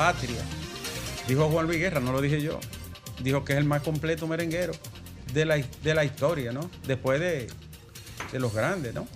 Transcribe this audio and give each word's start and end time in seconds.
patria. 0.00 0.40
Dijo 1.28 1.50
Juan 1.50 1.66
Luis 1.66 1.78
Guerra, 1.78 2.00
no 2.00 2.10
lo 2.10 2.22
dije 2.22 2.40
yo. 2.40 2.58
Dijo 3.22 3.44
que 3.44 3.52
es 3.52 3.58
el 3.58 3.66
más 3.66 3.82
completo 3.82 4.26
merenguero 4.26 4.72
de 5.34 5.44
la, 5.44 5.56
de 5.58 5.94
la 5.94 6.06
historia, 6.06 6.52
¿no? 6.52 6.70
Después 6.86 7.20
de, 7.20 7.48
de 8.32 8.40
los 8.40 8.54
grandes, 8.54 8.94
¿no? 8.94 9.06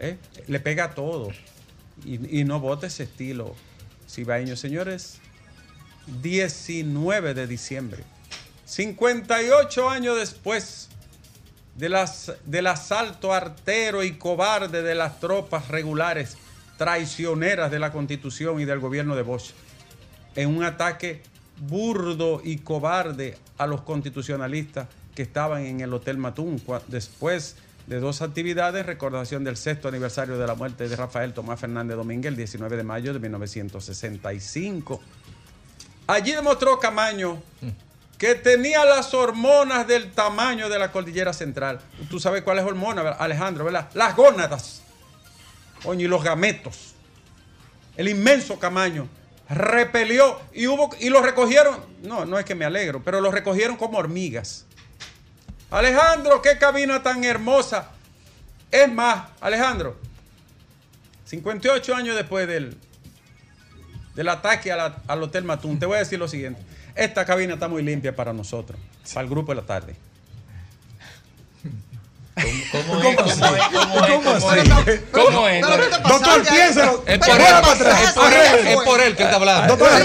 ¿Eh? 0.00 0.18
Le 0.48 0.58
pega 0.58 0.86
a 0.86 0.94
todo. 0.96 1.28
Y, 2.04 2.40
y 2.40 2.42
no 2.42 2.58
vote 2.58 2.88
ese 2.88 3.04
estilo 3.04 3.54
cibaeño. 4.10 4.56
Señores, 4.56 5.20
19 6.20 7.32
de 7.32 7.46
diciembre. 7.46 8.02
58 8.64 9.88
años 9.88 10.18
después 10.18 10.88
de 11.76 11.88
las, 11.88 12.32
del 12.46 12.66
asalto 12.66 13.32
artero 13.32 14.02
y 14.02 14.18
cobarde 14.18 14.82
de 14.82 14.96
las 14.96 15.20
tropas 15.20 15.68
regulares 15.68 16.36
traicioneras 16.82 17.70
de 17.70 17.78
la 17.78 17.92
Constitución 17.92 18.60
y 18.60 18.64
del 18.64 18.80
gobierno 18.80 19.14
de 19.14 19.22
Bosch, 19.22 19.52
en 20.34 20.48
un 20.48 20.64
ataque 20.64 21.22
burdo 21.60 22.40
y 22.42 22.58
cobarde 22.58 23.38
a 23.56 23.68
los 23.68 23.82
constitucionalistas 23.82 24.88
que 25.14 25.22
estaban 25.22 25.64
en 25.64 25.80
el 25.80 25.94
Hotel 25.94 26.18
Matún, 26.18 26.60
después 26.88 27.54
de 27.86 28.00
dos 28.00 28.20
actividades, 28.20 28.84
recordación 28.84 29.44
del 29.44 29.56
sexto 29.56 29.86
aniversario 29.86 30.38
de 30.38 30.44
la 30.44 30.56
muerte 30.56 30.88
de 30.88 30.96
Rafael 30.96 31.32
Tomás 31.32 31.60
Fernández 31.60 31.96
Domínguez, 31.96 32.30
el 32.30 32.36
19 32.36 32.76
de 32.76 32.82
mayo 32.82 33.12
de 33.12 33.20
1965. 33.20 35.00
Allí 36.08 36.32
demostró 36.32 36.80
Camaño 36.80 37.40
que 38.18 38.34
tenía 38.34 38.84
las 38.84 39.14
hormonas 39.14 39.86
del 39.86 40.10
tamaño 40.10 40.68
de 40.68 40.80
la 40.80 40.90
cordillera 40.90 41.32
central. 41.32 41.78
Tú 42.10 42.18
sabes 42.18 42.42
cuáles 42.42 42.64
hormonas. 42.64 43.20
Alejandro, 43.20 43.66
¿verdad? 43.66 43.88
Las 43.94 44.16
gónadas. 44.16 44.82
Coño, 45.82 46.04
y 46.04 46.08
los 46.08 46.22
gametos. 46.22 46.94
El 47.96 48.08
inmenso 48.08 48.58
Camaño 48.58 49.08
repelió 49.48 50.40
y 50.52 50.66
hubo 50.66 50.90
y 50.98 51.10
lo 51.10 51.22
recogieron. 51.22 51.84
No, 52.02 52.24
no 52.24 52.38
es 52.38 52.44
que 52.44 52.54
me 52.54 52.64
alegro, 52.64 53.02
pero 53.02 53.20
lo 53.20 53.30
recogieron 53.30 53.76
como 53.76 53.98
hormigas. 53.98 54.66
Alejandro, 55.70 56.42
qué 56.42 56.58
cabina 56.58 57.02
tan 57.02 57.24
hermosa. 57.24 57.90
Es 58.70 58.90
más, 58.90 59.28
Alejandro, 59.40 59.96
58 61.26 61.94
años 61.94 62.16
después 62.16 62.46
del, 62.46 62.76
del 64.14 64.28
ataque 64.28 64.72
al 64.72 65.22
Hotel 65.22 65.44
Matún, 65.44 65.78
te 65.78 65.86
voy 65.86 65.96
a 65.96 66.00
decir 66.00 66.18
lo 66.18 66.28
siguiente. 66.28 66.62
Esta 66.94 67.24
cabina 67.24 67.54
está 67.54 67.68
muy 67.68 67.82
limpia 67.82 68.14
para 68.14 68.32
nosotros, 68.32 68.78
para 69.08 69.22
el 69.22 69.30
grupo 69.30 69.52
de 69.52 69.60
la 69.60 69.66
tarde. 69.66 69.96
¿Cómo 72.72 73.02
es? 73.02 73.16
¿Cómo 73.16 73.34
es? 73.34 73.62
¿Cómo 73.72 74.06
es? 74.06 74.12
¿Cómo 74.22 74.50
es? 74.86 75.00
¿Cómo 75.12 75.48
es? 75.48 75.60
Doctor, 75.62 76.42
piénselo. 76.50 77.04
Es 77.06 77.18
por 77.18 77.40
él, 77.40 77.46
es 78.02 78.12
por 78.12 78.32
él, 78.32 78.66
es 78.68 78.76
por 78.84 79.00
él 79.00 79.16
que 79.16 79.22
está 79.22 79.36
hablando. 79.36 79.76
Doctor. 79.76 80.02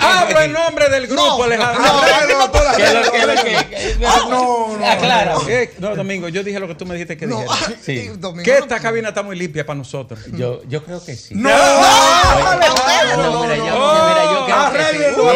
Hablo 0.00 0.40
en 0.40 0.52
nombre 0.52 0.88
del 0.88 1.06
grupo, 1.06 1.44
Alejandro. 1.44 1.84
Arréglelo, 1.84 2.38
doctor, 2.40 2.62
¿Qué 2.76 2.82
es 2.84 2.92
lo 2.94 2.98
arréglelo, 3.00 3.12
que- 3.12 3.26
lo 3.26 3.32
arréglelo. 3.32 3.68
que- 3.98 4.06
Ah, 4.06 4.20
no, 4.28 4.76
no. 4.78 4.86
Aclara. 4.86 5.36
Eh, 5.48 5.74
no, 5.78 5.94
Domingo, 5.96 6.28
yo 6.28 6.42
dije 6.42 6.58
lo 6.60 6.68
que 6.68 6.74
tú 6.74 6.86
me 6.86 6.94
dijiste 6.94 7.16
que 7.16 7.26
dijera. 7.26 7.46
Sí. 7.82 8.10
Domingo, 8.18 8.42
Que 8.44 8.58
esta 8.58 8.80
cabina 8.80 9.08
está 9.10 9.22
muy 9.22 9.36
limpia 9.36 9.64
para 9.66 9.76
nosotros. 9.78 10.20
Yo, 10.32 10.62
yo 10.68 10.84
creo 10.84 11.04
que 11.04 11.16
sí. 11.16 11.34
No, 11.34 11.50
Oh, 11.50 13.42
arréglelo, 14.52 15.24
Oh, 15.24 15.32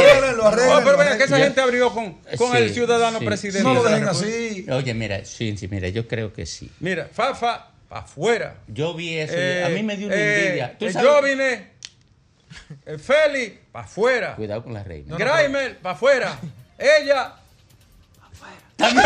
arréglelo. 0.46 0.80
pero 0.84 0.96
vea 0.98 1.18
que 1.18 1.24
esa 1.24 1.36
gente 1.38 1.60
abrió 1.60 1.92
con, 1.92 2.16
el 2.56 2.72
ciudadano 2.74 3.18
presidente. 3.20 3.62
No 3.62 3.74
lo 3.74 3.82
de 3.82 3.90
la 3.90 3.96
dejen 3.96 4.08
así. 4.08 4.66
Oye, 4.70 4.94
mira, 4.94 5.24
sí, 5.24 5.56
sí, 5.58 5.68
mira, 5.68 5.88
yo 5.88 6.06
creo 6.08 6.32
que 6.32 6.37
sí. 6.46 6.70
Mira, 6.80 7.08
Fafa, 7.12 7.70
para 7.88 8.02
afuera. 8.02 8.56
Yo 8.68 8.94
vi 8.94 9.16
eso, 9.18 9.34
Eh, 9.36 9.64
a 9.64 9.68
mí 9.70 9.82
me 9.82 9.96
dio 9.96 10.06
una 10.08 10.16
eh, 10.16 10.44
envidia. 10.46 10.76
¿Tú 10.78 10.86
eh, 10.86 10.92
sabes? 10.92 11.08
yo 11.10 11.22
vine. 11.22 11.68
eh, 12.86 12.98
Feli, 12.98 13.58
para 13.72 13.84
afuera. 13.84 14.34
Cuidado 14.36 14.62
con 14.64 14.72
la 14.74 14.82
reina. 14.84 15.16
Graimer, 15.16 15.78
para 15.78 15.94
afuera. 15.94 16.38
Ella, 16.78 17.34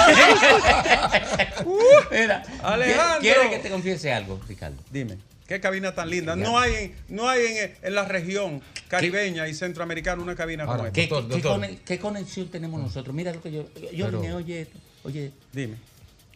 Mira, 2.10 2.42
Alejandro. 2.62 3.20
¿Quiere 3.20 3.50
que 3.50 3.58
te 3.58 3.70
confiese 3.70 4.12
algo, 4.12 4.40
Ricardo? 4.46 4.76
dime, 4.90 5.16
qué 5.46 5.60
cabina 5.60 5.94
tan 5.94 6.10
linda. 6.10 6.36
No 6.36 6.58
hay, 6.58 6.74
en- 6.74 6.94
no 7.08 7.28
hay 7.28 7.46
en, 7.56 7.74
en 7.82 7.94
la 7.94 8.04
región 8.04 8.62
caribeña 8.88 9.48
y 9.48 9.54
centroamericana 9.54 10.22
una 10.22 10.34
cabina 10.36 10.66
como 10.66 10.86
esta. 10.86 10.92
¿Qué, 10.92 11.06
Doctor, 11.06 11.22
qué- 11.22 11.28
qué 11.28 11.42
doctor. 11.42 11.52
cone- 11.60 11.78
qué 11.84 11.98
conexión 11.98 12.48
tenemos 12.50 12.80
nosotros? 12.80 13.14
Mira 13.14 13.32
lo 13.32 13.40
que 13.42 13.50
yo. 13.52 13.64
Yo 13.92 14.06
Pero- 14.06 14.20
vine, 14.20 14.34
oye, 14.34 14.60
esto, 14.62 14.78
oye, 15.04 15.32
Dime. 15.52 15.76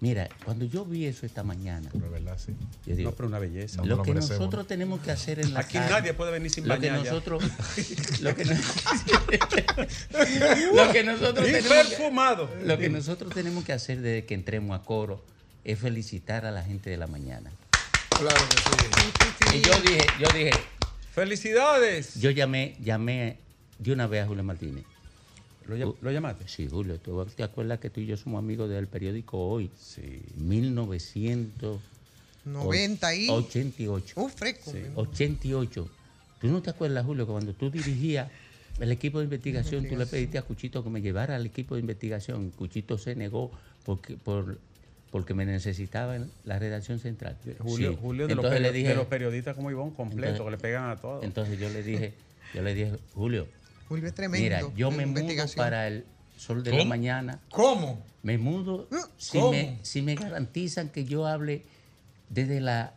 Mira, 0.00 0.28
cuando 0.44 0.64
yo 0.64 0.84
vi 0.84 1.06
eso 1.06 1.26
esta 1.26 1.42
mañana, 1.42 1.88
Pero 1.92 2.06
es 2.06 2.12
verdad, 2.12 2.38
sí. 2.44 2.52
yo 2.86 2.96
digo, 2.96 3.10
No, 3.10 3.16
pero 3.16 3.28
una 3.28 3.38
belleza. 3.38 3.82
Lo 3.82 3.96
lo 3.96 4.02
que 4.02 4.10
merecemos. 4.12 4.38
nosotros 4.40 4.66
tenemos 4.66 5.00
que 5.00 5.10
hacer 5.10 5.40
en 5.40 5.54
la 5.54 5.60
Aquí 5.60 5.78
calle- 5.78 5.90
nadie 5.90 6.14
puede 6.14 6.32
venir 6.32 6.50
sin 6.50 6.68
lo 6.68 6.78
que 6.78 6.90
bañar 6.90 7.04
nosotros 7.04 7.42
lo 8.20 8.34
que, 8.34 8.44
lo 10.74 10.92
que 10.92 11.04
nosotros 11.04 11.44
tenemos 11.46 11.68
que, 11.68 11.74
perfumado. 11.96 12.50
lo 12.64 12.78
que 12.78 12.88
nosotros 12.88 13.32
tenemos 13.32 13.64
que 13.64 13.72
hacer 13.72 14.00
desde 14.00 14.24
que 14.26 14.34
entremos 14.34 14.78
a 14.78 14.82
coro 14.84 15.24
es 15.64 15.78
felicitar 15.78 16.44
a 16.46 16.50
la 16.50 16.62
gente 16.62 16.90
de 16.90 16.96
la 16.96 17.06
mañana. 17.06 17.50
Claro 18.10 18.36
que 18.48 19.50
sí. 19.50 19.58
Y 19.58 19.62
yo 19.62 19.80
dije, 19.80 20.06
yo 20.20 20.28
dije, 20.34 20.50
Felicidades. 21.14 22.14
yo 22.20 22.30
llamé, 22.30 22.76
llamé 22.82 23.38
de 23.78 23.92
una 23.92 24.06
vez 24.06 24.24
a 24.24 24.26
Julio 24.26 24.44
Martínez. 24.44 24.84
¿Lo, 25.68 25.76
llam- 25.76 25.94
lo 26.00 26.10
llamaste? 26.12 26.46
Sí, 26.48 26.68
Julio, 26.70 26.98
¿tú 26.98 27.24
te 27.36 27.42
acuerdas 27.42 27.78
que 27.80 27.90
tú 27.90 28.00
y 28.00 28.06
yo 28.06 28.16
somos 28.16 28.38
amigos 28.38 28.68
del 28.70 28.86
periódico 28.86 29.38
Hoy? 29.38 29.70
Sí. 29.78 30.20
1988. 30.36 31.80
90 32.44 33.14
y. 33.16 33.28
Uh, 33.28 34.28
fresco. 34.28 34.70
Sí. 34.72 34.78
88. 34.94 35.88
¿Tú 36.40 36.48
no 36.48 36.62
te 36.62 36.70
acuerdas, 36.70 37.04
Julio, 37.04 37.26
que 37.26 37.32
cuando 37.32 37.52
tú 37.54 37.70
dirigías 37.70 38.30
el 38.78 38.92
equipo 38.92 39.18
de 39.18 39.24
investigación, 39.24 39.88
tú 39.88 39.96
le 39.96 40.06
pediste 40.06 40.38
a 40.38 40.42
Cuchito 40.42 40.84
que 40.84 40.90
me 40.90 41.00
llevara 41.00 41.34
al 41.36 41.46
equipo 41.46 41.74
de 41.74 41.80
investigación? 41.80 42.50
Cuchito 42.50 42.98
se 42.98 43.16
negó 43.16 43.50
porque, 43.84 44.16
por, 44.16 44.58
porque 45.10 45.34
me 45.34 45.44
necesitaba 45.46 46.16
en 46.16 46.30
la 46.44 46.58
redacción 46.58 46.98
central. 47.00 47.36
Julio, 47.58 47.92
Sí. 47.92 47.98
Julio 48.00 48.28
de, 48.28 48.34
los 48.34 48.44
entonces, 48.44 48.60
le 48.62 48.68
perio- 48.68 48.72
dije, 48.76 48.88
de 48.90 48.94
los 48.94 49.06
periodistas 49.06 49.56
como 49.56 49.70
Ivón, 49.70 49.90
completo, 49.92 50.32
Entonces- 50.32 50.44
que 50.44 50.50
le 50.50 50.58
pegan 50.58 50.90
a 50.90 50.96
todos. 51.00 51.24
entonces 51.24 51.58
yo 51.58 51.68
le 51.70 51.82
dije, 51.82 52.12
yo 52.54 52.62
le 52.62 52.74
dije, 52.74 52.92
Julio, 53.14 53.48
Julio 53.88 54.06
es 54.08 54.14
tremendo. 54.14 54.42
mira, 54.44 54.60
yo 54.76 54.90
me 54.90 55.06
mudo 55.06 55.22
para 55.56 55.86
el 55.88 56.04
sol 56.36 56.62
de 56.62 56.72
la 56.72 56.84
mañana. 56.84 57.40
¿Cómo? 57.50 58.04
Me 58.22 58.36
mudo 58.38 58.88
si 59.16 59.38
¿Cómo? 59.38 59.52
me, 59.52 59.78
si 59.82 60.02
me 60.02 60.14
garantizan 60.16 60.88
que 60.88 61.04
yo 61.04 61.26
hable 61.26 61.62
desde 62.28 62.60
la 62.60 62.92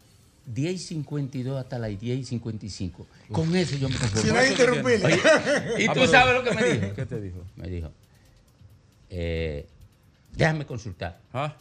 10 0.47 0.73
y 0.73 0.77
52 0.79 1.59
hasta 1.59 1.77
las 1.77 1.99
10 1.99 2.19
y 2.19 2.23
55. 2.25 3.05
Con 3.31 3.55
eso 3.55 3.75
yo 3.77 3.87
me 3.89 3.95
conformo. 3.99 4.21
Si 4.21 4.31
no 4.33 4.45
interrumpir. 4.45 5.05
Oye, 5.05 5.83
¿Y 5.83 5.87
tú 5.89 6.07
sabes 6.07 6.33
lo 6.33 6.43
que 6.43 6.51
me 6.55 6.63
dijo? 6.73 6.93
¿Qué 6.95 7.05
te 7.05 7.21
dijo? 7.21 7.43
Me 7.55 7.67
dijo, 7.69 7.91
eh, 9.09 9.67
déjame 10.35 10.65
consultar. 10.65 11.19
Ah, 11.33 11.55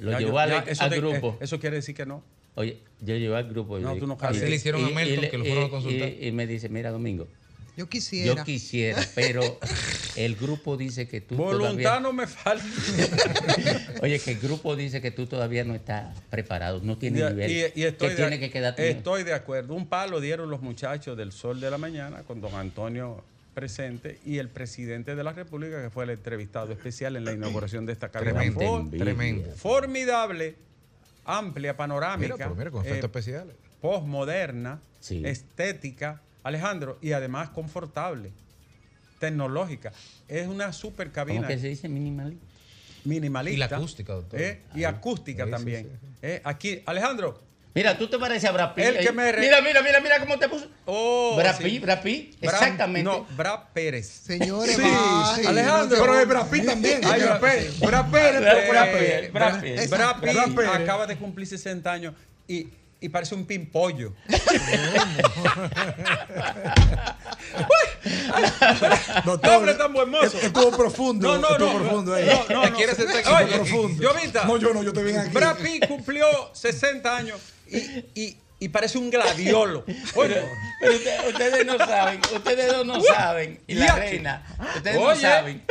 Lo 0.00 0.10
ya, 0.12 0.18
llevó 0.18 0.32
yo- 0.32 0.38
al- 0.38 0.50
ya, 0.50 0.58
eso 0.70 0.82
al 0.84 0.90
te- 0.90 0.96
grupo. 0.98 1.36
eh, 1.40 1.44
eso 1.44 1.60
quiere 1.60 1.76
decir 1.76 1.94
que 1.94 2.06
no. 2.06 2.22
Oye, 2.56 2.78
yo 3.00 3.16
llevé 3.16 3.36
al 3.36 3.48
grupo. 3.48 3.78
y 3.78 3.82
No, 3.82 3.96
tú 3.96 4.06
no. 4.06 4.16
Así 4.20 4.40
le 4.40 4.54
hicieron 4.56 4.84
a 4.84 4.90
y- 4.90 4.94
Melton, 4.94 5.18
y 5.18 5.20
le- 5.22 5.30
que 5.30 5.38
lo 5.38 5.44
fueron 5.44 5.64
a 5.64 5.68
consultar. 5.70 6.08
Y, 6.08 6.28
y 6.28 6.32
me 6.32 6.46
dice, 6.46 6.68
mira, 6.68 6.90
Domingo, 6.90 7.28
Yo 7.76 7.88
quisiera. 7.88 8.34
yo 8.36 8.44
quisiera, 8.44 9.02
pero 9.16 9.42
el 10.16 10.36
grupo 10.36 10.76
dice 10.76 11.08
que 11.08 11.20
tú 11.20 11.34
Voluntad 11.34 11.66
todavía... 11.82 12.00
no 12.00 12.12
me 12.12 12.26
falta. 12.28 12.64
Oye, 14.02 14.18
que 14.20 14.32
el 14.32 14.38
grupo 14.40 14.76
dice 14.76 15.00
que 15.00 15.10
tú 15.10 15.26
todavía 15.26 15.64
no 15.64 15.74
estás 15.74 16.16
preparado, 16.30 16.80
no 16.82 16.98
tienes 16.98 17.22
Y- 17.22 17.24
nivel. 17.24 17.50
y- 17.50 17.80
y 17.80 17.84
estoy 17.84 18.08
que 18.08 18.14
de- 18.14 18.16
tiene 18.16 18.38
que 18.38 18.50
quedarte... 18.50 18.90
Estoy 18.90 19.24
de 19.24 19.32
acuerdo. 19.34 19.74
Un 19.74 19.86
palo 19.88 20.20
dieron 20.20 20.50
los 20.50 20.62
muchachos 20.62 21.16
del 21.16 21.32
Sol 21.32 21.60
de 21.60 21.70
la 21.70 21.78
Mañana 21.78 22.22
con 22.22 22.40
don 22.40 22.54
Antonio 22.54 23.24
presente 23.54 24.18
y 24.24 24.38
el 24.38 24.48
presidente 24.48 25.14
de 25.14 25.22
la 25.24 25.32
República, 25.32 25.80
que 25.82 25.90
fue 25.90 26.04
el 26.04 26.10
entrevistado 26.10 26.72
especial 26.72 27.16
en 27.16 27.24
la 27.24 27.32
inauguración 27.32 27.86
de 27.86 27.92
esta 27.92 28.08
cabina. 28.10 28.32
Tremendo, 28.32 28.60
For- 28.60 28.90
tremendo. 28.90 29.50
Formidable, 29.56 30.54
amplia, 31.24 31.76
panorámica. 31.76 32.34
Mira, 32.34 32.36
pero 32.48 32.54
mira, 32.56 32.70
con 32.70 32.84
eh, 32.84 32.88
efectos 32.88 33.08
especiales. 33.10 33.54
postmoderna, 33.80 34.80
Sí. 35.00 35.22
estética, 35.24 36.20
Alejandro, 36.44 36.98
y 37.02 37.10
además 37.12 37.48
confortable, 37.50 38.30
tecnológica. 39.18 39.92
Es 40.28 40.46
una 40.46 40.72
super 40.72 41.08
¿Cómo 41.08 41.14
cabina 41.14 41.48
que 41.48 41.58
se 41.58 41.68
dice 41.68 41.88
minimal? 41.88 42.36
minimalista. 43.04 43.54
Y 43.54 43.58
la 43.58 43.76
acústica, 43.76 44.12
doctor. 44.14 44.40
¿eh? 44.40 44.62
Y 44.74 44.84
acústica 44.84 45.44
Sí, 45.44 45.50
también. 45.50 45.82
sí, 46.00 46.08
¿eh? 46.22 46.40
Aquí, 46.44 46.82
Alejandro. 46.86 47.42
Mira, 47.74 47.98
tú 47.98 48.06
te 48.08 48.18
pareces 48.18 48.48
a 48.48 48.52
Brad 48.52 48.72
Pitt. 48.74 48.84
El 48.84 48.98
que 48.98 49.12
me 49.12 49.32
re- 49.32 49.40
Mira, 49.40 49.60
mira, 49.60 49.82
mira, 49.82 50.00
mira 50.00 50.20
cómo 50.20 50.38
te 50.38 50.48
puso. 50.48 50.68
Oh, 50.86 51.34
Brad 51.36 51.56
sí. 51.58 51.64
Pitt, 51.64 51.82
Brad 51.82 52.02
Pitt, 52.02 52.40
Brad- 52.40 52.54
exactamente. 52.54 53.02
No, 53.02 53.26
Brad 53.36 53.60
Pérez. 53.74 54.06
Señores, 54.08 54.76
Sí, 54.76 54.82
bye. 54.82 54.90
sí. 55.42 55.46
Alejandro, 55.46 55.98
Pero 56.00 56.20
es 56.20 56.28
Brad 56.28 56.48
Pitt 56.50 56.66
también. 56.66 57.00
Ay, 57.04 57.20
Brad 57.22 57.40
Pérez, 57.40 57.80
Brad- 57.80 59.60
Pitt. 59.60 59.80
Pitt 59.80 59.90
Brad 59.90 60.20
Pérez. 60.20 60.70
acaba 60.72 61.06
de 61.06 61.16
cumplir 61.16 61.46
60 61.48 61.90
años 61.92 62.14
y, 62.46 62.68
y 63.04 63.08
parece 63.10 63.34
un 63.34 63.44
pimpollo. 63.44 64.14
Doctor, 69.26 69.54
Hombre 69.56 69.74
tan 69.74 69.92
buen 69.92 70.08
mozo. 70.08 70.38
Estuvo 70.40 70.74
profundo. 70.74 71.28
No, 71.28 71.38
no, 71.38 71.50
estuvo 71.50 71.72
no. 71.74 71.78
profundo 71.80 72.14
ahí. 72.14 72.26
No, 72.26 72.46
no, 72.48 72.70
no. 72.70 72.76
¿Quieres 72.76 72.96
ser 72.96 73.08
sexy? 73.08 73.30
Oye, 73.30 73.44
Estuvo 73.44 73.64
profundo. 73.64 74.02
yo, 74.02 74.14
Vita. 74.14 74.44
No, 74.46 74.56
yo 74.56 74.72
no, 74.72 74.82
yo 74.82 74.94
te 74.94 75.02
vengo 75.02 75.20
aquí. 75.20 75.28
Brad 75.34 75.58
Pitt 75.58 75.86
cumplió 75.86 76.24
60 76.54 77.14
años 77.14 77.38
y, 77.66 77.76
y, 78.14 78.38
y 78.60 78.68
parece 78.68 78.98
un 78.98 79.10
gladiolo. 79.10 79.84
Pero 80.14 80.94
usted- 80.96 81.28
ustedes 81.28 81.66
no 81.66 81.76
saben, 81.78 82.20
ustedes 82.34 82.84
no 82.86 83.00
saben, 83.02 83.60
y 83.66 83.74
la 83.74 83.94
reina, 83.94 84.42
ustedes 84.76 84.96
no 85.00 85.16
saben 85.16 85.64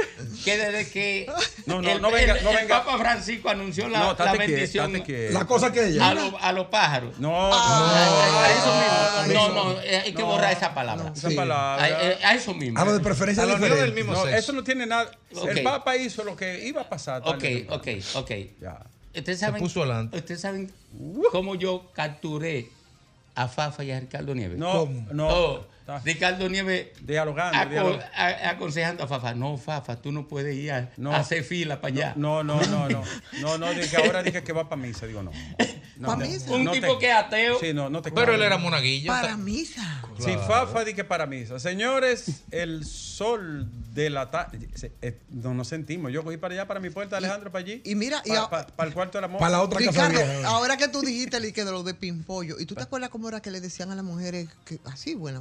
que 0.43 0.57
desde 0.57 0.91
que 0.91 1.31
No, 1.65 1.81
no, 1.81 1.89
el, 1.89 2.01
no 2.01 2.11
venga, 2.11 2.33
el- 2.37 2.43
no 2.43 2.49
el 2.51 2.55
venga. 2.57 2.83
Papa 2.83 2.97
Francisco 2.97 3.49
anunció 3.49 3.87
la, 3.89 3.99
no, 3.99 4.15
la 4.17 4.33
bendición 4.33 4.91
quieto. 5.01 5.33
La 5.33 5.45
cosa 5.45 5.71
que 5.71 5.87
ella. 5.87 6.09
a, 6.09 6.13
los- 6.13 6.33
a 6.41 6.51
los 6.51 6.67
pájaros. 6.67 7.19
No, 7.19 7.47
A, 7.47 7.49
no, 7.49 8.39
a 8.39 8.51
eso 8.51 8.61
Ah, 8.73 9.23
mismo. 9.27 9.47
no. 9.47 9.53
No, 9.53 9.73
no, 9.73 9.81
eh, 9.81 10.01
hay 10.05 10.13
que 10.13 10.21
No. 10.21 10.27
borrar 10.27 10.51
esa 10.53 10.73
palabra. 10.73 11.11
esa 11.15 11.29
Sí. 11.29 11.35
palabra. 11.35 11.83
A, 11.83 11.89
eh, 11.89 12.17
a 12.23 12.35
eso 12.35 12.53
mismo. 12.53 12.79
A 12.79 12.85
lo 12.85 12.93
de 12.93 12.99
preferencia 12.99 13.43
A 13.43 13.47
la 13.47 13.55
unión 13.55 13.75
del 13.75 13.93
mismo 13.93 14.13
No, 14.13 14.23
sexo. 14.23 14.35
eso 14.37 14.53
no 14.53 14.63
tiene 14.63 14.85
nada. 14.85 15.09
El 15.47 15.63
Papa 15.63 15.95
hizo 15.95 16.23
lo 16.23 16.35
que 16.35 16.65
iba 16.65 16.81
a 16.81 16.89
pasar. 16.89 17.21
Ok, 17.25 17.43
ok, 17.69 17.87
ok. 18.15 18.31
Ya. 18.61 18.79
Ustedes 19.15 19.39
saben, 19.39 19.61
puso 19.61 19.81
adelante. 19.83 20.17
ustedes 20.17 20.41
saben 20.41 20.71
cómo 21.31 21.55
yo 21.55 21.85
capturé 21.93 22.69
a 23.35 23.47
Fafa 23.47 23.83
y 23.83 23.91
a 23.91 23.99
Ricardo 23.99 24.33
Nieves. 24.35 24.57
No, 24.57 24.71
¿Cómo? 24.71 25.07
no. 25.11 25.27
Oh, 25.29 25.65
Ricardo 26.05 26.47
Nieves 26.49 26.87
Dialogando, 27.01 27.57
aco- 27.57 27.69
dialogando. 27.69 28.05
a- 28.15 28.49
aconsejando 28.51 29.03
a 29.03 29.07
Fafa, 29.07 29.33
no, 29.33 29.57
Fafa, 29.57 29.97
tú 30.01 30.11
no 30.11 30.27
puedes 30.27 30.55
ir 30.55 30.71
a, 30.71 30.91
No. 30.97 31.13
a 31.13 31.17
hacer 31.17 31.43
fila 31.43 31.81
para 31.81 31.93
allá. 31.93 32.13
No, 32.15 32.43
no, 32.43 32.61
no, 32.67 32.87
no. 32.89 33.03
No, 33.41 33.57
no, 33.57 33.73
dije, 33.73 33.97
ahora 33.97 34.23
dije 34.23 34.43
que 34.43 34.53
va 34.53 34.69
para 34.69 34.81
misa. 34.81 35.05
Digo, 35.07 35.23
no. 35.23 35.31
no 35.97 36.07
¿Pa' 36.07 36.15
no, 36.15 36.25
misa? 36.25 36.51
Un 36.51 36.63
no 36.63 36.71
tipo 36.71 36.93
te- 36.93 36.99
que 36.99 37.09
es 37.11 37.15
ateo. 37.15 37.59
Sí, 37.59 37.73
no, 37.73 37.89
no 37.89 38.01
te 38.01 38.11
Pero 38.11 38.33
él 38.35 38.41
era 38.41 38.57
monaguillo. 38.57 39.07
Para 39.11 39.35
misa. 39.37 40.01
Sí, 40.19 40.31
Fafa 40.47 40.83
di 40.85 40.93
que 40.93 41.03
para 41.03 41.25
misa. 41.25 41.59
Señores, 41.59 42.43
el 42.51 42.85
sol 42.85 43.67
de 43.93 44.09
la 44.09 44.31
tarde. 44.31 44.69
eh, 45.01 45.19
No 45.31 45.53
nos 45.53 45.67
sentimos. 45.67 46.11
Yo 46.11 46.23
cogí 46.23 46.37
para 46.37 46.53
allá, 46.53 46.67
para 46.67 46.79
mi 46.79 46.89
puerta, 46.89 47.17
Alejandro, 47.17 47.51
para 47.51 47.63
allí. 47.65 47.81
y 47.83 47.95
mira, 47.95 48.21
y 48.25 48.29
para, 48.29 48.87
el 48.87 48.93
cuarto 48.93 49.17
de 49.19 49.27
la. 49.27 49.37
Para 49.37 49.49
la 49.51 49.61
otra 49.61 49.79
Ricardo, 49.79 50.19
ahora 50.47 50.77
que 50.77 50.87
tú 50.87 51.01
dijiste 51.01 51.51
que 51.53 51.65
de 51.65 51.71
lo 51.71 51.83
de 51.83 51.93
pimpollo, 51.93 52.59
¿y 52.59 52.65
tú 52.65 52.75
te 52.75 52.83
acuerdas 52.83 53.09
cómo 53.09 53.27
era 53.27 53.41
que 53.41 53.51
le 53.51 53.59
decían 53.59 53.91
a 53.91 53.95
las 53.95 54.05
mujeres 54.05 54.47
que 54.65 54.79
así, 54.85 55.15
buena 55.15 55.39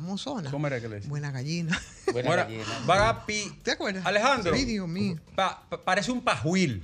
¿Cómo 0.50 0.67
era 0.67 0.81
que 0.81 0.88
le 0.88 0.94
decían? 0.96 1.11
Buena 1.11 1.31
gallina. 1.31 1.81
Buena 2.12 2.31
Ahora, 2.31 2.44
gallina. 2.44 3.25
¿Te 3.62 3.70
acuerdas? 3.73 4.05
Alejandro. 4.06 4.55
Sí, 4.56 4.64
Dios 4.64 4.88
mío. 4.88 5.17
pa- 5.34 5.62
pa- 5.69 5.82
parece 5.82 6.11
un 6.12 6.23
pajuil. 6.23 6.82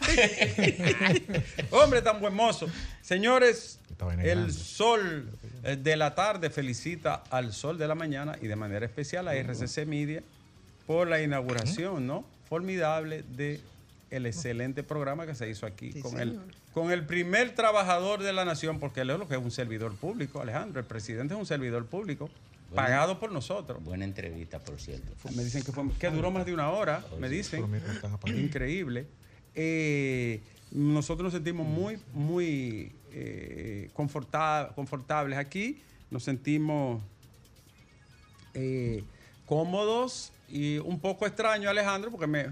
Hombre 1.70 2.02
tan 2.02 2.20
buen 2.20 2.34
mozo. 2.34 2.66
Señores, 3.02 3.78
el 4.22 4.52
sol 4.52 5.28
eh, 5.62 5.76
de 5.76 5.96
la 5.96 6.14
tarde 6.14 6.50
felicita 6.50 7.22
al 7.30 7.52
sol 7.52 7.78
de 7.78 7.88
la 7.88 7.94
mañana 7.94 8.36
y 8.40 8.46
de 8.46 8.56
manera 8.56 8.86
especial 8.86 9.28
a 9.28 9.34
RCC 9.34 9.86
Media 9.86 10.22
por 10.86 11.08
la 11.08 11.20
inauguración, 11.22 12.06
¿no? 12.06 12.24
Formidable 12.48 13.24
de 13.36 13.60
el 14.10 14.26
excelente 14.26 14.82
programa 14.82 15.26
que 15.26 15.34
se 15.34 15.48
hizo 15.48 15.66
aquí 15.66 15.92
Sí, 15.92 16.00
con 16.00 16.20
el 16.20 16.38
con 16.72 16.90
el 16.90 17.06
primer 17.06 17.54
trabajador 17.54 18.22
de 18.22 18.32
la 18.32 18.44
nación, 18.44 18.80
porque 18.80 19.02
él 19.02 19.10
es 19.10 19.18
lo 19.18 19.28
que 19.28 19.34
es 19.36 19.40
un 19.40 19.52
servidor 19.52 19.94
público, 19.94 20.40
Alejandro. 20.40 20.80
El 20.80 20.86
presidente 20.86 21.32
es 21.34 21.38
un 21.38 21.46
servidor 21.46 21.86
público, 21.86 22.28
pagado 22.74 23.18
por 23.20 23.32
nosotros. 23.32 23.82
Buena 23.82 24.04
entrevista, 24.04 24.58
por 24.58 24.80
cierto. 24.80 25.12
Me 25.34 25.44
dicen 25.44 25.62
que, 25.62 25.72
fue, 25.72 25.84
que 25.98 26.10
duró 26.10 26.30
más 26.30 26.44
de 26.46 26.54
una 26.54 26.70
hora, 26.70 27.04
me 27.18 27.28
dicen. 27.28 27.64
Increíble. 28.36 29.06
Eh, 29.54 30.40
nosotros 30.72 31.24
nos 31.24 31.32
sentimos 31.32 31.66
muy, 31.66 31.98
muy 32.12 32.92
eh, 33.12 33.90
conforta- 33.94 34.72
confortables 34.74 35.38
aquí. 35.38 35.80
Nos 36.10 36.24
sentimos 36.24 37.02
eh, 38.54 39.04
cómodos 39.46 40.32
y 40.48 40.78
un 40.78 41.00
poco 41.00 41.26
extraño, 41.26 41.68
Alejandro, 41.70 42.10
porque 42.10 42.26
me, 42.26 42.46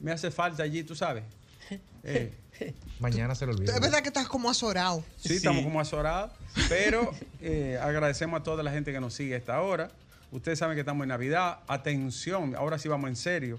me 0.00 0.12
hace 0.12 0.30
falta 0.30 0.62
allí, 0.62 0.82
tú 0.84 0.94
sabes. 0.94 1.24
Eh, 2.04 2.32
Mañana 3.00 3.34
se 3.34 3.46
lo 3.46 3.52
olvida. 3.52 3.74
Es 3.74 3.80
verdad 3.80 4.00
que 4.00 4.08
estás 4.08 4.28
como 4.28 4.50
azorado. 4.50 5.04
Sí, 5.16 5.34
estamos 5.34 5.64
como 5.64 5.80
azorados, 5.80 6.30
pero 6.68 7.12
eh, 7.40 7.78
agradecemos 7.82 8.40
a 8.40 8.42
toda 8.42 8.62
la 8.62 8.70
gente 8.70 8.92
que 8.92 9.00
nos 9.00 9.14
sigue 9.14 9.34
a 9.34 9.38
esta 9.38 9.60
hora. 9.60 9.90
Ustedes 10.30 10.58
saben 10.58 10.76
que 10.76 10.80
estamos 10.80 11.02
en 11.02 11.08
Navidad. 11.08 11.58
Atención, 11.66 12.54
ahora 12.56 12.78
sí 12.78 12.88
vamos 12.88 13.08
en 13.10 13.16
serio. 13.16 13.58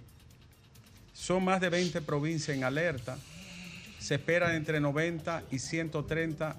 Son 1.13 1.43
más 1.43 1.61
de 1.61 1.69
20 1.69 2.01
provincias 2.01 2.57
en 2.57 2.63
alerta. 2.63 3.17
Se 3.99 4.15
esperan 4.15 4.55
entre 4.55 4.79
90 4.79 5.43
y 5.51 5.59
130 5.59 6.55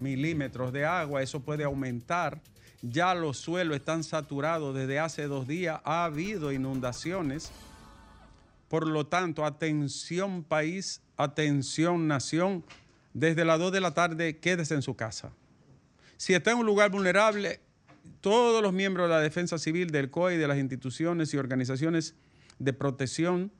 milímetros 0.00 0.72
de 0.72 0.84
agua. 0.84 1.22
Eso 1.22 1.40
puede 1.40 1.64
aumentar. 1.64 2.40
Ya 2.82 3.14
los 3.14 3.38
suelos 3.38 3.76
están 3.76 4.02
saturados 4.02 4.74
desde 4.74 4.98
hace 4.98 5.26
dos 5.28 5.46
días. 5.46 5.80
Ha 5.84 6.04
habido 6.04 6.52
inundaciones. 6.52 7.50
Por 8.68 8.86
lo 8.88 9.06
tanto, 9.06 9.44
atención 9.44 10.42
país, 10.42 11.00
atención 11.16 12.08
nación. 12.08 12.64
Desde 13.12 13.44
las 13.44 13.58
2 13.58 13.72
de 13.72 13.80
la 13.80 13.94
tarde, 13.94 14.38
quédese 14.38 14.74
en 14.74 14.82
su 14.82 14.96
casa. 14.96 15.32
Si 16.16 16.34
está 16.34 16.52
en 16.52 16.58
un 16.58 16.66
lugar 16.66 16.90
vulnerable, 16.90 17.60
todos 18.20 18.62
los 18.62 18.72
miembros 18.72 19.08
de 19.08 19.14
la 19.14 19.20
Defensa 19.20 19.58
Civil, 19.58 19.90
del 19.90 20.10
COE 20.10 20.34
y 20.34 20.38
de 20.38 20.48
las 20.48 20.58
instituciones 20.58 21.32
y 21.34 21.36
organizaciones 21.36 22.14
de 22.58 22.72
protección 22.72 23.52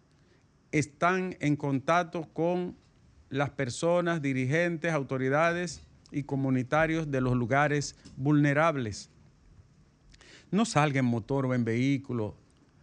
están 0.73 1.37
en 1.41 1.57
contacto 1.57 2.29
con 2.33 2.77
las 3.29 3.51
personas, 3.51 4.23
dirigentes, 4.23 4.93
autoridades 4.93 5.83
y 6.11 6.25
comunitarios 6.25 7.11
de 7.11 7.21
los 7.21 7.35
lugares 7.35 7.97
vulnerables. 8.17 9.11
No 10.51 10.65
salga 10.65 11.01
en 11.01 11.05
motor 11.05 11.47
o 11.47 11.55
en 11.55 11.65
vehículo 11.65 12.37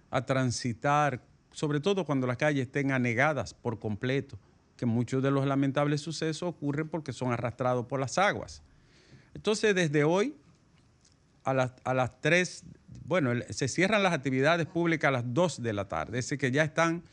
a 0.09 0.25
transitar, 0.25 1.21
sobre 1.51 1.79
todo 1.79 2.05
cuando 2.05 2.27
las 2.27 2.37
calles 2.37 2.67
estén 2.67 2.91
anegadas 2.91 3.53
por 3.53 3.79
completo, 3.79 4.37
que 4.81 4.87
muchos 4.87 5.21
de 5.21 5.29
los 5.29 5.45
lamentables 5.45 6.01
sucesos 6.01 6.41
ocurren 6.41 6.89
porque 6.89 7.13
son 7.13 7.31
arrastrados 7.31 7.85
por 7.85 7.99
las 7.99 8.17
aguas. 8.17 8.63
Entonces, 9.35 9.75
desde 9.75 10.03
hoy 10.03 10.35
a 11.43 11.53
las, 11.53 11.73
a 11.83 11.93
las 11.93 12.19
3, 12.19 12.63
bueno, 13.05 13.29
se 13.51 13.67
cierran 13.67 14.01
las 14.01 14.11
actividades 14.11 14.65
públicas 14.65 15.09
a 15.09 15.11
las 15.11 15.23
2 15.35 15.61
de 15.61 15.73
la 15.73 15.87
tarde, 15.87 16.17
es 16.17 16.25
decir, 16.25 16.39
que 16.39 16.49
ya 16.49 16.63
están 16.63 17.03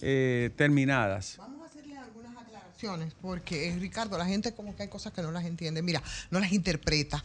eh, 0.00 0.52
terminadas. 0.56 1.34
Vamos 1.36 1.60
a 1.60 1.66
hacerle 1.66 1.98
algunas 1.98 2.34
aclaraciones, 2.34 3.12
porque 3.20 3.68
eh, 3.68 3.76
Ricardo, 3.78 4.16
la 4.16 4.24
gente 4.24 4.54
como 4.54 4.74
que 4.74 4.84
hay 4.84 4.88
cosas 4.88 5.12
que 5.12 5.20
no 5.20 5.32
las 5.32 5.44
entiende, 5.44 5.82
mira, 5.82 6.02
no 6.30 6.40
las 6.40 6.50
interpreta. 6.50 7.22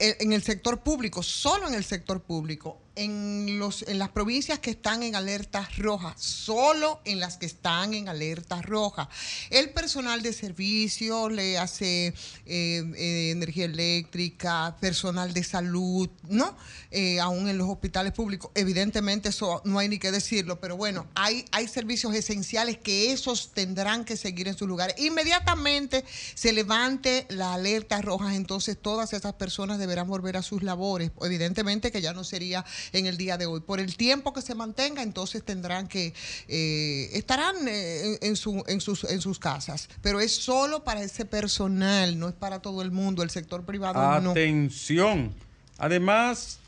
En 0.00 0.32
el 0.32 0.42
sector 0.42 0.80
público, 0.80 1.22
solo 1.22 1.68
en 1.68 1.74
el 1.74 1.84
sector 1.84 2.20
público, 2.22 2.80
en, 2.96 3.58
los, 3.58 3.82
en 3.82 3.98
las 3.98 4.10
provincias 4.10 4.58
que 4.58 4.70
están 4.70 5.02
en 5.02 5.14
alerta 5.14 5.68
roja, 5.78 6.14
solo 6.18 7.00
en 7.04 7.20
las 7.20 7.36
que 7.36 7.46
están 7.46 7.94
en 7.94 8.08
alerta 8.08 8.60
roja. 8.62 9.08
El 9.50 9.70
personal 9.70 10.22
de 10.22 10.32
servicio 10.32 11.28
le 11.28 11.58
hace 11.58 12.08
eh, 12.08 12.14
eh, 12.46 13.30
energía 13.30 13.64
eléctrica, 13.64 14.76
personal 14.80 15.32
de 15.32 15.44
salud, 15.44 16.08
¿no? 16.28 16.56
Eh, 16.90 17.20
aún 17.20 17.48
en 17.48 17.56
los 17.56 17.68
hospitales 17.68 18.12
públicos, 18.12 18.50
evidentemente 18.54 19.30
eso 19.30 19.62
no 19.64 19.78
hay 19.78 19.88
ni 19.88 19.98
que 19.98 20.10
decirlo, 20.10 20.60
pero 20.60 20.76
bueno, 20.76 21.06
hay, 21.14 21.44
hay 21.52 21.68
servicios 21.68 22.14
esenciales 22.14 22.76
que 22.78 23.12
esos 23.12 23.52
tendrán 23.52 24.04
que 24.04 24.16
seguir 24.16 24.48
en 24.48 24.56
sus 24.56 24.68
lugares. 24.68 24.96
Inmediatamente 24.98 26.04
se 26.34 26.52
levante 26.52 27.26
la 27.30 27.54
alerta 27.54 28.02
roja, 28.02 28.34
entonces 28.34 28.76
todas 28.80 29.12
esas 29.12 29.34
personas 29.34 29.78
deberán 29.78 30.06
volver 30.06 30.36
a 30.36 30.42
sus 30.42 30.62
labores. 30.62 31.10
Evidentemente 31.22 31.90
que 31.90 32.02
ya 32.02 32.12
no 32.12 32.24
sería 32.24 32.64
en 32.92 33.06
el 33.06 33.16
día 33.16 33.36
de 33.38 33.46
hoy. 33.46 33.60
Por 33.60 33.80
el 33.80 33.96
tiempo 33.96 34.32
que 34.32 34.42
se 34.42 34.54
mantenga, 34.54 35.02
entonces 35.02 35.44
tendrán 35.44 35.88
que, 35.88 36.12
eh, 36.48 37.10
estarán 37.12 37.56
eh, 37.68 38.18
en, 38.22 38.36
su- 38.36 38.64
en 38.66 38.80
sus, 38.80 39.04
en 39.04 39.20
sus 39.20 39.38
casas. 39.38 39.88
Pero 40.02 40.20
es 40.20 40.34
solo 40.34 40.84
para 40.84 41.02
ese 41.02 41.24
personal, 41.24 42.18
no 42.18 42.28
es 42.28 42.34
para 42.34 42.60
todo 42.60 42.82
el 42.82 42.90
mundo, 42.90 43.22
el 43.22 43.30
sector 43.30 43.64
privado 43.64 44.20
no. 44.20 44.30
Atención. 44.32 45.34
Además, 45.78 46.58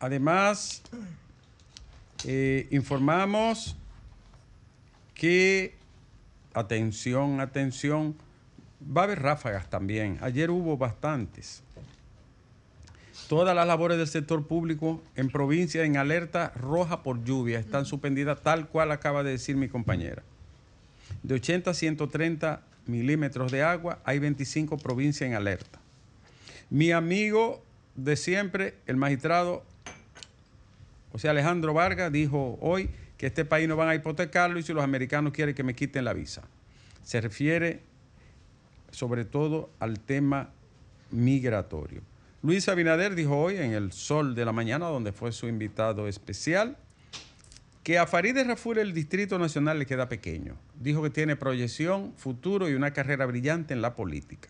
además, 0.00 0.82
eh, 2.24 2.66
informamos 2.70 3.76
que, 5.14 5.74
atención, 6.54 7.40
atención, 7.40 8.16
va 8.84 9.02
a 9.02 9.04
haber 9.04 9.22
ráfagas 9.22 9.68
también. 9.70 10.18
Ayer 10.20 10.50
hubo 10.50 10.76
bastantes. 10.76 11.62
Todas 13.28 13.56
las 13.56 13.66
labores 13.66 13.98
del 13.98 14.06
sector 14.06 14.46
público 14.46 15.02
en 15.16 15.30
provincia 15.30 15.84
en 15.84 15.96
alerta 15.96 16.52
roja 16.54 17.02
por 17.02 17.24
lluvia 17.24 17.58
están 17.58 17.84
suspendidas 17.84 18.40
tal 18.40 18.68
cual 18.68 18.92
acaba 18.92 19.24
de 19.24 19.32
decir 19.32 19.56
mi 19.56 19.68
compañera. 19.68 20.22
De 21.24 21.34
80 21.34 21.70
a 21.70 21.74
130 21.74 22.62
milímetros 22.86 23.50
de 23.50 23.64
agua, 23.64 23.98
hay 24.04 24.20
25 24.20 24.78
provincias 24.78 25.28
en 25.28 25.34
alerta. 25.34 25.80
Mi 26.70 26.92
amigo 26.92 27.62
de 27.96 28.16
siempre, 28.16 28.74
el 28.86 28.96
magistrado 28.96 29.64
José 31.10 31.28
Alejandro 31.28 31.74
Vargas, 31.74 32.12
dijo 32.12 32.58
hoy 32.60 32.90
que 33.18 33.26
este 33.26 33.44
país 33.44 33.66
no 33.66 33.74
van 33.74 33.88
a 33.88 33.94
hipotecarlo 33.94 34.58
y 34.58 34.62
si 34.62 34.72
los 34.72 34.84
americanos 34.84 35.32
quieren 35.32 35.54
que 35.54 35.64
me 35.64 35.74
quiten 35.74 36.04
la 36.04 36.12
visa. 36.12 36.42
Se 37.02 37.20
refiere 37.20 37.80
sobre 38.90 39.24
todo 39.24 39.70
al 39.80 39.98
tema 39.98 40.50
migratorio. 41.10 42.02
Luis 42.46 42.68
Abinader 42.68 43.16
dijo 43.16 43.36
hoy 43.36 43.56
en 43.56 43.72
el 43.72 43.90
Sol 43.90 44.36
de 44.36 44.44
la 44.44 44.52
Mañana, 44.52 44.86
donde 44.86 45.10
fue 45.10 45.32
su 45.32 45.48
invitado 45.48 46.06
especial, 46.06 46.76
que 47.82 47.98
a 47.98 48.06
Farideh 48.06 48.44
Raful 48.44 48.78
el 48.78 48.94
Distrito 48.94 49.36
Nacional 49.36 49.80
le 49.80 49.86
queda 49.86 50.08
pequeño. 50.08 50.54
Dijo 50.80 51.02
que 51.02 51.10
tiene 51.10 51.34
proyección, 51.34 52.12
futuro 52.16 52.68
y 52.70 52.74
una 52.74 52.92
carrera 52.92 53.26
brillante 53.26 53.74
en 53.74 53.82
la 53.82 53.96
política. 53.96 54.48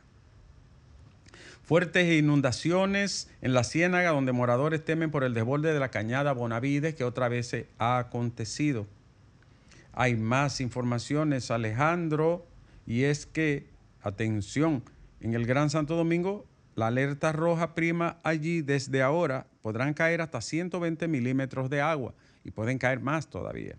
Fuertes 1.65 2.13
inundaciones 2.13 3.31
en 3.41 3.55
la 3.55 3.65
Ciénaga, 3.65 4.11
donde 4.11 4.33
moradores 4.33 4.85
temen 4.85 5.11
por 5.11 5.25
el 5.25 5.33
desborde 5.33 5.73
de 5.73 5.81
la 5.81 5.91
cañada 5.91 6.35
Bonavides, 6.35 6.95
que 6.95 7.05
otra 7.05 7.31
vez 7.31 7.47
se 7.47 7.67
ha 7.79 7.97
acontecido. 7.97 8.87
Hay 9.95 10.17
más 10.17 10.61
informaciones, 10.61 11.51
Alejandro, 11.51 12.47
y 12.87 13.05
es 13.05 13.25
que, 13.25 13.65
atención, 14.03 14.83
en 15.23 15.33
el 15.33 15.47
Gran 15.47 15.71
Santo 15.71 15.97
Domingo, 15.97 16.45
la 16.77 16.87
alerta 16.87 17.33
roja 17.33 17.75
prima 17.75 18.21
allí 18.23 18.63
desde 18.63 19.03
ahora. 19.03 19.47
Podrán 19.63 19.93
caer 19.95 20.21
hasta 20.21 20.41
120 20.41 21.09
milímetros 21.09 21.69
de 21.69 21.81
agua 21.81 22.15
y 22.45 22.53
pueden 22.53 22.79
caer 22.79 23.01
más 23.01 23.29
todavía. 23.29 23.77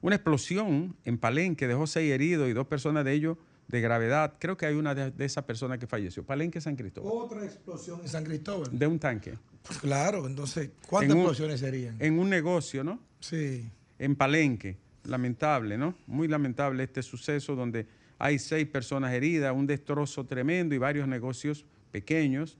Una 0.00 0.16
explosión 0.16 0.94
en 1.04 1.18
Palenque 1.18 1.66
dejó 1.66 1.86
seis 1.86 2.12
heridos 2.12 2.48
y 2.48 2.52
dos 2.52 2.66
personas 2.66 3.04
de 3.04 3.12
ellos 3.14 3.38
de 3.68 3.80
gravedad. 3.80 4.34
Creo 4.38 4.56
que 4.58 4.66
hay 4.66 4.74
una 4.74 4.94
de, 4.94 5.10
de 5.10 5.24
esas 5.24 5.44
personas 5.44 5.78
que 5.78 5.86
falleció. 5.86 6.22
Palenque, 6.24 6.60
San 6.60 6.76
Cristóbal. 6.76 7.10
Otra 7.12 7.42
explosión 7.44 8.00
en 8.02 8.08
San 8.08 8.22
Cristóbal. 8.22 8.68
De 8.78 8.86
un 8.86 8.98
tanque. 8.98 9.38
Pues 9.62 9.78
claro, 9.78 10.26
entonces, 10.26 10.70
¿cuántas 10.86 11.10
En 11.10 11.16
un- 11.16 11.22
explosiones 11.22 11.60
serían? 11.60 11.96
En 11.98 12.18
un 12.18 12.28
negocio, 12.28 12.84
¿no? 12.84 13.00
Sí. 13.20 13.66
En 13.98 14.14
Palenque. 14.14 14.76
Lamentable, 15.04 15.78
¿no? 15.78 15.94
Muy 16.06 16.28
lamentable 16.28 16.82
este 16.84 17.02
suceso 17.02 17.54
donde 17.56 17.86
hay 18.18 18.38
seis 18.38 18.66
personas 18.68 19.12
heridas, 19.14 19.54
un 19.54 19.66
destrozo 19.66 20.24
tremendo 20.26 20.74
y 20.74 20.78
varios 20.78 21.08
negocios 21.08 21.64
pequeños 21.94 22.58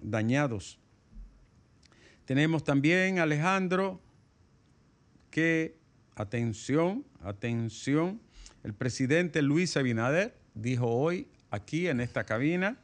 dañados. 0.00 0.78
Tenemos 2.24 2.64
también, 2.64 3.18
Alejandro, 3.18 4.00
que, 5.30 5.76
atención, 6.14 7.04
atención, 7.20 8.22
el 8.62 8.72
presidente 8.72 9.42
Luis 9.42 9.76
Abinader 9.76 10.34
dijo 10.54 10.86
hoy 10.86 11.28
aquí 11.50 11.88
en 11.88 12.00
esta 12.00 12.24
cabina 12.24 12.78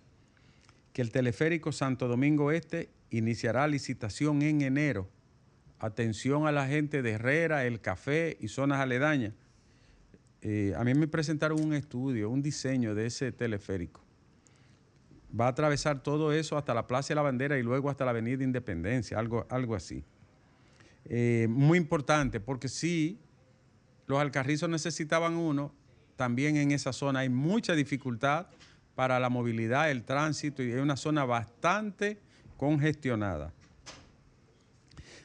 que 0.93 1.01
el 1.01 1.11
teleférico 1.11 1.73
Santo 1.73 2.09
Domingo 2.09 2.53
Este 2.53 2.91
iniciará 3.09 3.67
licitación 3.67 4.43
en 4.43 4.61
enero. 4.61 5.09
Atención 5.79 6.47
a 6.47 6.53
la 6.53 6.67
gente 6.67 7.01
de 7.01 7.13
Herrera, 7.13 7.65
El 7.65 7.81
Café 7.81 8.37
y 8.39 8.49
zonas 8.49 8.81
aledañas. 8.81 9.33
Eh, 10.43 10.75
a 10.77 10.85
mí 10.85 10.93
me 10.93 11.09
presentaron 11.09 11.59
un 11.59 11.73
estudio, 11.73 12.29
un 12.29 12.43
diseño 12.43 12.95
de 12.95 13.07
ese 13.07 13.33
teleférico. 13.33 14.10
Va 15.39 15.47
a 15.47 15.49
atravesar 15.49 16.03
todo 16.03 16.33
eso 16.33 16.57
hasta 16.57 16.75
la 16.75 16.87
Plaza 16.87 17.09
de 17.09 17.15
la 17.17 17.23
Bandera 17.23 17.59
y 17.59 17.63
luego 17.63 17.91
hasta 17.91 18.05
la 18.05 18.11
Avenida 18.11 18.43
Independencia, 18.43 19.19
algo, 19.19 19.47
algo 19.49 19.75
así. 19.75 20.05
Eh, 21.05 21.47
muy 21.49 21.79
importante, 21.79 22.41
porque 22.41 22.69
sí, 22.69 23.19
los 24.07 24.19
alcarrizos 24.19 24.69
necesitaban 24.69 25.37
uno, 25.37 25.73
también 26.17 26.57
en 26.57 26.73
esa 26.73 26.93
zona 26.93 27.21
hay 27.21 27.29
mucha 27.29 27.75
dificultad 27.75 28.49
para 28.95 29.19
la 29.21 29.31
movilidad, 29.31 29.91
el 29.91 30.05
tránsito, 30.05 30.63
y 30.63 30.71
es 30.71 30.81
una 30.81 30.97
zona 30.97 31.25
bastante 31.25 32.19
congestionada. 32.57 33.53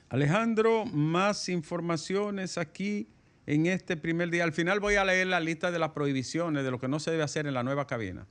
Alejandro, 0.07 0.85
más 0.85 1.50
informaciones 1.50 2.57
aquí 2.57 3.09
en 3.45 3.65
este 3.65 3.97
primer 3.97 4.29
día. 4.29 4.43
Al 4.43 4.53
final 4.53 4.79
voy 4.79 4.95
a 4.95 5.03
leer 5.03 5.27
la 5.27 5.39
lista 5.39 5.71
de 5.71 5.79
las 5.79 5.91
prohibiciones, 5.91 6.63
de 6.63 6.71
lo 6.71 6.79
que 6.79 6.88
no 6.88 7.00
se 7.00 7.12
debe 7.12 7.24
hacer 7.24 7.47
en 7.47 7.53
la 7.53 7.63
nueva 7.63 7.88
cabina. 7.88 8.25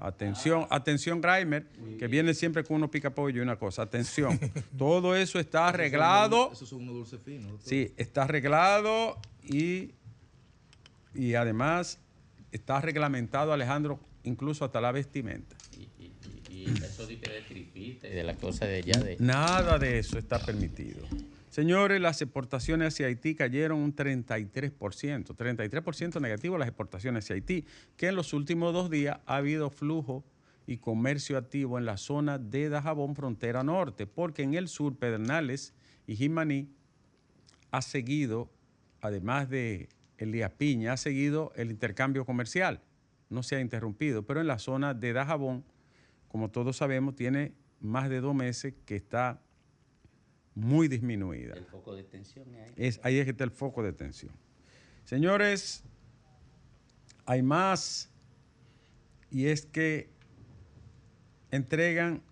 Atención, 0.00 0.66
atención, 0.70 1.20
Grimer, 1.20 1.66
que 1.98 2.06
viene 2.06 2.32
siempre 2.32 2.62
con 2.62 2.76
unos 2.76 2.90
picapollo 2.90 3.38
y 3.38 3.40
una 3.40 3.56
cosa. 3.56 3.82
Atención, 3.82 4.38
todo 4.78 5.16
eso 5.16 5.40
está 5.40 5.68
arreglado. 5.68 6.50
Esos 6.52 6.68
son 6.68 6.82
unos 6.82 6.94
dulces 6.94 7.20
finos. 7.24 7.50
doctor. 7.50 7.68
Sí, 7.68 7.92
está 7.96 8.22
arreglado 8.22 9.18
y, 9.42 9.90
y 11.14 11.34
además 11.34 11.98
está 12.52 12.80
reglamentado, 12.80 13.52
Alejandro, 13.52 13.98
incluso 14.22 14.64
hasta 14.64 14.80
la 14.80 14.92
vestimenta. 14.92 15.56
Y, 15.76 15.82
y- 16.04 16.12
y- 16.48 16.60
y 16.60 16.64
eso 16.84 17.06
dice 17.06 17.30
de 17.30 17.40
tripita 17.42 18.06
y 18.08 18.12
de 18.12 18.22
la 18.22 18.34
cosa 18.34 18.66
de 18.66 18.76
allá 18.76 19.00
de... 19.00 19.16
Nada 19.18 19.78
de 19.78 19.98
eso 19.98 20.16
está 20.18 20.38
permitido. 20.38 21.00
Señores, 21.50 22.00
las 22.00 22.20
exportaciones 22.20 22.94
hacia 22.94 23.06
Haití 23.06 23.34
cayeron 23.34 23.78
un 23.78 23.96
33%, 23.96 25.34
33% 25.34 26.20
negativo 26.20 26.58
las 26.58 26.68
exportaciones 26.68 27.24
hacia 27.24 27.34
Haití, 27.34 27.64
que 27.96 28.08
en 28.08 28.16
los 28.16 28.34
últimos 28.34 28.74
dos 28.74 28.90
días 28.90 29.18
ha 29.24 29.36
habido 29.36 29.70
flujo 29.70 30.24
y 30.66 30.76
comercio 30.76 31.38
activo 31.38 31.78
en 31.78 31.86
la 31.86 31.96
zona 31.96 32.38
de 32.38 32.68
Dajabón, 32.68 33.16
frontera 33.16 33.62
norte, 33.62 34.06
porque 34.06 34.42
en 34.42 34.52
el 34.52 34.68
sur, 34.68 34.96
Pedernales 34.96 35.72
y 36.06 36.16
Jimaní 36.16 36.68
ha 37.70 37.80
seguido, 37.80 38.50
además 39.00 39.48
de 39.48 39.88
Elías 40.18 40.52
Piña, 40.52 40.92
ha 40.92 40.96
seguido 40.98 41.52
el 41.56 41.70
intercambio 41.70 42.26
comercial, 42.26 42.82
no 43.30 43.42
se 43.42 43.56
ha 43.56 43.60
interrumpido, 43.60 44.26
pero 44.26 44.42
en 44.42 44.46
la 44.46 44.58
zona 44.58 44.92
de 44.92 45.14
Dajabón, 45.14 45.64
como 46.28 46.50
todos 46.50 46.76
sabemos, 46.76 47.16
tiene 47.16 47.54
más 47.80 48.10
de 48.10 48.20
dos 48.20 48.34
meses 48.34 48.74
que 48.84 48.96
está 48.96 49.40
muy 50.58 50.88
disminuida. 50.88 51.54
El 51.54 51.64
foco 51.64 51.94
de 51.94 52.02
tensión 52.02 52.52
ahí. 52.54 52.72
Es, 52.76 53.00
ahí 53.04 53.18
es 53.18 53.24
que 53.24 53.30
está 53.30 53.44
el 53.44 53.50
foco 53.50 53.82
de 53.82 53.92
tensión. 53.92 54.32
Señores, 55.04 55.84
hay 57.26 57.42
más 57.42 58.10
y 59.30 59.46
es 59.46 59.66
que 59.66 60.08
entregan 61.50 62.22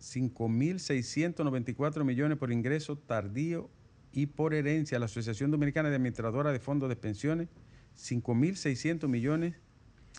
5.694 0.00 2.04
millones 2.04 2.38
por 2.38 2.50
ingreso 2.50 2.98
tardío 2.98 3.70
y 4.12 4.26
por 4.26 4.52
herencia 4.52 4.96
a 4.96 5.00
la 5.00 5.06
Asociación 5.06 5.50
Dominicana 5.50 5.88
de 5.88 5.96
Administradora 5.96 6.52
de 6.52 6.58
Fondos 6.58 6.88
de 6.88 6.96
Pensiones, 6.96 7.48
5.600 7.96 9.08
millones 9.08 9.54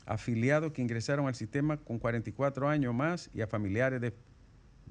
afiliados 0.06 0.72
que 0.72 0.82
ingresaron 0.82 1.28
al 1.28 1.36
sistema 1.36 1.78
con 1.78 2.00
44 2.00 2.70
años 2.70 2.94
más 2.94 3.30
y 3.34 3.42
a 3.42 3.48
familiares 3.48 4.00
de, 4.00 4.14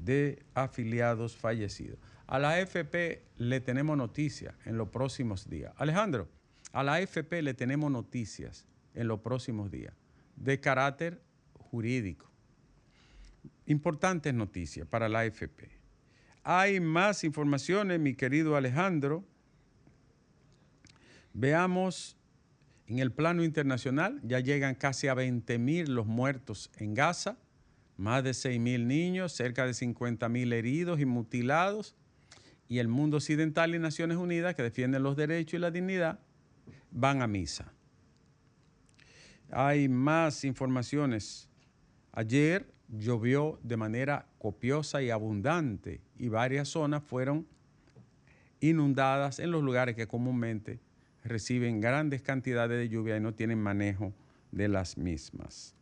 de 0.05 0.43
afiliados 0.55 1.37
fallecidos. 1.37 1.99
A 2.27 2.39
la 2.39 2.51
AFP 2.55 3.23
le 3.39 3.61
tenemos 3.61 3.97
noticias 3.97 4.55
en 4.65 4.79
los 4.79 4.89
próximos 4.89 5.49
días. 5.49 5.73
Alejandro, 5.77 6.29
a 6.73 6.83
la 6.83 6.95
AFP 6.95 7.43
le 7.43 7.55
tenemos 7.55 7.91
noticias 7.91 8.67
en 8.95 9.09
los 9.09 9.21
próximos 9.21 9.71
días 9.71 9.95
de 10.37 10.61
carácter 10.61 11.21
jurídico. 11.55 12.31
Importantes 13.67 14.33
noticias 14.35 14.87
para 14.87 15.09
la 15.09 15.21
AFP. 15.21 15.69
Hay 16.43 16.81
más 16.81 17.25
informaciones, 17.25 18.01
mi 18.01 18.15
querido 18.15 18.57
Alejandro. 18.57 19.25
Veamos 21.33 22.17
en 22.87 22.99
el 22.99 23.13
plano 23.13 23.45
internacional, 23.45 24.21
ya 24.25 24.41
llegan 24.41 24.75
casi 24.75 25.07
a 25.07 25.15
20 25.15 25.59
mil 25.59 25.95
los 25.95 26.07
muertos 26.07 26.71
en 26.77 26.95
Gaza, 26.95 27.39
más 28.01 28.25
de 28.25 28.33
6 28.33 28.59
mil 28.59 28.89
niños, 28.89 29.33
cerca 29.33 29.67
de 29.67 29.75
50 29.75 30.29
mil 30.31 30.55
heridos 30.55 31.01
y 31.01 31.05
mutilados, 31.05 31.95
y 32.67 32.79
el 32.79 32.89
mundo 32.89 33.19
occidental 33.19 33.75
y 33.75 33.79
Naciones 33.79 34.17
Unidas, 34.17 34.55
que 34.55 34.63
defienden 34.63 35.03
los 35.03 35.17
derechos 35.17 35.55
y 35.55 35.59
la 35.59 35.71
dignidad, 35.71 36.19
van 36.91 37.21
a 37.21 37.27
misa. 37.27 37.73
Hay 39.51 39.89
más 39.89 40.45
informaciones. 40.45 41.49
Ayer 42.13 42.73
llovió 42.89 43.61
de 43.63 43.77
manera 43.77 44.27
copiosa 44.39 45.03
y 45.03 45.11
abundante 45.11 46.01
y 46.17 46.29
varias 46.29 46.69
zonas 46.69 47.03
fueron 47.03 47.47
inundadas 48.61 49.41
en 49.41 49.51
los 49.51 49.63
lugares 49.63 49.95
que 49.95 50.07
comúnmente 50.07 50.81
reciben 51.23 51.81
grandes 51.81 52.23
cantidades 52.23 52.79
de 52.79 52.89
lluvia 52.89 53.19
y 53.19 53.21
no 53.21 53.35
tienen 53.35 53.59
manejo 53.59 54.15
de 54.53 54.69
las 54.69 54.97
mismas. 54.97 55.77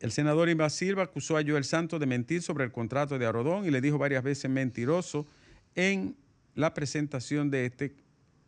El 0.00 0.12
senador 0.12 0.48
Inva 0.48 0.68
Silva 0.70 1.04
acusó 1.04 1.36
a 1.36 1.42
Joel 1.46 1.64
Santos 1.64 1.98
de 2.00 2.06
mentir 2.06 2.42
sobre 2.42 2.64
el 2.64 2.72
contrato 2.72 3.18
de 3.18 3.26
Arodón 3.26 3.64
y 3.64 3.70
le 3.70 3.80
dijo 3.80 3.98
varias 3.98 4.22
veces 4.22 4.50
mentiroso 4.50 5.26
en 5.74 6.16
la 6.54 6.74
presentación 6.74 7.50
de 7.50 7.66
este, 7.66 7.94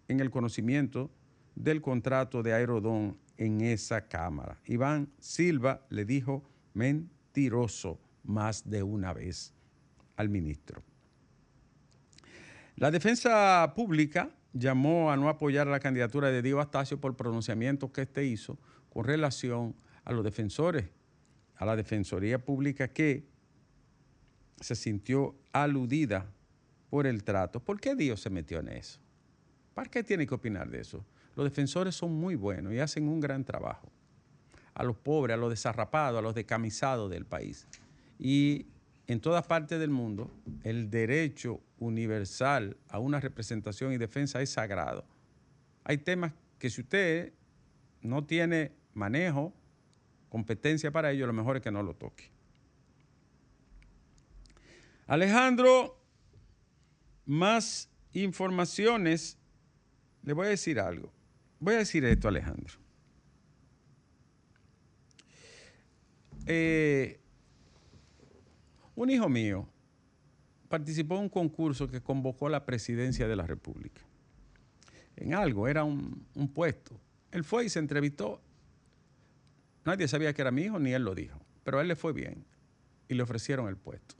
en 0.08 0.20
el 0.20 0.30
conocimiento 0.30 1.10
del 1.54 1.80
contrato 1.80 2.42
de 2.42 2.52
Aerodón 2.52 3.16
en 3.38 3.60
esa 3.62 4.06
Cámara. 4.08 4.58
Iván 4.66 5.08
Silva 5.18 5.86
le 5.88 6.04
dijo 6.04 6.42
mentiroso 6.74 7.98
más 8.24 8.68
de 8.68 8.82
una 8.82 9.12
vez 9.12 9.54
al 10.16 10.28
ministro. 10.28 10.82
La 12.76 12.90
defensa 12.90 13.72
pública 13.74 14.30
llamó 14.52 15.10
a 15.10 15.16
no 15.16 15.28
apoyar 15.28 15.66
la 15.66 15.80
candidatura 15.80 16.30
de 16.30 16.42
Dio 16.42 16.60
Astacio 16.60 17.00
por 17.00 17.16
pronunciamientos 17.16 17.90
que 17.90 18.02
éste 18.02 18.24
hizo 18.24 18.58
con 18.90 19.04
relación 19.04 19.74
a 20.04 20.12
los 20.12 20.24
defensores, 20.24 20.86
a 21.60 21.66
la 21.66 21.76
Defensoría 21.76 22.38
Pública 22.38 22.88
que 22.88 23.28
se 24.60 24.74
sintió 24.74 25.36
aludida 25.52 26.26
por 26.88 27.06
el 27.06 27.22
trato. 27.22 27.60
¿Por 27.60 27.78
qué 27.78 27.94
Dios 27.94 28.20
se 28.20 28.30
metió 28.30 28.60
en 28.60 28.68
eso? 28.68 28.98
¿Para 29.74 29.90
qué 29.90 30.02
tiene 30.02 30.26
que 30.26 30.34
opinar 30.34 30.70
de 30.70 30.80
eso? 30.80 31.04
Los 31.36 31.44
defensores 31.44 31.94
son 31.94 32.14
muy 32.14 32.34
buenos 32.34 32.72
y 32.72 32.78
hacen 32.78 33.06
un 33.06 33.20
gran 33.20 33.44
trabajo. 33.44 33.92
A 34.72 34.82
los 34.84 34.96
pobres, 34.96 35.34
a 35.34 35.36
los 35.36 35.50
desarrapados, 35.50 36.18
a 36.18 36.22
los 36.22 36.34
decamisados 36.34 37.10
del 37.10 37.26
país. 37.26 37.66
Y 38.18 38.64
en 39.06 39.20
todas 39.20 39.46
partes 39.46 39.78
del 39.78 39.90
mundo, 39.90 40.30
el 40.64 40.88
derecho 40.88 41.60
universal 41.78 42.78
a 42.88 42.98
una 42.98 43.20
representación 43.20 43.92
y 43.92 43.98
defensa 43.98 44.40
es 44.40 44.48
sagrado. 44.48 45.04
Hay 45.84 45.98
temas 45.98 46.32
que 46.58 46.70
si 46.70 46.80
usted 46.80 47.34
no 48.00 48.24
tiene 48.24 48.72
manejo, 48.94 49.52
competencia 50.30 50.90
para 50.90 51.10
ello, 51.10 51.26
lo 51.26 51.34
mejor 51.34 51.56
es 51.56 51.62
que 51.62 51.70
no 51.70 51.82
lo 51.82 51.94
toque. 51.94 52.30
Alejandro, 55.06 56.00
más 57.26 57.90
informaciones. 58.12 59.36
Le 60.22 60.32
voy 60.32 60.46
a 60.46 60.50
decir 60.50 60.78
algo. 60.78 61.12
Voy 61.58 61.74
a 61.74 61.78
decir 61.78 62.04
esto, 62.04 62.28
Alejandro. 62.28 62.74
Eh, 66.46 67.20
un 68.94 69.10
hijo 69.10 69.28
mío 69.28 69.68
participó 70.68 71.16
en 71.16 71.22
un 71.22 71.28
concurso 71.28 71.88
que 71.88 72.00
convocó 72.00 72.48
la 72.48 72.64
presidencia 72.64 73.26
de 73.26 73.36
la 73.36 73.46
República. 73.46 74.02
En 75.16 75.34
algo, 75.34 75.66
era 75.66 75.82
un, 75.84 76.24
un 76.34 76.48
puesto. 76.48 76.98
Él 77.32 77.44
fue 77.44 77.64
y 77.64 77.68
se 77.68 77.80
entrevistó. 77.80 78.40
Nadie 79.84 80.08
sabía 80.08 80.32
que 80.32 80.42
era 80.42 80.50
mi 80.50 80.62
hijo, 80.62 80.78
ni 80.78 80.92
él 80.92 81.04
lo 81.04 81.14
dijo. 81.14 81.40
Pero 81.64 81.78
a 81.78 81.82
él 81.82 81.88
le 81.88 81.96
fue 81.96 82.12
bien 82.12 82.44
y 83.08 83.14
le 83.14 83.22
ofrecieron 83.22 83.68
el 83.68 83.76
puesto. 83.76 84.14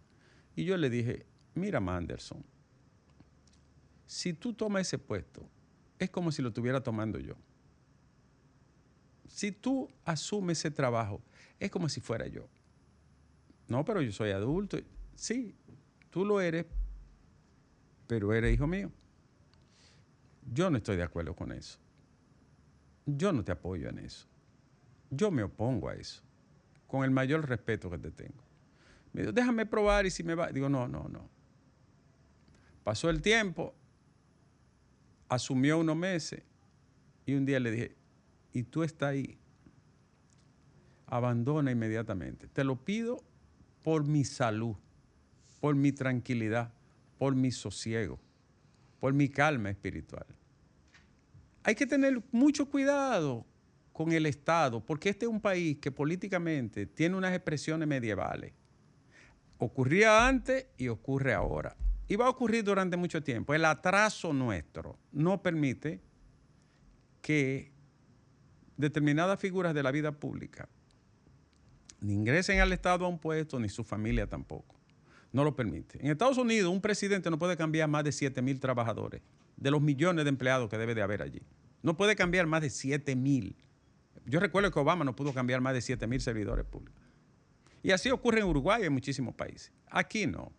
Y 0.57 0.65
yo 0.65 0.77
le 0.77 0.91
dije, 0.91 1.27
mira, 1.55 1.81
Manderson, 1.81 2.45
si 4.07 4.33
tú 4.33 4.53
tomas 4.53 4.83
ese 4.83 4.99
puesto, 4.99 5.49
es 5.99 6.11
como 6.11 6.33
si 6.33 6.43
lo 6.43 6.49
estuviera 6.49 6.83
tomando 6.83 7.19
yo. 7.19 7.35
Si 9.29 9.53
tú 9.53 9.89
asumes 10.05 10.59
ese 10.59 10.71
trabajo, 10.71 11.23
es 11.59 11.71
como 11.71 11.89
si 11.89 12.01
fuera 12.01 12.27
yo. 12.27 12.49
No, 13.69 13.85
pero 13.85 14.03
yo 14.03 14.11
soy 14.11 14.31
adulto. 14.31 14.79
Sí, 15.15 15.55
tú 16.11 16.25
lo 16.25 16.41
eres, 16.41 16.67
pero 18.09 18.33
eres 18.33 18.53
hijo 18.53 18.67
mío. 18.67 18.91
Yo 20.53 20.71
no 20.71 20.79
estoy 20.79 20.97
de 20.97 21.05
acuerdo 21.05 21.37
con 21.37 21.53
eso. 21.53 21.79
Yo 23.07 23.33
no 23.33 23.45
te 23.45 23.53
apoyo 23.53 23.89
en 23.89 23.99
eso. 24.01 24.27
Yo 25.11 25.31
me 25.31 25.43
opongo 25.43 25.89
a 25.89 25.95
eso, 25.95 26.23
con 26.87 27.05
el 27.05 27.11
mayor 27.11 27.49
respeto 27.49 27.91
que 27.91 27.99
te 27.99 28.11
tengo. 28.11 28.43
Me 29.13 29.23
dijo, 29.23 29.33
déjame 29.33 29.67
probar 29.67 30.07
y 30.07 30.11
si 30.11 30.23
me 30.23 30.35
va. 30.35 30.53
Digo, 30.53 30.69
no, 30.69 30.87
no, 30.87 31.09
no. 31.09 31.29
Pasó 32.85 33.11
el 33.11 33.21
tiempo, 33.21 33.75
asumió 35.29 35.79
unos 35.79 35.97
meses 35.97 36.43
y 37.27 37.35
un 37.35 37.45
día 37.45 37.61
le 37.61 37.71
dije, 37.73 37.97
y 38.53 38.63
tú 38.63 38.83
estás 38.83 39.11
ahí, 39.11 39.39
abandona 41.07 41.71
inmediatamente. 41.71 42.47
Te 42.49 42.65
lo 42.65 42.77
pido 42.77 43.23
por 43.83 44.07
mi 44.07 44.25
salud, 44.25 44.77
por 45.61 45.75
mi 45.75 45.93
tranquilidad, 45.93 46.73
por 47.19 47.35
mi 47.35 47.51
sosiego, 47.51 48.19
por 49.01 49.13
mi 49.13 49.29
calma 49.29 49.71
espiritual. 49.71 50.27
Hay 51.63 51.75
que 51.75 51.87
tener 51.87 52.23
mucho 52.33 52.71
cuidado 52.71 53.45
con 53.93 54.13
el 54.13 54.27
Estado, 54.27 54.85
porque 54.85 55.11
este 55.11 55.27
es 55.27 55.31
un 55.31 55.41
país 55.41 55.79
que 55.79 55.91
políticamente 55.91 56.87
tiene 56.87 57.17
unas 57.17 57.35
expresiones 57.35 57.87
medievales. 57.87 58.53
Ocurría 59.59 60.27
antes 60.27 60.67
y 60.79 60.89
ocurre 60.89 61.35
ahora. 61.35 61.77
Y 62.09 62.17
va 62.17 62.27
a 62.27 62.31
ocurrir 62.31 62.65
durante 62.65 62.97
mucho 62.97 63.23
tiempo. 63.23 63.55
El 63.55 63.65
atraso 63.65 64.33
nuestro 64.33 64.99
no 65.13 65.43
permite 65.43 66.01
que 67.21 67.73
determinadas 68.77 69.39
figuras 69.39 69.75
de 69.75 69.83
la 69.83 69.91
vida 69.91 70.13
pública 70.13 70.69
ni 72.01 72.15
ingresen 72.15 72.61
al 72.61 72.73
Estado 72.73 73.05
a 73.05 73.09
un 73.09 73.19
puesto, 73.19 73.59
ni 73.59 73.69
su 73.69 73.85
familia 73.85 74.27
tampoco. 74.27 74.77
No 75.33 75.45
lo 75.45 75.55
permite. 75.55 75.99
En 76.01 76.11
Estados 76.11 76.39
Unidos, 76.39 76.73
un 76.73 76.81
presidente 76.81 77.31
no 77.31 77.39
puede 77.39 77.57
cambiar 77.57 77.89
más 77.89 78.05
de 78.05 78.13
7 78.13 78.43
mil 78.43 78.59
trabajadores, 78.59 79.23
de 79.57 79.71
los 79.71 79.81
millones 79.81 80.25
de 80.25 80.31
empleados 80.31 80.69
que 80.69 80.79
debe 80.79 80.95
de 80.95 81.03
haber 81.03 81.23
allí. 81.23 81.43
No 81.83 81.97
puede 81.97 82.17
cambiar 82.17 82.47
más 82.47 82.63
de 82.63 82.71
7 82.71 83.15
mil. 83.15 83.57
Yo 84.31 84.39
recuerdo 84.39 84.71
que 84.71 84.79
Obama 84.79 85.05
no 85.05 85.17
pudo 85.17 85.35
cambiar 85.35 85.61
más 85.61 85.75
de 85.75 85.81
7 85.81 86.07
mil 86.07 86.21
servidores 86.21 86.65
públicos. 86.65 87.03
Y 87.83 87.91
así 87.91 88.11
ocurre 88.11 88.41
en 88.41 88.47
Uruguay 88.47 88.83
y 88.83 88.87
en 88.87 88.93
muchísimos 88.93 89.35
países. 89.35 89.73
Aquí 89.89 90.27
no. 90.29 90.53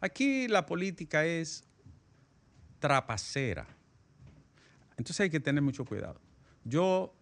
Aquí 0.00 0.46
la 0.46 0.66
política 0.66 1.24
es 1.24 1.64
trapacera. 2.78 3.66
Entonces 4.98 5.20
hay 5.20 5.30
que 5.30 5.40
tener 5.40 5.62
mucho 5.62 5.86
cuidado. 5.86 6.20
Yo, 6.64 7.14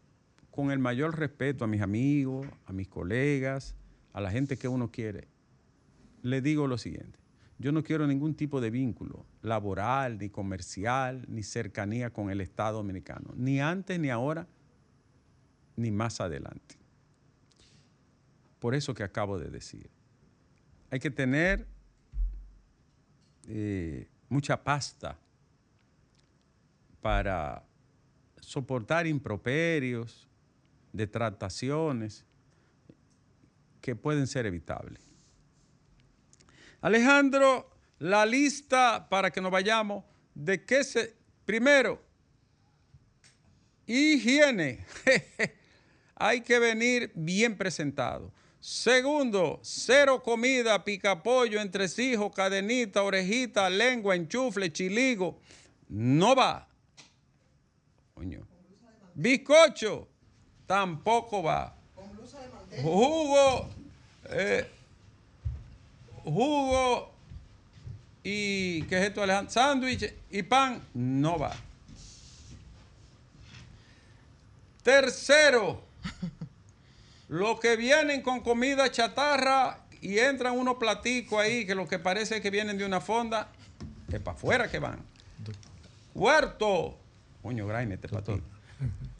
con 0.51 0.73
el 0.73 0.81
mayor 0.81 1.17
respeto 1.17 1.65
a 1.65 1.69
mis 1.69 1.83
amigos, 1.83 2.49
a 2.67 2.73
mis 2.73 2.89
colegas, 2.89 3.77
a 4.13 4.21
la 4.21 4.33
gente 4.33 4.57
que 4.57 4.67
uno 4.67 4.91
quiere, 4.91 5.29
le 6.23 6.41
digo 6.41 6.67
lo 6.67 6.79
siguiente. 6.79 7.17
Yo 7.61 7.71
no 7.71 7.85
quiero 7.85 8.09
ningún 8.09 8.35
tipo 8.35 8.61
de 8.61 8.71
vínculo 8.71 9.25
laboral, 9.43 10.19
ni 10.19 10.31
comercial, 10.31 11.25
ni 11.29 11.45
cercanía 11.45 12.11
con 12.11 12.31
el 12.31 12.41
Estado 12.41 12.79
dominicano. 12.79 13.33
Ni 13.37 13.61
antes, 13.61 14.01
ni 14.01 14.11
ahora, 14.11 14.49
ni 15.79 15.93
más 15.93 16.21
adelante. 16.21 16.77
Por 18.59 18.75
eso 18.75 18.93
que 18.95 19.05
acabo 19.05 19.39
de 19.39 19.49
decir. 19.49 19.89
Hay 20.91 20.99
que 20.99 21.11
tener 21.11 21.67
eh, 23.47 24.09
mucha 24.29 24.63
pasta 24.63 25.17
para 27.01 27.65
soportar 28.41 29.07
improperios, 29.07 30.29
detractaciones 30.93 32.25
que 33.81 33.95
pueden 33.95 34.27
ser 34.27 34.47
evitables. 34.47 35.07
Alejandro, 36.81 37.71
la 38.01 38.27
lista 38.27 39.09
para 39.09 39.31
que 39.31 39.41
nos 39.41 39.53
vayamos 39.53 40.05
de 40.35 40.65
qué 40.65 40.83
se... 40.83 41.17
Primero, 41.45 42.03
higiene. 43.87 44.85
Hay 46.19 46.41
que 46.41 46.59
venir 46.59 47.13
bien 47.15 47.57
presentado. 47.57 48.33
Segundo, 48.61 49.61
cero 49.63 50.21
comida, 50.23 50.83
picapollo, 50.85 51.61
entresijos, 51.61 52.35
cadenita, 52.35 53.05
orejita, 53.05 53.71
lengua, 53.71 54.17
enchufle, 54.17 54.73
chiligo. 54.73 55.39
No 55.89 56.35
va. 56.35 56.67
Coño. 58.15 58.47
Bizcocho, 59.15 60.09
tampoco 60.67 61.43
va. 61.43 61.75
Jugo, 62.83 63.69
eh, 64.31 64.67
jugo 66.25 67.11
y, 68.23 68.83
¿qué 68.83 68.99
es 68.99 69.09
esto, 69.09 69.23
Alejandro? 69.23 69.53
Sándwich 69.53 70.13
y 70.31 70.43
pan, 70.43 70.83
no 70.95 71.39
va. 71.39 71.57
Tercero, 74.83 75.83
los 77.29 77.61
que 77.61 77.77
vienen 77.77 78.23
con 78.23 78.41
comida 78.41 78.91
chatarra 78.91 79.81
y 80.01 80.19
entran 80.19 80.57
unos 80.59 80.77
platicos 80.77 81.41
ahí 81.41 81.67
que 81.67 81.75
lo 81.75 81.87
que 81.89 81.99
parece 81.99 82.41
que 82.41 82.51
vienen 82.51 82.79
de 82.79 82.85
una 82.87 83.01
fonda, 83.01 83.49
que 84.11 84.19
para 84.21 84.37
afuera 84.37 84.71
que 84.71 84.79
van. 84.79 85.01
Cuarto, 86.15 86.97
coño, 87.43 87.67
graine 87.67 87.95
este 87.95 88.09
platico. 88.09 88.41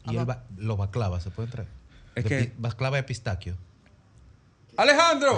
Y 0.05 0.15
el 0.17 0.25
ba- 0.25 0.43
los 0.57 0.77
baclavas, 0.77 1.21
¿se 1.23 1.29
pueden 1.31 1.51
traer? 1.51 1.67
Es 2.15 2.23
De 2.23 2.29
que- 2.29 2.51
Baclava 2.57 2.97
de 2.97 3.03
pistaquio. 3.03 3.55
Alejandro. 4.77 5.37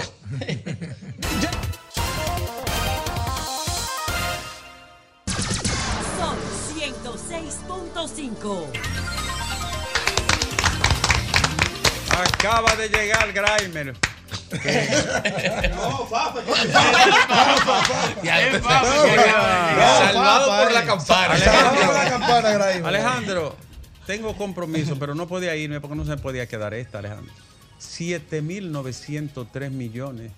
Son 6.18 6.38
106.5. 6.76 8.68
Acaba 12.18 12.76
de 12.76 12.90
llegar 12.90 13.32
Grimer. 13.34 13.96
Salvado 18.92 20.64
por 20.64 20.72
la 20.72 20.86
campana. 20.86 21.34
Alejandro, 21.34 21.94
la 21.94 22.10
campana, 22.10 22.52
Graham. 22.52 22.86
Alejandro, 22.86 23.56
tengo 24.06 24.36
compromiso, 24.36 24.98
pero 25.00 25.16
no 25.16 25.28
podía 25.28 25.56
irme 25.56 25.80
porque 25.82 25.96
no 25.96 26.04
se 26.04 26.12
me 26.12 26.18
podía 26.18 26.48
quedar 26.48 26.74
esta, 26.74 27.00
Alejandro. 27.00 27.34
7.903 27.80 29.70
millones 29.72 30.32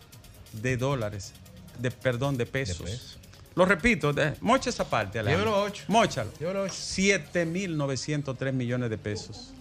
de 0.53 0.77
dólares, 0.77 1.33
de 1.79 1.91
perdón, 1.91 2.37
de 2.37 2.45
pesos. 2.45 3.17
Lo 3.55 3.65
repito, 3.65 4.13
de- 4.13 4.33
mocha 4.41 4.69
esa 4.69 4.85
parte, 4.89 5.19
Alejandro. 5.19 5.45
Llévelo 5.51 5.63
a 5.63 5.65
ocho. 5.67 5.83
Móchalo. 5.87 6.31
Llévelo 6.39 6.61
a 6.61 6.63
ocho. 6.63 6.73
7.903 6.73 8.51
millones 8.53 8.89
de 8.89 8.97
pesos 8.97 9.53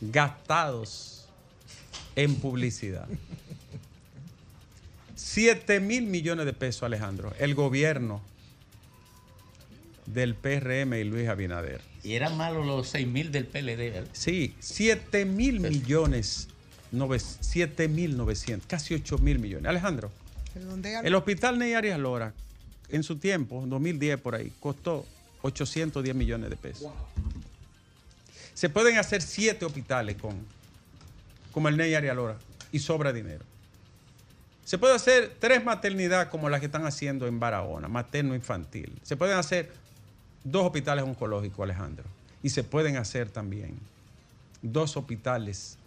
gastados 0.00 1.26
en 2.16 2.36
publicidad. 2.36 3.08
7 5.14 5.80
mil 5.80 6.06
millones 6.06 6.46
de 6.46 6.52
pesos, 6.52 6.82
Alejandro. 6.82 7.32
El 7.38 7.54
gobierno 7.54 8.22
del 10.06 10.34
PRM 10.34 10.94
y 10.94 11.04
Luis 11.04 11.28
Abinader. 11.28 11.80
Y 12.02 12.14
eran 12.14 12.36
malos 12.36 12.66
los 12.66 12.88
6 12.88 13.06
mil 13.06 13.30
del 13.30 13.46
PLD, 13.46 13.76
¿verdad? 13.76 14.08
Sí, 14.12 14.54
7 14.58 15.24
mil 15.26 15.60
millones, 15.60 16.48
7 17.40 17.88
mil 17.88 18.16
900, 18.16 18.66
casi 18.66 18.94
8 18.94 19.18
mil 19.18 19.38
millones. 19.38 19.68
Alejandro, 19.68 20.10
el 21.04 21.14
hospital 21.14 21.58
Ney 21.58 21.74
Arias 21.74 21.98
Lora, 21.98 22.32
en 22.88 23.02
su 23.02 23.16
tiempo, 23.16 23.62
en 23.62 23.70
2010 23.70 24.20
por 24.20 24.34
ahí, 24.34 24.52
costó 24.58 25.06
810 25.42 26.16
millones 26.16 26.50
de 26.50 26.56
pesos. 26.56 26.90
Se 28.60 28.68
pueden 28.68 28.98
hacer 28.98 29.22
siete 29.22 29.64
hospitales 29.64 30.16
con, 30.16 30.36
como 31.50 31.68
el 31.68 31.78
Ney 31.78 31.94
Arias 31.94 32.14
Lora 32.14 32.36
y 32.70 32.78
sobra 32.78 33.10
dinero. 33.10 33.42
Se 34.66 34.76
puede 34.76 34.94
hacer 34.94 35.34
tres 35.38 35.64
maternidades 35.64 36.28
como 36.28 36.50
las 36.50 36.60
que 36.60 36.66
están 36.66 36.84
haciendo 36.84 37.26
en 37.26 37.40
Barahona, 37.40 37.88
materno-infantil. 37.88 38.92
Se 39.02 39.16
pueden 39.16 39.38
hacer 39.38 39.72
dos 40.44 40.66
hospitales 40.66 41.04
oncológicos, 41.04 41.64
Alejandro. 41.64 42.04
Y 42.42 42.50
se 42.50 42.62
pueden 42.62 42.98
hacer 42.98 43.30
también 43.30 43.78
dos 44.60 44.94
hospitales 44.94 45.78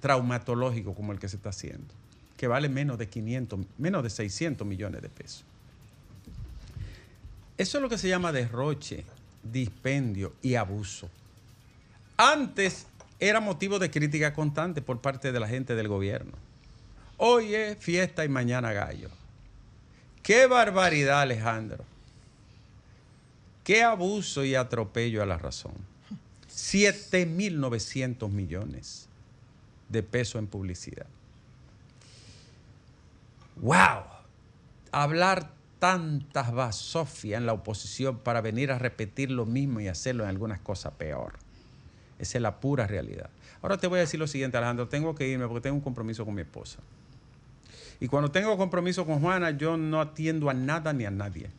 traumatológicos 0.00 0.96
como 0.96 1.12
el 1.12 1.18
que 1.18 1.28
se 1.28 1.36
está 1.36 1.50
haciendo, 1.50 1.92
que 2.38 2.46
vale 2.46 2.70
menos 2.70 2.96
de 2.96 3.10
500, 3.10 3.60
menos 3.76 4.02
de 4.02 4.08
600 4.08 4.66
millones 4.66 5.02
de 5.02 5.10
pesos. 5.10 5.44
Eso 7.58 7.76
es 7.76 7.82
lo 7.82 7.90
que 7.90 7.98
se 7.98 8.08
llama 8.08 8.32
derroche, 8.32 9.04
dispendio 9.42 10.32
y 10.40 10.54
abuso. 10.54 11.10
Antes 12.20 12.88
era 13.20 13.38
motivo 13.38 13.78
de 13.78 13.92
crítica 13.92 14.34
constante 14.34 14.82
por 14.82 15.00
parte 15.00 15.30
de 15.30 15.38
la 15.38 15.46
gente 15.46 15.76
del 15.76 15.86
gobierno. 15.86 16.32
Hoy 17.16 17.54
es 17.54 17.78
fiesta 17.78 18.24
y 18.24 18.28
mañana 18.28 18.72
gallo. 18.72 19.08
Qué 20.24 20.48
barbaridad, 20.48 21.20
Alejandro. 21.20 21.84
Qué 23.62 23.84
abuso 23.84 24.44
y 24.44 24.56
atropello 24.56 25.22
a 25.22 25.26
la 25.26 25.38
razón. 25.38 25.74
7.900 26.50 28.28
millones 28.30 29.08
de 29.88 30.02
pesos 30.02 30.40
en 30.40 30.48
publicidad. 30.48 31.06
¡Wow! 33.56 34.02
Hablar 34.90 35.52
tantas 35.78 36.52
basofias 36.52 37.38
en 37.38 37.46
la 37.46 37.52
oposición 37.52 38.18
para 38.18 38.40
venir 38.40 38.72
a 38.72 38.78
repetir 38.80 39.30
lo 39.30 39.46
mismo 39.46 39.78
y 39.78 39.86
hacerlo 39.86 40.24
en 40.24 40.30
algunas 40.30 40.58
cosas 40.58 40.94
peor. 40.94 41.34
Esa 42.18 42.38
es 42.38 42.42
la 42.42 42.60
pura 42.60 42.86
realidad. 42.86 43.30
Ahora 43.62 43.78
te 43.78 43.86
voy 43.86 43.98
a 43.98 44.00
decir 44.00 44.18
lo 44.20 44.26
siguiente, 44.26 44.56
Alejandro. 44.56 44.88
Tengo 44.88 45.14
que 45.14 45.28
irme 45.28 45.46
porque 45.46 45.62
tengo 45.62 45.76
un 45.76 45.82
compromiso 45.82 46.24
con 46.24 46.34
mi 46.34 46.42
esposa. 46.42 46.78
Y 48.00 48.06
cuando 48.06 48.30
tengo 48.30 48.56
compromiso 48.56 49.04
con 49.04 49.20
Juana, 49.20 49.50
yo 49.50 49.76
no 49.76 50.00
atiendo 50.00 50.48
a 50.48 50.54
nada 50.54 50.92
ni 50.92 51.04
a 51.04 51.10
nadie. 51.10 51.50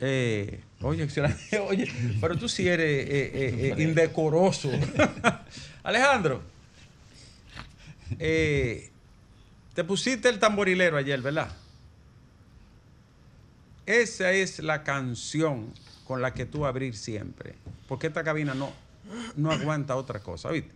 Eh, 0.00 0.60
oye, 0.82 1.08
oye, 1.68 1.90
pero 2.20 2.36
tú 2.36 2.48
sí 2.48 2.68
eres 2.68 3.08
eh, 3.08 3.30
eh, 3.32 3.74
eh, 3.76 3.82
indecoroso. 3.82 4.70
Alejandro, 5.82 6.42
te 8.18 9.84
pusiste 9.86 10.28
el 10.28 10.38
tamborilero 10.38 10.96
ayer, 10.96 11.20
¿verdad? 11.22 11.50
Esa 13.86 14.32
es 14.32 14.60
la 14.60 14.82
canción 14.82 15.72
con 16.06 16.22
la 16.22 16.34
que 16.34 16.44
tú 16.46 16.66
abrir 16.66 16.96
siempre. 16.96 17.54
Porque 17.88 18.06
esta 18.08 18.24
cabina 18.24 18.54
no, 18.54 18.72
no 19.36 19.50
aguanta 19.50 19.96
otra 19.96 20.20
cosa, 20.20 20.50
¿viste? 20.50 20.70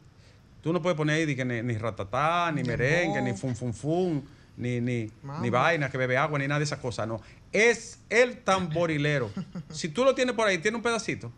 Tú 0.62 0.72
no 0.72 0.82
puedes 0.82 0.96
poner 0.96 1.16
ahí 1.16 1.36
que 1.36 1.44
ni, 1.44 1.62
ni 1.62 1.78
ratatá, 1.78 2.50
ni 2.52 2.62
merengue, 2.64 3.22
ni 3.22 3.32
fun 3.32 3.54
fun 3.54 3.72
fun, 3.72 4.28
ni, 4.56 4.80
ni, 4.80 5.10
ni 5.40 5.50
vaina 5.50 5.88
que 5.90 5.96
bebe 5.98 6.16
agua, 6.16 6.38
ni 6.38 6.48
nada 6.48 6.58
de 6.58 6.64
esas 6.64 6.80
cosas, 6.80 7.06
no. 7.06 7.20
Es 7.52 8.00
el 8.10 8.38
tamborilero. 8.38 9.30
Si 9.70 9.88
tú 9.88 10.04
lo 10.04 10.14
tienes 10.14 10.34
por 10.34 10.46
ahí, 10.48 10.58
tiene 10.58 10.76
un 10.76 10.82
pedacito. 10.82 11.32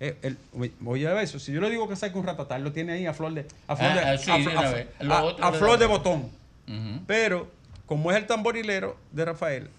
Eh, 0.00 0.18
el- 0.22 0.72
oye, 0.84 1.22
eso, 1.22 1.38
si 1.38 1.52
yo 1.52 1.60
le 1.60 1.70
digo 1.70 1.88
que 1.88 1.96
saque 1.96 2.18
un 2.18 2.26
ratatá, 2.26 2.56
él 2.56 2.64
lo 2.64 2.72
tiene 2.72 2.92
ahí 2.92 3.06
a 3.06 3.14
flor 3.14 3.32
de, 3.32 3.46
a 3.68 3.76
flor 3.76 3.94
de, 3.94 4.00
a, 4.00 5.52
flor 5.52 5.78
botón. 5.86 6.30
Pero, 7.06 7.48
como 7.86 8.10
es 8.10 8.16
el 8.16 8.26
tamborilero 8.26 8.96
de 9.12 9.24
Rafael, 9.24 9.70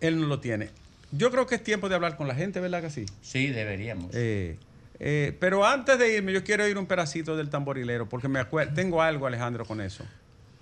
él 0.00 0.20
no 0.20 0.26
lo 0.26 0.40
tiene. 0.40 0.70
Yo 1.12 1.30
creo 1.30 1.46
que 1.46 1.54
es 1.56 1.62
tiempo 1.62 1.88
de 1.88 1.94
hablar 1.94 2.16
con 2.16 2.26
la 2.26 2.34
gente, 2.34 2.58
¿verdad 2.60 2.80
que 2.82 2.90
sí? 2.90 3.06
Sí, 3.20 3.48
deberíamos. 3.48 4.10
Eh, 4.14 4.56
eh, 4.98 5.36
pero 5.38 5.64
antes 5.66 5.98
de 5.98 6.14
irme, 6.16 6.32
yo 6.32 6.42
quiero 6.42 6.66
ir 6.66 6.78
un 6.78 6.86
pedacito 6.86 7.36
del 7.36 7.50
tamborilero, 7.50 8.08
porque 8.08 8.28
me 8.28 8.40
acuerdo, 8.40 8.72
tengo 8.74 9.02
algo, 9.02 9.26
Alejandro, 9.26 9.64
con 9.64 9.80
eso. 9.80 10.04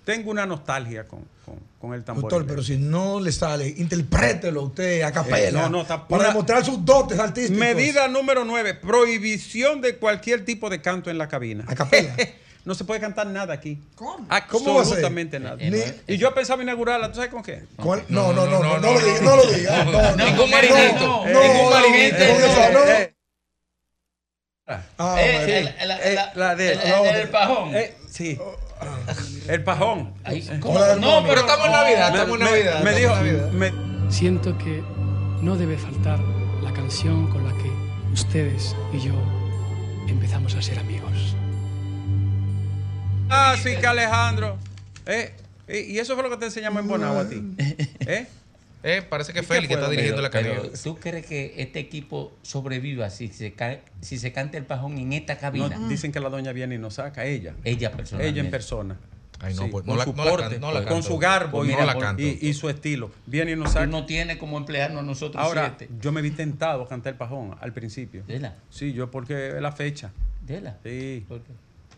Tengo 0.03 0.31
una 0.31 0.47
nostalgia 0.47 1.07
con, 1.07 1.19
con, 1.45 1.55
con 1.79 1.93
el 1.93 2.03
tamborilero. 2.03 2.39
Doctor, 2.39 2.47
pero 2.47 2.63
si 2.63 2.75
no 2.77 3.19
le 3.19 3.31
sale, 3.31 3.67
interprételo 3.67 4.63
usted 4.63 5.03
a 5.03 5.11
capela. 5.11 5.47
Eh, 5.47 5.51
no, 5.51 5.69
no, 5.69 5.81
está- 5.83 6.07
para 6.07 6.21
una- 6.23 6.29
demostrar 6.29 6.65
sus 6.65 6.83
dotes 6.83 7.19
artísticos. 7.19 7.59
Medida 7.59 8.07
número 8.07 8.43
9, 8.43 8.73
prohibición 8.73 9.79
de 9.79 9.97
cualquier 9.97 10.43
tipo 10.43 10.69
de 10.71 10.81
canto 10.81 11.09
en 11.11 11.17
la 11.19 11.27
cabina. 11.27 11.63
A 11.67 11.75
capela. 11.75 12.15
no 12.65 12.75
se 12.75 12.83
puede 12.83 12.99
cantar 12.99 13.27
nada 13.27 13.53
aquí. 13.53 13.81
¿Cómo? 13.95 14.27
¿Cómo 14.49 14.75
va 14.75 14.81
a 14.81 14.85
ser? 14.85 14.93
Absolutamente 14.95 15.39
nada. 15.39 15.55
Ni- 15.57 15.81
Y 16.07 16.17
yo 16.17 16.33
pensaba 16.33 16.61
inaugurarla, 16.63 17.09
¿tú 17.09 17.15
sabes 17.15 17.31
con 17.31 17.41
qué? 17.43 17.63
No, 17.77 17.95
no, 18.07 18.33
no, 18.33 18.45
no, 18.45 18.77
no, 18.79 18.91
lo 18.93 18.99
diga, 18.99 19.21
no 19.21 19.35
lo 19.35 19.45
diga. 19.51 19.83
No, 19.85 19.91
no, 19.91 20.47
marinito. 20.47 20.99
no, 20.99 21.25
Ningún 21.25 21.63
no, 21.63 21.69
marinito. 21.71 22.17
Eh, 22.17 23.15
Ah, 24.97 25.15
Eh, 25.19 25.75
eh, 25.79 25.85
la- 26.15 26.31
la 26.35 26.55
de- 26.55 26.71
el- 26.73 26.79
el- 26.79 26.89
no, 26.89 27.05
el 27.05 27.29
pajón. 27.29 27.75
eh, 27.75 27.97
sí. 28.09 28.39
El 29.49 29.63
pajón. 29.63 30.13
No, 30.99 31.23
pero 31.27 31.41
estamos 31.41 31.65
en 31.65 31.71
Navidad, 31.71 32.15
estamos 32.15 32.39
en 32.39 32.45
Navidad. 32.45 32.81
Me, 32.81 32.93
dijo, 32.95 33.13
Siento 34.09 34.57
que 34.57 34.81
no 35.41 35.55
debe 35.57 35.77
faltar 35.77 36.19
la 36.19 36.71
canción 36.73 37.29
con 37.31 37.47
la 37.47 37.53
que 37.61 37.69
ustedes 38.13 38.75
y 38.93 38.99
yo 38.99 39.13
empezamos 40.07 40.53
a 40.55 40.61
ser 40.61 40.79
amigos. 40.79 41.10
Ah, 43.31 43.55
sí 43.61 43.75
que 43.79 43.87
Alejandro. 43.87 44.57
Eh, 45.05 45.33
y 45.67 45.77
y 45.95 45.99
eso 45.99 46.15
fue 46.15 46.23
lo 46.23 46.29
que 46.29 46.37
te 46.37 46.45
enseñamos 46.45 46.81
en 46.81 46.87
Bonao 46.89 47.17
a 47.19 47.27
ti. 47.29 47.41
¿Eh? 48.01 48.27
Eh, 48.83 49.03
parece 49.07 49.31
que 49.31 49.39
¿Y 49.39 49.41
qué 49.43 49.47
Félix 49.47 49.67
que 49.67 49.73
está 49.75 49.89
dirigiendo 49.89 50.21
la 50.23 50.31
cabina. 50.31 50.55
¿Tú 50.83 50.97
crees 50.97 51.25
que 51.27 51.53
este 51.57 51.79
equipo 51.79 52.35
sobreviva 52.41 53.09
si 53.11 53.27
se, 53.27 53.53
si 54.01 54.17
se 54.17 54.31
canta 54.33 54.57
el 54.57 54.65
pajón 54.65 54.97
en 54.97 55.13
esta 55.13 55.37
cabina? 55.37 55.69
No, 55.77 55.87
dicen 55.87 56.11
que 56.11 56.19
la 56.19 56.29
doña 56.29 56.51
viene 56.51 56.75
y 56.75 56.77
nos 56.79 56.95
saca, 56.95 57.25
ella. 57.25 57.53
Ella 57.63 57.91
personalmente. 57.91 58.31
Ella 58.39 58.45
en 58.45 58.51
persona. 58.51 58.97
Ay, 59.39 59.53
no, 59.55 59.63
Sí, 59.65 59.69
pues, 59.71 59.85
con 59.85 59.93
no 59.95 59.97
la- 59.97 60.03
su 60.05 60.13
no 60.13 60.23
la 60.25 60.31
porte, 60.31 60.49
can- 60.49 60.61
no 60.61 60.71
la 60.71 60.79
con 60.81 60.87
canto. 60.89 61.07
su 61.07 61.17
garbo 61.19 61.59
Pues 61.59 61.69
y, 61.69 61.73
no 61.75 61.85
la 61.85 61.95
canto. 61.97 62.21
y- 62.23 62.37
y 62.41 62.53
su 62.53 62.69
estilo. 62.69 63.11
Viene 63.27 63.51
y 63.51 63.55
nos 63.55 63.71
saca. 63.73 63.85
no 63.87 64.05
tienes 64.05 64.37
como 64.37 64.57
emplearnos 64.57 65.01
a 65.03 65.05
nosotros 65.05 65.43
Ahora, 65.43 65.75
siete. 65.77 65.93
yo 66.01 66.11
me 66.11 66.21
vi 66.23 66.31
tentado 66.31 66.83
a 66.83 66.87
cantar 66.89 67.13
el 67.13 67.17
pajón 67.17 67.55
al 67.61 67.73
principio. 67.73 68.23
Dela, 68.27 68.55
Sí, 68.71 68.93
yo 68.93 69.09
porque 69.11 69.49
es 69.49 69.61
la 69.61 69.71
fecha. 69.71 70.11
dela. 70.45 70.77
Sí. 70.83 71.23
¿Por 71.27 71.41
qué? 71.41 71.51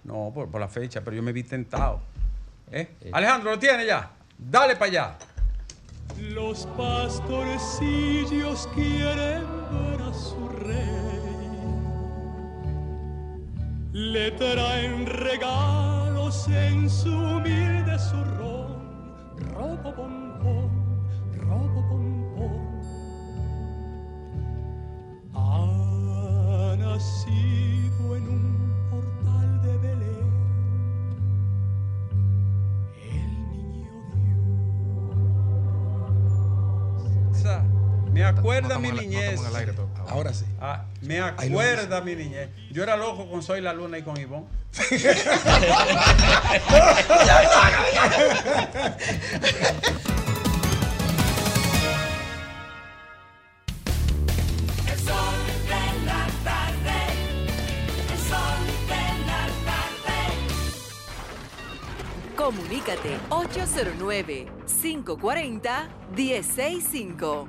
No, 0.03 0.31
por, 0.33 0.49
por 0.49 0.59
la 0.59 0.67
fecha, 0.67 1.01
pero 1.01 1.15
yo 1.15 1.23
me 1.23 1.31
vi 1.31 1.43
tentado. 1.43 2.01
¿Eh? 2.71 2.95
Alejandro, 3.11 3.51
¿lo 3.51 3.59
tiene 3.59 3.85
ya? 3.85 4.11
Dale 4.37 4.75
para 4.75 4.85
allá. 4.85 5.15
Los 6.19 6.65
pastorcillos 6.77 8.67
quieren 8.75 9.43
ver 9.71 10.01
a 10.01 10.13
su 10.13 10.49
rey. 10.49 11.13
Le 13.93 14.31
traen 14.31 15.05
regalos 15.05 16.47
en 16.47 16.89
su 16.89 17.09
humilde 17.09 17.97
zurrón. 17.99 18.81
Robo 19.53 19.93
bombón, 19.93 20.71
robo 21.37 21.81
bombón. 21.83 22.81
Ha 25.35 26.75
nacido 26.77 27.82
Me 38.13 38.23
acuerda 38.23 38.77
mi 38.77 38.91
niñez. 38.91 39.41
Ahora 40.07 40.33
sí. 40.33 40.45
Ah, 40.61 40.85
me 41.01 41.19
acuerda 41.19 42.01
mi 42.01 42.15
niñez. 42.15 42.49
Yo 42.71 42.83
era 42.83 42.95
loco 42.95 43.27
con 43.29 43.41
Soy 43.41 43.59
la 43.59 43.73
Luna 43.73 43.97
y 43.97 44.03
con 44.03 44.19
Ivonne. 44.19 44.45
Comunícate 62.35 63.17
809 63.29 64.47
540 64.65 65.89
165 66.15 67.47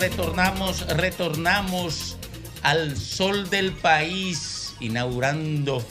Retornamos, 0.01 0.87
retornamos 0.97 2.16
al 2.67 2.97
sol 2.97 3.49
del 3.49 3.71
país, 3.71 4.75
inaugurando 4.81 5.85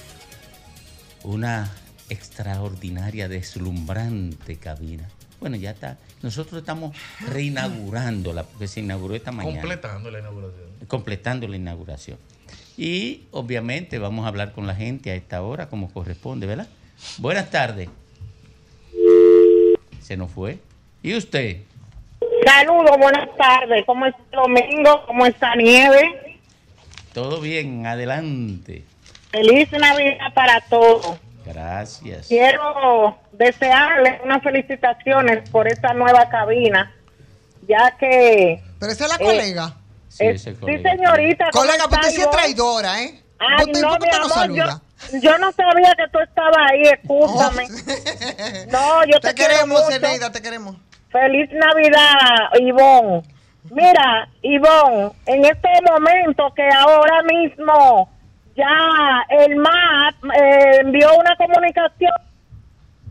una 1.24 1.72
extraordinaria, 2.10 3.30
deslumbrante 3.30 4.58
cabina. 4.58 5.08
Bueno, 5.40 5.56
ya 5.56 5.72
está. 5.72 5.98
Nosotros 6.22 6.60
estamos 6.60 6.94
reinaugurándola, 7.32 8.44
porque 8.44 8.68
se 8.68 8.82
inauguró 8.82 9.16
esta 9.16 9.32
mañana. 9.32 9.62
Completando 9.62 10.12
la 10.12 10.20
inauguración. 10.20 10.66
completando 10.90 11.48
la 11.48 11.56
inauguración. 11.56 12.18
Y 12.76 13.24
obviamente 13.32 13.98
vamos 13.98 14.26
a 14.26 14.28
hablar 14.28 14.52
con 14.52 14.68
la 14.68 14.76
gente 14.76 15.12
a 15.12 15.16
esta 15.16 15.42
hora 15.44 15.70
como 15.70 15.90
corresponde, 15.94 16.46
¿verdad? 16.46 16.68
Buenas 17.20 17.50
tardes. 17.52 17.88
Se 20.02 20.18
nos 20.18 20.30
fue. 20.30 20.60
¿Y 21.02 21.16
usted? 21.16 21.62
Saludos, 22.46 22.98
buenas 23.00 23.34
tardes. 23.38 23.86
¿Cómo 23.86 24.08
está 24.08 24.22
domingo? 24.34 25.06
¿Cómo 25.08 25.26
está 25.26 25.56
Nieve? 25.56 26.25
Todo 27.16 27.40
bien, 27.40 27.88
adelante. 27.88 28.84
Feliz 29.32 29.72
Navidad 29.72 30.34
para 30.34 30.60
todos. 30.70 31.18
Gracias. 31.46 32.28
Quiero 32.28 33.18
desearles 33.32 34.20
unas 34.24 34.44
felicitaciones 34.44 35.50
por 35.50 35.68
esta 35.68 35.94
nueva 35.94 36.28
cabina, 36.30 36.94
ya 37.68 37.96
que... 37.98 38.62
Pero 38.80 38.92
esa 38.92 39.06
es 39.06 39.10
la 39.12 39.16
Eh, 39.16 39.26
colega. 39.26 39.74
Sí, 40.10 40.26
eh, 40.26 40.38
sí, 40.38 40.54
señorita. 40.56 41.46
¿cómo 41.52 41.66
Colega, 41.66 41.86
porque 41.90 42.12
sí 42.12 42.22
es 42.22 42.30
traidora, 42.30 43.02
¿eh? 43.02 43.22
Ay, 43.40 43.66
¿Por 43.66 43.74
qué- 43.74 43.82
no, 43.82 43.90
mi 43.98 44.08
no 44.10 44.16
amor, 44.18 44.30
saluda? 44.34 44.82
yo, 45.14 45.20
yo 45.20 45.38
no 45.38 45.52
sabía 45.54 45.94
que 45.96 46.04
tú 46.12 46.20
estabas 46.20 46.58
ahí, 46.72 46.82
escúchame. 46.84 47.68
No, 48.72 49.06
yo 49.06 49.20
te, 49.22 49.30
Te 49.30 49.36
queremos, 49.36 49.82
mucho. 49.82 49.92
Zeneida, 49.92 50.32
te 50.32 50.42
queremos. 50.42 50.76
Feliz 51.12 51.50
Navidad, 51.54 52.50
Ivonne. 52.60 53.24
Mira, 53.72 54.28
Ivonne, 54.42 55.12
en 55.26 55.46
este 55.46 55.70
momento 55.90 56.54
que 56.56 56.68
ahora 56.78 57.24
mismo 57.24 58.10
ya 58.56 59.26
el 59.30 59.56
MAP 59.56 60.16
eh, 60.34 60.80
envió 60.82 61.10
una 61.18 61.36
comunicación 61.36 62.12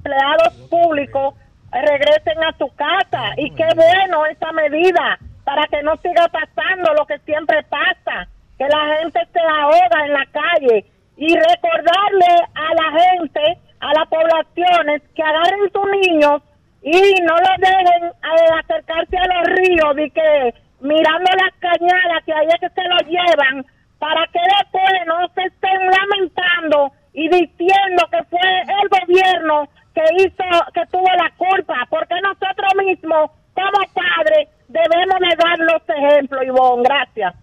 empleados 0.05 0.53
públicos 0.69 1.35
regresen 1.73 2.43
a 2.45 2.57
su 2.59 2.69
casa. 2.77 3.33
Y 3.37 3.51
qué 3.51 3.67
bueno 3.75 4.27
esa 4.27 4.53
medida 4.53 5.19
para 5.45 5.67
que 5.67 5.83
no 5.83 5.97
siga 5.97 6.29
pasando 6.29 6.95
lo 6.95 7.07
que 7.07 7.19
siempre 7.21 7.63
pasa, 7.65 8.29
que 8.59 8.69
la 8.69 8.97
gente 8.99 9.21
se 9.33 9.41
ahoga 9.41 10.07
en 10.07 10.13
la 10.13 10.27
calle. 10.27 10.85
Y 11.17 11.35
recordarle 11.35 12.35
a 12.55 12.75
la 12.75 13.01
gente, 13.01 13.59
a 13.81 13.93
las 13.95 14.09
poblaciones 14.09 15.03
que 15.15 15.23
agarren 15.23 15.73
sus 15.73 15.87
niños 16.03 16.43
y 16.85 17.15
no 17.23 17.35
los 17.35 17.57
dejen 17.59 18.05
eh, 18.05 18.61
acercarse 18.63 19.17
a 19.17 19.27
los 19.27 19.57
ríos 19.57 19.97
y 19.99 20.11
que 20.11 20.55
mirando 20.81 21.31
las 21.33 21.55
cañadas 21.59 22.23
que 22.27 22.33
ahí 22.35 22.47
es 22.47 22.61
que 22.61 22.69
se 22.69 22.89
los 22.89 23.03
llevan 23.09 23.65
para 23.99 24.27
que 24.27 24.41
después 24.61 24.93
no 25.07 25.27
se 25.35 25.45
estén 25.45 25.81
lamentando 25.81 26.93
y 27.15 27.27
diciendo 27.29 28.05
que 28.11 28.23
fue 28.25 28.41
el 28.61 28.89
gobierno 28.91 29.69
que 29.95 30.03
hizo, 30.19 30.45
que 30.75 30.85
tuvo 30.91 31.09
la 31.17 31.33
culpa, 31.39 31.87
porque 31.89 32.15
nosotros 32.21 32.75
mismos, 32.85 33.31
como 33.55 33.81
padres, 33.95 34.49
debemos 34.69 35.21
de 35.21 35.37
dar 35.37 35.59
los 35.59 35.83
ejemplos, 35.89 36.43
Ivonne. 36.45 36.83
Gracias. 36.83 37.35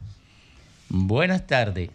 Buenas 0.89 1.47
tardes. 1.47 1.89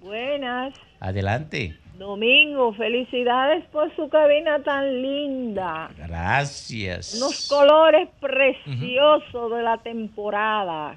Buenas, 0.00 0.74
Adelante. 0.98 1.76
Domingo, 1.98 2.72
felicidades 2.74 3.64
por 3.72 3.94
su 3.96 4.08
cabina 4.08 4.62
tan 4.62 5.02
linda. 5.02 5.90
Gracias. 5.96 7.14
Unos 7.16 7.48
colores 7.48 8.08
preciosos 8.20 9.50
de 9.52 9.62
la 9.62 9.78
temporada. 9.78 10.96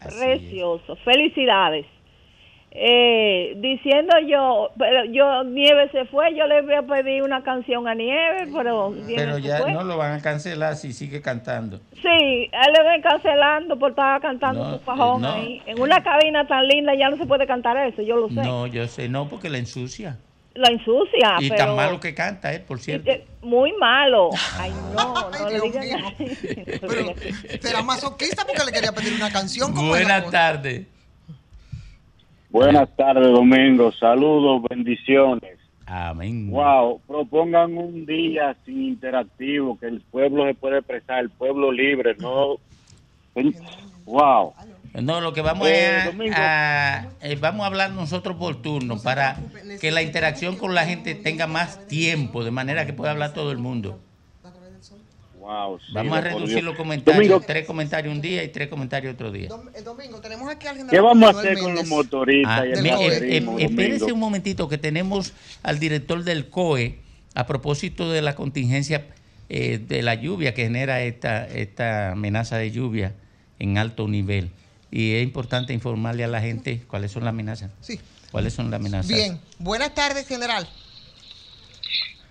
Así 0.00 0.18
Preciosos. 0.18 0.98
Felicidades. 1.04 1.86
Eh, 2.78 3.54
diciendo 3.56 4.14
yo, 4.28 4.68
pero 4.78 5.06
yo, 5.06 5.44
Nieve 5.44 5.88
se 5.92 6.04
fue, 6.04 6.34
yo 6.36 6.46
le 6.46 6.60
voy 6.60 6.74
a 6.74 6.82
pedir 6.82 7.22
una 7.22 7.42
canción 7.42 7.88
a 7.88 7.94
Nieve, 7.94 8.48
pero 8.54 8.90
Nieve 8.90 9.14
Pero 9.16 9.36
se 9.36 9.42
ya 9.42 9.58
fue. 9.62 9.72
no 9.72 9.82
lo 9.82 9.96
van 9.96 10.12
a 10.12 10.20
cancelar 10.20 10.76
si 10.76 10.92
sigue 10.92 11.22
cantando. 11.22 11.78
Sí, 12.02 12.50
él 12.52 12.72
le 12.76 12.82
ven 12.90 13.00
cancelando 13.00 13.78
por 13.78 13.90
estar 13.90 14.20
cantando 14.20 14.62
No, 14.62 14.72
su 14.74 14.84
fajón 14.84 15.24
eh, 15.24 15.26
no. 15.26 15.32
ahí. 15.32 15.62
En 15.64 15.80
una 15.80 16.02
cabina 16.02 16.46
tan 16.46 16.68
linda 16.68 16.94
ya 16.94 17.08
no 17.08 17.16
se 17.16 17.24
puede 17.24 17.46
cantar 17.46 17.78
eso, 17.78 18.02
yo 18.02 18.16
lo 18.16 18.28
sé. 18.28 18.34
No, 18.34 18.66
yo 18.66 18.86
sé, 18.88 19.08
no, 19.08 19.26
porque 19.26 19.48
la 19.48 19.56
ensucia. 19.56 20.18
Lo 20.56 20.68
ensucia, 20.68 21.36
y 21.40 21.50
pero... 21.50 21.66
tan 21.66 21.76
malo 21.76 22.00
que 22.00 22.14
canta, 22.14 22.52
¿eh? 22.54 22.60
Por 22.60 22.80
cierto. 22.80 23.10
Eh, 23.10 23.26
Muy 23.42 23.72
malo. 23.74 24.30
Ay, 24.58 24.72
no, 24.94 25.14
no 25.14 25.30
Ay, 25.32 25.52
le 25.52 25.60
digan. 25.60 26.14
Pero 26.80 27.14
será 27.60 27.82
masoquista 27.82 28.44
porque 28.46 28.64
le 28.64 28.72
quería 28.72 28.92
pedir 28.92 29.14
una 29.14 29.30
canción. 29.30 29.74
¿cómo 29.74 29.94
es 29.96 30.06
la 30.06 30.20
Buenas 30.20 30.30
tardes. 30.30 30.86
Buenas 32.50 32.88
tardes, 32.96 33.30
Domingo. 33.32 33.92
Saludos, 33.92 34.62
bendiciones. 34.70 35.58
Amén. 35.86 36.50
Wow, 36.50 37.00
propongan 37.06 37.76
un 37.76 38.06
día 38.06 38.56
sin 38.64 38.82
interactivo, 38.82 39.78
que 39.78 39.86
el 39.86 40.00
pueblo 40.00 40.46
se 40.46 40.54
puede 40.54 40.78
expresar, 40.78 41.20
el 41.20 41.30
pueblo 41.30 41.70
libre, 41.70 42.16
no. 42.18 42.56
Wow. 44.06 44.54
No, 45.02 45.20
lo 45.20 45.32
que 45.32 45.42
vamos 45.42 45.68
Eh, 45.68 46.32
a, 46.34 47.08
eh, 47.20 47.36
vamos 47.36 47.64
a 47.64 47.66
hablar 47.66 47.90
nosotros 47.92 48.36
por 48.36 48.62
turno 48.62 49.00
para 49.00 49.38
que 49.80 49.90
la 49.90 50.02
interacción 50.02 50.56
con 50.56 50.74
la 50.74 50.86
gente 50.86 51.14
tenga 51.14 51.46
más 51.46 51.86
tiempo, 51.86 52.44
de 52.44 52.50
manera 52.50 52.86
que 52.86 52.92
pueda 52.92 53.10
hablar 53.10 53.34
todo 53.34 53.52
el 53.52 53.58
mundo. 53.58 54.00
Wow. 55.38 55.78
sí, 55.78 55.92
Vamos 55.92 56.18
a 56.18 56.20
reducir 56.22 56.54
Dios. 56.54 56.64
los 56.64 56.76
comentarios, 56.76 57.28
Domingo, 57.28 57.40
tres 57.46 57.66
comentarios 57.66 58.12
un 58.12 58.20
día 58.20 58.42
y 58.42 58.48
tres 58.48 58.66
comentarios 58.68 59.14
otro 59.14 59.30
día. 59.30 59.48
El 59.76 59.84
domingo 59.84 60.20
tenemos 60.20 60.50
aquí 60.50 60.66
al 60.66 60.88
¿qué 60.88 61.00
vamos 61.00 61.36
a 61.36 61.38
hacer 61.38 61.58
con 61.58 61.72
los 61.74 61.86
motoristas 61.86 62.62
Ah, 62.62 62.66
y 62.66 62.72
el 62.72 62.86
eh, 62.86 63.36
eh, 63.36 63.46
espérese 63.60 64.12
un 64.12 64.18
momentito 64.18 64.68
que 64.68 64.76
tenemos 64.76 65.34
al 65.62 65.78
director 65.78 66.24
del 66.24 66.48
COE 66.48 66.98
a 67.34 67.46
propósito 67.46 68.10
de 68.10 68.22
la 68.22 68.34
contingencia 68.34 69.06
eh, 69.48 69.78
de 69.78 70.02
la 70.02 70.14
lluvia 70.16 70.52
que 70.52 70.64
genera 70.64 71.00
esta, 71.02 71.46
esta 71.46 72.12
amenaza 72.12 72.56
de 72.56 72.72
lluvia 72.72 73.12
en 73.60 73.78
alto 73.78 74.08
nivel. 74.08 74.50
Y 74.90 75.16
es 75.16 75.22
importante 75.22 75.72
informarle 75.72 76.24
a 76.24 76.28
la 76.28 76.40
gente 76.40 76.84
cuáles 76.86 77.12
son 77.12 77.24
las 77.24 77.30
amenazas. 77.30 77.70
Sí. 77.80 78.00
¿Cuáles 78.30 78.54
son 78.54 78.70
las 78.70 78.80
amenazas? 78.80 79.08
Bien, 79.08 79.40
buenas 79.58 79.94
tardes, 79.94 80.26
general. 80.26 80.68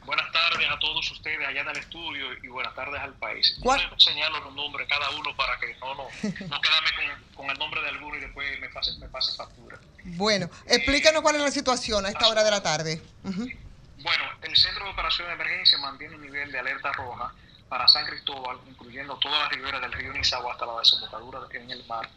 Buenas 0.05 0.31
tardes 0.31 0.67
a 0.69 0.77
todos 0.79 1.11
ustedes 1.11 1.47
allá 1.47 1.61
en 1.61 1.69
el 1.69 1.77
estudio 1.77 2.25
y 2.43 2.47
buenas 2.47 2.75
tardes 2.75 3.01
al 3.01 3.13
país. 3.13 3.57
¿Cuál? 3.59 3.81
Yo 3.81 3.99
señalo 3.99 4.39
los 4.41 4.53
nombres 4.53 4.87
cada 4.87 5.09
uno 5.11 5.35
para 5.35 5.57
que 5.59 5.75
no, 5.79 5.95
no, 5.95 6.03
no 6.23 6.61
quedarme 6.61 6.89
con, 6.95 7.35
con 7.35 7.49
el 7.49 7.57
nombre 7.57 7.81
de 7.81 7.89
alguno 7.89 8.15
y 8.17 8.19
después 8.19 8.59
me 8.59 8.69
pase, 8.69 8.91
me 8.99 9.07
pase 9.09 9.35
factura. 9.35 9.79
Bueno, 10.03 10.49
explícanos 10.67 11.21
cuál 11.23 11.35
es 11.37 11.41
la 11.41 11.51
situación 11.51 12.05
a 12.05 12.09
esta 12.09 12.27
hora 12.27 12.43
de 12.43 12.51
la 12.51 12.61
tarde. 12.61 13.01
Bueno, 13.23 14.23
el 14.43 14.55
Centro 14.55 14.85
de 14.85 14.91
Operación 14.91 15.27
de 15.27 15.33
Emergencia 15.33 15.79
mantiene 15.79 16.15
un 16.15 16.21
nivel 16.21 16.51
de 16.51 16.59
alerta 16.59 16.91
roja 16.93 17.33
para 17.67 17.87
San 17.87 18.05
Cristóbal, 18.05 18.59
incluyendo 18.69 19.17
toda 19.17 19.39
la 19.39 19.49
ribera 19.49 19.79
del 19.79 19.91
río 19.93 20.13
Nizagua 20.13 20.53
hasta 20.53 20.67
la 20.67 20.77
desembocadura 20.77 21.39
en 21.51 21.71
el 21.71 21.83
mar, 21.87 22.07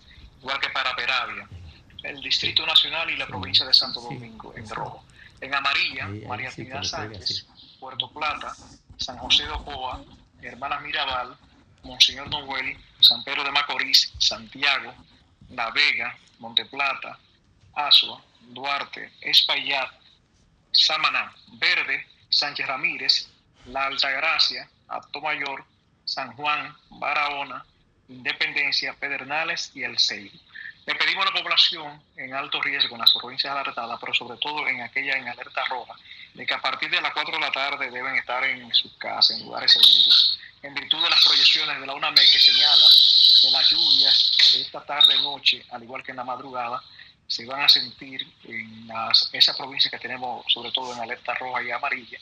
igual 0.40 0.60
que 0.60 0.68
para 0.70 0.94
Peravia, 0.94 1.48
el 2.02 2.20
Distrito 2.20 2.64
Nacional 2.66 3.10
y 3.10 3.16
la 3.16 3.26
provincia 3.26 3.66
de 3.66 3.74
Santo 3.74 4.00
Domingo 4.00 4.52
en 4.56 4.68
rojo. 4.68 5.04
En 5.40 5.54
amarilla, 5.54 6.08
María 6.26 6.50
Trinidad 6.50 6.82
Sánchez, 6.82 7.46
Puerto 7.78 8.10
Plata, 8.10 8.54
San 8.96 9.18
José 9.18 9.44
de 9.44 9.50
Ocoa, 9.50 10.02
Hermanas 10.42 10.82
Mirabal, 10.82 11.36
Monseñor 11.84 12.28
Noel, 12.28 12.76
San 13.00 13.22
Pedro 13.22 13.44
de 13.44 13.52
Macorís, 13.52 14.12
Santiago, 14.18 14.94
La 15.50 15.70
Vega, 15.70 16.16
Monte 16.40 16.64
Plata, 16.66 17.18
Asua, 17.74 18.20
Duarte, 18.40 19.12
Espaillat, 19.20 19.90
Samaná, 20.72 21.32
Verde, 21.52 22.06
Sánchez 22.28 22.66
Ramírez, 22.66 23.28
La 23.66 23.86
Altagracia, 23.86 24.68
Mayor, 25.22 25.64
San 26.04 26.32
Juan, 26.34 26.74
Barahona, 26.90 27.64
Independencia, 28.08 28.94
Pedernales 28.94 29.70
y 29.74 29.82
El 29.82 29.98
Seibo. 29.98 30.38
Le 30.86 30.94
pedimos 30.94 31.26
a 31.26 31.30
la 31.30 31.42
población 31.42 32.02
en 32.16 32.32
alto 32.32 32.62
riesgo 32.62 32.94
en 32.94 33.02
las 33.02 33.12
provincias 33.12 33.54
alertadas, 33.54 33.98
pero 34.00 34.14
sobre 34.14 34.38
todo 34.38 34.66
en 34.66 34.80
aquella 34.80 35.18
en 35.18 35.28
alerta 35.28 35.62
roja, 35.66 35.94
de 36.32 36.46
que 36.46 36.54
a 36.54 36.60
partir 36.62 36.88
de 36.88 37.00
las 37.00 37.12
4 37.12 37.34
de 37.34 37.40
la 37.40 37.52
tarde 37.52 37.90
deben 37.90 38.14
estar 38.16 38.42
en 38.44 38.72
sus 38.72 38.94
casas, 38.94 39.36
en 39.38 39.44
lugares 39.44 39.72
seguros, 39.72 40.40
en 40.62 40.74
virtud 40.74 41.02
de 41.02 41.10
las 41.10 41.22
proyecciones 41.24 41.78
de 41.78 41.86
la 41.86 41.94
UNAME 41.94 42.20
que 42.20 42.38
señala 42.38 42.86
que 43.42 43.50
las 43.50 43.70
lluvias 43.70 44.32
de 44.54 44.62
esta 44.62 44.84
tarde-noche, 44.84 45.64
al 45.70 45.82
igual 45.82 46.02
que 46.02 46.12
en 46.12 46.16
la 46.16 46.24
madrugada, 46.24 46.82
se 47.26 47.44
van 47.44 47.60
a 47.60 47.68
sentir 47.68 48.26
en 48.44 48.88
las, 48.88 49.28
esas 49.32 49.56
provincias 49.56 49.92
que 49.92 49.98
tenemos, 49.98 50.50
sobre 50.50 50.72
todo 50.72 50.94
en 50.94 51.00
alerta 51.00 51.34
roja 51.34 51.62
y 51.62 51.70
amarilla, 51.70 52.18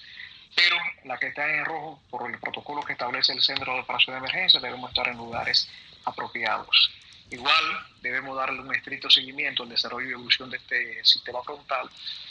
pero 0.57 0.77
la 1.05 1.19
que 1.19 1.29
está 1.29 1.49
en 1.55 1.65
rojo, 1.65 2.01
por 2.11 2.29
el 2.29 2.41
protocolo 2.41 2.83
que 2.83 2.95
establece 2.95 3.33
el 3.33 3.43
Centro 3.43 3.75
de 3.75 3.81
Operación 3.81 4.15
de 4.15 4.19
Emergencia, 4.21 4.59
debemos 4.59 4.91
estar 4.91 5.07
en 5.07 5.19
lugares 5.19 5.69
apropiados. 6.05 6.91
Igual 7.31 7.87
debemos 8.01 8.37
darle 8.37 8.61
un 8.61 8.75
estricto 8.75 9.11
seguimiento 9.11 9.63
al 9.65 9.69
desarrollo 9.69 10.09
y 10.09 10.13
evolución 10.13 10.49
de 10.51 10.57
este 10.57 11.05
sistema 11.05 11.43
frontal, 11.43 11.89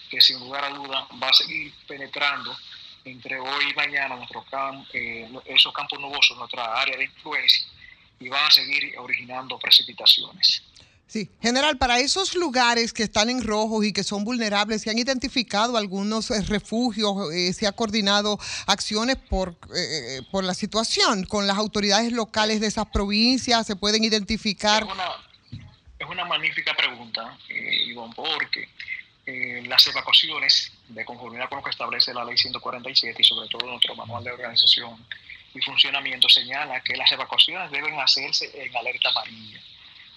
que 0.09 0.19
sin 0.19 0.39
lugar 0.39 0.63
a 0.65 0.69
duda 0.69 1.07
va 1.21 1.29
a 1.29 1.33
seguir 1.33 1.73
penetrando 1.87 2.57
entre 3.03 3.39
hoy 3.39 3.69
y 3.69 3.73
mañana 3.75 4.15
nuestro 4.15 4.43
cam- 4.45 4.87
eh, 4.93 5.29
esos 5.45 5.71
campos 5.73 5.99
nubosos, 5.99 6.37
nuestra 6.37 6.81
área 6.81 6.97
de 6.97 7.03
influencia, 7.05 7.63
y 8.19 8.29
va 8.29 8.47
a 8.47 8.51
seguir 8.51 8.97
originando 8.97 9.59
precipitaciones. 9.59 10.63
Sí, 11.07 11.29
general, 11.41 11.77
para 11.77 11.99
esos 11.99 12.35
lugares 12.35 12.91
que 12.91 13.03
están 13.03 13.29
en 13.29 13.43
rojos 13.43 13.85
y 13.85 13.93
que 13.93 14.03
son 14.03 14.23
vulnerables, 14.23 14.81
¿se 14.81 14.89
han 14.89 14.97
identificado 14.97 15.77
algunos 15.77 16.31
eh, 16.31 16.41
refugios? 16.41 17.31
Eh, 17.33 17.53
¿Se 17.53 17.67
ha 17.67 17.71
coordinado 17.71 18.39
acciones 18.65 19.15
por, 19.15 19.55
eh, 19.75 20.21
por 20.31 20.43
la 20.43 20.53
situación 20.53 21.23
con 21.25 21.47
las 21.47 21.57
autoridades 21.57 22.11
locales 22.11 22.59
de 22.59 22.67
esas 22.67 22.87
provincias? 22.87 23.67
¿Se 23.67 23.75
pueden 23.75 24.03
identificar? 24.03 24.83
Es 25.97 26.07
una, 26.09 26.25
magnífica 26.25 26.75
pregunta, 26.75 27.37
eh, 27.49 27.85
Ivonne, 27.85 28.13
porque 28.15 28.67
eh, 29.25 29.63
las 29.65 29.87
evacuaciones, 29.87 30.71
de 30.89 31.03
conformidad 31.03 31.49
con 31.49 31.57
lo 31.57 31.63
que 31.63 31.71
establece 31.71 32.13
la 32.13 32.23
ley 32.25 32.37
147 32.37 33.19
y 33.19 33.23
sobre 33.23 33.47
todo 33.49 33.65
nuestro 33.65 33.95
manual 33.95 34.23
de 34.23 34.31
organización 34.31 35.03
y 35.53 35.61
funcionamiento, 35.61 36.29
señala 36.29 36.81
que 36.81 36.95
las 36.95 37.11
evacuaciones 37.11 37.71
deben 37.71 37.99
hacerse 37.99 38.51
en 38.53 38.75
alerta 38.75 39.09
amarilla, 39.09 39.59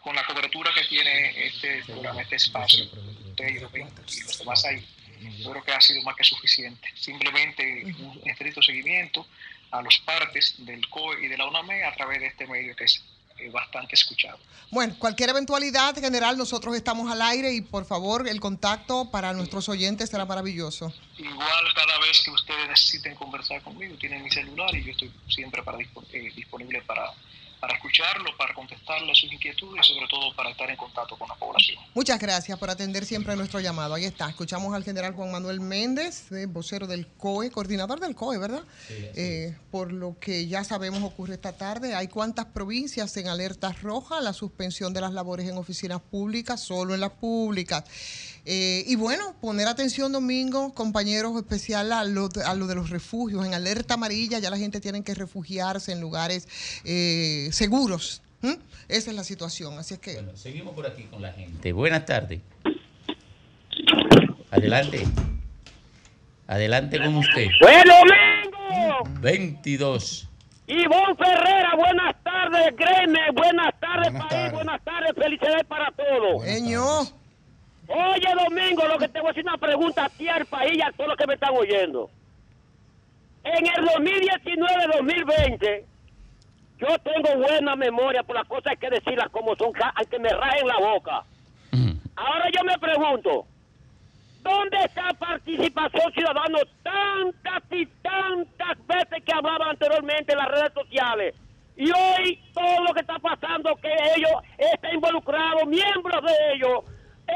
Con 0.00 0.16
la 0.16 0.24
cobertura 0.24 0.70
que 0.74 0.84
tiene 0.84 1.46
este 1.46 1.84
programa, 1.84 2.22
este 2.22 2.36
espacio, 2.36 2.84
usted 2.84 3.48
y 3.48 3.58
los 3.58 3.70
y 3.74 4.20
los 4.22 4.38
demás 4.38 4.64
ahí, 4.64 4.82
yo 5.20 5.50
creo 5.50 5.64
que 5.64 5.72
ha 5.72 5.80
sido 5.80 6.02
más 6.02 6.16
que 6.16 6.24
suficiente. 6.24 6.88
Simplemente 6.94 7.84
un 7.84 8.22
estricto 8.24 8.62
seguimiento 8.62 9.26
a 9.70 9.82
los 9.82 9.98
partes 10.00 10.54
del 10.58 10.88
COE 10.88 11.24
y 11.24 11.28
de 11.28 11.36
la 11.36 11.46
UNAME 11.46 11.84
a 11.84 11.94
través 11.94 12.20
de 12.20 12.26
este 12.26 12.46
medio 12.46 12.74
que 12.76 12.84
es 12.84 13.02
eh, 13.38 13.50
bastante 13.50 13.94
escuchado. 13.94 14.38
Bueno, 14.70 14.96
cualquier 14.98 15.28
eventualidad 15.28 15.94
general, 15.96 16.38
nosotros 16.38 16.74
estamos 16.74 17.10
al 17.12 17.20
aire 17.20 17.52
y 17.52 17.60
por 17.60 17.84
favor 17.84 18.26
el 18.26 18.40
contacto 18.40 19.10
para 19.10 19.34
nuestros 19.34 19.68
oyentes 19.68 20.08
será 20.08 20.24
maravilloso. 20.24 20.90
Igual 21.18 21.74
cada 21.74 21.98
vez 21.98 22.22
que 22.24 22.30
ustedes 22.30 22.66
necesiten 22.68 23.14
conversar 23.14 23.60
conmigo, 23.60 23.94
tienen 23.98 24.22
mi 24.22 24.30
celular 24.30 24.74
y 24.74 24.84
yo 24.84 24.92
estoy 24.92 25.12
siempre 25.28 25.62
para 25.62 25.78
eh, 25.78 26.32
disponible 26.34 26.80
para, 26.82 27.12
para 27.60 27.74
escucharlo, 27.74 28.36
para 28.36 28.54
contestarle 28.54 29.14
sus 29.14 29.32
inquietudes 29.32 29.86
y 29.88 29.94
sobre 29.94 30.06
todo 30.08 30.34
para 30.34 30.50
estar 30.50 30.68
en 30.70 30.76
contacto 30.76 31.16
con 31.16 31.28
la 31.28 31.34
población. 31.34 31.78
Muchas 31.94 32.18
gracias 32.18 32.58
por 32.58 32.70
atender 32.70 33.04
siempre 33.04 33.34
nuestro 33.36 33.60
llamado. 33.60 33.94
Ahí 33.94 34.04
está, 34.04 34.28
escuchamos 34.28 34.74
al 34.74 34.84
general 34.84 35.14
Juan 35.14 35.32
Manuel 35.32 35.60
Méndez, 35.60 36.30
eh, 36.32 36.46
vocero 36.46 36.86
del 36.86 37.06
COE, 37.06 37.50
coordinador 37.50 38.00
del 38.00 38.14
COE, 38.14 38.38
¿verdad? 38.38 38.62
Eh, 38.90 39.56
por 39.70 39.92
lo 39.92 40.18
que 40.18 40.46
ya 40.46 40.64
sabemos 40.64 41.02
ocurre 41.02 41.34
esta 41.34 41.52
tarde. 41.52 41.94
Hay 41.94 42.08
cuántas 42.08 42.46
provincias 42.46 43.16
en 43.16 43.28
alerta 43.28 43.72
roja, 43.72 44.20
la 44.20 44.32
suspensión 44.32 44.92
de 44.92 45.00
las 45.00 45.12
labores 45.12 45.48
en 45.48 45.56
oficinas 45.56 46.00
públicas, 46.00 46.60
solo 46.60 46.94
en 46.94 47.00
las 47.00 47.12
públicas. 47.12 47.84
Eh, 48.48 48.84
y 48.86 48.94
bueno, 48.94 49.34
poner 49.40 49.66
atención 49.66 50.12
domingo, 50.12 50.72
compañeros, 50.72 51.36
especial 51.36 51.90
a 51.90 52.04
lo, 52.04 52.28
a 52.44 52.54
lo 52.54 52.68
de 52.68 52.76
los 52.76 52.90
refugios. 52.90 53.44
En 53.44 53.54
alerta 53.54 53.94
amarilla 53.94 54.38
ya 54.38 54.50
la 54.50 54.56
gente 54.56 54.80
tiene 54.80 55.02
que 55.02 55.14
refugiarse 55.14 55.90
en 55.90 56.00
lugares 56.00 56.46
eh, 56.84 57.45
seguros. 57.52 58.22
Esa 58.88 59.10
es 59.10 59.16
la 59.16 59.24
situación. 59.24 59.78
Así 59.78 59.94
es 59.94 60.00
que... 60.00 60.22
Seguimos 60.34 60.74
por 60.74 60.86
aquí 60.86 61.04
con 61.04 61.22
la 61.22 61.32
gente. 61.32 61.72
Buenas 61.72 62.06
tardes. 62.06 62.40
Adelante. 64.50 65.04
Adelante 66.46 66.98
con 66.98 67.16
usted. 67.16 67.48
¡Buen 67.60 67.84
domingo! 67.84 69.20
22. 69.20 70.28
Ivonne 70.68 71.14
Ferrera, 71.16 71.74
buenas 71.76 72.16
tardes, 72.24 72.76
Greme, 72.76 73.30
buenas 73.32 73.72
tardes, 73.78 74.12
país, 74.12 74.52
buenas 74.52 74.82
tardes, 74.82 75.12
felicidades 75.14 75.64
para 75.64 75.92
todos. 75.92 76.42
Oye, 77.88 78.34
Domingo, 78.44 78.88
lo 78.88 78.98
que 78.98 79.08
te 79.08 79.20
voy 79.20 79.28
a 79.28 79.30
hacer 79.30 79.44
una 79.44 79.58
pregunta 79.58 80.06
a 80.06 80.08
ti, 80.08 80.28
al 80.28 80.44
país 80.46 80.76
y 80.76 80.82
a 80.82 80.90
todos 80.90 81.10
los 81.10 81.16
que 81.16 81.26
me 81.28 81.34
están 81.34 81.54
oyendo. 81.54 82.10
En 83.44 83.64
el 83.64 83.86
2019-2020, 83.86 85.84
yo 86.78 86.86
tengo 86.98 87.36
buena 87.46 87.74
memoria 87.76 88.22
por 88.22 88.36
las 88.36 88.46
cosas 88.46 88.66
hay 88.72 88.76
que 88.76 88.90
decirlas 88.90 89.28
como 89.30 89.54
son, 89.56 89.72
ca- 89.72 89.92
aunque 89.96 90.18
me 90.18 90.28
rajen 90.30 90.66
la 90.66 90.78
boca. 90.78 91.22
Ahora 92.16 92.46
yo 92.56 92.64
me 92.64 92.78
pregunto, 92.78 93.46
¿dónde 94.42 94.76
está 94.84 95.12
participación 95.18 96.12
ciudadana 96.12 96.58
tantas 96.82 97.62
y 97.72 97.86
tantas 98.02 98.86
veces 98.86 99.24
que 99.24 99.32
hablaban 99.34 99.70
anteriormente 99.70 100.32
en 100.32 100.38
las 100.38 100.48
redes 100.48 100.72
sociales? 100.72 101.34
Y 101.76 101.90
hoy 101.90 102.40
todo 102.54 102.84
lo 102.86 102.94
que 102.94 103.00
está 103.00 103.18
pasando, 103.18 103.74
que 103.76 103.92
ellos 104.16 104.32
están 104.56 104.94
involucrados, 104.94 105.66
miembros 105.66 106.22
de 106.24 106.54
ellos, 106.54 106.84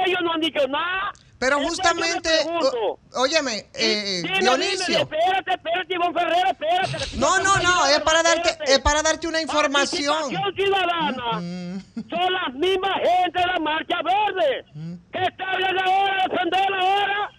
ellos 0.06 0.18
no 0.22 0.32
han 0.32 0.40
dicho 0.40 0.66
nada. 0.68 1.12
Pero 1.40 1.58
justamente, 1.60 2.28
o- 2.46 2.98
óyeme, 3.14 3.64
eh, 3.74 4.22
Dionisio. 4.40 4.86
dime, 4.86 5.00
espérate, 5.00 5.54
espérate, 5.54 5.94
Ivonne 5.94 6.12
Ferrera, 6.20 6.50
espérate. 6.50 7.16
No, 7.16 7.38
no, 7.38 7.56
no, 7.56 7.86
es 7.86 8.00
para 8.00 8.22
darte, 8.22 8.58
es 8.66 8.78
para 8.80 9.02
darte 9.02 9.26
una 9.26 9.40
información. 9.40 10.28
Ciudadana 10.54 11.40
son 12.10 12.32
las 12.34 12.54
mismas 12.54 12.92
gente 12.96 13.40
de 13.40 13.46
la 13.46 13.58
Marcha 13.58 13.96
Verde. 14.04 14.64
Que 15.12 15.24
salgan 15.38 15.78
ahora 15.78 16.12
a 16.24 16.28
defender 16.28 16.74
ahora. 16.78 17.30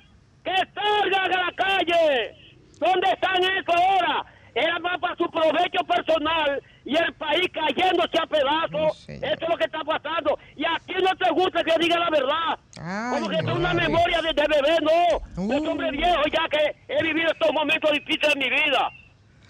Que 0.44 0.56
salgan 0.74 1.34
a 1.34 1.46
la 1.46 1.52
calle. 1.56 2.36
¿Dónde 2.80 3.08
están 3.12 3.44
eso 3.44 3.72
ahora? 3.72 4.26
Era 4.56 4.80
más 4.80 5.00
para 5.00 5.16
su 5.16 5.30
provecho 5.30 5.84
personal 5.88 6.62
y 6.86 6.96
el 6.96 7.14
país 7.14 7.48
cayéndose 7.54 8.18
a 8.20 8.26
pedazos. 8.26 9.08
Eso 9.08 9.24
es 9.24 9.50
lo 9.50 9.58
que 9.58 9.66
está 9.66 9.80
pasando. 9.84 10.38
Y 10.56 10.66
a 10.66 10.80
ti 10.86 10.94
no 11.02 11.16
te 11.16 11.32
gusta 11.32 11.64
que 11.64 11.74
diga 11.80 12.00
la 12.00 12.10
verdad. 12.10 13.12
Como 13.12 13.30
que 13.30 13.36
es 13.36 13.44
una 13.44 13.74
memoria 13.74 14.22
de, 14.22 14.34
de 14.34 14.48
bebé, 14.48 14.78
no. 14.82 15.48
De 15.48 15.68
hombre 15.68 15.92
viejo 15.92 16.22
ya 16.32 16.48
que 16.50 16.76
he 16.88 17.04
vivido 17.04 17.32
estos 17.32 17.54
momentos 17.54 17.92
difíciles 17.92 18.34
de 18.34 18.40
mi 18.40 18.50
vida. 18.50 18.90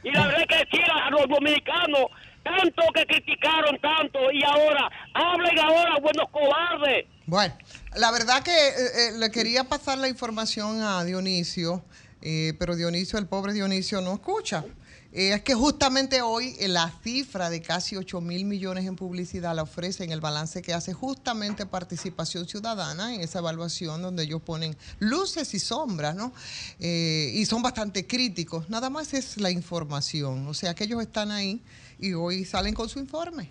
Y 0.04 0.12
la 0.12 0.26
verdad 0.26 0.42
es 0.42 0.48
que 0.48 0.66
decir 0.66 0.92
a 0.92 1.10
los 1.12 1.28
dominicanos, 1.28 2.08
tanto 2.44 2.84
que 2.94 3.06
criticaron 3.06 3.80
tanto, 3.80 4.20
y 4.32 4.44
ahora, 4.44 4.90
hablen 5.14 5.60
ahora, 5.60 6.00
buenos 6.02 6.28
cobardes. 6.32 7.06
Bueno, 7.28 7.54
la 7.96 8.12
verdad 8.12 8.42
que 8.44 8.52
eh, 8.52 8.74
eh, 8.74 9.12
le 9.18 9.30
quería 9.30 9.64
pasar 9.64 10.00
la 10.00 10.08
información 10.08 10.82
a 10.82 11.04
Dionisio, 11.04 11.84
eh, 12.22 12.54
pero 12.60 12.76
Dionisio, 12.76 13.20
el 13.20 13.28
pobre 13.28 13.54
Dionisio, 13.54 14.02
no 14.02 14.14
escucha. 14.14 14.66
Eh, 15.14 15.34
es 15.34 15.41
que 15.41 15.53
justamente 15.53 16.22
hoy 16.22 16.53
eh, 16.59 16.70
la 16.70 16.89
cifra 17.03 17.49
de 17.49 17.62
casi 17.62 17.97
8 17.97 18.22
mil 18.22 18.45
millones 18.45 18.86
en 18.86 18.95
publicidad 18.95 19.53
la 19.53 19.64
ofrece 19.64 20.05
en 20.05 20.12
el 20.12 20.22
balance 20.22 20.62
que 20.62 20.74
hace 20.74 20.93
justamente 20.93 21.66
participación 21.66 22.47
ciudadana 22.47 23.14
en 23.14 23.20
esa 23.20 23.39
evaluación 23.39 24.01
donde 24.01 24.24
ellos 24.24 24.41
ponen 24.41 24.76
luces 24.99 25.53
y 25.53 25.59
sombras, 25.59 26.16
¿no? 26.16 26.32
Eh, 26.80 27.32
y 27.34 27.45
son 27.45 27.62
bastante 27.62 28.07
críticos. 28.07 28.70
Nada 28.70 28.89
más 28.89 29.14
es 29.14 29.39
la 29.41 29.51
información. 29.51 30.47
O 30.47 30.53
sea 30.53 30.74
que 30.74 30.86
ellos 30.86 31.01
están 31.01 31.32
ahí 31.32 31.59
y 31.99 32.14
hoy 32.14 32.45
salen 32.45 32.74
con 32.74 32.88
su 32.88 32.99
informe. 32.99 33.49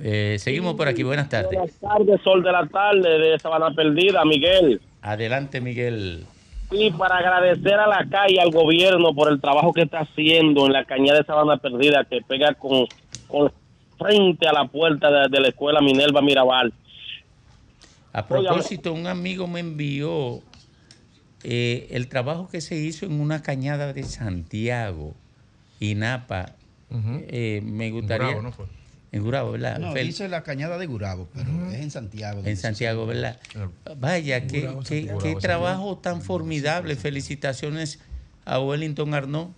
Eh, 0.00 0.36
seguimos 0.38 0.74
por 0.74 0.86
aquí. 0.86 1.02
Buenas 1.02 1.28
tardes. 1.28 1.52
Buenas 1.52 1.74
tardes, 1.80 2.20
sol 2.22 2.42
de 2.42 2.52
la 2.52 2.66
tarde 2.68 3.18
de 3.18 3.38
Sabana 3.38 3.74
Perdida, 3.74 4.24
Miguel. 4.24 4.80
Adelante, 5.02 5.60
Miguel. 5.60 6.26
Y 6.70 6.90
para 6.90 7.18
agradecer 7.18 7.74
a 7.74 7.86
la 7.86 8.06
calle, 8.08 8.40
al 8.40 8.50
gobierno 8.50 9.14
por 9.14 9.30
el 9.30 9.40
trabajo 9.40 9.72
que 9.72 9.82
está 9.82 10.00
haciendo 10.00 10.66
en 10.66 10.72
la 10.72 10.84
cañada 10.84 11.20
de 11.20 11.24
Sabana 11.24 11.56
Perdida, 11.58 12.04
que 12.04 12.20
pega 12.22 12.54
con, 12.54 12.86
con 13.28 13.52
frente 13.98 14.48
a 14.48 14.52
la 14.52 14.66
puerta 14.66 15.10
de, 15.10 15.28
de 15.28 15.40
la 15.40 15.48
escuela 15.48 15.80
Minerva 15.80 16.20
Mirabal. 16.20 16.72
A 18.12 18.26
propósito, 18.26 18.92
un 18.92 19.06
amigo 19.06 19.46
me 19.46 19.60
envió 19.60 20.40
eh, 21.42 21.88
el 21.90 22.08
trabajo 22.08 22.48
que 22.48 22.60
se 22.60 22.76
hizo 22.76 23.06
en 23.06 23.20
una 23.20 23.42
cañada 23.42 23.92
de 23.92 24.04
Santiago 24.04 25.14
y 25.80 25.94
Napa. 25.94 26.52
Eh, 27.28 27.60
me 27.64 27.90
gustaría. 27.90 28.28
Gurabo, 28.28 28.42
¿no 28.42 28.52
fue? 28.52 28.66
En 29.14 29.22
Gurabo, 29.22 29.52
¿verdad? 29.52 29.78
No, 29.78 29.92
Fel- 29.94 30.06
dice 30.06 30.28
la 30.28 30.42
cañada 30.42 30.76
de 30.76 30.86
Gurabo, 30.86 31.28
pero 31.32 31.70
es 31.70 31.80
en 31.80 31.92
Santiago. 31.92 32.42
En 32.44 32.56
Santiago, 32.56 33.06
¿verdad? 33.06 33.38
Vaya, 33.98 34.44
qué, 34.48 34.62
Gurabo, 34.62 34.80
qué- 34.82 34.86
Santiago. 34.88 35.18
qué 35.20 35.28
Gurabo, 35.28 35.40
trabajo 35.40 35.98
tan 35.98 36.20
formidable. 36.20 36.96
Felicitaciones 36.96 38.00
a 38.44 38.58
Wellington 38.58 39.14
Arnaud 39.14 39.50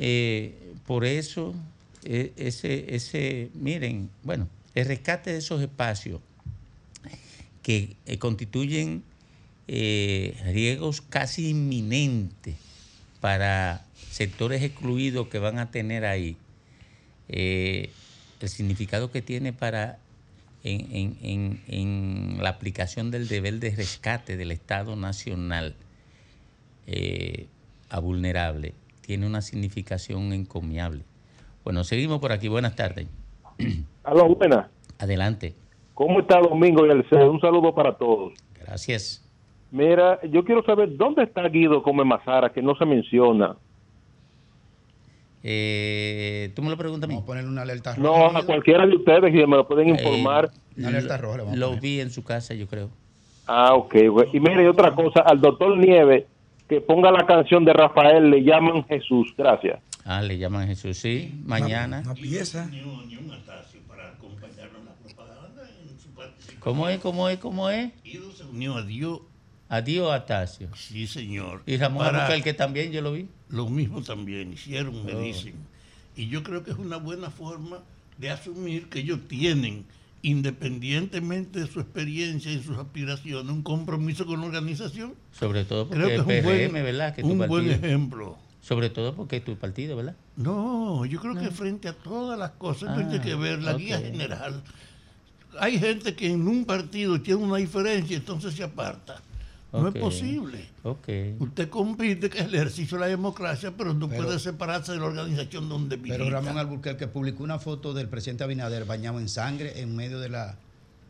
eh, 0.00 0.52
por 0.84 1.04
eso. 1.04 1.54
eh, 2.04 2.32
ese, 2.36 2.92
ese, 2.96 3.50
miren, 3.54 4.10
bueno, 4.24 4.48
el 4.74 4.86
rescate 4.86 5.30
de 5.32 5.38
esos 5.38 5.60
espacios 5.62 6.20
que 7.62 7.96
eh, 8.06 8.18
constituyen 8.18 9.02
eh, 9.68 10.34
riesgos 10.46 11.02
casi 11.02 11.50
inminentes 11.50 12.56
para 13.20 13.84
sectores 14.10 14.62
excluidos 14.62 15.28
que 15.28 15.38
van 15.38 15.58
a 15.60 15.70
tener 15.70 16.04
ahí. 16.04 16.36
Eh, 17.28 17.90
el 18.46 18.48
significado 18.48 19.10
que 19.10 19.22
tiene 19.22 19.52
para 19.52 19.98
en, 20.64 20.80
en- 20.94 21.16
en- 21.22 21.60
en 21.68 22.42
la 22.42 22.50
aplicación 22.50 23.10
del 23.10 23.28
deber 23.28 23.54
de 23.60 23.70
rescate 23.70 24.36
del 24.36 24.50
Estado 24.50 24.96
Nacional 24.96 25.74
eh, 26.86 27.46
a 27.90 28.00
vulnerable 28.00 28.74
tiene 29.02 29.26
una 29.26 29.40
significación 29.40 30.32
encomiable. 30.32 31.02
Bueno, 31.64 31.82
seguimos 31.84 32.18
por 32.20 32.30
aquí. 32.32 32.48
Buenas 32.48 32.76
tardes. 32.76 33.06
Aló, 34.04 34.34
buenas. 34.34 34.66
Adelante. 34.98 35.54
¿Cómo 35.94 36.20
está 36.20 36.38
Domingo 36.40 36.86
y 36.86 36.90
el 36.90 37.04
Un 37.28 37.40
saludo 37.40 37.74
para 37.74 37.96
todos. 37.96 38.34
Gracias. 38.60 39.24
Mira, 39.70 40.20
yo 40.30 40.44
quiero 40.44 40.62
saber 40.64 40.96
dónde 40.96 41.24
está 41.24 41.48
Guido 41.48 41.82
Come 41.82 42.04
Mazara, 42.04 42.52
que 42.52 42.62
no 42.62 42.74
se 42.76 42.84
menciona. 42.84 43.56
Eh, 45.42 46.50
¿Tú 46.54 46.62
me 46.62 46.70
lo 46.70 46.76
preguntas 46.76 47.08
a 47.08 47.12
mí? 47.12 47.20
ponerle 47.24 47.48
una 47.50 47.62
alerta 47.62 47.94
No, 47.96 48.26
a 48.36 48.42
cualquiera 48.44 48.86
de 48.86 48.96
ustedes 48.96 49.32
que 49.32 49.46
me 49.46 49.56
lo 49.56 49.66
pueden 49.68 49.88
informar. 49.90 50.50
lo, 50.76 51.56
lo 51.56 51.76
vi 51.80 52.00
en 52.00 52.10
su 52.10 52.24
casa, 52.24 52.54
yo 52.54 52.66
creo. 52.66 52.90
Ah, 53.46 53.74
ok. 53.74 53.94
güey. 54.10 54.28
Y 54.32 54.40
mire, 54.40 54.62
y 54.64 54.66
otra 54.66 54.94
cosa, 54.94 55.20
al 55.20 55.40
doctor 55.40 55.76
Nieve, 55.78 56.26
que 56.68 56.80
ponga 56.80 57.10
la 57.10 57.24
canción 57.26 57.64
de 57.64 57.72
Rafael, 57.72 58.30
le 58.30 58.42
llaman 58.42 58.84
Jesús. 58.86 59.32
Gracias. 59.38 59.80
Ah, 60.04 60.22
le 60.22 60.38
llaman 60.38 60.66
Jesús, 60.66 60.98
sí. 60.98 61.40
Mañana. 61.44 62.02
Una 62.04 62.14
pieza. 62.14 62.68
¿Cómo 66.60 66.88
es? 66.88 66.98
¿Cómo 66.98 67.28
es? 67.28 67.38
¿Cómo 67.38 67.70
es? 67.70 67.90
se 68.36 68.44
unió 68.44 68.76
a 68.76 68.82
Dios. 68.82 69.20
Adiós, 69.68 70.10
Atacio. 70.12 70.68
Sí, 70.74 71.06
señor. 71.06 71.62
Y 71.66 71.76
Ramón 71.76 72.04
Para- 72.04 72.20
Abucal, 72.24 72.42
que 72.42 72.54
también 72.54 72.90
yo 72.90 73.00
lo 73.02 73.12
vi. 73.12 73.28
Lo 73.50 73.68
mismo 73.68 74.02
también 74.02 74.52
hicieron, 74.52 75.04
me 75.04 75.14
Oh. 75.14 75.20
dicen. 75.20 75.54
Y 76.16 76.28
yo 76.28 76.42
creo 76.42 76.64
que 76.64 76.70
es 76.72 76.78
una 76.78 76.96
buena 76.96 77.30
forma 77.30 77.78
de 78.18 78.30
asumir 78.30 78.88
que 78.88 78.98
ellos 79.00 79.20
tienen, 79.28 79.84
independientemente 80.22 81.60
de 81.60 81.66
su 81.66 81.80
experiencia 81.80 82.50
y 82.52 82.62
sus 82.62 82.76
aspiraciones, 82.76 83.50
un 83.52 83.62
compromiso 83.62 84.26
con 84.26 84.40
la 84.40 84.46
organización. 84.46 85.14
Sobre 85.32 85.64
todo 85.64 85.88
porque 85.88 86.02
Creo 86.04 86.08
que 86.08 86.14
es 86.14 86.20
un 86.20 86.26
PRM, 86.50 86.70
buen- 86.72 86.84
¿verdad? 86.84 87.14
Que 87.14 87.20
es 87.20 87.26
tu 87.26 87.32
un 87.32 87.38
buen 87.38 87.50
partido. 87.50 87.74
ejemplo. 87.74 88.38
Sobre 88.60 88.90
todo 88.90 89.14
porque 89.14 89.36
es 89.36 89.44
tu 89.44 89.56
partido, 89.56 89.96
¿verdad? 89.96 90.16
No, 90.36 91.06
yo 91.06 91.20
creo 91.20 91.34
que 91.36 91.50
frente 91.50 91.88
a 91.88 91.92
todas 91.92 92.38
las 92.38 92.50
cosas, 92.52 92.90
Ah, 92.98 93.20
que 93.22 93.34
ver 93.34 93.62
la 93.62 93.74
guía 93.74 93.98
general. 93.98 94.62
Hay 95.60 95.78
gente 95.78 96.14
que 96.14 96.30
en 96.30 96.46
un 96.46 96.64
partido 96.64 97.20
tiene 97.22 97.42
una 97.42 97.56
diferencia, 97.56 98.16
entonces 98.16 98.54
se 98.54 98.62
aparta. 98.64 99.22
No 99.72 99.88
es 99.88 99.94
posible. 99.94 100.66
Usted 101.38 101.68
compite, 101.68 102.30
que 102.30 102.38
es 102.38 102.44
el 102.46 102.54
ejercicio 102.54 102.96
de 102.96 103.02
la 103.02 103.08
democracia, 103.08 103.74
pero 103.76 103.92
no 103.92 104.08
Pero- 104.08 104.24
puede 104.24 104.38
separarse 104.38 104.92
de 104.92 104.98
la 104.98 105.04
organización 105.06 105.68
donde 105.68 105.96
milita. 105.98 106.16
Pero 106.18 106.30
Ramón 106.30 106.56
Alburquerque 106.58 107.06
publicó 107.06 107.42
una 107.42 107.58
foto 107.58 107.92
del 107.92 108.08
presidente 108.08 108.44
Abinader 108.44 108.84
bañado 108.86 109.20
en 109.20 109.28
sangre 109.28 109.80
en 109.80 109.94
medio 109.94 110.18
de 110.20 110.30
la, 110.30 110.56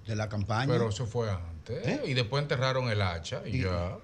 de 0.06 0.16
la 0.16 0.28
campaña. 0.28 0.72
Pero 0.72 0.88
eso 0.88 1.06
fue 1.06 1.30
antes. 1.30 1.86
¿Eh? 1.86 2.02
Y 2.06 2.14
después 2.14 2.42
enterraron 2.42 2.88
el 2.90 3.00
hacha 3.00 3.42
y, 3.46 3.58
Y- 3.58 3.62
ya. 3.62 3.96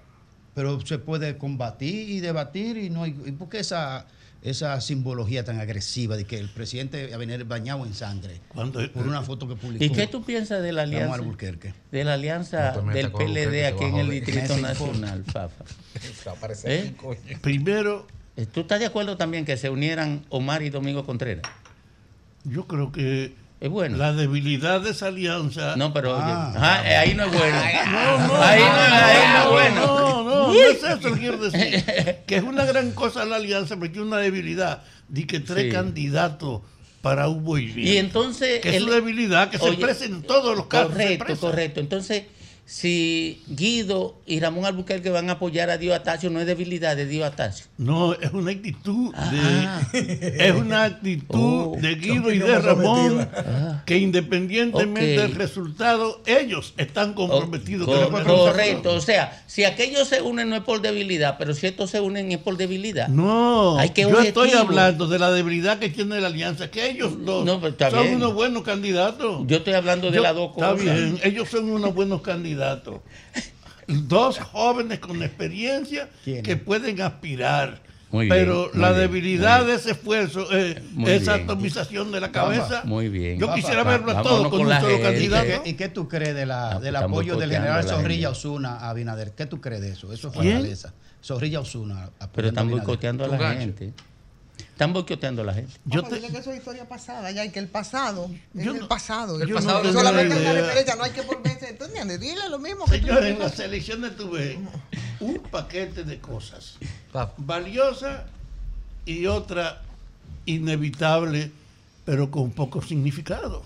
Pero 0.53 0.79
se 0.85 0.99
puede 0.99 1.37
combatir 1.37 2.09
y 2.09 2.21
debatir 2.21 2.77
y 2.77 2.89
no 2.89 3.03
hay, 3.03 3.11
¿y 3.25 3.31
por 3.33 3.49
qué 3.49 3.59
esa 3.59 4.07
esa 4.45 4.79
simbología 4.79 5.43
tan 5.43 5.59
agresiva 5.59 6.15
de 6.15 6.25
que 6.25 6.37
el 6.37 6.49
presidente 6.49 7.13
Abinader 7.13 7.45
bañado 7.45 7.85
en 7.85 7.95
sangre 7.95 8.39
por 8.53 9.07
una 9.07 9.23
foto 9.23 9.47
que 9.47 9.55
publicó 9.55 9.83
¿Y 9.83 9.89
qué 9.89 10.05
tú 10.05 10.23
piensas 10.23 10.61
de 10.61 10.71
la 10.71 10.83
alianza? 10.83 11.21
De 11.91 12.03
la 12.03 12.13
alianza 12.13 12.71
del 12.93 13.11
PLD 13.11 13.65
aquí 13.65 13.83
en 13.85 13.95
a 13.95 14.01
el. 14.01 14.09
Distrito 14.11 14.57
Nacional, 14.57 15.23
Fafa. 15.25 15.65
Va 16.27 16.31
a 16.31 16.53
¿Eh? 16.63 16.95
Primero, 17.41 18.05
¿Tú 18.53 18.61
estás 18.61 18.79
de 18.79 18.85
acuerdo 18.85 19.17
también 19.17 19.45
que 19.45 19.57
se 19.57 19.69
unieran 19.69 20.25
Omar 20.29 20.61
y 20.61 20.69
Domingo 20.69 21.05
Contreras? 21.05 21.43
yo 22.45 22.67
creo 22.67 22.91
que 22.91 23.33
es 23.61 23.69
bueno. 23.69 23.97
la 23.97 24.13
debilidad 24.13 24.81
de 24.81 24.91
esa 24.91 25.07
alianza. 25.07 25.75
No, 25.75 25.93
pero 25.93 26.13
oye, 26.15 26.23
Ah. 26.25 26.53
ajá, 26.55 26.91
eh, 26.91 26.95
ahí 26.97 27.13
no 27.15 27.23
es 27.25 27.31
bueno. 27.31 27.57
No, 27.57 28.27
no, 28.27 28.41
ahí, 28.43 28.59
no, 28.59 28.67
no, 28.67 28.81
ahí 28.81 29.17
no 29.27 29.37
es 29.37 29.45
no, 29.45 29.51
bueno. 29.51 29.85
No, 29.87 30.23
no, 30.23 30.47
no 30.47 30.53
es 30.53 30.83
eso 30.83 31.09
lo 31.09 31.13
que 31.15 31.19
quiero 31.19 31.37
decir. 31.37 31.85
Que 32.27 32.35
es 32.37 32.43
una 32.43 32.65
gran 32.65 32.91
cosa 32.91 33.23
la 33.25 33.37
alianza, 33.37 33.75
pero 33.79 33.91
tiene 33.91 34.07
una 34.07 34.17
debilidad. 34.17 34.81
Di 35.07 35.25
que 35.25 35.39
tres 35.39 35.65
Sí. 35.65 35.71
candidatos 35.71 36.61
para 37.01 37.29
Hugo 37.29 37.57
y 37.59 37.67
Bien. 37.67 37.87
Y 37.87 37.97
entonces. 37.97 38.61
Que 38.61 38.75
es 38.77 38.83
su 38.83 38.89
debilidad, 38.89 39.49
que 39.49 39.57
se 39.57 39.63
Oye, 39.65 39.73
expresa 39.75 40.05
en 40.05 40.23
todos 40.23 40.55
los 40.57 40.65
casos. 40.67 40.93
se 40.95 41.17
Correcto, 41.17 41.37
correcto. 41.39 41.79
Entonces, 41.79 42.23
si 42.67 43.43
Guido 43.47 44.15
y 44.25 44.39
Ramón 44.39 44.65
Albuquerque 44.65 45.11
van 45.11 45.29
a 45.29 45.33
apoyar 45.33 45.69
a 45.69 45.77
Dios 45.77 45.95
Atacio, 45.95 46.31
no 46.31 46.39
es 46.39 46.47
debilidad 46.47 46.95
de 46.95 47.05
Dios 47.05 47.25
Atacio. 47.27 47.67
No, 47.77 48.13
es 48.13 48.31
una 48.33 48.51
actitud 48.51 49.13
Ah. 49.15 49.29
de 49.91 50.35
es 50.39 50.55
una 50.55 50.83
actitud 50.85 51.27
Oh. 51.29 51.77
de 51.79 51.93
Guido 51.95 52.31
y 52.33 52.39
de 52.39 52.59
Ramón 52.59 53.09
sometida. 53.11 53.83
que 53.85 53.97
independientemente 53.99 55.21
del 55.21 55.35
resultado, 55.35 56.23
ellos 56.25 56.73
están 56.77 57.13
comprometidos 57.13 57.85
con 57.87 57.97
Cor- 57.99 58.09
pueblo. 58.09 58.35
correcto, 58.37 58.93
o 58.95 59.01
sea, 59.01 59.43
si 59.45 59.63
aquellos 59.63 60.07
se 60.07 60.21
unen 60.23 60.49
no 60.49 60.55
es 60.55 60.63
por 60.63 60.81
debilidad, 60.81 61.35
pero 61.37 61.53
si 61.53 61.67
estos 61.67 61.91
se 61.91 61.99
unen 62.01 62.31
es 62.31 62.39
por 62.39 62.57
debilidad. 62.57 63.09
No, 63.09 63.77
Hay 63.77 63.89
que 63.89 64.01
yo 64.01 64.19
estoy 64.21 64.51
hablando 64.53 65.07
de 65.07 65.19
la 65.19 65.31
debilidad 65.31 65.77
que 65.77 65.89
tiene 65.89 66.19
la 66.19 66.27
alianza, 66.27 66.71
que 66.71 66.89
ellos 66.89 67.23
dos 67.23 67.45
No, 67.45 67.63
está 67.67 67.91
son 67.91 68.01
bien. 68.03 68.15
unos 68.15 68.33
buenos 68.33 68.63
candidatos. 68.63 69.43
Yo 69.45 69.57
estoy 69.57 69.73
hablando 69.73 70.09
de 70.09 70.19
las 70.19 70.33
dos 70.33 70.49
está 70.55 70.71
cosas. 70.71 70.83
bien, 70.83 71.19
ellos 71.23 71.47
son 71.47 71.69
unos 71.69 71.93
buenos 71.93 72.21
candidatos. 72.21 72.54
Dos 73.87 74.39
jóvenes 74.39 74.99
con 74.99 75.21
experiencia 75.21 76.09
que 76.23 76.57
pueden 76.57 77.01
aspirar. 77.01 77.83
Muy 78.11 78.29
pero 78.29 78.69
bien, 78.69 78.81
la 78.81 78.89
bien, 78.91 79.01
debilidad 79.01 79.59
muy 79.63 79.71
de 79.71 79.75
ese 79.75 79.91
esfuerzo, 79.91 80.47
eh, 80.53 80.81
esa 81.07 81.33
bien. 81.35 81.43
atomización 81.49 82.11
de 82.13 82.21
la 82.21 82.31
cabeza, 82.31 82.81
Muy 82.85 83.09
bien. 83.09 83.37
yo 83.39 83.53
quisiera 83.53 83.83
Va- 83.83 83.91
verlo 83.97 84.11
a 84.17 84.21
todos 84.21 84.47
con 84.47 84.61
un 84.61 84.69
la 84.69 84.79
solo 84.79 85.01
candidato. 85.01 85.45
¿Y 85.45 85.49
qué, 85.63 85.69
y 85.71 85.73
qué 85.73 85.89
tú 85.89 86.07
crees 86.07 86.33
de 86.33 86.45
la, 86.45 86.73
Ah, 86.73 86.79
del 86.79 86.95
apoyo 86.95 87.35
del 87.35 87.51
general 87.51 87.83
Zorrilla. 87.83 88.29
Osuna 88.29 88.75
a 88.77 88.89
Abinader? 88.91 89.33
¿Qué 89.33 89.47
tú 89.47 89.59
crees 89.59 89.81
de 89.81 89.89
eso? 89.89 90.13
Eso 90.13 90.29
es 90.29 90.33
¿Quién? 90.37 90.53
fortaleza. 90.53 90.93
Zorrilla 91.21 91.59
Osuna. 91.59 92.09
Pero 92.33 92.47
están 92.49 92.69
boicoteando 92.69 93.25
a 93.25 93.27
la 93.27 93.37
gancho. 93.37 93.59
gente. 93.59 93.93
Están 94.75 94.91
boicoteando 94.91 95.41
a 95.41 95.45
la 95.45 95.53
gente. 95.53 95.71
Yo 95.85 96.03
que 96.03 96.17
eso 96.17 96.51
es 96.51 96.57
historia 96.57 96.85
pasada, 96.85 97.31
ya, 97.31 97.45
y 97.45 97.49
que 97.49 97.59
el 97.59 97.69
pasado 97.69 98.29
es 98.53 98.67
el 98.67 98.85
pasado. 98.87 99.37
yo 99.39 99.45
El 99.45 99.49
no 99.51 99.55
pasado 99.55 99.93
solamente 99.93 100.35
es 100.35 100.41
una 100.41 100.51
referencia, 100.51 100.95
no 100.95 101.03
hay 101.05 101.11
que 101.11 101.21
volverse. 101.21 101.73
¿Tú 101.75 101.85
entiendes? 101.85 102.19
Dile 102.19 102.49
lo 102.49 102.59
mismo 102.59 102.83
que 102.83 102.97
tú 102.99 103.07
Señores, 103.07 103.23
en 103.23 103.35
dices. 103.37 103.51
las 103.51 103.59
elecciones 103.61 104.17
tuve 104.17 104.59
un 105.21 105.39
paquete 105.49 106.03
de 106.03 106.19
cosas 106.19 106.77
valiosa 107.37 108.25
y 109.05 109.27
otra 109.27 109.81
inevitable, 110.45 111.51
pero 112.03 112.29
con 112.29 112.51
poco 112.51 112.81
significado. 112.81 113.63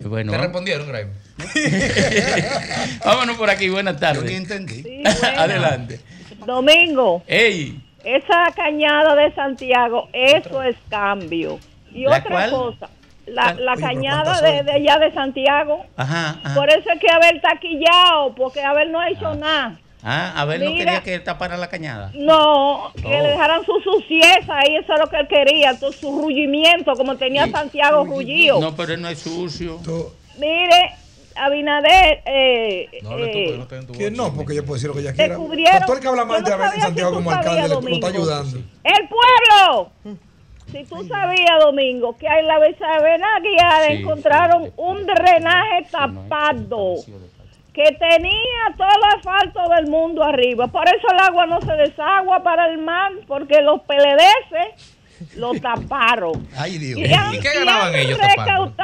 Eh, 0.00 0.06
Bueno, 0.06 0.32
¿Te 0.32 0.38
respondieron, 0.38 0.86
Graham? 0.86 1.08
vámonos 3.06 3.38
por 3.38 3.48
aquí, 3.48 3.70
buenas 3.70 3.98
tardes. 3.98 4.22
Yo 4.22 4.28
ni 4.28 4.34
entendí. 4.36 4.82
Sí, 4.82 5.02
bueno. 5.02 5.10
Adelante. 5.38 6.00
Domingo, 6.46 7.22
¡Ey! 7.26 7.82
Esa 8.04 8.44
cañada 8.56 9.14
de 9.14 9.32
Santiago, 9.34 10.08
eso 10.12 10.62
es 10.62 10.76
cambio. 10.88 11.58
Y 11.92 12.04
¿La 12.04 12.18
otra 12.18 12.30
cuál? 12.30 12.50
cosa, 12.50 12.88
la, 13.26 13.52
la 13.54 13.72
Oye, 13.72 13.80
pero 13.80 13.80
cañada 13.80 14.22
¿cuántas 14.40 14.64
de, 14.66 14.72
allá 14.72 14.98
de 14.98 15.12
Santiago, 15.12 15.84
Ajá, 15.96 16.38
ajá. 16.42 16.54
por 16.54 16.68
eso 16.70 16.90
es 16.92 17.00
que 17.00 17.10
Abel 17.10 17.40
taquillado, 17.40 18.34
porque 18.34 18.62
Abel 18.62 18.90
no 18.92 19.00
ha 19.00 19.08
hecho 19.10 19.34
nada. 19.34 19.78
Ah, 20.02 20.32
a 20.34 20.44
ver, 20.46 20.60
no 20.60 20.70
Mira. 20.70 20.84
quería 20.84 21.02
que 21.02 21.14
él 21.16 21.24
tapara 21.24 21.58
la 21.58 21.68
cañada. 21.68 22.10
No, 22.14 22.90
que 22.96 23.06
Oh. 23.06 23.10
le 23.10 23.28
dejaran 23.28 23.62
su 23.66 23.78
sucieza 23.80 24.56
ahí, 24.58 24.76
eso 24.76 24.94
es 24.94 24.98
lo 25.00 25.06
que 25.08 25.16
él 25.18 25.28
quería, 25.28 25.78
todo 25.78 25.92
su 25.92 26.22
rullimiento, 26.22 26.94
como 26.94 27.16
tenía 27.16 27.46
Santiago 27.50 28.04
rullido. 28.06 28.58
No, 28.60 28.74
pero 28.74 28.94
él 28.94 29.02
no 29.02 29.08
es 29.08 29.18
sucio. 29.18 29.78
Mire, 30.38 30.92
Abinader, 31.36 32.22
eh, 32.26 32.88
eh, 32.92 33.64
¿Quién 33.96 34.14
no? 34.14 34.32
Porque 34.34 34.54
yo 34.54 34.62
puedo 34.64 34.74
decir 34.74 34.88
lo 34.88 34.94
que 34.94 35.00
ella 35.00 35.12
quiera. 35.12 35.36
el 35.94 36.00
que 36.00 36.08
habla 36.08 36.24
mal 36.24 36.38
Yo 36.38 36.44
de 36.44 36.50
no 36.50 36.54
Abel 36.56 36.64
en 36.66 36.70
sabía 36.70 36.84
Santiago 36.86 37.10
si 37.10 37.16
tú 37.16 37.18
como 37.24 37.30
alcalde 37.30 37.48
sabías, 37.60 37.68
le- 37.68 37.74
lo 37.74 37.80
está 37.80 38.06
Domingo. 38.06 38.06
ayudando. 38.22 38.58
¡El 38.84 39.08
pueblo! 39.08 39.90
Si 40.72 40.84
tú 40.84 41.04
sabías, 41.08 41.58
Domingo, 41.60 42.16
que 42.16 42.26
en 42.28 42.46
la 42.46 42.58
Guiada 43.40 43.86
Sí, 43.88 43.92
encontraron 43.94 44.72
un 44.76 45.04
drenaje 45.06 45.86
tapado 45.90 46.94
que 47.72 47.92
tenía 47.98 48.74
todo 48.76 48.86
el 48.88 49.18
asfalto 49.18 49.68
del 49.74 49.86
mundo 49.88 50.22
arriba. 50.22 50.66
Por 50.68 50.88
eso 50.88 51.06
el 51.12 51.18
agua 51.20 51.46
no 51.46 51.60
se 51.60 51.72
desagua 51.72 52.42
para 52.42 52.66
el 52.68 52.78
mar, 52.78 53.12
porque 53.26 53.60
los 53.62 53.80
PLDS 53.82 54.74
lo 55.36 55.52
taparon. 55.54 56.48
Ay, 56.56 56.78
Dios. 56.78 56.98
Y, 56.98 57.12
han- 57.12 57.34
¿Y 57.34 57.40
qué 57.40 57.50
ganaban 57.58 57.94
ellos 57.94 58.18
tapando? 58.18 58.74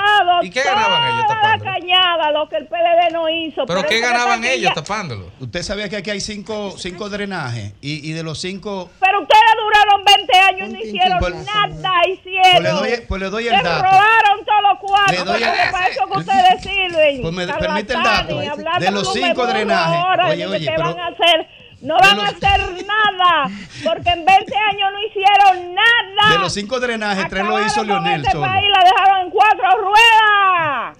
¿Y 0.42 0.50
qué 0.50 0.62
ganaban 0.62 1.12
ellos 1.14 1.26
toda 1.26 1.56
la 1.56 1.58
cañada, 1.64 2.30
lo 2.32 2.48
que 2.48 2.56
el 2.56 2.66
PLD 2.66 3.12
no 3.12 3.28
hizo. 3.28 3.66
¿Pero 3.66 3.80
Por 3.80 3.88
qué 3.88 4.00
ganaban 4.00 4.44
ellos 4.44 4.72
tapándolo? 4.74 5.30
Usted 5.40 5.62
sabía 5.62 5.88
que 5.88 5.96
aquí 5.96 6.10
hay 6.10 6.20
cinco, 6.20 6.74
cinco 6.78 7.08
drenajes 7.08 7.72
y, 7.80 8.08
y 8.08 8.12
de 8.12 8.22
los 8.22 8.38
cinco 8.40 8.90
Pero 9.00 9.22
ustedes 9.22 9.42
duraron 9.62 10.04
20 10.04 10.38
años 10.38 10.68
y 10.68 10.72
no 10.72 10.78
hicieron 10.80 11.18
Pues- 11.18 11.34
nada, 11.46 11.92
hicieron. 12.08 12.52
Pues 12.52 12.62
le 12.62 12.70
doy- 12.70 13.04
pues 13.08 13.20
le 13.22 13.30
doy 13.30 13.48
el 13.48 13.56
Se 13.56 13.62
dato. 13.62 13.82
robaron 13.84 14.44
todos 14.44 14.62
los 14.62 14.78
cuartos, 14.80 15.12
Le 15.18 15.24
doy 15.24 15.42
el- 15.42 15.48
porque 15.48 15.68
para 15.72 15.86
eso 15.88 16.06
que 16.12 16.18
ustedes 16.18 16.62
sirven. 16.62 17.22
Pues 17.22 17.34
me 17.34 17.46
permite 17.46 17.94
el 17.94 18.02
dato. 18.02 18.38
De 18.80 18.90
los 18.90 19.12
cinco 19.12 19.46
drenajes. 19.46 20.04
Oye, 20.32 20.46
oye, 20.46 20.58
que 20.66 20.72
pero- 20.72 20.84
van 20.84 21.00
a 21.00 21.06
hacer, 21.08 21.48
no 21.86 21.96
van 21.98 22.16
los- 22.16 22.24
a 22.26 22.28
hacer 22.28 22.84
nada, 22.86 23.50
porque 23.84 24.10
en 24.10 24.24
20 24.24 24.54
años 24.56 24.90
no 24.92 24.98
hicieron 25.08 25.74
nada. 25.74 26.32
de 26.32 26.38
los 26.40 26.52
cinco 26.52 26.80
drenajes, 26.80 27.28
tres 27.28 27.44
lo 27.44 27.60
hizo 27.64 27.80
Acabaron 27.82 28.04
Leonel 28.04 28.20
este 28.22 28.32
solo. 28.32 28.46
país 28.46 28.64
la 28.72 28.84
dejaron 28.84 29.26
en 29.26 29.30
cuatro 29.30 29.68
ruedas. 29.82 30.96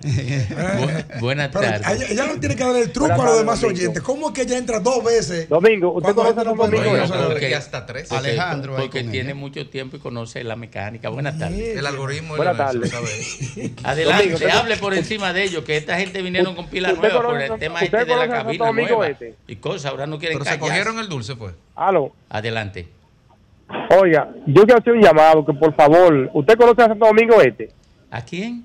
Bu- 0.79 1.21
buenas 1.21 1.51
tardes. 1.51 1.81
ella, 1.87 2.07
ella 2.11 2.27
no 2.33 2.41
tiene 2.41 2.57
que 2.57 2.65
dar 2.65 2.77
el 2.77 2.93
truco 2.93 3.09
Buenas 3.09 3.21
a 3.27 3.29
los 3.31 3.39
demás 3.39 3.61
Domingo. 3.61 3.79
oyentes. 3.81 4.03
¿Cómo 4.03 4.29
es 4.29 4.35
que 4.35 4.43
ella 4.43 4.59
entra 4.59 4.81
dos 4.81 5.03
veces? 5.05 5.49
Domingo, 5.49 5.93
¿usted 5.93 6.15
conoce 6.15 6.41
a 6.41 6.45
Don 6.45 6.57
Domingo? 6.57 6.91
Porque 7.27 7.55
hasta 7.55 7.87
tres. 7.87 8.09
Porque- 8.09 8.29
Alejandro 8.29 8.77
Porque 8.77 9.03
con 9.03 9.11
tiene 9.11 9.35
mucho 9.35 9.69
tiempo 9.69 9.97
y 9.97 10.01
conoce 10.01 10.45
la 10.45 10.57
mecánica. 10.57 11.09
Buenas 11.09 11.39
tardes. 11.39 11.77
El 11.79 11.87
algoritmo 11.87 12.37
Buenas 12.37 12.57
tardes. 12.57 12.91
¿sabe? 12.91 13.09
Adelante, 13.85 14.23
Domingo, 14.25 14.35
usted- 14.37 14.51
hable 14.51 14.77
por 14.77 14.95
encima 14.95 15.33
de 15.33 15.43
ellos, 15.45 15.65
que 15.65 15.77
esta 15.77 15.97
gente 15.97 16.23
vinieron 16.23 16.55
con 16.55 16.69
pila 16.69 16.93
¿Usted 16.93 17.09
nueva 17.09 17.23
por 17.27 17.41
el 17.41 17.59
tema 17.59 17.81
este 17.81 18.05
de 18.05 18.17
la 18.17 18.29
cabina 18.29 18.71
nueva. 18.73 19.09
Este? 19.09 19.35
Y 19.49 19.57
cosas, 19.57 19.87
ahora 19.91 20.07
no 20.07 20.19
quieren 20.19 20.39
callar. 20.39 20.59
Cogieron 20.79 20.99
el 20.99 21.09
dulce, 21.09 21.37
pues. 21.37 21.55
Aló. 21.75 22.13
Adelante. 22.29 22.89
Oiga, 24.01 24.33
yo 24.47 24.65
quiero 24.65 24.79
hacer 24.79 24.93
un 24.93 25.03
llamado 25.03 25.45
que 25.45 25.53
por 25.53 25.75
favor, 25.75 26.31
¿usted 26.33 26.57
conoce 26.57 26.83
a 26.83 26.89
Santo 26.89 27.07
Domingo 27.07 27.41
Este? 27.41 27.71
¿A 28.11 28.23
quién? 28.23 28.65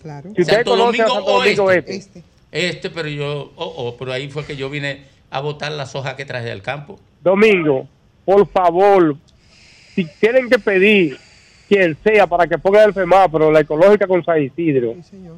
Claro. 0.00 0.30
Si 0.34 0.42
usted 0.42 0.56
Santo 0.56 0.70
conoce 0.70 1.02
a 1.02 1.06
Domingo 1.06 1.14
Santo 1.14 1.38
Domingo 1.38 1.64
Oeste. 1.64 1.96
Este. 1.96 2.22
Este, 2.50 2.90
pero 2.90 3.08
yo, 3.08 3.52
oh, 3.56 3.74
oh, 3.76 3.96
pero 3.98 4.12
ahí 4.12 4.28
fue 4.30 4.44
que 4.44 4.56
yo 4.56 4.70
vine 4.70 5.04
a 5.30 5.40
botar 5.40 5.72
las 5.72 5.94
hojas 5.94 6.14
que 6.14 6.24
traje 6.24 6.46
del 6.46 6.62
campo. 6.62 6.98
Domingo, 7.22 7.86
por 8.24 8.46
favor, 8.48 9.16
si 9.94 10.04
tienen 10.04 10.48
que 10.48 10.58
pedir 10.58 11.18
quien 11.68 11.96
sea 12.02 12.26
para 12.26 12.46
que 12.46 12.56
ponga 12.56 12.82
el 12.84 12.94
semáforo, 12.94 13.50
la 13.50 13.60
ecológica 13.60 14.06
con 14.06 14.24
San 14.24 14.42
Isidro, 14.42 14.94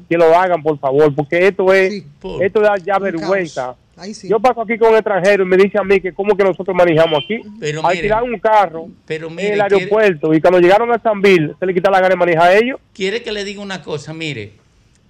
que 0.07 0.17
lo 0.17 0.37
hagan, 0.37 0.63
por 0.63 0.79
favor, 0.79 1.13
porque 1.13 1.47
esto 1.47 1.73
es, 1.73 2.05
esto 2.41 2.61
da 2.61 2.77
ya 2.77 2.97
vergüenza. 2.97 3.63
caos. 3.63 3.77
Ahí 3.97 4.13
sí. 4.13 4.27
Yo 4.27 4.39
paso 4.39 4.61
aquí 4.61 4.77
con 4.77 4.93
extranjeros 4.95 5.45
y 5.45 5.49
me 5.49 5.57
dice 5.57 5.77
a 5.77 5.83
mí 5.83 5.99
que 5.99 6.13
cómo 6.13 6.35
que 6.35 6.43
nosotros 6.43 6.75
manejamos 6.75 7.23
aquí. 7.23 7.39
Pero 7.59 7.85
Alquilar 7.85 8.21
miren, 8.21 8.33
un 8.33 8.39
carro 8.39 8.87
pero 9.05 9.27
en 9.29 9.39
el 9.39 9.61
aeropuerto 9.61 10.33
y 10.33 10.41
cuando 10.41 10.59
llegaron 10.59 10.91
a 10.91 10.99
San 10.99 11.21
Bill 11.21 11.55
se 11.59 11.65
le 11.65 11.73
quita 11.73 11.91
la 11.91 11.99
gana 11.99 12.09
de 12.09 12.15
manejar 12.15 12.49
a 12.49 12.55
ellos. 12.55 12.79
Quiere 12.93 13.21
que 13.21 13.31
le 13.31 13.43
diga 13.43 13.61
una 13.61 13.81
cosa, 13.81 14.13
mire, 14.13 14.53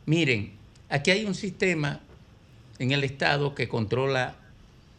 miren, 0.05 0.53
aquí 0.89 1.11
hay 1.11 1.25
un 1.25 1.35
sistema 1.35 2.01
en 2.79 2.91
el 2.91 3.03
Estado 3.03 3.53
que 3.53 3.67
controla 3.67 4.35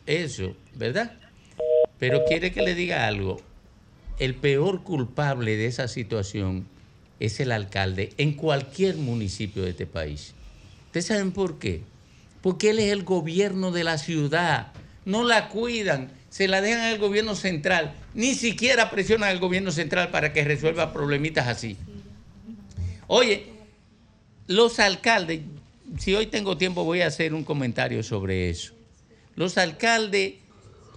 eso, 0.07 0.55
¿verdad? 0.75 1.13
Pero 1.99 2.25
quiere 2.25 2.53
que 2.53 2.63
le 2.63 2.75
diga 2.75 3.07
algo. 3.07 3.41
El 4.19 4.35
peor 4.35 4.83
culpable 4.83 5.57
de 5.57 5.67
esa 5.67 5.89
situación 5.89 6.67
es 7.19 7.41
el 7.41 7.53
alcalde 7.53 8.13
en 8.19 8.35
cualquier 8.35 8.97
municipio 8.97 9.63
de 9.63 9.71
este 9.71 9.87
país. 9.87 10.35
¿Ustedes 10.87 11.07
saben 11.07 11.33
por 11.33 11.59
qué? 11.59 11.83
Porque 12.43 12.71
él 12.71 12.81
es 12.81 12.93
el 12.93 13.05
gobierno 13.05 13.71
de 13.71 13.85
la 13.85 13.97
ciudad. 13.97 14.73
No 15.05 15.25
la 15.25 15.49
cuidan, 15.49 16.11
se 16.29 16.49
la 16.49 16.61
dejan 16.61 16.81
al 16.81 16.99
gobierno 16.99 17.35
central. 17.35 17.95
Ni 18.15 18.35
siquiera 18.35 18.91
presionan 18.91 19.31
al 19.31 19.39
gobierno 19.39 19.71
central 19.71 20.11
para 20.11 20.33
que 20.33 20.45
resuelva 20.45 20.93
problemitas 20.93 21.47
así. 21.47 21.77
Oye, 23.07 23.47
los 24.47 24.79
alcaldes, 24.79 25.41
si 25.99 26.15
hoy 26.15 26.27
tengo 26.27 26.57
tiempo 26.57 26.85
voy 26.85 27.03
a 27.03 27.07
hacer 27.07 27.35
un 27.35 27.45
comentario 27.45 28.03
sobre 28.03 28.51
eso. 28.51 28.75
Los 29.37 29.59
alcaldes 29.59 30.35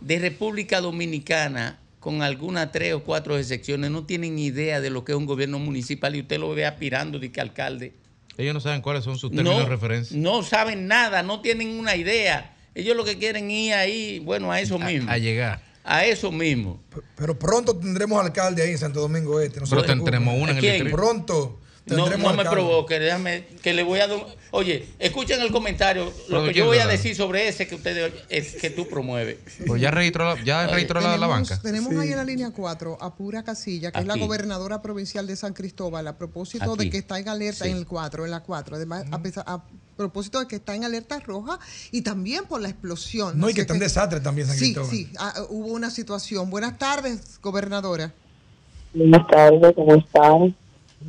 de 0.02 0.20
República 0.20 0.82
Dominicana, 0.82 1.80
con 2.00 2.22
algunas 2.22 2.72
tres 2.72 2.94
o 2.94 3.04
cuatro 3.04 3.38
excepciones, 3.38 3.92
no 3.92 4.06
tienen 4.06 4.40
idea 4.40 4.82
de 4.82 4.90
lo 4.90 5.04
que 5.04 5.12
es 5.14 5.18
un 5.18 5.26
gobierno 5.26 5.60
municipal 5.60 6.16
y 6.16 6.22
usted 6.22 6.40
lo 6.40 6.54
ve 6.54 6.66
aspirando 6.66 7.20
de 7.20 7.32
que 7.32 7.42
alcalde. 7.42 7.94
Ellos 8.38 8.54
no 8.54 8.60
saben 8.60 8.82
cuáles 8.82 9.04
son 9.04 9.18
sus 9.18 9.32
términos 9.32 9.60
de 9.60 9.66
referencia. 9.66 10.18
no 10.18 10.44
saben 10.44 10.88
nada, 10.88 11.24
no 11.24 11.42
tienen 11.42 11.80
una 11.80 11.96
idea. 11.96 12.54
Ellos 12.74 12.96
lo 12.98 13.06
que 13.06 13.18
quieren 13.18 13.50
ir 13.50 13.74
ahí, 13.74 14.20
bueno, 14.20 14.52
a 14.52 14.60
eso 14.60 14.78
mismo. 14.78 15.10
A 15.10 15.18
llegar. 15.18 15.62
A 15.84 16.04
eso 16.04 16.32
mismo. 16.32 16.82
Pero 17.16 17.38
pronto 17.38 17.78
tendremos 17.78 18.24
alcalde 18.24 18.64
ahí 18.64 18.72
en 18.72 18.78
Santo 18.78 19.00
Domingo 19.00 19.40
Este. 19.40 19.62
No 19.62 19.68
Pero 19.70 19.84
tendremos 19.84 20.36
uno 20.38 20.52
en 20.52 20.64
el. 20.64 20.92
Pronto 20.92 21.60
No, 21.88 22.08
me 22.34 22.44
provoque, 22.46 22.98
déjame 23.00 23.46
que 23.62 23.74
le 23.74 23.84
voy 23.84 24.00
a... 24.00 24.08
Oye, 24.52 24.88
escuchen 24.98 25.40
el 25.42 25.52
comentario, 25.52 26.12
lo 26.30 26.40
que 26.44 26.52
¿quién 26.52 26.64
yo 26.64 26.66
voy 26.66 26.80
a 26.80 26.88
decir 26.88 27.16
sobre 27.16 27.48
ese 27.48 27.68
que 27.68 27.76
ustedes 27.76 28.12
es 28.30 28.56
que 28.56 28.72
tú 28.72 28.88
promueves. 28.88 29.38
Pues 29.68 29.80
ya 29.82 29.92
registró 29.92 30.26
la, 30.34 30.44
ya 30.44 30.66
registró 30.66 31.00
la, 31.00 31.16
la 31.16 31.28
banca. 31.28 31.60
Tenemos 31.62 31.96
ahí 31.96 32.10
en 32.10 32.18
la 32.18 32.24
línea 32.24 32.50
4 32.50 32.98
a 33.00 33.14
Pura 33.16 33.44
Casilla, 33.44 33.92
que 33.92 34.00
es 34.00 34.08
la 34.08 34.18
gobernadora 34.18 34.82
provincial 34.82 35.28
de 35.28 35.36
San 35.36 35.54
Cristóbal, 35.54 36.08
a 36.08 36.18
propósito 36.18 36.76
de 36.76 36.90
que 36.90 36.98
está 36.98 37.20
en 37.20 37.30
alerta 37.30 37.66
Sí. 37.66 37.70
en 37.72 37.78
el 37.78 37.86
4, 37.86 38.26
en 38.26 38.32
la 38.32 38.40
4, 38.42 38.76
además, 38.78 39.06
a, 39.12 39.20
pesar- 39.22 39.44
a 39.46 39.64
propósito 39.96 40.40
de 40.40 40.48
que 40.48 40.56
está 40.56 40.74
en 40.74 40.86
alerta 40.86 41.20
roja 41.20 41.60
y 41.92 42.02
también 42.02 42.46
por 42.46 42.62
la 42.62 42.70
explosión. 42.70 43.40
No, 43.40 43.48
y 43.50 43.54
que 43.54 43.62
está 43.62 43.74
en 43.76 43.80
desastre 43.80 44.20
también 44.22 44.48
San 44.48 44.58
Sí, 44.58 44.74
Cristóbal. 44.74 44.90
sí, 44.90 45.10
ah, 45.20 45.34
hubo 45.50 45.68
una 45.68 45.92
situación. 45.92 46.50
Buenas 46.50 46.80
tardes, 46.80 47.40
gobernadora. 47.44 48.12
Buenas 48.94 49.28
tardes, 49.28 49.74
¿cómo 49.76 49.96
están? 49.96 50.56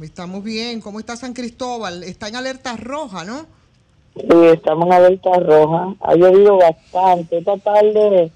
Estamos 0.03 0.45
bien. 0.45 0.81
¿Cómo 0.81 1.01
está 1.01 1.17
San 1.17 1.33
Cristóbal? 1.33 2.03
Está 2.03 2.29
en 2.29 2.37
alerta 2.37 2.77
roja, 2.77 3.25
¿no? 3.25 3.47
Sí, 4.15 4.47
estamos 4.53 4.87
en 4.87 4.93
alerta 4.93 5.39
roja. 5.41 5.95
Ha 6.01 6.15
llovido 6.15 6.59
bastante. 6.59 7.39
Esta 7.39 7.57
tarde 7.59 8.31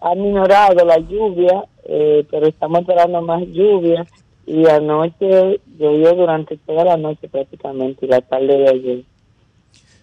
ha 0.00 0.14
minorado 0.14 0.84
la 0.84 0.98
lluvia, 0.98 1.64
eh, 1.84 2.24
pero 2.30 2.46
estamos 2.46 2.80
esperando 2.80 3.20
más 3.22 3.42
lluvia. 3.48 4.06
Y 4.46 4.66
anoche 4.66 5.60
llovió 5.78 6.14
durante 6.14 6.56
toda 6.58 6.84
la 6.84 6.96
noche 6.96 7.28
prácticamente 7.28 8.06
y 8.06 8.08
la 8.08 8.20
tarde 8.20 8.56
de 8.58 8.68
ayer. 8.68 9.04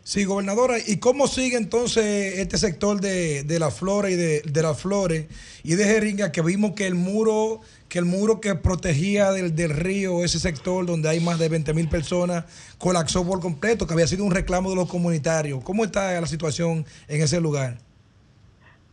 Sí, 0.03 0.23
gobernadora, 0.23 0.77
¿y 0.85 0.99
cómo 0.99 1.27
sigue 1.27 1.57
entonces 1.57 2.39
este 2.39 2.57
sector 2.57 3.01
de, 3.01 3.43
de 3.43 3.59
la 3.59 3.71
flora 3.71 4.09
y 4.09 4.15
de, 4.15 4.41
de 4.41 4.61
las 4.61 4.79
flores 4.79 5.25
y 5.65 5.75
de 5.75 5.83
Jeringa 5.83 6.31
que 6.31 6.41
vimos 6.41 6.71
que 6.71 6.87
el 6.87 6.95
muro 6.95 7.59
que 7.89 7.99
el 7.99 8.05
muro 8.05 8.41
que 8.41 8.55
protegía 8.55 9.31
del, 9.31 9.55
del 9.55 9.69
río, 9.71 10.23
ese 10.23 10.39
sector 10.39 10.85
donde 10.85 11.09
hay 11.09 11.19
más 11.19 11.39
de 11.39 11.49
20 11.49 11.73
mil 11.73 11.87
personas, 11.87 12.45
colapsó 12.77 13.25
por 13.25 13.39
completo, 13.39 13.87
que 13.87 13.93
había 13.93 14.07
sido 14.07 14.25
un 14.25 14.31
reclamo 14.31 14.69
de 14.69 14.75
los 14.75 14.89
comunitarios. 14.89 15.63
¿Cómo 15.63 15.85
está 15.85 16.19
la 16.19 16.27
situación 16.27 16.85
en 17.07 17.21
ese 17.21 17.39
lugar? 17.39 17.77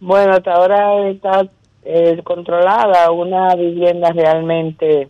Bueno, 0.01 0.35
hasta 0.35 0.53
ahora 0.53 1.09
está 1.09 1.49
eh, 1.85 2.21
controlada. 2.25 3.11
Una 3.11 3.55
vivienda 3.57 4.11
realmente 4.13 5.09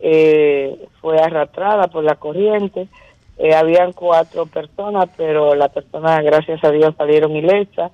eh, 0.00 0.88
fue 1.00 1.18
arrastrada 1.18 1.88
por 1.88 2.04
la 2.04 2.16
corriente. 2.16 2.88
Eh, 3.38 3.54
habían 3.54 3.92
cuatro 3.92 4.46
personas, 4.46 5.08
pero 5.16 5.54
las 5.54 5.70
personas, 5.70 6.22
gracias 6.24 6.62
a 6.64 6.70
Dios, 6.70 6.94
salieron 6.96 7.36
ilesas. 7.36 7.92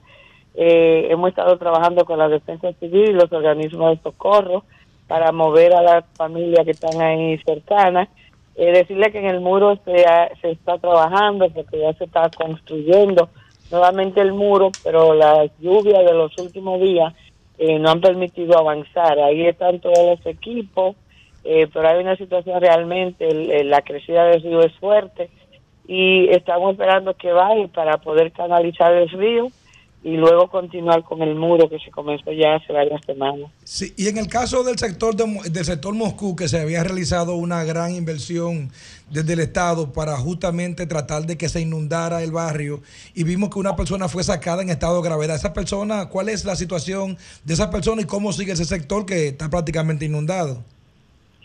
Hemos 0.54 1.30
estado 1.30 1.56
trabajando 1.58 2.04
con 2.04 2.18
la 2.18 2.28
defensa 2.28 2.72
civil 2.80 3.12
los 3.12 3.32
organismos 3.32 3.96
de 3.96 4.02
socorro 4.02 4.64
para 5.10 5.32
mover 5.32 5.74
a 5.74 5.82
las 5.82 6.04
familias 6.16 6.64
que 6.64 6.70
están 6.70 7.00
ahí 7.00 7.36
cercanas. 7.44 8.08
Eh, 8.54 8.70
decirle 8.70 9.10
que 9.10 9.18
en 9.18 9.26
el 9.26 9.40
muro 9.40 9.76
se, 9.84 10.06
ha- 10.06 10.30
está 10.44 10.78
trabajando 10.78 11.50
porque 11.50 11.80
ya 11.80 11.92
se 11.94 12.04
está 12.04 12.30
construyendo 12.30 13.28
nuevamente 13.72 14.20
el 14.20 14.32
muro, 14.32 14.72
pero 14.84 15.12
las 15.14 15.50
lluvias 15.58 16.04
de 16.04 16.14
los 16.14 16.38
últimos 16.38 16.80
días 16.80 17.12
eh, 17.58 17.80
no 17.80 17.90
han 17.90 18.00
permitido 18.00 18.56
avanzar. 18.56 19.18
Ahí 19.18 19.46
están 19.48 19.80
todos 19.80 19.98
los 20.16 20.24
equipos, 20.26 20.94
eh, 21.42 21.66
pero 21.74 21.88
hay 21.88 21.98
una 21.98 22.14
situación 22.14 22.60
realmente, 22.60 23.64
la 23.64 23.82
crecida 23.82 24.26
del 24.26 24.42
río 24.42 24.60
es 24.60 24.72
fuerte 24.78 25.28
y 25.88 26.28
estamos 26.28 26.70
esperando 26.70 27.14
que 27.14 27.32
baje 27.32 27.66
para 27.66 27.96
poder 27.98 28.30
canalizar 28.30 28.92
el 28.94 29.08
río 29.08 29.48
y 30.02 30.16
luego 30.16 30.48
continuar 30.48 31.04
con 31.04 31.20
el 31.20 31.34
muro 31.34 31.68
que 31.68 31.78
se 31.78 31.90
comenzó 31.90 32.32
ya 32.32 32.54
hace 32.54 32.72
varias 32.72 33.04
semanas. 33.04 33.50
Sí, 33.64 33.92
y 33.98 34.08
en 34.08 34.16
el 34.16 34.28
caso 34.28 34.64
del 34.64 34.78
sector 34.78 35.14
de 35.14 35.50
del 35.50 35.64
sector 35.64 35.94
Moscú, 35.94 36.34
que 36.34 36.48
se 36.48 36.60
había 36.60 36.82
realizado 36.82 37.34
una 37.34 37.64
gran 37.64 37.94
inversión 37.94 38.70
desde 39.10 39.34
el 39.34 39.40
Estado 39.40 39.92
para 39.92 40.16
justamente 40.16 40.86
tratar 40.86 41.26
de 41.26 41.36
que 41.36 41.48
se 41.48 41.60
inundara 41.60 42.22
el 42.22 42.32
barrio 42.32 42.80
y 43.14 43.24
vimos 43.24 43.50
que 43.50 43.58
una 43.58 43.76
persona 43.76 44.08
fue 44.08 44.22
sacada 44.24 44.62
en 44.62 44.70
estado 44.70 45.02
de 45.02 45.08
gravedad. 45.08 45.36
Esa 45.36 45.52
persona, 45.52 46.08
¿cuál 46.08 46.28
es 46.28 46.44
la 46.44 46.56
situación 46.56 47.18
de 47.44 47.54
esa 47.54 47.70
persona 47.70 48.00
y 48.02 48.06
cómo 48.06 48.32
sigue 48.32 48.52
ese 48.52 48.64
sector 48.64 49.04
que 49.04 49.28
está 49.28 49.50
prácticamente 49.50 50.06
inundado? 50.06 50.58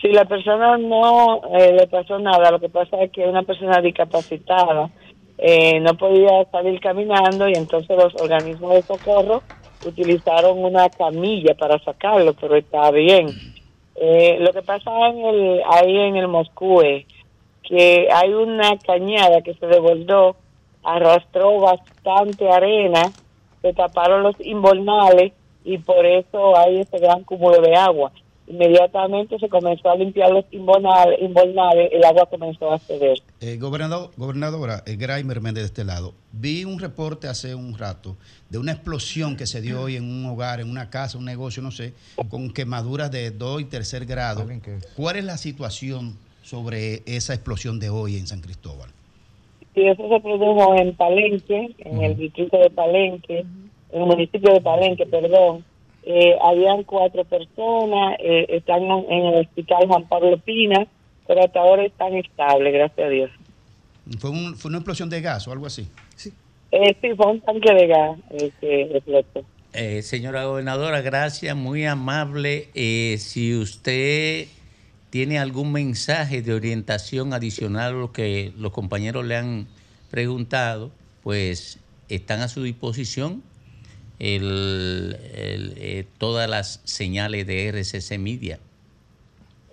Si 0.02 0.10
la 0.10 0.26
persona 0.26 0.78
no 0.78 1.42
eh, 1.58 1.74
le 1.74 1.88
pasó 1.88 2.20
nada, 2.20 2.52
lo 2.52 2.60
que 2.60 2.70
pasa 2.70 3.02
es 3.02 3.12
que 3.12 3.28
una 3.28 3.44
persona 3.44 3.82
discapacitada 3.82 4.92
eh, 5.38 5.80
no 5.82 5.96
podía 5.96 6.46
salir 6.52 6.80
caminando 6.80 7.48
y 7.50 7.54
entonces 7.54 7.98
los 7.98 8.14
organismos 8.22 8.74
de 8.74 8.82
socorro 8.84 9.42
utilizaron 9.86 10.64
una 10.64 10.90
camilla 10.90 11.54
para 11.56 11.78
sacarlo, 11.80 12.34
pero 12.34 12.56
está 12.56 12.90
bien. 12.92 13.28
Eh, 13.96 14.38
lo 14.40 14.52
que 14.52 14.62
pasa 14.62 14.92
en 15.08 15.26
el, 15.26 15.62
ahí 15.70 15.98
en 15.98 16.16
el 16.16 16.28
Moscú 16.28 16.82
es 16.82 17.06
que 17.64 18.08
hay 18.12 18.34
una 18.34 18.78
cañada 18.78 19.42
que 19.42 19.54
se 19.54 19.66
desbordó, 19.68 20.36
arrastró 20.84 21.60
bastante 21.60 22.50
arena, 22.50 23.12
se 23.62 23.74
taparon 23.74 24.24
los 24.24 24.40
invernales 24.40 25.34
y 25.64 25.78
por 25.80 26.06
eso 26.06 26.58
hay 26.58 26.82
ese 26.82 27.00
gran 27.00 27.24
cúmulo 27.24 27.62
de 27.62 27.76
agua. 27.76 28.12
Inmediatamente 28.48 29.40
se 29.40 29.50
comenzó 29.50 29.90
a 29.90 29.96
limpiar 29.96 30.30
los 30.30 30.46
invernales, 30.52 31.20
invernales 31.20 31.90
el 31.92 32.04
agua 32.04 32.28
comenzó 32.30 32.72
a 32.72 32.78
ceder. 32.78 33.18
Eh, 33.42 33.58
gobernador, 33.58 34.12
gobernadora, 34.18 34.84
eh, 34.86 34.96
Graimer 34.98 35.42
Méndez 35.42 35.64
de 35.64 35.68
este 35.68 35.84
lado, 35.84 36.14
vi 36.32 36.64
un 36.64 36.80
reporte 36.80 37.28
hace 37.28 37.56
un 37.56 37.76
rato 37.76 38.18
de 38.50 38.60
una 38.60 38.74
explosión 38.74 39.36
que 39.36 39.48
se 39.48 39.62
dio 39.62 39.82
hoy 39.82 39.96
en 39.96 40.04
un 40.04 40.26
hogar, 40.28 40.60
en 40.60 40.70
una 40.70 40.92
casa, 40.92 41.18
un 41.18 41.26
negocio, 41.26 41.64
no 41.64 41.72
sé, 41.72 41.94
con 42.30 42.54
quemaduras 42.54 43.10
de 43.10 43.32
dos 43.32 43.62
y 43.62 43.66
tercer 43.66 44.06
grado. 44.06 44.46
¿Cuál 44.96 45.16
es 45.16 45.26
la 45.26 45.38
situación 45.38 46.16
sobre 46.44 47.02
esa 47.08 47.34
explosión 47.34 47.80
de 47.80 47.90
hoy 47.90 48.18
en 48.18 48.28
San 48.28 48.42
Cristóbal? 48.42 48.92
Y 49.74 49.88
eso 49.88 50.08
se 50.08 50.20
produjo 50.20 50.76
en 50.78 50.96
Palenque, 50.96 51.76
en 51.80 52.04
el 52.04 52.16
distrito 52.16 52.58
de 52.58 52.70
Palenque, 52.70 53.40
en 53.92 54.02
el 54.02 54.06
municipio 54.06 54.54
de 54.54 54.62
Palenque, 54.62 55.06
perdón. 55.08 55.66
Eh, 56.08 56.36
habían 56.42 56.84
cuatro 56.84 57.24
personas, 57.26 58.18
eh, 58.20 58.46
están 58.50 58.84
en 58.84 59.26
el 59.26 59.42
hospital 59.46 59.88
Juan 59.88 60.08
Pablo 60.08 60.38
Pina, 60.40 60.86
pero 61.28 61.44
hasta 61.44 61.60
ahora 61.60 61.84
están 61.84 62.14
estables, 62.16 62.72
gracias 62.74 63.08
a 63.08 63.10
Dios. 63.10 63.32
¿Fue, 64.20 64.30
un- 64.30 64.56
fue 64.56 64.70
una 64.70 64.78
explosión 64.78 65.10
de 65.10 65.20
gas 65.22 65.48
o 65.48 65.52
algo 65.52 65.66
así? 65.66 65.88
Eh, 66.72 66.96
sí, 67.02 67.10
fue 67.16 67.26
un 67.28 67.42
tanque 67.42 67.74
de 67.74 67.88
gas 67.88 68.20
eh, 68.32 68.52
que 68.62 68.82
explotó. 68.84 69.44
Eh, 69.74 70.04
señora 70.04 70.46
gobernadora, 70.46 71.02
gracias, 71.02 71.56
muy 71.56 71.86
amable. 71.86 72.70
Eh, 72.76 73.16
si 73.20 73.56
usted 73.56 74.48
tiene 75.10 75.40
algún 75.40 75.72
mensaje 75.72 76.42
de 76.42 76.54
orientación 76.54 77.34
adicional 77.34 77.94
a 77.94 77.98
lo 77.98 78.12
que 78.12 78.52
los 78.58 78.72
compañeros 78.72 79.26
le 79.26 79.38
han 79.38 79.68
preguntado, 80.12 80.92
pues 81.24 81.80
están 82.10 82.42
a 82.42 82.48
su 82.48 82.62
disposición 82.64 83.42
el- 84.20 85.18
eh, 85.78 86.06
todas 86.18 86.50
las 86.50 86.82
señales 86.84 87.46
de 87.48 87.68
RCC 87.68 88.18
Media. 88.18 88.60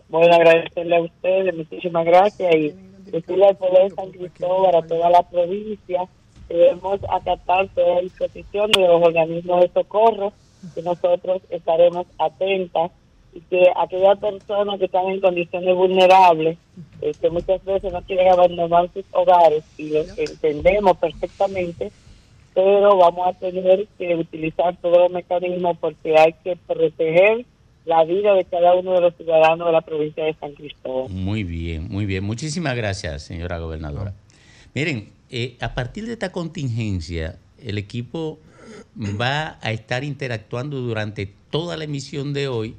Bueno, 0.09 0.35
agradecerle 0.35 0.97
a 0.97 1.01
ustedes, 1.01 1.55
muchísimas 1.57 2.05
gracias 2.05 2.55
y 2.55 2.75
decirle 3.11 3.47
al 3.47 3.57
de 3.59 3.95
San 3.95 4.11
Cristóbal, 4.11 4.75
a 4.75 4.83
toda 4.83 5.11
la 5.11 5.23
provincia, 5.23 6.05
que 6.49 6.55
debemos 6.55 7.01
acatar 7.09 7.69
toda 7.75 8.01
disposición 8.01 8.71
de 8.73 8.81
los 8.81 9.03
organismos 9.03 9.61
de 9.63 9.71
socorro, 9.73 10.33
que 10.75 10.83
nosotros 10.83 11.43
estaremos 11.51 12.07
atentas 12.19 12.91
y 13.35 13.41
que 13.41 13.65
aquellas 13.75 14.19
personas 14.19 14.79
que 14.79 14.85
están 14.85 15.07
en 15.09 15.21
condiciones 15.21 15.75
vulnerables, 15.75 16.59
eh, 17.01 17.13
que 17.19 17.31
muchas 17.31 17.65
veces 17.65 17.91
no 17.93 18.03
quieren 18.03 18.29
abandonar 18.29 18.91
sus 18.93 19.05
hogares 19.13 19.65
y 19.79 19.89
lo 19.91 20.01
entendemos 20.17 20.97
perfectamente, 20.99 21.91
pero 22.55 22.97
vamos 22.97 23.29
a 23.29 23.39
tener 23.39 23.87
que 23.99 24.15
utilizar 24.15 24.77
todos 24.81 24.99
los 24.99 25.11
mecanismos 25.11 25.77
porque 25.81 26.17
hay 26.19 26.35
que 26.45 26.57
proteger 26.57 27.47
la 27.85 28.05
vida 28.05 28.35
de 28.35 28.45
cada 28.45 28.75
uno 28.75 28.93
de 28.95 29.01
los 29.01 29.17
ciudadanos 29.17 29.67
de 29.67 29.73
la 29.73 29.81
provincia 29.81 30.25
de 30.25 30.35
San 30.35 30.53
Cristóbal. 30.53 31.11
Muy 31.11 31.43
bien, 31.43 31.89
muy 31.89 32.07
bien. 32.07 32.25
Muchísimas 32.25 32.77
gracias, 32.77 33.23
señora 33.23 33.59
gobernadora. 33.59 34.15
Miren, 34.75 35.11
eh, 35.31 35.57
a 35.61 35.75
partir 35.75 36.07
de 36.07 36.13
esta 36.13 36.31
contingencia, 36.31 37.39
el 37.63 37.79
equipo 37.79 38.39
va 39.21 39.59
a 39.61 39.73
estar 39.73 40.05
interactuando 40.05 40.79
durante 40.79 41.33
toda 41.51 41.77
la 41.77 41.85
emisión 41.85 42.33
de 42.33 42.49
hoy 42.49 42.77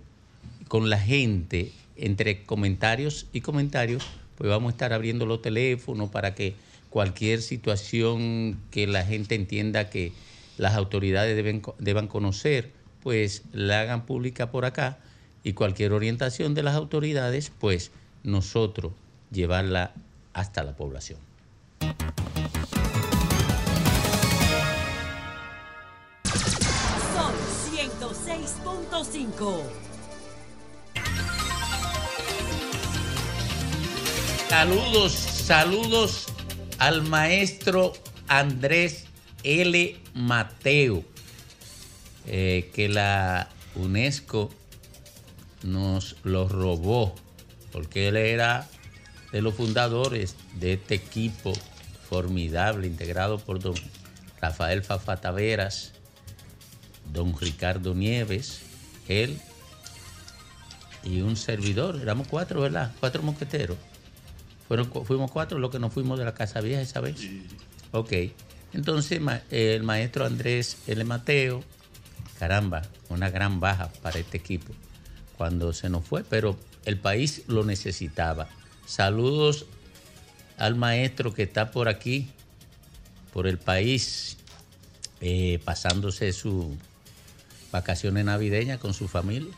con 0.67 0.89
la 0.89 0.97
gente, 0.97 1.71
entre 1.97 2.43
comentarios 2.43 3.27
y 3.33 3.41
comentarios, 3.41 4.07
pues 4.37 4.49
vamos 4.49 4.69
a 4.69 4.71
estar 4.71 4.93
abriendo 4.93 5.25
los 5.25 5.41
teléfonos 5.41 6.09
para 6.09 6.33
que 6.33 6.55
cualquier 6.93 7.41
situación 7.41 8.61
que 8.69 8.85
la 8.85 9.03
gente 9.03 9.33
entienda 9.33 9.89
que 9.89 10.13
las 10.59 10.75
autoridades 10.75 11.35
deben, 11.35 11.63
deban 11.79 12.07
conocer, 12.07 12.71
pues 13.01 13.41
la 13.51 13.81
hagan 13.81 14.05
pública 14.05 14.51
por 14.51 14.63
acá 14.63 14.99
y 15.43 15.53
cualquier 15.53 15.91
orientación 15.91 16.53
de 16.53 16.61
las 16.61 16.75
autoridades, 16.75 17.51
pues 17.59 17.89
nosotros 18.21 18.93
llevarla 19.31 19.91
hasta 20.33 20.63
la 20.63 20.75
población. 20.75 21.17
Son 27.15 27.33
106.5. 27.73 29.63
Saludos, 34.47 35.11
saludos 35.11 36.32
al 36.79 37.03
maestro 37.03 37.93
Andrés 38.27 39.05
L. 39.43 39.97
Mateo, 40.13 41.03
eh, 42.27 42.71
que 42.73 42.89
la 42.89 43.49
UNESCO 43.75 44.49
nos 45.63 46.15
lo 46.23 46.47
robó, 46.47 47.15
porque 47.71 48.07
él 48.07 48.17
era 48.17 48.67
de 49.31 49.41
los 49.41 49.55
fundadores 49.55 50.35
de 50.55 50.73
este 50.73 50.95
equipo 50.95 51.53
formidable, 52.09 52.87
integrado 52.87 53.39
por 53.39 53.59
don 53.59 53.75
Rafael 54.39 54.83
Fafa 54.83 55.17
Taveras, 55.17 55.93
don 57.11 57.37
Ricardo 57.37 57.95
Nieves, 57.95 58.61
él 59.07 59.39
y 61.03 61.21
un 61.21 61.35
servidor, 61.35 61.99
éramos 62.01 62.27
cuatro, 62.27 62.61
¿verdad? 62.61 62.93
Cuatro 62.99 63.23
mosqueteros. 63.23 63.77
Fueron, 64.67 64.91
fuimos 65.05 65.31
cuatro 65.31 65.59
los 65.59 65.71
que 65.71 65.79
nos 65.79 65.93
fuimos 65.93 66.17
de 66.19 66.25
la 66.25 66.33
Casa 66.33 66.61
Vieja 66.61 66.81
esa 66.81 67.01
vez. 67.01 67.17
Ok. 67.91 68.13
Entonces 68.73 69.21
el 69.51 69.83
maestro 69.83 70.25
Andrés 70.25 70.77
L. 70.87 71.03
Mateo, 71.03 71.63
caramba, 72.39 72.81
una 73.09 73.29
gran 73.29 73.59
baja 73.59 73.89
para 74.01 74.19
este 74.19 74.37
equipo 74.37 74.73
cuando 75.37 75.73
se 75.73 75.89
nos 75.89 76.05
fue, 76.05 76.23
pero 76.23 76.57
el 76.85 76.97
país 76.97 77.43
lo 77.47 77.63
necesitaba. 77.63 78.47
Saludos 78.85 79.65
al 80.57 80.75
maestro 80.75 81.33
que 81.33 81.43
está 81.43 81.71
por 81.71 81.87
aquí, 81.87 82.31
por 83.31 83.47
el 83.47 83.57
país, 83.57 84.37
eh, 85.21 85.59
pasándose 85.63 86.33
sus 86.33 86.65
vacaciones 87.71 88.25
navideñas 88.25 88.79
con 88.79 88.93
su 88.93 89.07
familia. 89.07 89.53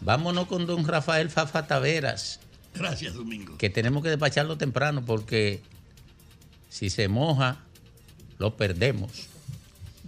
Vámonos 0.00 0.46
con 0.46 0.66
don 0.66 0.86
Rafael 0.86 1.30
Fafa 1.30 1.66
Taveras. 1.66 2.40
Gracias, 2.78 3.14
Domingo. 3.14 3.58
Que 3.58 3.70
tenemos 3.70 4.02
que 4.02 4.10
despacharlo 4.10 4.56
temprano 4.56 5.04
porque 5.04 5.60
si 6.68 6.90
se 6.90 7.08
moja, 7.08 7.58
lo 8.38 8.56
perdemos. 8.56 9.28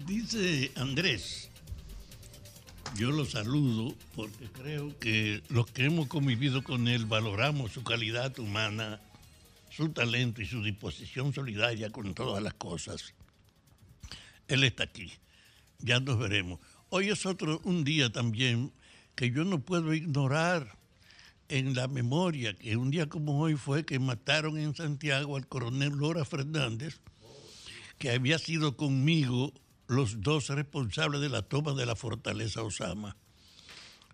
Dice 0.07 0.71
Andrés, 0.77 1.51
yo 2.97 3.11
lo 3.11 3.25
saludo 3.25 3.95
porque 4.15 4.47
creo 4.47 4.97
que 4.99 5.43
los 5.49 5.67
que 5.67 5.85
hemos 5.85 6.07
convivido 6.07 6.63
con 6.63 6.89
él 6.89 7.07
valoramos 7.07 7.73
su 7.73 7.83
calidad 7.83 8.39
humana, 8.39 9.01
su 9.71 9.91
talento 9.91 10.43
y 10.43 10.47
su 10.47 10.63
disposición 10.63 11.35
solidaria 11.35 11.91
con 11.91 12.15
todas 12.15 12.43
las 12.43 12.55
cosas. 12.55 13.15
Él 14.49 14.65
está 14.65 14.85
aquí, 14.85 15.13
ya 15.79 16.01
nos 16.01 16.19
veremos. 16.19 16.61
Hoy 16.89 17.09
es 17.09 17.27
otro 17.27 17.61
un 17.65 17.85
día 17.85 18.11
también 18.11 18.73
que 19.15 19.31
yo 19.31 19.45
no 19.45 19.61
puedo 19.61 19.93
ignorar 19.95 20.80
en 21.51 21.75
la 21.75 21.89
memoria 21.89 22.55
que 22.55 22.77
un 22.77 22.93
día 22.93 23.09
como 23.09 23.41
hoy 23.41 23.57
fue 23.57 23.85
que 23.85 23.99
mataron 23.99 24.57
en 24.57 24.75
Santiago 24.75 25.37
al 25.37 25.49
coronel 25.49 25.91
Lora 25.91 26.25
Fernández, 26.25 27.01
que 27.99 28.11
había 28.11 28.39
sido 28.39 28.77
conmigo 28.77 29.53
los 29.89 30.23
dos 30.23 30.49
responsables 30.49 31.21
de 31.21 31.29
la 31.29 31.43
toma 31.43 31.75
de 31.75 31.87
la 31.87 31.97
fortaleza 31.97 32.63
Osama. 32.63 33.17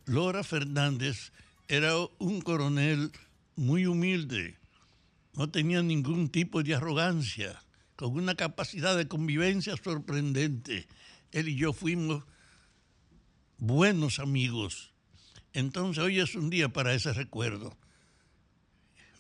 Lora 0.07 0.45
Fernández 0.45 1.33
era 1.69 1.95
un 2.19 2.41
coronel 2.41 3.13
muy 3.55 3.85
humilde, 3.85 4.57
no 5.35 5.51
tenía 5.51 5.83
ningún 5.83 6.31
tipo 6.31 6.63
de 6.63 6.75
arrogancia, 6.75 7.63
con 7.97 8.15
una 8.15 8.35
capacidad 8.35 8.97
de 8.97 9.09
convivencia 9.09 9.77
sorprendente. 9.77 10.89
Él 11.33 11.51
y 11.51 11.57
yo 11.57 11.75
fuimos 11.75 12.25
buenos 13.59 14.21
amigos. 14.21 14.96
Entonces 15.57 16.05
hoy 16.05 16.21
es 16.21 16.35
un 16.35 16.51
día 16.51 16.69
para 16.69 16.93
ese 16.93 17.15
recuerdo. 17.15 17.75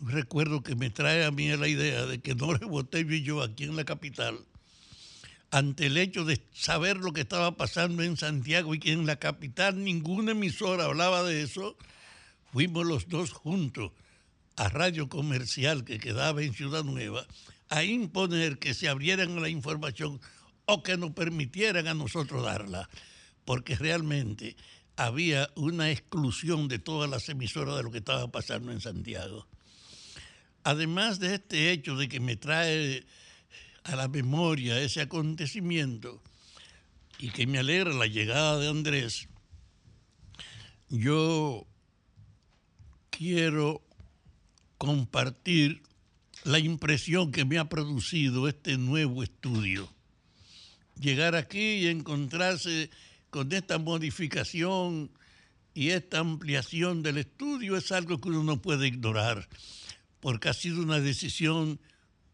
Un 0.01 0.11
recuerdo 0.11 0.63
que 0.63 0.77
me 0.77 0.91
trae 0.91 1.25
a 1.25 1.31
mí 1.31 1.49
la 1.57 1.67
idea 1.67 2.05
de 2.05 2.19
que 2.19 2.35
Nore 2.35 2.67
Botello 2.67 3.15
y 3.15 3.23
yo 3.23 3.41
aquí 3.41 3.65
en 3.65 3.75
la 3.75 3.87
capital, 3.87 4.39
ante 5.51 5.87
el 5.87 5.97
hecho 5.97 6.27
de 6.27 6.43
saber 6.53 6.99
lo 6.99 7.15
que 7.15 7.23
estaba 7.23 7.57
pasando 7.57 8.03
en 8.03 8.19
Santiago 8.19 8.75
y 8.75 8.79
que 8.79 8.93
en 8.93 9.07
la 9.07 9.17
capital 9.17 9.83
ninguna 9.83 10.33
emisora 10.33 10.85
hablaba 10.85 11.23
de 11.23 11.41
eso, 11.41 11.75
fuimos 12.53 12.85
los 12.85 13.09
dos 13.09 13.33
juntos 13.33 13.93
a 14.57 14.69
Radio 14.69 15.09
Comercial 15.09 15.87
que 15.87 15.99
quedaba 15.99 16.43
en 16.43 16.53
Ciudad 16.53 16.85
Nueva 16.85 17.27
a 17.71 17.83
imponer 17.83 18.59
que 18.59 18.75
se 18.75 18.91
abrieran 18.91 19.41
la 19.41 19.49
información 19.49 20.21
o 20.67 20.83
que 20.83 20.99
nos 20.99 21.13
permitieran 21.13 21.87
a 21.89 21.95
nosotros 21.95 22.45
darla, 22.45 22.91
porque 23.47 23.75
realmente 23.75 24.55
había 24.97 25.51
una 25.55 25.91
exclusión 25.91 26.69
de 26.69 26.79
todas 26.79 27.09
las 27.09 27.29
emisoras 27.29 27.77
de 27.77 27.83
lo 27.83 27.91
que 27.91 27.99
estaba 27.99 28.29
pasando 28.29 28.73
en 28.73 28.81
Santiago. 28.81 29.47
Además 30.65 31.21
de 31.21 31.35
este 31.35 31.71
hecho 31.71 31.97
de 31.97 32.09
que 32.09 32.19
me 32.19 32.37
trae 32.37 33.05
a 33.85 33.95
la 33.95 34.09
memoria 34.09 34.81
ese 34.81 35.03
acontecimiento 35.03 36.21
y 37.19 37.31
que 37.31 37.47
me 37.47 37.59
alegra 37.59 37.93
la 37.93 38.07
llegada 38.07 38.59
de 38.59 38.69
Andrés, 38.69 39.29
yo 40.89 41.67
quiero 43.11 43.83
compartir 44.79 45.83
la 46.45 46.59
impresión 46.59 47.33
que 47.33 47.45
me 47.45 47.59
ha 47.59 47.69
producido 47.69 48.49
este 48.49 48.79
nuevo 48.79 49.23
estudio. 49.23 49.89
Llegar 50.99 51.35
aquí 51.35 51.59
y 51.59 51.87
encontrarse 51.89 52.91
con 53.37 53.53
esta 53.53 53.77
modificación 53.77 55.11
y 55.75 55.91
esta 55.91 56.21
ampliación 56.21 57.03
del 57.03 57.19
estudio 57.19 57.77
es 57.77 57.93
algo 57.93 58.19
que 58.19 58.31
uno 58.31 58.43
no 58.43 58.63
puede 58.63 58.87
ignorar, 58.87 59.47
porque 60.21 60.49
ha 60.49 60.55
sido 60.55 60.81
una 60.81 61.01
decisión 61.01 61.79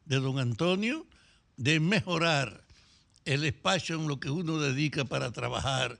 de 0.04 0.20
don 0.20 0.38
Antonio 0.38 1.04
de 1.56 1.80
mejorar 1.80 2.64
el 3.24 3.42
espacio 3.42 3.96
en 3.96 4.06
lo 4.06 4.20
que 4.20 4.30
uno 4.30 4.60
dedica 4.60 5.04
para 5.04 5.32
trabajar 5.32 5.98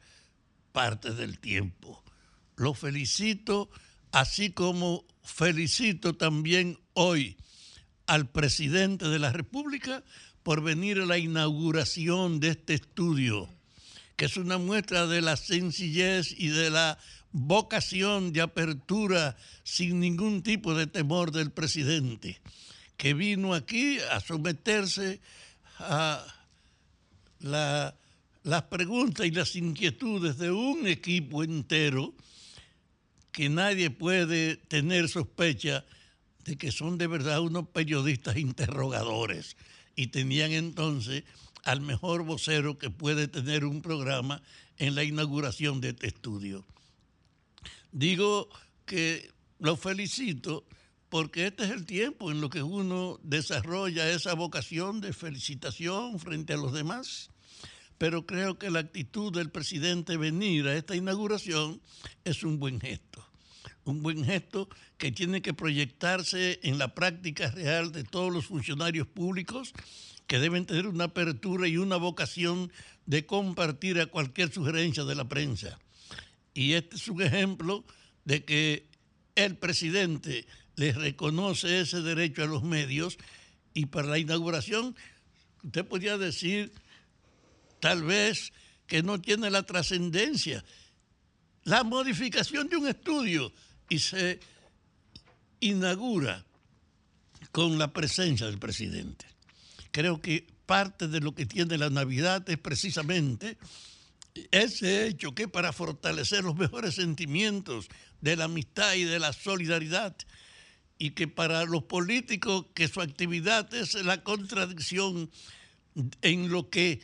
parte 0.70 1.12
del 1.12 1.40
tiempo. 1.40 2.00
Lo 2.54 2.72
felicito, 2.72 3.70
así 4.12 4.52
como 4.52 5.04
felicito 5.24 6.14
también 6.14 6.78
hoy 6.92 7.36
al 8.06 8.30
presidente 8.30 9.08
de 9.08 9.18
la 9.18 9.32
República 9.32 10.04
por 10.44 10.62
venir 10.62 11.00
a 11.00 11.06
la 11.06 11.18
inauguración 11.18 12.38
de 12.38 12.50
este 12.50 12.74
estudio, 12.74 13.48
es 14.24 14.36
una 14.36 14.58
muestra 14.58 15.06
de 15.06 15.20
la 15.22 15.36
sencillez 15.36 16.34
y 16.38 16.48
de 16.48 16.70
la 16.70 16.98
vocación 17.32 18.32
de 18.32 18.42
apertura 18.42 19.36
sin 19.64 20.00
ningún 20.00 20.42
tipo 20.42 20.74
de 20.74 20.86
temor 20.86 21.32
del 21.32 21.50
presidente, 21.50 22.40
que 22.96 23.14
vino 23.14 23.54
aquí 23.54 23.98
a 24.10 24.20
someterse 24.20 25.20
a 25.78 26.24
la- 27.40 27.96
las 28.44 28.62
preguntas 28.64 29.26
y 29.26 29.30
las 29.30 29.54
inquietudes 29.56 30.36
de 30.38 30.50
un 30.50 30.86
equipo 30.86 31.42
entero 31.42 32.14
que 33.30 33.48
nadie 33.48 33.88
puede 33.90 34.56
tener 34.56 35.08
sospecha 35.08 35.84
de 36.44 36.56
que 36.58 36.70
son 36.72 36.98
de 36.98 37.06
verdad 37.06 37.40
unos 37.40 37.68
periodistas 37.68 38.36
interrogadores. 38.36 39.56
Y 39.94 40.08
tenían 40.08 40.52
entonces 40.52 41.22
al 41.62 41.80
mejor 41.80 42.24
vocero 42.24 42.78
que 42.78 42.90
puede 42.90 43.28
tener 43.28 43.64
un 43.64 43.82
programa 43.82 44.42
en 44.78 44.94
la 44.94 45.04
inauguración 45.04 45.80
de 45.80 45.90
este 45.90 46.08
estudio. 46.08 46.64
Digo 47.92 48.48
que 48.84 49.30
lo 49.58 49.76
felicito 49.76 50.64
porque 51.08 51.46
este 51.46 51.64
es 51.64 51.70
el 51.70 51.84
tiempo 51.84 52.30
en 52.30 52.40
lo 52.40 52.48
que 52.48 52.62
uno 52.62 53.20
desarrolla 53.22 54.10
esa 54.10 54.34
vocación 54.34 55.00
de 55.02 55.12
felicitación 55.12 56.18
frente 56.18 56.54
a 56.54 56.56
los 56.56 56.72
demás. 56.72 57.28
Pero 57.98 58.26
creo 58.26 58.58
que 58.58 58.70
la 58.70 58.80
actitud 58.80 59.32
del 59.32 59.50
presidente 59.50 60.16
venir 60.16 60.66
a 60.66 60.74
esta 60.74 60.96
inauguración 60.96 61.80
es 62.24 62.42
un 62.42 62.58
buen 62.58 62.80
gesto. 62.80 63.22
Un 63.84 64.02
buen 64.02 64.24
gesto 64.24 64.68
que 64.96 65.12
tiene 65.12 65.42
que 65.42 65.52
proyectarse 65.54 66.58
en 66.62 66.78
la 66.78 66.94
práctica 66.94 67.50
real 67.50 67.92
de 67.92 68.04
todos 68.04 68.32
los 68.32 68.46
funcionarios 68.46 69.06
públicos 69.06 69.74
que 70.26 70.38
deben 70.38 70.66
tener 70.66 70.86
una 70.86 71.04
apertura 71.04 71.68
y 71.68 71.76
una 71.76 71.96
vocación 71.96 72.72
de 73.06 73.26
compartir 73.26 74.00
a 74.00 74.06
cualquier 74.06 74.52
sugerencia 74.52 75.04
de 75.04 75.14
la 75.14 75.28
prensa. 75.28 75.78
Y 76.54 76.72
este 76.72 76.96
es 76.96 77.08
un 77.08 77.22
ejemplo 77.22 77.84
de 78.24 78.44
que 78.44 78.86
el 79.34 79.56
presidente 79.56 80.46
le 80.76 80.92
reconoce 80.92 81.80
ese 81.80 82.02
derecho 82.02 82.42
a 82.42 82.46
los 82.46 82.62
medios 82.62 83.18
y 83.74 83.86
para 83.86 84.08
la 84.08 84.18
inauguración 84.18 84.94
usted 85.62 85.86
podría 85.86 86.18
decir 86.18 86.72
tal 87.80 88.02
vez 88.02 88.52
que 88.86 89.02
no 89.02 89.20
tiene 89.20 89.50
la 89.50 89.62
trascendencia. 89.62 90.64
La 91.64 91.84
modificación 91.84 92.68
de 92.68 92.76
un 92.76 92.88
estudio 92.88 93.52
y 93.88 93.98
se 93.98 94.40
inaugura 95.60 96.44
con 97.52 97.78
la 97.78 97.92
presencia 97.92 98.46
del 98.46 98.58
presidente. 98.58 99.26
Creo 99.92 100.20
que 100.20 100.46
parte 100.66 101.06
de 101.06 101.20
lo 101.20 101.34
que 101.34 101.46
tiene 101.46 101.78
la 101.78 101.90
Navidad 101.90 102.48
es 102.48 102.58
precisamente 102.58 103.58
ese 104.50 105.06
hecho 105.06 105.34
que 105.34 105.46
para 105.46 105.72
fortalecer 105.72 106.44
los 106.44 106.56
mejores 106.56 106.94
sentimientos 106.94 107.88
de 108.20 108.36
la 108.36 108.44
amistad 108.44 108.94
y 108.94 109.04
de 109.04 109.18
la 109.18 109.32
solidaridad 109.32 110.16
y 110.98 111.10
que 111.10 111.28
para 111.28 111.64
los 111.64 111.84
políticos 111.84 112.66
que 112.74 112.88
su 112.88 113.00
actividad 113.00 113.72
es 113.74 113.94
la 113.94 114.22
contradicción 114.22 115.30
en 116.22 116.50
lo 116.50 116.70
que 116.70 117.02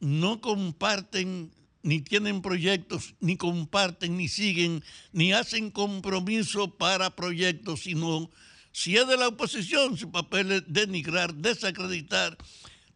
no 0.00 0.40
comparten 0.40 1.52
ni 1.82 2.00
tienen 2.00 2.42
proyectos, 2.42 3.14
ni 3.20 3.36
comparten, 3.36 4.16
ni 4.16 4.28
siguen, 4.28 4.82
ni 5.12 5.32
hacen 5.32 5.70
compromiso 5.70 6.76
para 6.76 7.14
proyectos, 7.14 7.82
sino 7.82 8.30
si 8.72 8.96
es 8.96 9.06
de 9.06 9.16
la 9.16 9.28
oposición, 9.28 9.96
su 9.96 10.10
papel 10.10 10.52
es 10.52 10.62
denigrar, 10.66 11.34
desacreditar, 11.34 12.36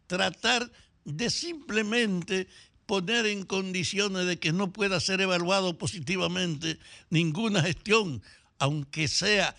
tratar 0.07 0.71
de 1.05 1.29
simplemente 1.29 2.47
poner 2.85 3.25
en 3.25 3.43
condiciones 3.45 4.25
de 4.25 4.39
que 4.39 4.53
no 4.53 4.71
pueda 4.71 4.99
ser 4.99 5.21
evaluado 5.21 5.77
positivamente 5.77 6.79
ninguna 7.09 7.61
gestión, 7.61 8.21
aunque 8.59 9.07
sea 9.07 9.55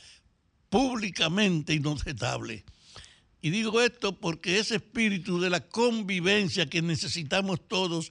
públicamente 0.70 1.74
inobjetable. 1.74 2.64
Y 3.40 3.50
digo 3.50 3.80
esto 3.80 4.18
porque 4.18 4.58
ese 4.58 4.76
espíritu 4.76 5.38
de 5.40 5.50
la 5.50 5.60
convivencia 5.60 6.70
que 6.70 6.80
necesitamos 6.80 7.60
todos 7.68 8.10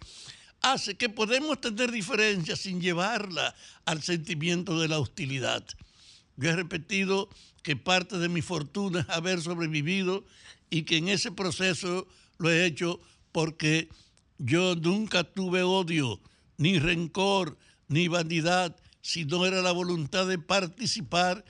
hace 0.62 0.96
que 0.96 1.10
podemos 1.10 1.60
tener 1.60 1.92
diferencias 1.92 2.60
sin 2.60 2.80
llevarla 2.80 3.56
al 3.86 4.04
sentimiento 4.04 4.80
de 4.80 4.88
la 4.88 5.00
hostilidad. 5.00 5.66
Yo 6.38 6.50
he 6.50 6.56
repetido 6.56 7.30
que 7.64 7.76
parte 7.76 8.20
de 8.20 8.30
mi 8.30 8.42
fortuna 8.42 9.00
es 9.00 9.10
haber 9.16 9.42
sobrevivido 9.42 10.26
y 10.70 10.84
que 10.84 10.98
en 10.98 11.08
ese 11.10 11.32
proceso 11.32 12.08
lo 12.38 12.52
he 12.52 12.66
hecho 12.66 13.00
porque 13.32 13.90
yo 14.38 14.76
nunca 14.76 15.24
tuve 15.24 15.64
odio, 15.64 16.20
ni 16.58 16.78
rencor, 16.78 17.58
ni 17.88 18.08
vanidad, 18.08 18.76
sino 19.02 19.46
era 19.46 19.62
la 19.62 19.72
voluntad 19.72 20.28
de 20.28 20.38
participar 20.38 21.44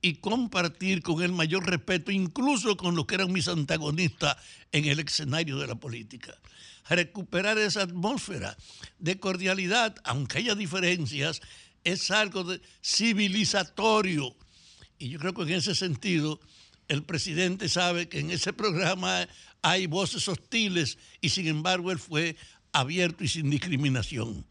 y 0.00 0.16
compartir 0.16 1.02
con 1.02 1.22
el 1.22 1.32
mayor 1.32 1.66
respeto, 1.66 2.10
incluso 2.10 2.76
con 2.76 2.94
los 2.94 3.06
que 3.06 3.16
eran 3.16 3.32
mis 3.32 3.48
antagonistas 3.48 4.36
en 4.72 4.84
el 4.84 5.00
escenario 5.00 5.58
de 5.58 5.66
la 5.66 5.74
política. 5.74 6.34
Recuperar 6.88 7.58
esa 7.58 7.82
atmósfera 7.82 8.56
de 8.98 9.18
cordialidad, 9.18 9.96
aunque 10.04 10.38
haya 10.38 10.54
diferencias, 10.54 11.40
es 11.84 12.10
algo 12.10 12.44
de 12.44 12.60
civilizatorio. 12.82 14.36
Y 14.98 15.08
yo 15.10 15.18
creo 15.18 15.34
que 15.34 15.42
en 15.42 15.50
ese 15.50 15.74
sentido 15.74 16.40
el 16.88 17.04
presidente 17.04 17.68
sabe 17.68 18.08
que 18.08 18.20
en 18.20 18.30
ese 18.30 18.52
programa 18.52 19.28
hay 19.62 19.86
voces 19.86 20.26
hostiles 20.28 20.98
y 21.20 21.28
sin 21.28 21.46
embargo 21.46 21.92
él 21.92 21.98
fue 21.98 22.36
abierto 22.72 23.24
y 23.24 23.28
sin 23.28 23.50
discriminación. 23.50 24.46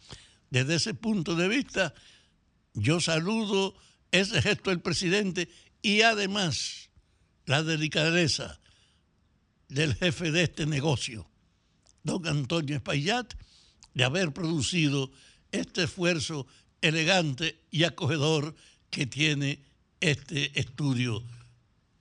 Desde 0.50 0.76
ese 0.76 0.94
punto 0.94 1.36
de 1.36 1.48
vista, 1.48 1.94
yo 2.74 3.02
saludo 3.02 3.76
ese 4.12 4.42
gesto 4.42 4.70
del 4.70 4.82
presidente 4.82 5.50
y 5.82 6.02
además 6.02 6.90
la 7.46 7.64
delicadeza 7.64 8.60
del 9.68 9.96
jefe 9.96 10.32
de 10.32 10.44
este 10.44 10.66
negocio, 10.66 11.30
don 12.04 12.26
Antonio 12.28 12.76
Espaillat, 12.76 13.34
de 13.94 14.04
haber 14.04 14.32
producido 14.32 15.12
este 15.52 15.84
esfuerzo 15.84 16.48
elegante 16.82 17.60
y 17.72 17.84
acogedor 17.84 18.56
que 18.90 19.06
tiene 19.06 19.67
este 20.00 20.60
estudio 20.60 21.24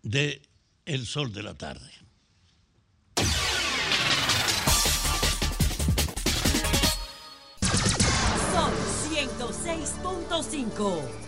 de 0.03 0.43
El 0.85 1.07
Sol 1.07 1.33
de 1.33 1.43
la 1.43 1.55
Tarde. 1.55 1.91
Son 8.53 8.71
106.5. 9.11 11.26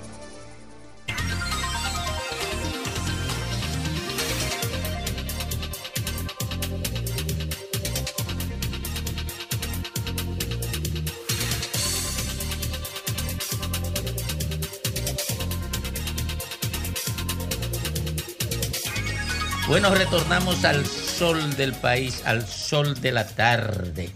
Bueno, 19.68 19.94
retornamos 19.94 20.64
al 20.64 20.86
sol 20.86 21.54
del 21.56 21.74
país, 21.74 22.22
al 22.24 22.48
sol 22.48 22.98
de 23.02 23.12
la 23.12 23.26
tarde. 23.26 24.08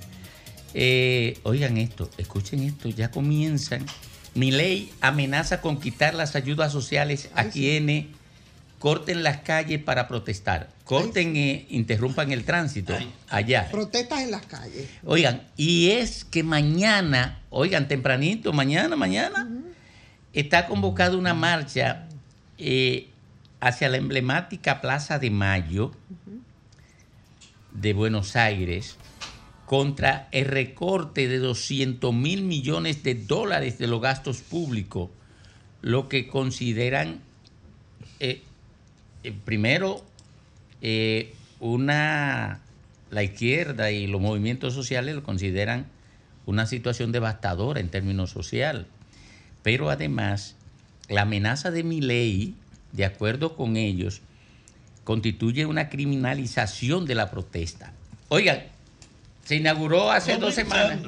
Eh, 0.72 1.38
oigan 1.42 1.76
esto, 1.76 2.08
escuchen 2.16 2.62
esto, 2.62 2.88
ya 2.88 3.10
comienzan. 3.10 3.84
Mi 4.34 4.50
ley 4.50 4.90
amenaza 5.02 5.60
con 5.60 5.78
quitar 5.78 6.14
las 6.14 6.36
ayudas 6.36 6.72
sociales 6.72 7.28
a 7.34 7.44
quienes 7.44 8.06
corten 8.78 9.22
las 9.22 9.42
calles 9.42 9.82
para 9.82 10.08
protestar. 10.08 10.70
Corten, 10.84 11.36
eh, 11.36 11.66
interrumpan 11.68 12.32
el 12.32 12.44
tránsito 12.44 12.96
allá. 13.28 13.68
Protestas 13.70 14.22
en 14.22 14.30
las 14.30 14.46
calles. 14.46 14.88
Oigan, 15.04 15.42
y 15.58 15.90
es 15.90 16.24
que 16.24 16.42
mañana, 16.42 17.42
oigan, 17.50 17.88
tempranito, 17.88 18.54
mañana, 18.54 18.96
mañana, 18.96 19.46
está 20.32 20.66
convocada 20.66 21.14
una 21.18 21.34
marcha 21.34 22.08
eh, 22.56 23.11
hacia 23.62 23.88
la 23.88 23.96
emblemática 23.96 24.80
Plaza 24.80 25.20
de 25.20 25.30
Mayo 25.30 25.92
de 27.70 27.92
Buenos 27.92 28.34
Aires 28.34 28.96
contra 29.66 30.26
el 30.32 30.46
recorte 30.46 31.28
de 31.28 31.38
200 31.38 32.12
mil 32.12 32.42
millones 32.42 33.04
de 33.04 33.14
dólares 33.14 33.78
de 33.78 33.86
los 33.86 34.00
gastos 34.00 34.40
públicos, 34.40 35.10
lo 35.80 36.08
que 36.08 36.26
consideran, 36.26 37.20
eh, 38.18 38.42
eh, 39.22 39.32
primero, 39.44 40.04
eh, 40.80 41.32
una, 41.60 42.62
la 43.12 43.22
izquierda 43.22 43.92
y 43.92 44.08
los 44.08 44.20
movimientos 44.20 44.74
sociales 44.74 45.14
lo 45.14 45.22
consideran 45.22 45.86
una 46.46 46.66
situación 46.66 47.12
devastadora 47.12 47.78
en 47.78 47.90
términos 47.90 48.30
social. 48.30 48.88
Pero 49.62 49.88
además, 49.88 50.56
la 51.08 51.22
amenaza 51.22 51.70
de 51.70 51.84
mi 51.84 52.00
ley, 52.00 52.56
de 52.92 53.04
acuerdo 53.04 53.56
con 53.56 53.76
ellos, 53.76 54.20
constituye 55.04 55.66
una 55.66 55.88
criminalización 55.88 57.06
de 57.06 57.14
la 57.14 57.30
protesta. 57.30 57.92
Oigan, 58.28 58.62
se 59.44 59.56
inauguró 59.56 60.10
hace 60.10 60.36
dos 60.36 60.54
semanas. 60.54 61.00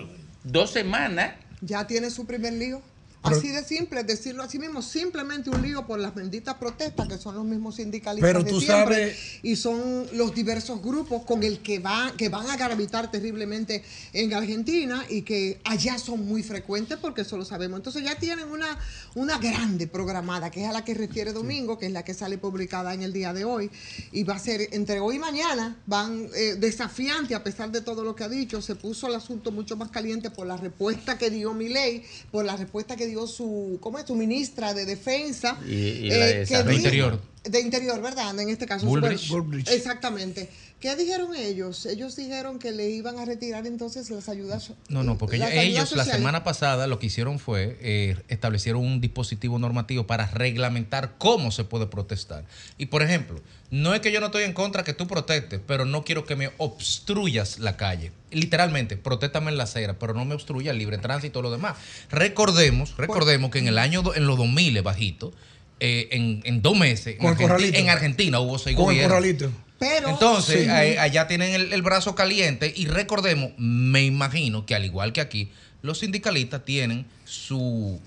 Dos 0.43 0.70
semanas. 0.70 1.35
Ya 1.61 1.87
tiene 1.87 2.11
su 2.11 2.26
primer 2.26 2.53
lío. 2.53 2.82
Así 3.24 3.48
de 3.48 3.64
simple, 3.64 4.04
decirlo 4.04 4.42
así 4.42 4.58
mismo, 4.58 4.82
simplemente 4.82 5.50
un 5.50 5.62
lío 5.62 5.86
por 5.86 5.98
las 5.98 6.14
benditas 6.14 6.54
protestas 6.56 7.08
que 7.08 7.18
son 7.18 7.34
los 7.34 7.44
mismos 7.44 7.76
sindicalistas 7.76 8.28
Pero 8.28 8.44
de 8.44 8.50
tú 8.50 8.60
siempre, 8.60 8.96
sabes- 8.96 9.16
y 9.42 9.56
son 9.56 10.06
los 10.12 10.34
diversos 10.34 10.82
grupos 10.82 11.24
con 11.24 11.42
el 11.42 11.60
que 11.60 11.78
van 11.78 12.16
que 12.16 12.28
van 12.28 12.48
a 12.50 12.56
gravitar 12.56 13.10
terriblemente 13.10 13.82
en 14.12 14.32
Argentina 14.34 15.04
y 15.08 15.22
que 15.22 15.60
allá 15.64 15.98
son 15.98 16.26
muy 16.26 16.42
frecuentes 16.42 16.98
porque 16.98 17.22
eso 17.22 17.36
lo 17.36 17.44
sabemos. 17.44 17.78
Entonces 17.78 18.04
ya 18.04 18.16
tienen 18.16 18.50
una 18.50 18.78
una 19.14 19.38
grande 19.38 19.86
programada 19.86 20.50
que 20.50 20.62
es 20.62 20.68
a 20.68 20.72
la 20.72 20.84
que 20.84 20.92
refiere 20.94 21.32
Domingo, 21.32 21.78
que 21.78 21.86
es 21.86 21.92
la 21.92 22.04
que 22.04 22.14
sale 22.14 22.36
publicada 22.38 22.92
en 22.94 23.02
el 23.02 23.12
día 23.12 23.32
de 23.32 23.44
hoy 23.44 23.70
y 24.12 24.24
va 24.24 24.34
a 24.34 24.38
ser 24.38 24.68
entre 24.72 25.00
hoy 25.00 25.16
y 25.16 25.18
mañana 25.18 25.76
van 25.86 26.28
eh, 26.34 26.56
desafiante 26.58 27.34
a 27.34 27.42
pesar 27.42 27.70
de 27.70 27.80
todo 27.80 28.04
lo 28.04 28.14
que 28.14 28.24
ha 28.24 28.28
dicho, 28.28 28.60
se 28.60 28.74
puso 28.74 29.06
el 29.06 29.14
asunto 29.14 29.50
mucho 29.50 29.76
más 29.76 29.90
caliente 29.90 30.30
por 30.30 30.46
la 30.46 30.56
respuesta 30.56 31.16
que 31.16 31.30
dio 31.30 31.54
Milei, 31.54 32.02
por 32.30 32.44
la 32.44 32.56
respuesta 32.56 32.96
que 32.96 33.06
dio 33.06 33.13
su 33.26 33.78
¿cómo 33.80 33.98
es? 33.98 34.06
su 34.06 34.14
ministra 34.14 34.74
de 34.74 34.84
defensa 34.84 35.58
Y- 35.66 35.72
y 35.72 36.08
la 36.10 36.16
de 36.26 36.32
que 36.32 36.38
Desarrollo. 36.40 36.68
dijo- 36.70 36.78
Interior. 36.84 37.20
De 37.45 37.61
interior, 37.61 38.01
¿verdad? 38.01 38.38
En 38.38 38.49
este 38.49 38.66
caso. 38.66 38.86
Bullrich. 38.86 39.28
Bullrich. 39.28 39.68
Exactamente. 39.68 40.49
¿Qué 40.80 40.97
dijeron 40.97 41.34
ellos? 41.34 41.86
Ellos 41.86 42.14
dijeron 42.14 42.59
que 42.59 42.70
le 42.70 42.90
iban 42.90 43.18
a 43.18 43.24
retirar 43.24 43.66
entonces 43.66 44.11
las 44.11 44.28
ayudas. 44.28 44.72
No, 44.88 45.03
no, 45.03 45.16
porque 45.16 45.36
ellos, 45.36 45.92
la 45.92 46.05
semana 46.05 46.45
pasada 46.45 46.86
lo 46.86 46.99
que 46.99 47.07
hicieron 47.07 47.38
fue 47.38 47.78
eh, 47.80 48.16
establecieron 48.28 48.82
un 48.82 49.01
dispositivo 49.01 49.59
normativo 49.59 50.07
para 50.07 50.26
reglamentar 50.26 51.14
cómo 51.16 51.51
se 51.53 51.64
puede 51.64 51.86
protestar. 51.86 52.45
Y 52.76 52.86
por 52.86 53.03
ejemplo, 53.03 53.40
no 53.70 53.95
es 53.95 54.03
que 54.03 54.12
yo 54.12 54.20
no 54.20 54.26
estoy 54.26 54.42
en 54.42 54.53
contra 54.53 54.84
que 54.84 54.92
tú 54.92 55.07
protestes, 55.07 55.59
pero 55.66 55.86
no 55.86 56.05
quiero 56.05 56.26
que 56.26 56.36
me 56.36 56.51
obstruyas 56.59 57.61
la 57.61 57.78
calle. 57.78 58.12
Literalmente, 58.30 58.99
protéstame 58.99 59.51
en 59.51 59.57
la 59.57 59.64
acera, 59.64 59.99
pero 59.99 60.12
no 60.12 60.26
me 60.26 60.34
obstruya 60.34 60.72
el 60.72 60.78
libre 60.78 60.99
tránsito 60.99 61.28
y 61.28 61.30
todo 61.30 61.45
lo 61.45 61.51
demás. 61.51 61.78
Recordemos, 62.11 62.95
recordemos 62.99 63.51
que 63.51 63.59
en 63.61 63.68
el 63.68 63.78
año, 63.78 64.03
en 64.14 64.26
los 64.26 64.36
2000 64.36 64.82
bajito, 64.82 65.32
eh, 65.80 66.08
en, 66.12 66.40
en 66.44 66.62
dos 66.62 66.76
meses, 66.78 67.14
en, 67.14 67.18
Con 67.18 67.28
el 67.28 67.34
Argenti- 67.36 67.42
corralito. 67.42 67.78
en 67.78 67.90
Argentina 67.90 68.40
hubo 68.40 68.58
seis 68.58 68.76
Con 68.76 68.94
el 68.94 69.08
gobiernos. 69.08 69.52
Pero, 69.78 70.08
Entonces, 70.08 70.62
Sí. 70.64 70.68
allá 70.70 71.26
tienen 71.26 71.52
el, 71.52 71.72
el 71.72 71.82
brazo 71.82 72.14
caliente 72.14 72.72
y 72.74 72.86
recordemos, 72.86 73.50
me 73.58 74.04
imagino 74.04 74.64
que 74.66 74.74
al 74.74 74.84
igual 74.84 75.12
que 75.12 75.20
aquí, 75.20 75.50
los 75.82 75.98
sindicalistas 75.98 76.64
tienen 76.64 77.04
su, 77.24 77.98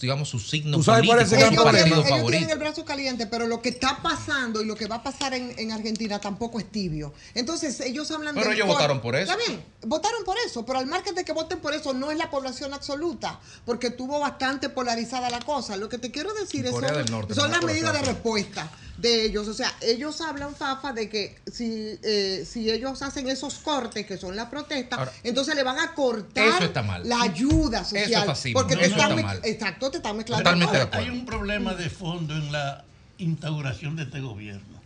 digamos, 0.00 0.28
su 0.28 0.38
signo 0.38 0.76
¿Tú 0.76 0.82
sabes 0.82 1.06
cuál 1.06 1.20
es 1.20 1.28
político, 1.30 1.46
el 1.46 1.48
su 1.48 1.52
ellos, 1.52 1.64
gran 1.64 1.64
partido 1.64 1.84
tienen, 1.84 1.98
ellos 1.98 2.08
favorito. 2.10 2.30
tienen 2.30 2.50
el 2.50 2.58
brazo 2.58 2.84
caliente, 2.84 3.26
pero 3.26 3.46
lo 3.46 3.62
que 3.62 3.70
está 3.70 4.02
pasando 4.02 4.60
y 4.60 4.66
lo 4.66 4.74
que 4.74 4.86
va 4.86 4.96
a 4.96 5.02
pasar 5.02 5.34
en, 5.34 5.54
en 5.58 5.72
Argentina 5.72 6.20
tampoco 6.20 6.58
es 6.58 6.70
tibio. 6.70 7.12
Entonces, 7.34 7.80
ellos 7.80 8.10
hablan 8.10 8.34
Pero 8.34 8.48
del 8.50 8.56
ellos 8.56 8.68
votaron 8.68 9.00
por 9.00 9.16
eso. 9.16 9.32
Está 9.32 9.46
bien, 9.46 9.64
votaron 9.82 10.24
por 10.24 10.36
eso, 10.44 10.66
pero 10.66 10.78
al 10.78 10.86
margen 10.86 11.14
de 11.14 11.24
que 11.24 11.32
voten 11.32 11.58
por 11.60 11.74
eso, 11.74 11.94
no 11.94 12.10
es 12.10 12.18
la 12.18 12.30
población 12.30 12.74
absoluta, 12.74 13.40
porque 13.64 13.90
tuvo 13.90 14.20
bastante 14.20 14.68
polarizada 14.68 15.30
la 15.30 15.40
cosa. 15.40 15.76
Lo 15.76 15.88
que 15.88 15.98
te 15.98 16.10
quiero 16.10 16.34
decir 16.34 16.66
es 16.66 16.72
son, 16.72 16.82
Norte, 17.10 17.34
son 17.34 17.50
las 17.50 17.62
medidas 17.62 17.92
de 17.92 18.02
respuesta 18.02 18.70
de 18.98 19.24
ellos. 19.24 19.48
O 19.48 19.54
sea, 19.54 19.72
ellos 19.80 20.20
hablan, 20.20 20.54
Fafa, 20.54 20.92
de 20.92 21.08
que 21.08 21.38
si, 21.50 21.98
eh, 22.02 22.46
si 22.50 22.70
ellos 22.70 23.02
hacen 23.02 23.28
esos 23.28 23.54
cortes, 23.58 24.06
que 24.06 24.16
son 24.16 24.36
la 24.36 24.48
protesta, 24.50 24.96
Ahora, 24.96 25.12
entonces 25.22 25.54
le 25.54 25.62
van 25.62 25.78
a 25.78 25.94
cortar 25.94 26.46
eso 26.46 26.64
está 26.64 26.82
mal. 26.82 27.06
la 27.08 27.22
ayuda 27.22 27.80
Eso 27.80 27.90
social. 27.90 28.30
es 28.30 28.52
porque 28.68 28.84
te 28.88 28.90
está 28.90 29.08
mez- 29.10 29.22
mal. 29.24 29.40
Exacto, 29.44 29.90
te 29.90 29.96
están 29.98 30.16
mezclando. 30.16 30.42
Totalmente 30.44 30.72
de 30.72 30.78
todo. 30.80 30.88
acuerdo. 30.88 31.04
Hay 31.12 31.18
un 31.18 31.26
problema 31.26 31.74
de 31.74 31.90
fondo 31.90 32.34
en 32.34 32.52
la 32.52 32.84
instauración 33.18 33.96
de 33.96 34.02
este 34.04 34.20
gobierno. 34.20 34.76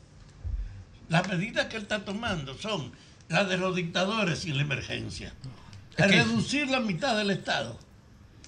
Las 1.09 1.27
medidas 1.29 1.67
que 1.67 1.77
él 1.77 1.83
está 1.83 2.05
tomando 2.05 2.57
son 2.57 2.93
las 3.29 3.49
de 3.49 3.57
los 3.59 3.75
dictadores 3.75 4.39
sin 4.41 4.57
la 4.57 4.63
emergencia. 4.63 5.33
Es 5.97 6.07
que- 6.07 6.23
reducir 6.23 6.69
la 6.69 6.81
mitad 6.81 7.17
del 7.17 7.31
Estado, 7.31 7.79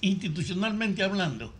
institucionalmente 0.01 1.03
hablando. 1.03 1.53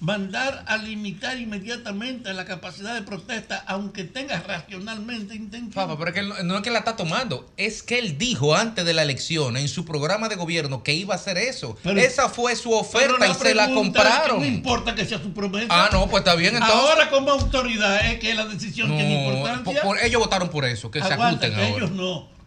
Mandar 0.00 0.64
a 0.68 0.76
limitar 0.76 1.38
inmediatamente 1.38 2.32
la 2.32 2.44
capacidad 2.44 2.94
de 2.94 3.02
protesta, 3.02 3.64
aunque 3.66 4.04
tenga 4.04 4.38
racionalmente 4.40 5.34
intención. 5.34 5.72
Fafa, 5.72 5.98
pero 5.98 6.10
es 6.10 6.14
que 6.14 6.22
no, 6.22 6.40
no 6.44 6.56
es 6.56 6.62
que 6.62 6.70
la 6.70 6.78
está 6.78 6.94
tomando, 6.94 7.50
es 7.56 7.82
que 7.82 7.98
él 7.98 8.16
dijo 8.16 8.54
antes 8.54 8.84
de 8.84 8.94
la 8.94 9.02
elección 9.02 9.56
en 9.56 9.66
su 9.68 9.84
programa 9.84 10.28
de 10.28 10.36
gobierno 10.36 10.84
que 10.84 10.94
iba 10.94 11.14
a 11.14 11.16
hacer 11.16 11.36
eso. 11.36 11.76
Pero- 11.82 11.98
Esa 12.00 12.28
fue 12.28 12.54
su 12.54 12.72
oferta 12.72 13.26
y 13.28 13.34
se 13.34 13.54
la 13.54 13.64
pregunta 13.66 13.98
es 14.00 14.04
que 14.06 14.12
compraron. 14.14 14.40
No 14.40 14.46
importa 14.46 14.94
que 14.94 15.04
sea 15.04 15.18
su 15.20 15.32
promesa. 15.32 15.66
Ah, 15.68 15.88
no, 15.92 16.06
pues 16.08 16.20
está 16.20 16.36
bien 16.36 16.54
entonces. 16.54 16.76
Ahora 16.78 17.10
como 17.10 17.30
autoridad 17.32 18.06
es 18.06 18.20
que 18.20 18.34
la 18.34 18.46
decisión 18.46 18.88
tiene 18.96 19.16
No, 19.24 19.30
importancia. 19.32 19.82
por- 19.82 19.96
por- 19.96 20.04
ellos 20.04 20.20
votaron 20.20 20.48
por 20.48 20.64
eso, 20.64 20.92
que 20.92 21.00
se 21.02 21.12
ajusten 21.12 21.54
ahora. 21.54 21.68
ellos 21.68 21.90
no. 21.90 22.37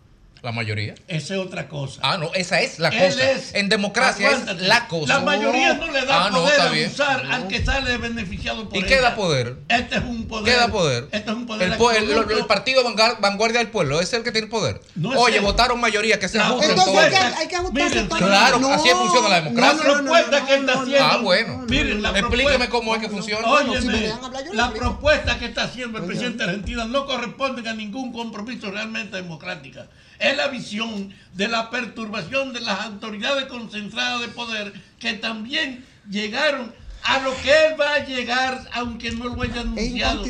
La 0.42 0.52
mayoría. 0.52 0.96
Esa 1.08 1.36
es 1.36 1.40
otra 1.40 1.68
cosa. 1.68 2.00
Ah, 2.04 2.18
no, 2.18 2.32
esa 2.34 2.62
es 2.62 2.80
la 2.80 2.90
Él 2.90 3.14
cosa. 3.14 3.32
es- 3.32 3.54
en 3.54 3.70
democracia 3.70 4.28
aguántate, 4.28 4.64
es 4.64 4.68
la 4.68 4.88
cosa. 4.88 5.14
La 5.14 5.20
mayoría 5.20 5.76
no 5.76 5.86
le 5.92 6.04
da 6.04 6.26
Ah, 6.26 6.30
no, 6.32 6.38
poder 6.42 6.62
a 6.62 6.90
usar 6.90 7.26
al 7.32 7.48
que 7.48 7.64
sale 7.64 7.98
beneficiado 7.98 8.68
por 8.68 8.76
¿Y 8.76 8.82
qué 8.84 9.00
da 9.02 9.16
poder? 9.16 9.58
Este 9.70 9.98
es 9.98 10.04
un 10.04 10.28
poder. 10.28 10.46
¿Qué 10.52 10.60
da 10.60 10.68
poder? 10.70 11.08
Este 11.12 11.30
es 11.30 11.36
un 11.38 11.46
poder. 11.46 11.72
El, 11.72 11.78
po- 11.78 11.92
el- 11.92 11.98
absoluto. 12.12 12.38
el 12.40 12.46
partido 12.48 12.84
vanguard- 12.84 13.20
vanguardia 13.20 13.60
del 13.60 13.68
pueblo 13.68 14.02
es 14.02 14.12
el 14.14 14.24
que 14.24 14.32
tiene 14.32 14.48
poder. 14.48 14.82
No 14.96 15.14
es 15.14 15.20
Oye, 15.20 15.38
él. 15.38 15.44
votaron 15.44 15.80
mayoría 15.80 16.20
que 16.20 16.28
se 16.28 16.40
ajusten 16.40 16.72
Entonces 16.72 16.96
hay 17.04 17.10
que, 17.12 17.18
hay 17.18 17.48
que 17.48 17.56
ajustarse. 17.58 18.08
Claro, 18.08 18.60
No, 18.60 18.74
así 18.74 18.90
funciona 18.90 19.30
la 19.30 19.42
democracia. 19.42 19.84
La 19.88 19.94
propuesta 19.94 20.46
que 20.48 20.56
está 20.56 20.74
haciendo. 20.82 21.06
Ah, 21.06 21.18
bueno. 21.22 21.66
Miren, 21.70 22.04
Explíqueme 22.04 22.68
cómo 22.70 22.96
es 22.96 23.02
que 23.02 23.10
funciona. 23.10 23.48
Óyeme, 23.48 24.12
la 24.54 24.72
propuesta 24.74 25.38
que 25.38 25.46
está 25.46 25.66
haciendo 25.66 26.00
el 26.00 26.06
presidente 26.06 26.40
de 26.44 26.50
Argentina 26.50 26.86
no 26.86 27.06
corresponde 27.06 27.70
a 27.70 27.74
ningún 27.76 28.12
compromiso 28.12 28.72
realmente 28.72 29.18
democrático. 29.18 29.82
Es 30.22 30.38
la 30.38 30.48
visión 30.48 31.14
de 31.34 31.48
la 31.48 31.70
perturbación 31.70 32.54
de 32.54 32.62
las 32.62 32.80
autoridades 32.86 33.46
concentradas 33.46 34.22
de 34.22 34.28
poder 34.30 34.72
que 35.00 35.14
también 35.14 35.84
llegaron 36.10 36.74
a 37.04 37.18
lo 37.22 37.36
que 37.42 37.50
él 37.50 37.82
va 37.82 37.96
a 37.96 38.06
llegar, 38.06 38.64
aunque 38.74 39.10
no 39.12 39.26
lo 39.36 39.42
haya 39.42 39.62
anunciado, 39.62 40.24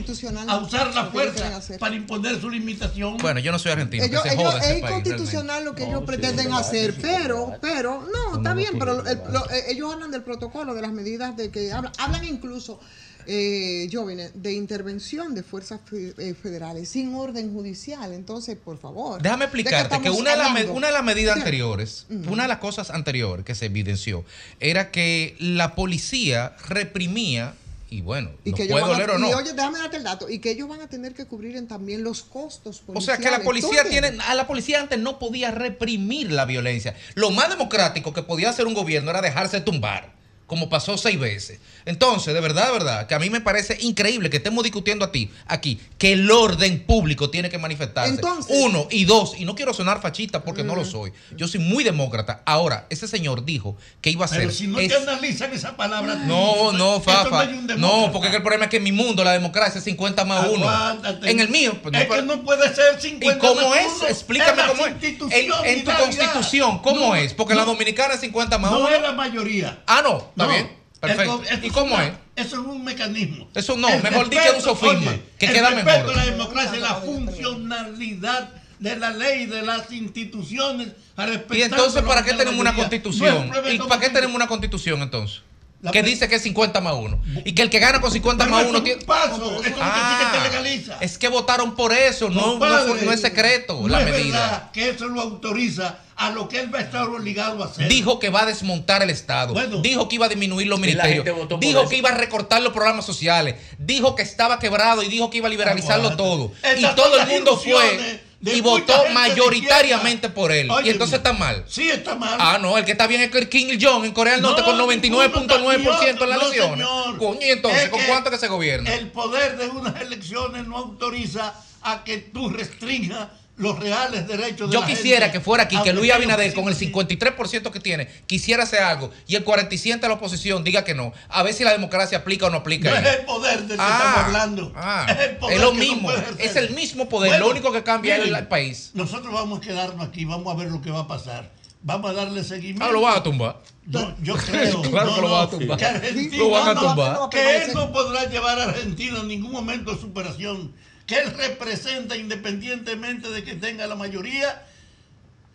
a 0.47 0.57
usar 0.59 0.95
la 0.95 1.07
fuerza 1.07 1.59
para 1.77 1.93
imponer 1.95 2.39
su 2.39 2.49
limitación. 2.49 3.17
Bueno, 3.17 3.41
yo 3.41 3.51
no 3.51 3.59
soy 3.59 3.73
argentino, 3.73 4.05
Ellos, 4.05 4.23
que 4.23 4.29
se 4.29 4.35
ellos- 4.35 4.53
joda 4.53 4.59
es 4.63 4.67
país. 4.81 4.83
inconstitucional 4.83 5.65
lo 5.65 5.75
que 5.75 5.83
ellos 5.83 6.03
pretenden 6.05 6.53
hacer, 6.53 6.95
pero, 7.01 7.57
pero, 7.61 8.07
no, 8.13 8.37
está 8.37 8.53
bien, 8.53 8.71
pero 8.79 9.05
el- 9.05 9.19
lo- 9.33 9.49
eh, 9.49 9.63
ellos 9.71 9.93
hablan 9.93 10.11
del 10.11 10.23
protocolo, 10.23 10.73
de 10.73 10.81
las 10.81 10.93
medidas 10.93 11.35
de 11.35 11.51
que 11.51 11.73
hablan, 11.73 11.91
hablan 11.97 12.23
incluso, 12.23 12.79
eh, 13.27 13.89
jóvenes, 13.91 14.31
de 14.35 14.53
intervención 14.53 15.33
de 15.35 15.43
fuerzas 15.43 15.79
eh, 15.91 16.33
federales 16.41 16.89
sin 16.89 17.13
orden 17.15 17.53
judicial. 17.53 18.13
Entonces, 18.13 18.57
por 18.63 18.77
favor. 18.79 19.21
Déjame 19.21 19.45
¿de 19.45 19.51
qué 19.51 19.57
explicarte 19.59 20.01
que 20.01 20.09
una 20.09 20.31
de, 20.31 20.37
las, 20.37 20.65
una 20.69 20.87
de 20.87 20.93
las 20.93 21.03
medidas 21.03 21.37
anteriores, 21.37 22.05
una 22.09 22.43
de 22.43 22.49
las 22.49 22.59
cosas 22.59 22.89
anteriores 22.89 23.45
que 23.45 23.55
se 23.55 23.65
evidenció, 23.65 24.23
era 24.59 24.91
que 24.91 25.35
la 25.39 25.75
policía 25.75 26.55
reprimía, 26.67 27.53
y 27.89 27.99
bueno, 28.01 28.31
Y 28.45 28.53
que 28.53 28.65
puede 28.67 28.83
a- 28.85 28.87
doler 28.87 29.09
o 29.11 29.17
no. 29.17 29.29
y 29.29 29.33
oye, 29.33 29.51
déjame 29.53 29.79
darte 29.79 29.97
el 29.97 30.03
dato, 30.03 30.29
y 30.29 30.39
que 30.39 30.51
ellos 30.51 30.69
van 30.69 30.79
a 30.81 30.87
tener 30.87 31.13
que 31.13 31.25
cubrir 31.25 31.57
en 31.57 31.67
también 31.67 32.03
los 32.03 32.21
costos 32.23 32.81
O 32.87 33.01
sea 33.01 33.17
que 33.17 33.29
la 33.29 33.41
policiales. 33.41 33.45
policía 33.45 33.83
¿Tú 33.83 33.89
tiene, 33.89 34.23
a 34.23 34.33
la 34.35 34.47
policía 34.47 34.79
antes 34.79 34.97
no 34.99 35.19
podía 35.19 35.51
reprimir 35.51 36.31
la 36.31 36.45
violencia. 36.45 36.95
Lo 37.15 37.31
más 37.31 37.49
democrático 37.49 38.13
que 38.13 38.23
podía 38.23 38.49
hacer 38.49 38.65
un 38.65 38.73
gobierno 38.73 39.11
era 39.11 39.21
dejarse 39.21 39.59
tumbar, 39.59 40.13
como 40.51 40.67
pasó 40.67 40.97
seis 40.97 41.17
veces. 41.17 41.61
Entonces, 41.85 42.33
de 42.33 42.41
verdad, 42.41 42.65
de 42.65 42.71
verdad, 42.73 43.07
que 43.07 43.15
a 43.15 43.19
mí 43.19 43.29
me 43.29 43.39
parece 43.39 43.77
increíble 43.79 44.29
que 44.29 44.35
estemos 44.35 44.65
discutiendo 44.65 45.05
a 45.05 45.11
ti, 45.13 45.31
aquí, 45.47 45.79
que 45.97 46.11
el 46.11 46.29
orden 46.29 46.83
público 46.85 47.29
tiene 47.29 47.49
que 47.49 47.57
manifestarse. 47.57 48.15
Entonces- 48.15 48.53
Uno 48.59 48.85
y 48.91 49.05
dos, 49.05 49.31
y 49.39 49.45
no 49.45 49.55
quiero 49.55 49.73
sonar 49.73 50.01
fachista 50.01 50.43
porque 50.43 50.65
no 50.65 50.75
lo 50.75 50.83
soy. 50.83 51.13
Yo 51.37 51.47
soy 51.47 51.61
muy 51.61 51.85
demócrata. 51.85 52.41
Ahora, 52.45 52.85
ese 52.89 53.07
señor 53.07 53.45
dijo 53.45 53.77
que 54.01 54.09
iba 54.09 54.25
a 54.25 54.27
ser. 54.27 54.39
Pero 54.39 54.51
si 54.51 54.67
no 54.67 54.77
es- 54.77 54.89
te 54.89 54.95
analizan 54.97 55.53
esa 55.53 55.77
palabra. 55.77 56.15
no, 56.15 56.73
no, 56.73 56.99
Fafa. 56.99 57.45
no. 57.45 57.77
No, 57.77 58.11
porque 58.11 58.27
el 58.27 58.41
problema 58.41 58.65
es 58.65 58.69
que 58.71 58.77
en 58.77 58.83
mi 58.83 58.91
mundo 58.91 59.23
la 59.23 59.31
democracia 59.31 59.79
es 59.79 59.85
50 59.85 60.25
más 60.25 60.49
1. 60.49 60.67
Aguántate. 60.69 61.31
En 61.31 61.39
el 61.39 61.47
mío, 61.47 61.79
pues, 61.81 61.95
es 61.95 62.07
que 62.09 62.21
no 62.23 62.41
puede 62.43 62.75
ser 62.75 62.99
50 62.99 63.37
¿Y 63.37 63.39
cómo 63.39 63.69
más 63.69 63.79
es? 63.79 63.91
uno. 63.99 64.07
Explícame 64.09 64.63
cómo 64.67 64.85
es. 64.85 64.93
En, 65.01 65.85
tu 65.85 65.91
constitución, 65.93 66.79
¿cómo 66.79 66.99
No, 66.99 67.15
es? 67.15 67.33
Porque 67.33 67.53
no. 67.53 67.61
la 67.61 67.65
dominicana 67.65 68.15
es 68.15 68.19
50 68.19 68.57
más 68.57 68.69
No 68.71 68.79
1. 68.79 68.89
es 68.89 69.01
la 69.01 69.13
mayoría. 69.13 69.79
Ah, 69.87 70.01
no, 70.03 70.31
está 70.41 70.47
No. 70.47 70.53
bien. 70.53 70.81
Perfecto. 71.01 71.41
El 71.49 71.65
¿Y 71.65 71.69
cómo 71.71 71.95
una- 71.95 72.05
es? 72.07 72.13
Eso 72.35 72.61
es 72.61 72.67
un 72.67 72.83
mecanismo. 72.83 73.49
Eso 73.55 73.75
no, 73.75 73.89
El 73.89 74.03
mejor 74.03 74.29
di 74.29 74.37
que 74.37 74.43
es 74.47 74.53
un 74.53 74.61
sofisma, 74.61 75.11
oye, 75.11 75.21
que 75.39 75.45
el 75.47 75.53
queda 75.53 75.69
respeto 75.71 75.97
mejor. 76.07 76.13
a 76.13 76.17
la 76.17 76.25
democracia 76.31 76.79
la 76.79 76.95
funcionalidad 76.95 78.49
de 78.79 78.95
la 78.97 79.11
ley, 79.11 79.45
de 79.47 79.61
las 79.63 79.91
instituciones, 79.91 80.89
a 81.15 81.25
respetar 81.25 81.57
Y 81.57 81.61
entonces, 81.63 82.01
¿para 82.03 82.23
qué 82.23 82.33
tenemos 82.33 82.59
una 82.59 82.73
constitución? 82.75 83.49
No 83.49 83.69
¿Y 83.69 83.77
para 83.79 83.99
qué 84.01 84.09
tenemos 84.09 84.35
una 84.35 84.47
constitución 84.47 85.01
entonces? 85.01 85.41
La 85.81 85.91
Que 85.91 86.03
dice 86.03 86.29
que 86.29 86.35
es 86.35 86.43
50 86.43 86.79
más 86.79 86.93
1. 86.93 87.19
Y 87.43 87.53
que 87.53 87.63
el 87.63 87.69
que 87.69 87.79
gana 87.79 87.99
con 87.99 88.11
50 88.11 88.43
Pero 88.43 88.55
más 88.55 88.61
eso 88.61 88.69
1 88.69 88.77
es 88.77 88.83
tiene. 88.83 89.05
paso, 89.05 89.61
eso 89.63 89.63
que 89.63 90.37
te 90.37 90.43
legaliza. 90.43 90.97
Es 91.01 91.17
que 91.17 91.27
votaron 91.27 91.75
por 91.75 91.91
eso, 91.91 92.29
no, 92.29 92.59
no, 92.59 93.11
es 93.11 93.21
secreto 93.21 93.79
no 93.81 93.87
la 93.87 94.01
es 94.01 94.05
medida. 94.11 94.39
verdad 94.41 94.71
que 94.71 94.89
eso 94.91 95.07
lo 95.07 95.21
autoriza 95.21 95.97
a 96.15 96.29
lo 96.29 96.47
que 96.47 96.59
él 96.59 96.73
va 96.73 96.77
a 96.79 96.81
estar 96.83 97.07
obligado 97.07 97.63
a 97.63 97.65
hacer. 97.65 97.87
Dijo 97.87 98.19
que 98.19 98.29
va 98.29 98.43
a 98.43 98.45
desmontar 98.45 99.01
el 99.01 99.09
Estado. 99.09 99.55
dijo 99.81 100.07
que 100.07 100.15
iba 100.15 100.27
a 100.27 100.29
disminuir 100.29 100.67
los 100.67 100.79
ministerios. 100.79 101.25
Dijo 101.59 101.79
eso. 101.81 101.89
que 101.89 101.97
iba 101.97 102.09
a 102.09 102.15
recortar 102.15 102.61
los 102.61 102.73
programas 102.73 103.05
sociales. 103.05 103.55
Dijo 103.79 104.13
que 104.15 104.21
estaba 104.21 104.59
quebrado 104.59 105.01
y 105.01 105.07
dijo 105.07 105.31
que 105.31 105.37
iba 105.37 105.47
a 105.47 105.49
liberalizarlo 105.49 106.15
todo. 106.15 106.51
Estas 106.61 106.91
y 106.91 106.95
todo 106.95 107.19
el 107.19 107.27
mundo 107.27 107.57
fue 107.57 108.21
de 108.41 108.55
y 108.55 108.61
votó 108.61 108.93
mayoritariamente 109.13 110.29
por 110.29 110.51
él. 110.51 110.69
Y 110.83 110.89
entonces 110.89 111.17
está 111.17 111.33
mal. 111.33 111.63
Sí, 111.67 111.89
está 111.89 112.15
mal. 112.15 112.37
Ah, 112.39 112.57
no, 112.59 112.77
el 112.77 112.83
que 112.83 112.91
está 112.91 113.07
bien 113.07 113.21
es 113.21 113.29
que 113.31 113.47
Kim 113.47 113.69
Il-jong 113.69 114.03
en 114.03 114.11
Corea 114.11 114.33
del 114.33 114.41
Norte 114.41 114.61
No, 114.61 114.67
con 114.67 114.77
99.9% 114.79 116.23
en 116.23 116.29
las 116.29 116.39
no, 116.39 116.47
elecciones. 116.47 116.87
Coño, 117.19 117.39
y 117.41 117.49
entonces, 117.49 117.83
Es 117.83 117.89
¿con 117.89 118.01
cuánto 118.03 118.31
que 118.31 118.37
se 118.37 118.47
gobierna? 118.47 118.91
El 118.93 119.11
poder 119.11 119.57
de 119.57 119.67
unas 119.67 120.01
elecciones 120.01 120.67
no 120.67 120.77
autoriza 120.77 121.53
a 121.83 122.03
que 122.03 122.17
tú 122.17 122.49
restringas 122.49 123.27
los 123.61 123.79
reales 123.79 124.27
derechos 124.27 124.69
de 124.69 124.73
Yo 124.73 124.81
la 124.81 124.87
quisiera 124.87 125.25
gente, 125.27 125.37
que 125.37 125.43
fuera 125.43 125.63
aquí, 125.63 125.77
que 125.83 125.93
Luis 125.93 126.11
Abinader, 126.11 126.53
con 126.53 126.67
el 126.67 126.75
53% 126.75 127.71
que 127.71 127.79
tiene, 127.79 128.07
quisiera 128.27 128.63
hacer 128.63 128.81
algo 128.81 129.11
y 129.27 129.35
el 129.35 129.45
47% 129.45 129.99
de 130.01 130.07
la 130.07 130.15
oposición 130.15 130.63
diga 130.63 130.83
que 130.83 130.93
no. 130.95 131.13
A 131.29 131.43
ver 131.43 131.53
si 131.53 131.63
la 131.63 131.71
democracia 131.71 132.17
aplica 132.19 132.47
o 132.47 132.49
no 132.49 132.57
aplica. 132.57 132.89
No 132.89 132.97
es 132.97 133.17
el 133.19 133.25
poder 133.25 133.59
del 133.63 133.77
que 133.77 133.83
Ah, 133.83 133.97
estamos 133.97 134.25
hablando. 134.25 134.73
ah, 134.75 135.05
es 135.09 135.19
el 135.29 135.37
poder 135.37 135.55
es 135.57 135.61
lo 135.61 135.73
no 135.73 135.79
mismo, 135.79 136.11
es 136.39 136.55
el 136.55 136.69
mismo 136.71 137.07
poder, 137.07 137.29
Bueno, 137.31 137.45
lo 137.45 137.51
único 137.51 137.71
que 137.71 137.83
cambia 137.83 138.17
es 138.17 138.25
el 138.27 138.47
país. 138.47 138.91
Nosotros 138.93 139.33
vamos 139.33 139.59
a 139.59 139.61
quedarnos 139.61 140.07
aquí, 140.07 140.25
vamos 140.25 140.53
a 140.53 140.57
ver 140.57 140.69
lo 140.71 140.81
que 140.81 140.91
va 140.91 141.01
a 141.01 141.07
pasar. 141.07 141.49
Vamos 141.83 142.11
a 142.11 142.13
darle 142.13 142.43
seguimiento. 142.43 142.85
Ah, 142.85 142.91
lo 142.91 143.01
van 143.01 143.17
a 143.17 143.23
tumbar. 143.23 143.59
No, 143.87 144.15
yo 144.21 144.35
creo. 144.45 144.81
Claro 144.83 145.09
no, 145.09 145.15
que 145.15 145.21
lo 145.21 145.31
van 145.31 145.43
a 145.47 145.49
tumbar. 145.49 145.77
que 145.79 145.85
Argentina 145.85 146.37
Lo 146.37 146.49
van 146.51 146.67
a 146.67 146.73
no- 146.75 146.81
tumbar. 146.81 147.29
Que 147.31 147.57
él 147.63 147.71
no 147.73 147.91
podrá 147.91 148.25
llevar 148.25 148.59
a 148.59 148.63
Argentina 148.65 149.19
en 149.19 149.27
ningún 149.27 149.51
momento 149.51 149.91
a 149.91 149.97
superación. 149.97 150.73
Que 151.07 151.19
él 151.19 151.33
representa, 151.35 152.15
independientemente 152.15 153.29
de 153.29 153.43
que 153.43 153.55
tenga 153.55 153.87
la 153.87 153.95
mayoría, 153.95 154.63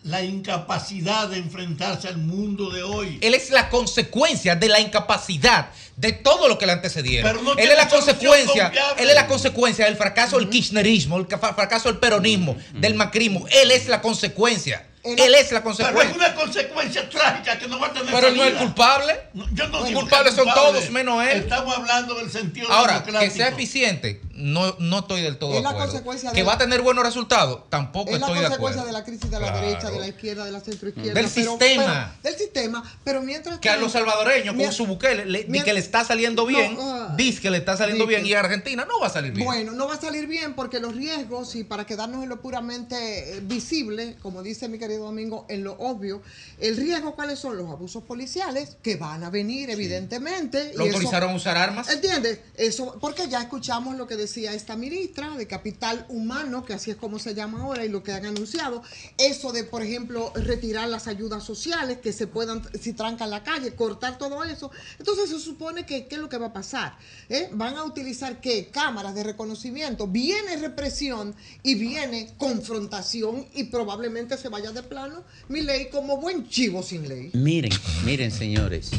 la 0.03 0.23
incapacidad 0.23 1.29
de 1.29 1.39
enfrentarse 1.39 2.07
al 2.09 2.19
mundo 2.19 2.71
de 2.71 2.83
hoy. 2.83 3.19
Él 3.23 3.35
es 3.35 3.51
la 3.51 3.69
consecuencia 3.71 4.55
de 4.55 4.69
la 4.69 4.79
incapacidad 4.81 5.71
de 5.97 6.13
todo 6.13 6.47
lo 6.49 6.59
que 6.59 6.67
le 6.67 6.73
antecedieron. 6.73 7.29
Pero 7.31 7.43
no 7.43 7.51
él 7.53 7.57
tiene 7.57 7.73
es 7.73 7.79
la 7.79 7.89
consecuencia, 7.89 8.65
confiable. 8.67 9.03
él 9.03 9.09
es 9.09 9.15
la 9.15 9.27
consecuencia 9.27 9.85
del 9.87 9.97
fracaso 9.97 10.39
del 10.39 10.49
kirchnerismo, 10.51 11.17
el 11.19 11.27
ca- 11.27 11.39
fracaso 11.39 11.89
del 11.89 11.99
peronismo, 11.99 12.57
del 12.75 12.95
macrismo. 12.95 13.47
Él 13.51 13.71
es 13.71 13.89
la 13.89 14.01
consecuencia. 14.03 14.87
Él 15.03 15.35
es 15.35 15.53
la 15.53 15.61
Pero 15.63 15.71
es 15.73 15.79
consecuencia. 15.79 16.17
una 16.17 16.35
consecuencia 16.35 17.09
trágica 17.09 17.59
que 17.59 17.69
no 17.69 17.79
va 17.79 17.87
a 17.87 17.93
tener 17.93 18.13
Pero 18.13 18.27
él 18.29 18.37
no 18.37 18.45
es 18.45 18.55
culpable. 18.55 19.17
Yo 19.53 19.69
no 19.69 19.79
Los 19.79 19.89
digo 19.89 20.01
culpables 20.01 20.33
es 20.33 20.37
son 20.37 20.45
culpable. 20.47 20.79
todos 20.81 20.91
menos 20.91 21.23
él. 21.25 21.39
Estamos 21.39 21.77
hablando 21.77 22.15
del 22.17 22.31
sentido 22.31 22.71
Ahora, 22.73 23.03
que 23.05 23.31
sea 23.31 23.49
eficiente, 23.49 24.21
no, 24.37 24.77
no 24.79 24.99
estoy 25.01 25.23
del 25.23 25.39
todo 25.39 25.51
Es 25.51 25.57
de 25.57 25.63
la 25.63 25.71
acuerdo. 25.71 25.91
consecuencia 25.93 26.31
Que 26.33 26.37
de- 26.39 26.43
va 26.45 26.55
a 26.55 26.59
tener 26.59 26.83
buenos 26.83 27.05
resultados, 27.05 27.63
tampoco 27.71 28.11
Es 28.11 28.21
la 28.21 28.27
estoy 28.27 28.39
de 28.41 28.45
consecuencia 28.47 28.83
acuerdo. 28.83 28.87
de 28.87 28.93
la 28.93 29.05
crisis 29.05 29.31
de 29.31 29.41
la 29.41 29.47
Claro. 29.49 29.67
derecha, 29.67 29.91
de 29.91 29.99
la 30.01 30.09
izquierda, 30.09 30.45
de 30.45 30.53
la 30.53 30.61
centroizquierda. 30.61 31.15
Del 31.15 31.31
pero- 31.31 31.49
sistema. 31.51 32.15
pero- 32.23 32.31
del 32.31 32.41
sistema. 32.41 32.99
Pero 33.05 33.23
mientras 33.23 33.59
Que 33.61 33.69
a 33.71 33.77
los 33.77 33.93
salvadoreños, 33.93 34.55
con 34.55 34.73
su 34.73 34.87
Bukele, 34.87 35.25
le, 35.27 35.47
que 35.47 35.73
le 35.73 35.81
está 35.81 36.05
saliendo 36.05 36.47
bien, 36.47 36.75
No, 36.75 36.81
ah, 36.83 37.15
dice 37.17 37.41
que 37.41 37.51
le 37.51 37.59
está 37.59 37.77
saliendo 37.77 38.07
bien, 38.07 38.23
que- 38.23 38.29
y 38.31 38.35
a 38.35 38.41
Argentina 38.41 38.85
no 38.85 39.01
va 39.01 39.07
a 39.07 39.11
salir 39.11 39.33
bien. 39.33 39.47
Bueno, 39.47 39.73
no 39.73 39.89
va 39.89 39.95
a 39.95 40.01
salir 40.01 40.27
bien 40.27 40.55
porque 40.55 40.81
los 40.81 40.95
riesgos, 40.95 41.55
y 41.57 41.65
para 41.65 41.87
quedarnos 41.87 42.23
en 42.23 42.29
lo 42.29 42.41
puramente 42.41 43.37
eh, 43.37 43.41
visible, 43.43 44.17
como 44.23 44.43
dice 44.43 44.69
mi 44.69 44.79
querido 44.79 45.05
Domingo, 45.05 45.47
en 45.49 45.65
lo 45.65 45.73
obvio, 45.75 46.23
el 46.61 46.77
riesgo, 46.77 47.15
¿cuáles 47.15 47.39
son? 47.39 47.57
Los 47.57 47.71
abusos 47.71 48.03
policiales 48.05 48.77
que 48.83 48.97
van 48.97 49.25
a 49.25 49.31
venir, 49.31 49.71
evidentemente. 49.71 50.73
¿Lo 50.75 50.85
y 50.85 50.89
eso- 50.89 50.97
autorizaron 50.99 51.31
a 51.31 51.35
usar 51.37 51.57
armas? 51.57 51.89
¿Entiendes? 51.89 52.41
Eso, 52.57 52.97
porque 53.01 53.29
ya 53.29 53.41
escuchamos 53.41 53.97
lo 53.97 54.07
que 54.07 54.17
decía 54.17 54.26
esta 54.35 54.77
ministra 54.77 55.37
de 55.37 55.47
capital 55.47 56.05
humano, 56.09 56.65
que 56.65 56.75
así 56.75 56.91
es 56.91 56.97
como 56.97 57.19
se 57.19 57.35
llama 57.35 57.63
ahora, 57.63 57.85
y 57.85 57.89
lo 57.89 58.03
que 58.03 58.13
han 58.13 58.27
anunciado. 58.27 58.83
Eso 59.19 59.53
de, 59.53 59.65
por 59.65 59.83
ejemplo, 59.83 60.33
retirar 60.35 60.89
las 60.89 61.07
ayudas 61.07 61.45
sociales, 61.45 61.99
que 61.99 62.13
se 62.13 62.27
puedan, 62.27 62.63
si 62.81 62.93
trancan 62.93 63.31
la 63.31 63.43
calle, 63.43 63.75
cortar 63.75 64.19
todo 64.19 64.45
eso. 64.45 64.71
Entonces 64.99 65.31
se 65.31 65.39
supone 65.39 65.87
que, 65.87 66.07
¿qué 66.07 66.17
es 66.17 66.21
lo 66.21 66.29
que 66.29 66.39
va 66.39 66.47
a 66.47 66.53
pasar? 66.53 66.97
¿Eh? 67.29 67.49
Van 67.53 67.77
a 67.77 67.85
utilizar, 67.85 68.41
¿qué? 68.41 68.69
Cámaras 68.71 69.15
de 69.15 69.23
reconocimiento. 69.23 70.07
Viene 70.07 70.57
represión 70.57 71.35
y 71.63 71.75
viene 71.75 72.33
confrontación 72.39 73.47
y 73.55 73.65
probablemente 73.65 74.37
se 74.37 74.49
vaya 74.49 74.73
de 74.73 74.83
plano 74.83 75.25
mi 75.49 75.63
ley 75.63 75.89
como 75.91 76.19
buen 76.19 76.49
chivo 76.49 76.83
sin 76.83 77.09
ley. 77.09 77.31
Miren, 77.33 77.73
miren, 78.05 78.31
señores. 78.31 78.91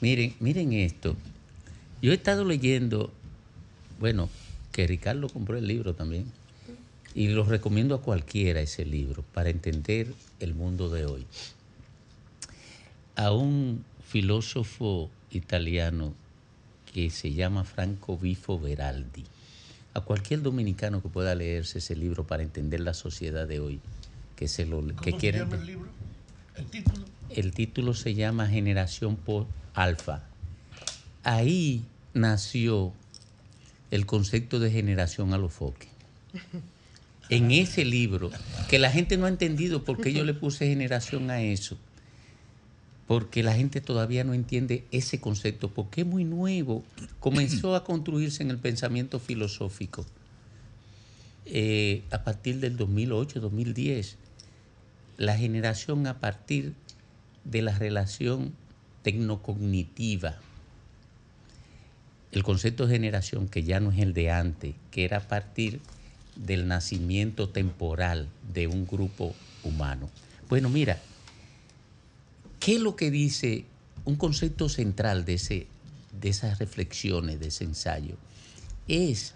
Miren, 0.00 0.34
miren 0.40 0.72
esto. 0.72 1.16
Yo 2.02 2.12
he 2.12 2.14
estado 2.14 2.44
leyendo, 2.44 3.12
bueno, 3.98 4.30
que 4.72 4.86
Ricardo 4.86 5.28
compró 5.28 5.56
el 5.58 5.66
libro 5.66 5.94
también. 5.94 6.26
Y 7.14 7.28
lo 7.28 7.44
recomiendo 7.44 7.94
a 7.94 8.02
cualquiera 8.02 8.60
ese 8.60 8.84
libro 8.84 9.24
para 9.34 9.50
entender 9.50 10.12
el 10.38 10.54
mundo 10.54 10.88
de 10.88 11.06
hoy. 11.06 11.26
A 13.16 13.32
un 13.32 13.84
filósofo 14.06 15.10
italiano 15.30 16.14
que 16.92 17.10
se 17.10 17.32
llama 17.32 17.64
Franco 17.64 18.16
Bifo 18.16 18.58
Veraldi. 18.58 19.24
A 19.94 20.00
cualquier 20.00 20.42
dominicano 20.42 21.02
que 21.02 21.08
pueda 21.08 21.34
leerse 21.34 21.78
ese 21.78 21.96
libro 21.96 22.24
para 22.26 22.44
entender 22.44 22.80
la 22.80 22.94
sociedad 22.94 23.48
de 23.48 23.58
hoy, 23.58 23.80
que 24.36 24.46
se 24.46 24.66
lo 24.66 24.86
que 24.86 24.94
¿Cómo 24.94 25.04
se 25.04 25.16
quieren 25.16 25.40
llama 25.42 25.56
el 25.56 25.66
libro? 25.66 25.88
¿El 26.56 26.66
título? 26.66 27.04
el 27.30 27.52
título 27.52 27.94
se 27.94 28.14
llama 28.14 28.48
Generación 28.48 29.16
por 29.16 29.46
Alfa. 29.74 30.22
Ahí 31.22 31.84
nació 32.14 32.92
el 33.90 34.06
concepto 34.06 34.58
de 34.58 34.70
generación 34.70 35.32
a 35.34 35.38
los 35.38 35.52
foques. 35.52 35.88
En 37.28 37.50
ese 37.50 37.84
libro, 37.84 38.30
que 38.68 38.78
la 38.78 38.90
gente 38.90 39.16
no 39.16 39.26
ha 39.26 39.28
entendido 39.28 39.84
por 39.84 40.00
qué 40.00 40.12
yo 40.12 40.24
le 40.24 40.34
puse 40.34 40.66
generación 40.66 41.30
a 41.30 41.42
eso. 41.42 41.76
Porque 43.06 43.42
la 43.42 43.54
gente 43.54 43.80
todavía 43.80 44.24
no 44.24 44.34
entiende 44.34 44.84
ese 44.92 45.20
concepto, 45.20 45.70
porque 45.70 46.02
es 46.02 46.06
muy 46.06 46.24
nuevo. 46.24 46.84
Comenzó 47.18 47.74
a 47.74 47.84
construirse 47.84 48.42
en 48.42 48.50
el 48.50 48.58
pensamiento 48.58 49.18
filosófico 49.18 50.06
eh, 51.46 52.02
a 52.10 52.22
partir 52.22 52.60
del 52.60 52.76
2008, 52.76 53.40
2010 53.40 54.16
la 55.20 55.36
generación 55.36 56.06
a 56.06 56.18
partir 56.18 56.72
de 57.44 57.60
la 57.60 57.76
relación 57.76 58.54
tecnocognitiva. 59.02 60.36
El 62.32 62.42
concepto 62.42 62.86
de 62.86 62.94
generación 62.94 63.48
que 63.48 63.64
ya 63.64 63.80
no 63.80 63.90
es 63.90 63.98
el 63.98 64.14
de 64.14 64.30
antes, 64.30 64.74
que 64.90 65.04
era 65.04 65.18
a 65.18 65.28
partir 65.28 65.80
del 66.36 66.68
nacimiento 66.68 67.48
temporal 67.48 68.28
de 68.52 68.66
un 68.66 68.86
grupo 68.86 69.34
humano. 69.64 70.08
Bueno, 70.48 70.68
mira, 70.68 70.98
¿qué 72.60 72.76
es 72.76 72.80
lo 72.80 72.96
que 72.96 73.10
dice 73.10 73.64
un 74.04 74.16
concepto 74.16 74.68
central 74.68 75.24
de, 75.24 75.34
ese, 75.34 75.66
de 76.20 76.28
esas 76.28 76.58
reflexiones, 76.58 77.40
de 77.40 77.48
ese 77.48 77.64
ensayo? 77.64 78.16
Es 78.88 79.34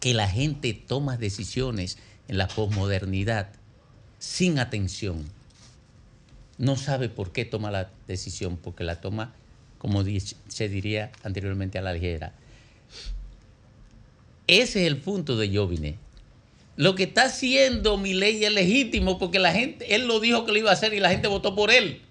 que 0.00 0.14
la 0.14 0.28
gente 0.28 0.74
toma 0.74 1.16
decisiones 1.16 1.98
en 2.28 2.38
la 2.38 2.48
posmodernidad 2.48 3.48
sin 4.18 4.58
atención. 4.58 5.24
No 6.58 6.76
sabe 6.76 7.08
por 7.08 7.32
qué 7.32 7.44
toma 7.44 7.70
la 7.70 7.90
decisión, 8.06 8.56
porque 8.56 8.84
la 8.84 9.00
toma, 9.00 9.34
como 9.86 10.02
se 10.48 10.68
diría 10.68 11.12
anteriormente, 11.22 11.78
a 11.78 11.82
la 11.82 11.92
ligera. 11.92 12.32
Ese 14.48 14.80
es 14.80 14.86
el 14.88 14.96
punto 14.96 15.36
de 15.36 15.56
Jovine. 15.56 15.96
Lo 16.74 16.96
que 16.96 17.04
está 17.04 17.26
haciendo 17.26 17.96
mi 17.96 18.12
ley 18.12 18.44
es 18.44 18.52
legítimo 18.52 19.16
porque 19.16 19.38
la 19.38 19.52
gente, 19.52 19.94
él 19.94 20.08
lo 20.08 20.18
dijo 20.18 20.44
que 20.44 20.50
lo 20.50 20.58
iba 20.58 20.70
a 20.70 20.72
hacer 20.72 20.92
y 20.92 20.98
la 20.98 21.10
gente 21.10 21.28
votó 21.28 21.54
por 21.54 21.70
él. 21.70 22.02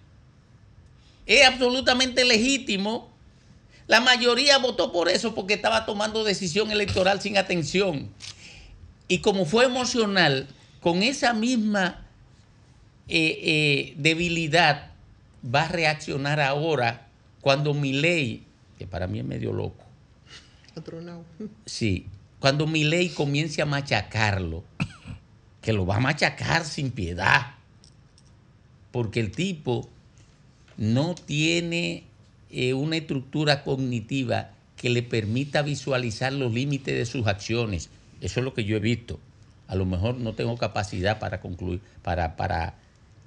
Es 1.26 1.46
absolutamente 1.46 2.24
legítimo. 2.24 3.10
La 3.88 4.00
mayoría 4.00 4.58
votó 4.58 4.94
por 4.94 5.10
eso 5.10 5.36
porque 5.36 5.56
estaba 5.56 5.86
tomando 5.86 6.24
decisión 6.24 6.72
electoral 6.72 7.20
sin 7.20 7.38
atención. 7.38 8.10
Y 9.10 9.18
como 9.18 9.44
fue 9.44 9.66
emocional, 9.66 10.48
con 10.80 11.04
esa 11.04 11.34
misma 11.34 12.08
eh, 13.10 13.38
eh, 13.44 13.94
debilidad 13.98 14.92
va 15.44 15.64
a 15.64 15.68
reaccionar 15.68 16.40
ahora 16.40 17.05
cuando 17.46 17.76
mi 17.76 17.94
ley, 17.94 18.44
que 18.80 18.88
para 18.88 19.06
mí 19.06 19.20
es 19.20 19.26
medio 19.26 19.54
loco, 19.54 19.86
Atronado. 20.76 21.24
Sí, 21.68 22.08
cuando 22.40 22.66
mi 22.66 22.84
ley 22.84 23.10
comience 23.10 23.62
a 23.62 23.68
machacarlo, 23.68 24.64
que 25.62 25.72
lo 25.72 25.86
va 25.86 25.98
a 25.98 26.00
machacar 26.00 26.66
sin 26.66 26.90
piedad, 26.90 27.54
porque 28.92 29.20
el 29.20 29.30
tipo 29.30 29.88
no 30.78 31.14
tiene 31.14 32.06
eh, 32.50 32.74
una 32.74 32.98
estructura 32.98 33.64
cognitiva 33.64 34.50
que 34.76 34.90
le 34.90 35.04
permita 35.04 35.62
visualizar 35.62 36.34
los 36.34 36.52
límites 36.52 36.98
de 36.98 37.06
sus 37.06 37.28
acciones. 37.28 37.92
Eso 38.22 38.40
es 38.40 38.44
lo 38.44 38.56
que 38.56 38.64
yo 38.66 38.76
he 38.76 38.80
visto. 38.80 39.20
A 39.68 39.76
lo 39.76 39.86
mejor 39.86 40.16
no 40.18 40.34
tengo 40.34 40.58
capacidad 40.58 41.20
para 41.20 41.42
concluir, 41.42 41.80
para, 42.02 42.38
para 42.38 42.74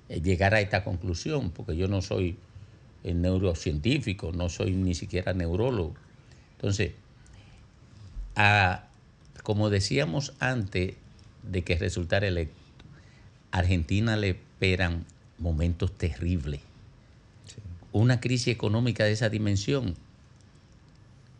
eh, 0.08 0.20
llegar 0.20 0.54
a 0.54 0.60
esta 0.60 0.82
conclusión, 0.82 1.52
porque 1.52 1.76
yo 1.76 1.86
no 1.86 2.02
soy 2.02 2.36
eh, 3.04 3.14
neurocientífico, 3.14 4.32
no 4.32 4.48
soy 4.48 4.72
ni 4.72 4.94
siquiera 4.94 5.32
neurólogo. 5.32 5.94
Entonces, 6.56 6.92
a- 8.36 8.84
como 9.42 9.70
decíamos 9.70 10.34
antes 10.40 10.94
de 11.42 11.62
que 11.64 11.76
resultara 11.76 12.26
electo, 12.26 12.54
a 13.52 13.58
Argentina 13.58 14.16
le 14.16 14.30
esperan 14.30 15.04
momentos 15.38 15.92
terribles. 15.96 16.60
Una 17.92 18.20
crisis 18.20 18.48
económica 18.48 19.04
de 19.04 19.12
esa 19.12 19.30
dimensión, 19.30 19.94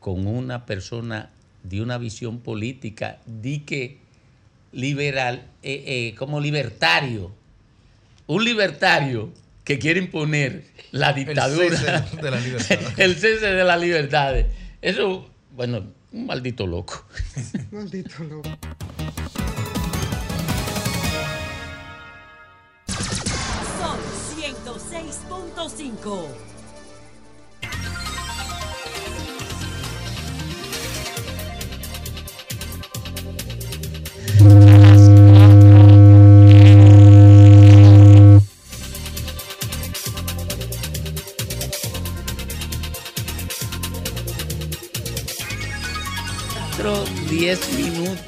con 0.00 0.26
una 0.26 0.64
persona 0.64 1.30
de 1.64 1.82
una 1.82 1.98
visión 1.98 2.38
política, 2.38 3.18
di 3.26 3.60
que 3.60 3.98
liberal, 4.72 5.46
eh, 5.62 5.82
eh, 5.86 6.14
como 6.16 6.40
libertario, 6.40 7.32
un 8.26 8.44
libertario 8.44 9.30
que 9.68 9.78
quiere 9.78 10.00
imponer 10.00 10.64
la 10.92 11.12
dictadura, 11.12 11.68
cese 11.68 12.16
de 12.22 12.30
las 12.30 12.42
libertades. 12.42 12.88
el 12.96 13.16
cese 13.16 13.48
de 13.48 13.64
las 13.64 13.78
libertades. 13.78 14.46
Eso, 14.80 15.28
bueno, 15.54 15.92
un 16.10 16.24
maldito 16.24 16.66
loco. 16.66 17.04
Maldito 17.70 18.24
loco. 18.24 18.48
Sol 23.78 24.00
106.5. 24.40 26.57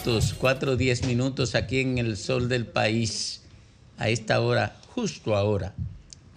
exactos, 0.00 0.34
4 0.38 0.72
o 0.72 0.76
10 0.76 1.06
minutos 1.06 1.54
aquí 1.54 1.80
en 1.80 1.98
el 1.98 2.16
sol 2.16 2.48
del 2.48 2.64
país, 2.66 3.42
a 3.98 4.08
esta 4.08 4.40
hora, 4.40 4.80
justo 4.94 5.36
ahora, 5.36 5.74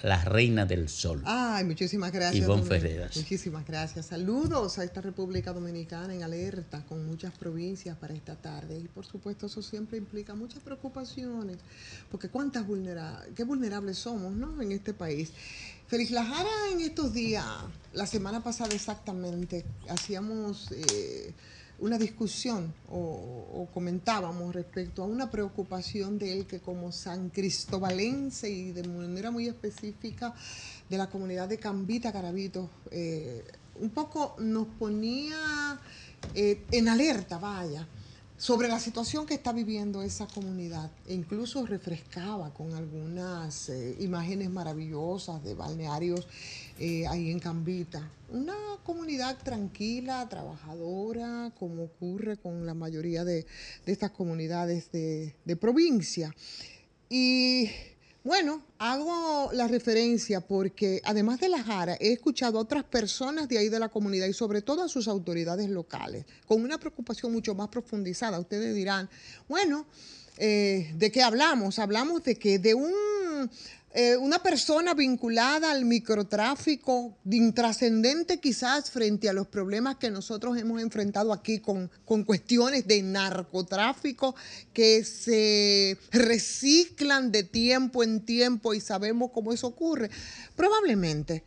la 0.01 0.21
reina 0.25 0.65
del 0.65 0.89
sol. 0.89 1.21
Ay, 1.23 1.63
muchísimas 1.63 2.11
gracias. 2.11 2.43
Ivonne 2.43 2.63
Ferreras. 2.63 3.15
Muchísimas 3.15 3.65
gracias. 3.65 4.07
Saludos 4.07 4.79
a 4.79 4.83
esta 4.83 4.99
República 4.99 5.53
Dominicana 5.53 6.13
en 6.13 6.23
alerta 6.23 6.83
con 6.89 7.05
muchas 7.05 7.31
provincias 7.37 7.95
para 7.97 8.13
esta 8.13 8.35
tarde. 8.35 8.77
Y 8.77 8.89
por 8.89 9.05
supuesto 9.05 9.45
eso 9.45 9.61
siempre 9.61 9.97
implica 9.97 10.35
muchas 10.35 10.61
preocupaciones, 10.61 11.59
porque 12.11 12.27
cuántas 12.27 12.67
vulnera 12.67 13.23
qué 13.33 13.45
vulnerables 13.45 13.97
somos 13.97 14.33
¿no? 14.33 14.61
en 14.61 14.73
este 14.73 14.93
país. 14.93 15.31
Feliz 15.87 16.11
La 16.11 16.25
Jara 16.25 16.49
en 16.73 16.81
estos 16.81 17.13
días, 17.13 17.45
la 17.93 18.07
semana 18.07 18.43
pasada 18.43 18.75
exactamente, 18.75 19.63
hacíamos... 19.87 20.69
Eh, 20.73 21.33
una 21.83 21.97
discusión 21.97 22.73
o, 22.89 23.67
comentábamos 23.73 24.55
respecto 24.55 25.03
a 25.03 25.05
una 25.05 25.29
preocupación 25.29 26.17
de 26.17 26.31
él 26.31 26.45
que 26.45 26.59
como 26.59 26.91
san 26.91 27.29
cristobalense 27.29 28.49
y 28.49 28.71
de 28.71 28.87
manera 28.87 29.31
muy 29.31 29.47
específica 29.47 30.33
de 30.89 30.97
la 30.97 31.09
comunidad 31.09 31.49
de 31.49 31.57
Cambita 31.57 32.11
Garavito, 32.11 32.69
eh, 32.89 33.43
un 33.81 33.89
poco 33.89 34.35
nos 34.39 34.67
ponía 34.67 35.77
eh, 36.33 36.63
en 36.71 36.87
alerta, 36.87 37.37
vaya, 37.37 37.85
sobre 38.43 38.67
la 38.67 38.77
situación 38.77 39.25
que 39.25 39.35
está 39.35 39.53
viviendo 39.53 40.01
esa 40.01 40.27
comunidad 40.27 40.91
e 41.07 41.13
incluso 41.13 41.65
refrescaba 41.65 42.53
con 42.53 42.73
algunas 42.73 43.69
eh, 43.69 43.95
imágenes 44.01 44.49
maravillosas 44.49 45.41
de 45.45 45.53
balnearios 45.53 46.27
eh, 46.77 47.07
ahí 47.07 47.31
en 47.31 47.39
Cambita. 47.39 48.05
Una 48.27 48.57
comunidad 48.83 49.37
tranquila, 49.37 50.27
trabajadora, 50.27 51.53
como 51.57 51.83
ocurre 51.83 52.35
con 52.35 52.65
la 52.65 52.73
mayoría 52.73 53.23
de, 53.23 53.45
de 53.85 53.91
estas 53.93 54.11
comunidades 54.11 54.91
de, 54.91 55.37
de 55.45 55.55
provincia. 55.55 56.35
Y 57.09 57.69
bueno, 58.23 58.63
hago 58.79 59.51
la 59.51 59.67
referencia 59.67 60.39
porque 60.39 61.01
además 61.03 61.41
de 61.41 61.49
la 61.49 61.61
Jara, 61.61 61.97
he 61.99 62.13
escuchado 62.13 62.57
a 62.57 62.61
otras 62.61 62.85
personas 62.85 63.49
de 63.49 63.57
ahí 63.57 63.67
de 63.67 63.79
la 63.79 63.89
comunidad 63.89 64.27
y 64.27 64.33
sobre 64.33 64.61
todo 64.61 64.83
a 64.83 64.87
sus 64.87 65.09
autoridades 65.09 65.69
locales, 65.69 66.25
con 66.47 66.61
una 66.61 66.77
preocupación 66.77 67.33
mucho 67.33 67.53
más 67.53 67.67
profundizada. 67.67 68.39
Ustedes 68.39 68.73
dirán, 68.75 69.09
bueno, 69.49 69.85
eh, 70.37 70.93
¿de 70.95 71.11
qué 71.11 71.21
hablamos? 71.21 71.79
Hablamos 71.79 72.23
de 72.23 72.35
que 72.35 72.59
de 72.59 72.73
un, 72.73 72.93
eh, 73.95 74.17
una 74.17 74.39
persona 74.39 74.95
vinculada 74.95 75.69
al 75.69 75.85
microtráfico, 75.85 77.15
de 77.23 77.37
intrascendente 77.37 78.39
quizás 78.39 78.89
frente 78.89 79.29
a 79.29 79.33
los 79.33 79.47
problemas 79.47 79.97
que 79.97 80.09
nosotros 80.09 80.57
hemos 80.57 80.81
enfrentado 80.81 81.31
aquí 81.31 81.59
con, 81.59 81.91
con 82.03 82.23
cuestiones 82.23 82.87
de 82.87 83.03
narcotráfico 83.03 84.35
que 84.73 85.03
se 85.03 85.99
reciclan 86.11 87.31
de 87.31 87.43
tiempo 87.43 88.03
en 88.03 88.25
tiempo 88.25 88.73
y 88.73 88.81
sabemos 88.81 89.29
cómo 89.31 89.53
eso 89.53 89.67
ocurre. 89.67 90.09
Probablemente. 90.55 91.43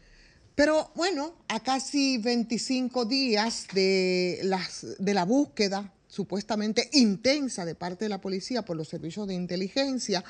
Pero 0.54 0.92
bueno, 0.94 1.34
a 1.48 1.60
casi 1.64 2.18
25 2.18 3.06
días 3.06 3.66
de, 3.74 4.38
las, 4.44 4.86
de 4.98 5.14
la 5.14 5.24
búsqueda 5.24 5.92
supuestamente 6.06 6.88
intensa 6.92 7.64
de 7.64 7.74
parte 7.74 8.04
de 8.04 8.08
la 8.08 8.20
policía 8.20 8.62
por 8.62 8.76
los 8.76 8.88
servicios 8.88 9.26
de 9.26 9.34
inteligencia, 9.34 10.24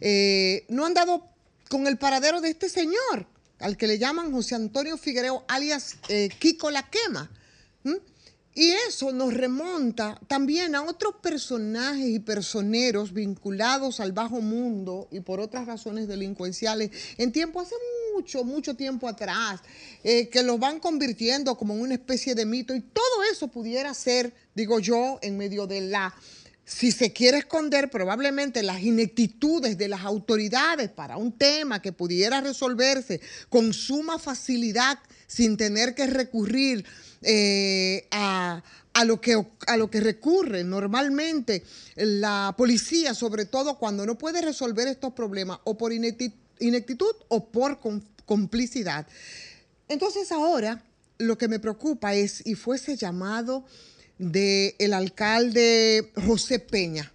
eh, 0.00 0.64
no 0.68 0.86
han 0.86 0.94
dado 0.94 1.37
con 1.68 1.86
el 1.86 1.98
paradero 1.98 2.40
de 2.40 2.50
este 2.50 2.68
señor, 2.68 3.26
al 3.58 3.76
que 3.76 3.86
le 3.86 3.98
llaman 3.98 4.32
José 4.32 4.54
Antonio 4.54 4.96
Figuereo, 4.96 5.44
alias 5.48 5.96
eh, 6.08 6.28
Kiko 6.38 6.70
La 6.70 6.88
Quema. 6.88 7.30
Y 8.54 8.70
eso 8.70 9.12
nos 9.12 9.32
remonta 9.34 10.20
también 10.26 10.74
a 10.74 10.82
otros 10.82 11.14
personajes 11.22 12.08
y 12.08 12.18
personeros 12.18 13.12
vinculados 13.12 14.00
al 14.00 14.10
bajo 14.10 14.40
mundo 14.40 15.06
y 15.12 15.20
por 15.20 15.38
otras 15.38 15.66
razones 15.66 16.08
delincuenciales 16.08 16.90
en 17.18 17.30
tiempo, 17.30 17.60
hace 17.60 17.76
mucho, 18.12 18.42
mucho 18.42 18.74
tiempo 18.74 19.06
atrás, 19.06 19.60
eh, 20.02 20.28
que 20.28 20.42
los 20.42 20.58
van 20.58 20.80
convirtiendo 20.80 21.56
como 21.56 21.74
en 21.74 21.82
una 21.82 21.94
especie 21.94 22.34
de 22.34 22.46
mito 22.46 22.74
y 22.74 22.80
todo 22.80 23.22
eso 23.30 23.46
pudiera 23.46 23.94
ser, 23.94 24.34
digo 24.56 24.80
yo, 24.80 25.20
en 25.22 25.36
medio 25.36 25.68
de 25.68 25.82
la 25.82 26.12
si 26.68 26.92
se 26.92 27.14
quiere 27.14 27.38
esconder 27.38 27.88
probablemente 27.88 28.62
las 28.62 28.82
ineptitudes 28.82 29.78
de 29.78 29.88
las 29.88 30.02
autoridades 30.02 30.90
para 30.90 31.16
un 31.16 31.32
tema 31.32 31.80
que 31.80 31.92
pudiera 31.92 32.42
resolverse 32.42 33.22
con 33.48 33.72
suma 33.72 34.18
facilidad 34.18 34.98
sin 35.26 35.56
tener 35.56 35.94
que 35.94 36.06
recurrir 36.06 36.84
eh, 37.22 38.06
a, 38.10 38.62
a 38.92 39.04
lo 39.06 39.18
que, 39.18 39.42
a 39.66 39.76
lo 39.78 39.90
que 39.90 40.00
recurre 40.00 40.62
normalmente 40.62 41.64
la 41.96 42.54
policía, 42.56 43.14
sobre 43.14 43.46
todo 43.46 43.78
cuando 43.78 44.04
no 44.04 44.18
puede 44.18 44.42
resolver 44.42 44.88
estos 44.88 45.14
problemas 45.14 45.60
o 45.64 45.78
por 45.78 45.92
inepti- 45.92 46.34
ineptitud 46.60 47.14
o 47.28 47.48
por 47.48 47.80
com- 47.80 48.02
complicidad. 48.26 49.06
Entonces 49.88 50.30
ahora 50.32 50.82
lo 51.16 51.38
que 51.38 51.48
me 51.48 51.60
preocupa 51.60 52.14
es, 52.14 52.46
y 52.46 52.56
fue 52.56 52.76
ese 52.76 52.94
llamado 52.94 53.64
del 54.18 54.92
alcalde 54.92 56.12
José 56.26 56.58
Peña, 56.58 57.12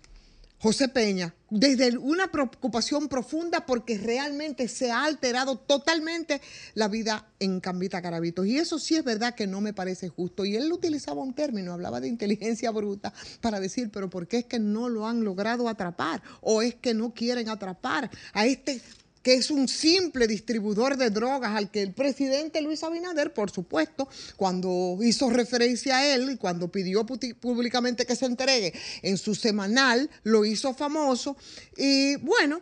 José 0.60 0.88
Peña, 0.88 1.34
desde 1.50 1.98
una 1.98 2.32
preocupación 2.32 3.10
profunda 3.10 3.66
porque 3.66 3.98
realmente 3.98 4.68
se 4.68 4.92
ha 4.92 5.04
alterado 5.04 5.58
totalmente 5.58 6.42
la 6.74 6.88
vida 6.88 7.28
en 7.40 7.60
Cambita 7.60 8.02
Carabitos. 8.02 8.48
Y 8.48 8.58
eso 8.58 8.80
sí 8.80 8.96
es 8.96 9.04
verdad 9.04 9.36
que 9.36 9.46
no 9.46 9.62
me 9.62 9.74
parece 9.74 10.10
justo. 10.10 10.46
Y 10.46 10.56
él 10.56 10.72
utilizaba 10.72 11.22
un 11.22 11.36
término, 11.36 11.74
hablaba 11.74 12.00
de 12.00 12.08
inteligencia 12.08 12.72
bruta 12.72 13.14
para 13.42 13.60
decir, 13.60 13.92
pero 13.92 14.10
¿por 14.10 14.28
qué 14.28 14.38
es 14.38 14.46
que 14.46 14.58
no 14.58 14.90
lo 14.90 15.06
han 15.06 15.24
logrado 15.24 15.68
atrapar? 15.68 16.24
¿O 16.42 16.62
es 16.62 16.76
que 16.76 16.94
no 16.94 17.14
quieren 17.14 17.50
atrapar 17.50 18.10
a 18.32 18.46
este 18.46 18.82
que 19.24 19.34
es 19.34 19.50
un 19.50 19.68
simple 19.68 20.28
distribuidor 20.28 20.98
de 20.98 21.10
drogas 21.10 21.56
al 21.56 21.72
que 21.72 21.82
el 21.82 21.94
presidente 21.94 22.62
Luis 22.62 22.84
Abinader, 22.84 23.34
por 23.34 23.50
supuesto, 23.50 24.08
cuando 24.36 24.98
hizo 25.02 25.30
referencia 25.30 25.98
a 25.98 26.14
él 26.14 26.32
y 26.32 26.38
cuando 26.38 26.68
pidió 26.68 27.06
públicamente 27.06 28.06
que 28.06 28.18
se 28.18 28.26
entregue 28.26 28.74
en 29.02 29.18
su 29.18 29.34
semanal, 29.34 30.10
lo 30.24 30.44
hizo 30.44 30.74
famoso. 30.74 31.38
Y 31.78 32.18
bueno, 32.18 32.62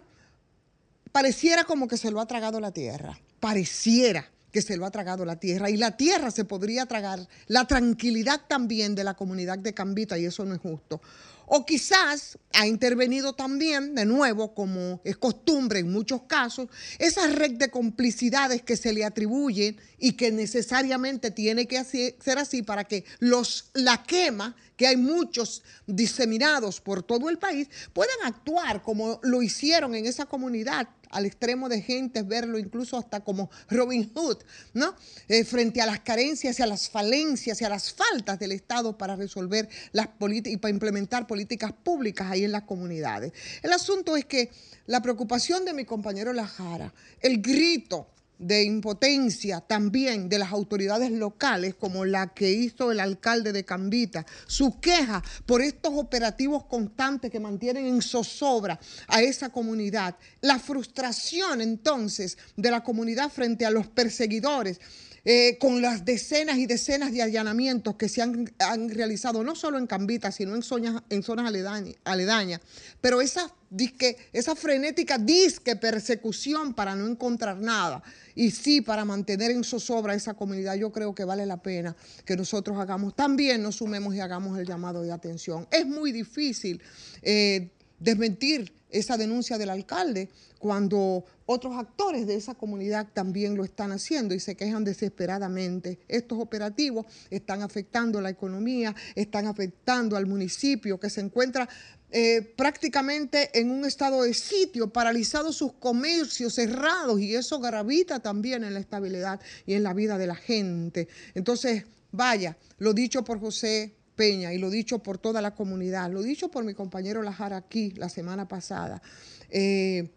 pareciera 1.12 1.64
como 1.64 1.88
que 1.88 1.98
se 1.98 2.12
lo 2.12 2.22
ha 2.22 2.28
tragado 2.28 2.60
la 2.60 2.72
tierra. 2.72 3.20
Pareciera 3.40 4.30
que 4.52 4.62
se 4.62 4.78
lo 4.78 4.86
ha 4.86 4.92
tragado 4.92 5.26
la 5.26 5.38
tierra. 5.38 5.70
Y 5.70 5.78
la 5.78 5.98
tierra 5.98 6.30
se 6.30 6.46
podría 6.46 6.86
tragar 6.86 7.28
la 7.48 7.66
tranquilidad 7.66 8.42
también 8.48 8.96
de 8.96 9.04
la 9.04 9.16
comunidad 9.16 9.58
de 9.58 9.74
Cambita 9.74 10.18
y 10.20 10.26
eso 10.26 10.46
no 10.46 10.54
es 10.54 10.62
justo. 10.62 11.02
O 11.46 11.66
quizás 11.66 12.38
ha 12.54 12.68
intervenido 12.68 13.34
también, 13.34 13.96
de 13.96 14.06
nuevo, 14.06 14.54
como 14.54 15.02
es 15.04 15.18
costumbre 15.18 15.80
en 15.80 15.92
muchos 15.92 16.24
casos, 16.24 16.70
esa 17.00 17.28
red 17.28 17.52
de 17.54 17.70
complicidades 17.70 18.62
que 18.62 18.78
se 18.78 18.94
le 18.94 19.04
atribuyen 19.04 19.78
y 19.98 20.14
que 20.14 20.32
necesariamente 20.32 21.32
tiene 21.32 21.68
que 21.68 21.84
ser 21.84 22.38
así 22.38 22.64
para 22.64 22.86
que 22.86 23.04
los 23.20 23.70
la 23.74 24.04
quema, 24.04 24.56
que 24.78 24.88
hay 24.88 24.98
muchos 24.98 25.64
diseminados 25.88 26.82
por 26.82 27.04
todo 27.04 27.30
el 27.30 27.38
país, 27.38 27.70
puedan 27.94 28.18
actuar 28.24 28.82
como 28.82 29.20
lo 29.24 29.42
hicieron 29.42 29.94
en 29.96 30.06
esa 30.06 30.26
comunidad 30.26 30.88
al 31.12 31.26
extremo 31.26 31.70
de 31.70 31.82
gente 31.82 32.24
verlo 32.24 32.58
incluso 32.58 32.98
hasta 32.98 33.22
como 33.22 33.50
Robin 33.70 34.12
Hood, 34.14 34.38
¿no? 34.74 34.96
Eh, 35.28 35.44
frente 35.44 35.82
a 35.82 35.86
las 35.86 36.00
carencias 36.00 36.60
y 36.60 36.64
a 36.64 36.68
las 36.68 36.90
falencias 36.90 37.62
y 37.62 37.66
a 37.66 37.70
las 37.70 37.94
faltas 37.94 38.40
del 38.40 38.52
Estado 38.52 38.98
para 38.98 39.16
resolver 39.16 39.70
las 39.92 40.08
políticas 40.08 40.54
y 40.54 40.58
para 40.58 40.72
implementar 40.74 41.28
políticas 41.28 41.74
públicas 41.74 42.30
ahí 42.30 42.44
en 42.44 42.52
las 42.52 42.64
comunidades. 42.64 43.34
El 43.62 43.74
asunto 43.74 44.16
es 44.16 44.26
que 44.26 44.50
la 44.88 45.02
preocupación 45.02 45.66
de 45.66 45.74
mi 45.74 45.86
compañero 45.86 46.34
Lajara, 46.34 46.94
el 47.22 47.42
grito 47.42 48.08
de 48.42 48.64
impotencia 48.64 49.62
también 49.62 50.28
de 50.28 50.40
las 50.40 50.52
autoridades 50.52 51.12
locales, 51.12 51.76
como 51.76 52.06
la 52.06 52.34
que 52.34 52.52
hizo 52.52 52.92
el 52.92 53.00
alcalde 53.00 53.54
de 53.54 53.64
Cambita, 53.64 54.26
su 54.48 54.80
queja 54.80 55.24
por 55.46 55.62
estos 55.62 55.94
operativos 55.96 56.66
constantes 56.66 57.30
que 57.30 57.40
mantienen 57.40 57.86
en 57.86 58.02
zozobra 58.02 58.80
a 59.08 59.22
esa 59.22 59.50
comunidad, 59.50 60.18
la 60.42 60.58
frustración 60.58 61.62
entonces 61.62 62.38
de 62.58 62.72
la 62.72 62.84
comunidad 62.84 63.30
frente 63.30 63.66
a 63.66 63.72
los 63.72 63.88
perseguidores. 63.88 64.80
Eh, 65.24 65.58
con 65.60 65.82
las 65.82 66.04
decenas 66.04 66.58
y 66.58 66.66
decenas 66.66 67.12
de 67.12 67.22
allanamientos 67.22 67.96
que 67.96 68.10
se 68.10 68.22
han, 68.22 68.52
han 68.60 68.90
realizado, 68.90 69.44
no 69.44 69.56
solo 69.56 69.78
en 69.78 69.88
Cambita, 69.88 70.32
sino 70.32 70.56
en 70.56 70.64
zonas, 70.64 71.04
en 71.10 71.22
zonas 71.22 71.48
aledañas, 71.48 71.96
aledañas. 72.04 72.62
Pero 73.02 73.22
esa, 73.22 73.54
disque, 73.70 74.18
esa 74.34 74.56
frenética 74.56 75.18
disque 75.18 75.76
persecución 75.76 76.74
para 76.74 76.96
no 76.96 77.08
encontrar 77.08 77.58
nada 77.58 78.04
y 78.36 78.52
sí 78.52 78.82
para 78.82 79.06
mantener 79.06 79.52
en 79.52 79.64
zozobra 79.64 80.14
esa 80.14 80.34
comunidad, 80.34 80.76
yo 80.76 80.92
creo 80.92 81.14
que 81.16 81.24
vale 81.24 81.46
la 81.46 81.58
pena 81.58 81.96
que 82.26 82.36
nosotros 82.36 82.78
hagamos, 82.78 83.16
también 83.16 83.62
nos 83.62 83.76
sumemos 83.76 84.16
y 84.16 84.20
hagamos 84.20 84.58
el 84.60 84.66
llamado 84.66 85.02
de 85.02 85.12
atención. 85.12 85.68
Es 85.72 85.86
muy 85.86 86.12
difícil 86.12 86.82
eh, 87.22 87.70
desmentir 88.00 88.74
esa 88.92 89.18
denuncia 89.18 89.58
del 89.58 89.70
alcalde 89.70 90.30
cuando 90.60 91.26
otros 91.46 91.76
actores 91.76 92.28
de 92.28 92.36
esa 92.36 92.54
comunidad 92.54 93.08
también 93.14 93.56
lo 93.56 93.66
están 93.66 93.92
haciendo 93.92 94.36
y 94.36 94.40
se 94.40 94.56
quejan 94.56 94.84
desesperadamente. 94.84 96.00
Estos 96.08 96.40
operativos 96.40 97.06
están 97.30 97.62
afectando 97.62 98.22
la 98.22 98.30
economía, 98.30 98.96
están 99.16 99.48
afectando 99.48 100.16
al 100.16 100.28
municipio 100.28 101.00
que 101.00 101.10
se 101.10 101.22
encuentra 101.22 101.68
eh, 102.14 102.42
prácticamente 102.58 103.58
en 103.60 103.72
un 103.72 103.86
estado 103.86 104.24
de 104.24 104.34
sitio, 104.34 104.92
paralizados 104.92 105.56
sus 105.56 105.74
comercios 105.74 106.56
cerrados 106.56 107.22
y 107.22 107.36
eso 107.36 107.60
gravita 107.60 108.20
también 108.20 108.66
en 108.66 108.74
la 108.74 108.82
estabilidad 108.82 109.40
y 109.66 109.74
en 109.74 109.84
la 109.84 109.94
vida 109.94 110.18
de 110.18 110.28
la 110.28 110.36
gente. 110.36 111.08
Entonces, 111.34 111.86
vaya, 112.12 112.58
lo 112.80 112.94
dicho 112.94 113.24
por 113.24 113.40
José 113.40 113.96
Peña 114.16 114.54
y 114.54 114.58
lo 114.58 114.70
dicho 114.70 115.00
por 115.00 115.18
toda 115.18 115.42
la 115.42 115.56
comunidad, 115.56 116.12
lo 116.12 116.22
dicho 116.22 116.50
por 116.50 116.64
mi 116.64 116.74
compañero 116.74 117.22
Lajara 117.24 117.58
aquí 117.58 117.92
la 117.92 118.10
semana 118.10 118.48
pasada, 118.48 119.02
eh, 119.50 120.10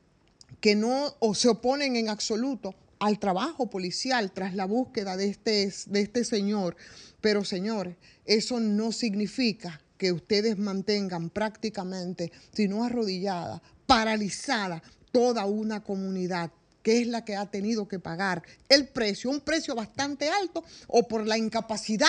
que 0.60 0.74
no 0.74 1.14
o 1.20 1.34
se 1.34 1.48
oponen 1.48 1.96
en 1.96 2.08
absoluto 2.08 2.74
al 2.98 3.18
trabajo 3.18 3.68
policial 3.68 4.32
tras 4.32 4.54
la 4.54 4.64
búsqueda 4.64 5.16
de 5.16 5.28
este, 5.28 5.72
de 5.86 6.00
este 6.00 6.24
señor. 6.24 6.76
Pero 7.20 7.44
señores, 7.44 7.96
eso 8.24 8.60
no 8.60 8.92
significa 8.92 9.80
que 9.98 10.12
ustedes 10.12 10.58
mantengan 10.58 11.30
prácticamente, 11.30 12.32
si 12.52 12.68
no 12.68 12.84
arrodillada, 12.84 13.62
paralizada 13.86 14.82
toda 15.12 15.44
una 15.46 15.82
comunidad 15.82 16.50
que 16.85 17.01
es 17.01 17.09
la 17.09 17.24
que 17.24 17.35
ha 17.35 17.47
tenido 17.47 17.89
que 17.89 17.98
pagar 17.98 18.43
el 18.69 18.86
precio, 18.86 19.31
un 19.31 19.40
precio 19.40 19.74
bastante 19.74 20.28
alto, 20.28 20.62
o 20.86 21.09
por 21.09 21.27
la 21.27 21.36
incapacidad 21.36 22.06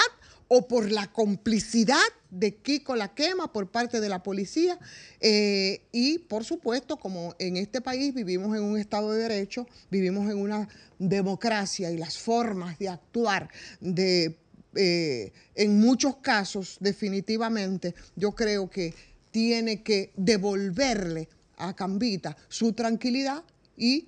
o 0.48 0.68
por 0.68 0.92
la 0.92 1.12
complicidad 1.12 1.98
de 2.30 2.56
Kiko 2.58 2.96
La 2.96 3.16
Quema 3.16 3.52
por 3.52 3.72
parte 3.72 4.00
de 4.00 4.10
la 4.10 4.22
policía. 4.22 4.78
eh, 5.20 5.82
y 5.92 6.20
por 6.20 6.44
supuesto, 6.44 6.98
como 6.98 7.34
en 7.40 7.58
este 7.58 7.82
país 7.82 8.14
vivimos 8.14 8.56
en 8.56 8.64
un 8.64 8.78
Estado 8.78 9.12
de 9.12 9.24
Derecho, 9.24 9.66
vivimos 9.90 10.30
en 10.30 10.38
una 10.38 10.68
democracia 11.00 11.90
y 11.90 11.98
las 11.98 12.18
formas 12.18 12.78
de 12.78 12.90
actuar 12.90 13.50
de 13.80 14.38
eh, 14.76 15.32
en 15.56 15.80
muchos 15.80 16.18
casos, 16.18 16.76
definitivamente, 16.82 17.96
yo 18.18 18.34
creo 18.34 18.70
que 18.70 18.94
tiene 19.32 19.84
que 19.84 20.12
devolverle 20.18 21.30
a 21.58 21.74
Cambita 21.74 22.36
su 22.50 22.74
tranquilidad 22.74 23.42
y 23.78 24.08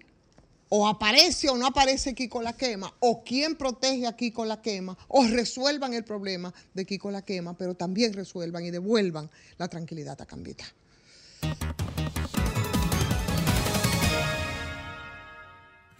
o 0.69 0.87
aparece 0.87 1.49
o 1.49 1.57
no 1.57 1.67
aparece 1.67 2.13
Kiko 2.13 2.41
la 2.41 2.53
quema, 2.53 2.93
o 2.99 3.23
quién 3.23 3.55
protege 3.55 4.07
a 4.07 4.15
Kiko 4.15 4.45
la 4.45 4.61
quema, 4.61 4.97
o 5.07 5.23
resuelvan 5.23 5.93
el 5.93 6.03
problema 6.03 6.53
de 6.73 6.85
Kiko 6.85 7.11
la 7.11 7.23
quema, 7.23 7.57
pero 7.57 7.75
también 7.75 8.13
resuelvan 8.13 8.65
y 8.65 8.71
devuelvan 8.71 9.29
la 9.57 9.67
tranquilidad 9.67 10.21
a 10.21 10.25
Cambita. 10.25 10.65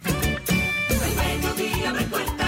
Al 0.04 1.16
mediodía 1.16 1.92
me 1.92 2.06
cuenta 2.08 2.38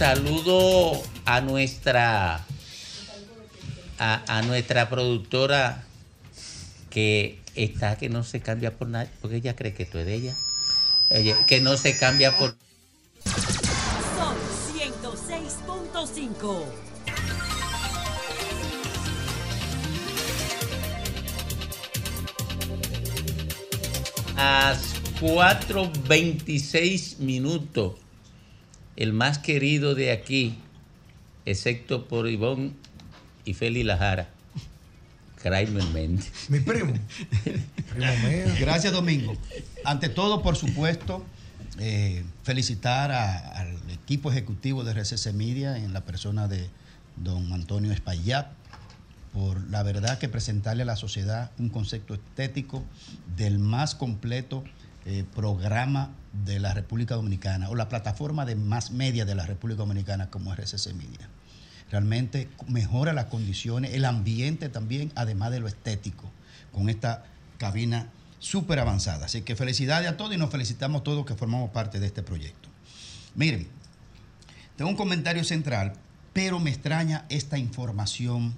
saludo 0.00 1.02
a 1.26 1.42
nuestra 1.42 2.46
a, 3.98 4.38
a 4.38 4.40
nuestra 4.40 4.88
productora 4.88 5.84
que 6.88 7.38
está 7.54 7.98
que 7.98 8.08
no 8.08 8.24
se 8.24 8.40
cambia 8.40 8.78
por 8.78 8.88
nadie, 8.88 9.10
porque 9.20 9.36
ella 9.36 9.54
cree 9.54 9.74
que 9.74 9.84
tú 9.84 9.98
es 9.98 10.06
de 10.06 10.14
ella. 10.14 10.34
Ella, 11.10 11.36
que 11.46 11.60
no 11.60 11.76
se 11.76 11.98
cambia 11.98 12.34
por 12.38 12.56
Son 14.16 14.34
106.5. 14.74 16.64
las 24.34 24.94
4.26 25.20 27.18
minutos. 27.18 27.96
El 28.96 29.12
más 29.12 29.38
querido 29.38 29.94
de 29.94 30.12
aquí, 30.12 30.58
excepto 31.46 32.06
por 32.08 32.28
Ivón 32.28 32.74
y 33.44 33.54
Feli 33.54 33.82
Lajara. 33.82 34.28
Kramer 35.42 35.84
Méndez. 35.94 36.30
Mi 36.50 36.60
primo. 36.60 36.92
Gracias, 38.60 38.92
Domingo. 38.92 39.34
Ante 39.84 40.08
todo, 40.10 40.42
por 40.42 40.56
supuesto, 40.56 41.24
eh, 41.78 42.22
felicitar 42.42 43.10
a- 43.10 43.38
al 43.60 43.74
equipo 43.90 44.30
ejecutivo 44.30 44.84
de 44.84 44.92
RCC 44.92 45.32
Media 45.32 45.78
en 45.78 45.92
la 45.94 46.02
persona 46.02 46.46
de 46.46 46.68
don 47.16 47.52
Antonio 47.52 47.90
Espaillat 47.92 48.48
por 49.32 49.60
la 49.70 49.82
verdad 49.82 50.18
que 50.18 50.28
presentarle 50.28 50.82
a 50.82 50.86
la 50.86 50.96
sociedad 50.96 51.52
un 51.58 51.68
concepto 51.68 52.14
estético 52.14 52.82
del 53.36 53.58
más 53.60 53.94
completo 53.94 54.64
eh, 55.06 55.24
programa 55.34 56.10
de 56.44 56.60
la 56.60 56.74
República 56.74 57.14
Dominicana 57.14 57.70
o 57.70 57.74
la 57.74 57.88
plataforma 57.88 58.44
de 58.44 58.54
más 58.54 58.90
media 58.90 59.24
de 59.24 59.34
la 59.34 59.46
República 59.46 59.78
Dominicana 59.78 60.30
como 60.30 60.52
RCC 60.52 60.92
Media. 60.94 61.28
Realmente 61.90 62.48
mejora 62.68 63.12
las 63.12 63.26
condiciones, 63.26 63.94
el 63.94 64.04
ambiente 64.04 64.68
también, 64.68 65.10
además 65.16 65.50
de 65.50 65.60
lo 65.60 65.68
estético, 65.68 66.30
con 66.72 66.88
esta 66.88 67.24
cabina 67.58 68.08
súper 68.38 68.78
avanzada. 68.78 69.26
Así 69.26 69.42
que 69.42 69.56
felicidades 69.56 70.08
a 70.08 70.16
todos 70.16 70.34
y 70.34 70.36
nos 70.36 70.50
felicitamos 70.50 71.02
todos 71.02 71.26
que 71.26 71.34
formamos 71.34 71.70
parte 71.70 71.98
de 71.98 72.06
este 72.06 72.22
proyecto. 72.22 72.68
Miren, 73.34 73.68
tengo 74.76 74.90
un 74.90 74.96
comentario 74.96 75.44
central, 75.44 75.94
pero 76.32 76.58
me 76.58 76.70
extraña 76.70 77.24
esta 77.28 77.58
información 77.58 78.54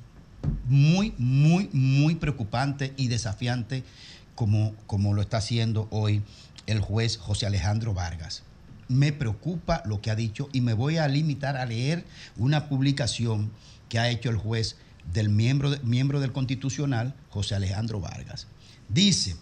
muy, 0.67 1.15
muy, 1.19 1.69
muy 1.73 2.17
preocupante 2.17 2.95
y 2.97 3.09
desafiante 3.09 3.85
como, 4.35 4.75
como 4.87 5.15
lo 5.15 5.23
está 5.23 5.39
haciendo 5.39 5.89
hoy 5.91 6.23
el 6.67 6.81
juez 6.81 7.17
José 7.17 7.47
Alejandro 7.47 7.95
Vargas. 7.95 8.43
Me 8.89 9.13
preocupa 9.13 9.83
lo 9.87 10.01
que 10.01 10.11
ha 10.11 10.17
dicho 10.17 10.49
y 10.53 10.61
me 10.61 10.75
voy 10.75 10.99
a 10.99 11.09
limitar 11.09 11.57
a 11.57 11.67
leer 11.67 12.05
una 12.37 12.69
publicación 12.69 13.51
que 13.89 13.99
ha 13.99 14.09
hecho 14.11 14.31
el 14.31 14.37
juez 14.37 14.77
del 15.13 15.29
miembro, 15.29 15.71
miembro 15.83 16.21
del 16.21 16.33
Constitucional, 16.33 17.15
José 17.31 17.55
Alejandro 17.55 18.01
Vargas. 18.01 18.47
Dice, 18.89 19.37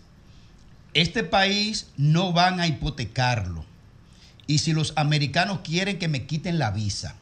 este 0.94 1.24
país 1.24 1.88
no 1.96 2.32
van 2.32 2.60
a 2.60 2.66
hipotecarlo. 2.66 3.64
Y 4.46 4.58
si 4.58 4.72
los 4.72 4.92
americanos 4.96 5.60
quieren 5.62 5.98
que 5.98 6.08
me 6.08 6.26
quiten 6.26 6.58
la 6.58 6.70
visa, 6.70 7.16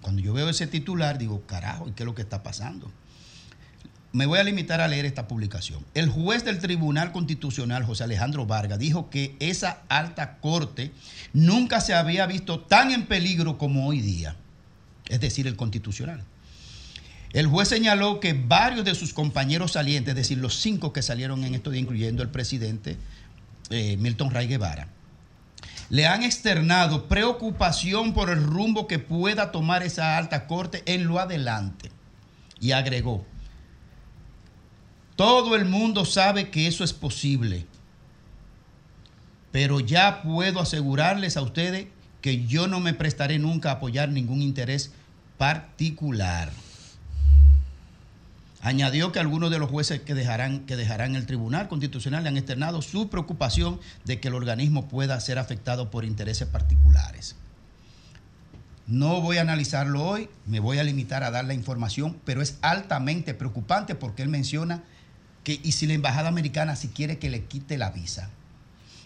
cuando 0.00 0.22
yo 0.22 0.32
veo 0.32 0.48
ese 0.48 0.66
titular, 0.66 1.18
digo, 1.18 1.42
carajo, 1.46 1.88
¿y 1.88 1.92
qué 1.92 2.02
es 2.02 2.06
lo 2.06 2.14
que 2.14 2.22
está 2.22 2.42
pasando? 2.42 2.90
Me 4.12 4.26
voy 4.26 4.38
a 4.38 4.44
limitar 4.44 4.82
a 4.82 4.88
leer 4.88 5.06
esta 5.06 5.26
publicación. 5.26 5.84
El 5.94 6.10
juez 6.10 6.44
del 6.44 6.58
Tribunal 6.58 7.12
Constitucional, 7.12 7.82
José 7.84 8.04
Alejandro 8.04 8.44
Vargas, 8.44 8.78
dijo 8.78 9.08
que 9.08 9.36
esa 9.40 9.82
alta 9.88 10.36
corte 10.38 10.92
nunca 11.32 11.80
se 11.80 11.94
había 11.94 12.26
visto 12.26 12.60
tan 12.60 12.90
en 12.90 13.06
peligro 13.06 13.56
como 13.56 13.86
hoy 13.86 14.02
día, 14.02 14.36
es 15.08 15.20
decir, 15.20 15.46
el 15.46 15.56
Constitucional. 15.56 16.22
El 17.32 17.46
juez 17.46 17.68
señaló 17.68 18.20
que 18.20 18.34
varios 18.34 18.84
de 18.84 18.94
sus 18.94 19.14
compañeros 19.14 19.72
salientes, 19.72 20.10
es 20.12 20.16
decir, 20.16 20.36
los 20.36 20.56
cinco 20.56 20.92
que 20.92 21.00
salieron 21.00 21.44
en 21.44 21.54
estos 21.54 21.72
días, 21.72 21.84
incluyendo 21.84 22.22
el 22.22 22.28
presidente 22.28 22.98
eh, 23.70 23.96
Milton 23.96 24.30
Ray 24.30 24.46
Guevara, 24.46 24.88
le 25.88 26.06
han 26.06 26.22
externado 26.22 27.08
preocupación 27.08 28.12
por 28.12 28.28
el 28.28 28.42
rumbo 28.42 28.86
que 28.86 28.98
pueda 28.98 29.52
tomar 29.52 29.82
esa 29.82 30.18
alta 30.18 30.46
corte 30.46 30.82
en 30.84 31.06
lo 31.06 31.18
adelante. 31.18 31.90
Y 32.60 32.72
agregó, 32.72 33.26
todo 35.16 35.56
el 35.56 35.64
mundo 35.64 36.04
sabe 36.04 36.50
que 36.50 36.66
eso 36.66 36.84
es 36.84 36.92
posible, 36.92 37.66
pero 39.50 39.80
ya 39.80 40.22
puedo 40.22 40.60
asegurarles 40.60 41.36
a 41.36 41.42
ustedes 41.42 41.86
que 42.20 42.46
yo 42.46 42.68
no 42.68 42.80
me 42.80 42.94
prestaré 42.94 43.38
nunca 43.38 43.70
a 43.70 43.74
apoyar 43.74 44.08
ningún 44.08 44.40
interés 44.40 44.92
particular. 45.36 46.50
Añadió 48.62 49.10
que 49.10 49.18
algunos 49.18 49.50
de 49.50 49.58
los 49.58 49.68
jueces 49.68 50.00
que 50.02 50.14
dejarán, 50.14 50.60
que 50.66 50.76
dejarán 50.76 51.16
el 51.16 51.26
Tribunal 51.26 51.66
Constitucional 51.66 52.22
le 52.22 52.28
han 52.28 52.36
externado 52.36 52.80
su 52.80 53.10
preocupación 53.10 53.80
de 54.04 54.20
que 54.20 54.28
el 54.28 54.34
organismo 54.34 54.88
pueda 54.88 55.18
ser 55.20 55.40
afectado 55.40 55.90
por 55.90 56.04
intereses 56.04 56.46
particulares. 56.46 57.34
No 58.86 59.20
voy 59.20 59.38
a 59.38 59.42
analizarlo 59.42 60.04
hoy, 60.04 60.28
me 60.46 60.60
voy 60.60 60.78
a 60.78 60.84
limitar 60.84 61.24
a 61.24 61.32
dar 61.32 61.44
la 61.44 61.54
información, 61.54 62.16
pero 62.24 62.40
es 62.40 62.58
altamente 62.62 63.34
preocupante 63.34 63.96
porque 63.96 64.22
él 64.22 64.28
menciona 64.28 64.84
y 65.44 65.72
si 65.72 65.86
la 65.86 65.94
embajada 65.94 66.28
americana 66.28 66.76
si 66.76 66.88
quiere 66.88 67.18
que 67.18 67.30
le 67.30 67.44
quite 67.44 67.78
la 67.78 67.90
visa. 67.90 68.30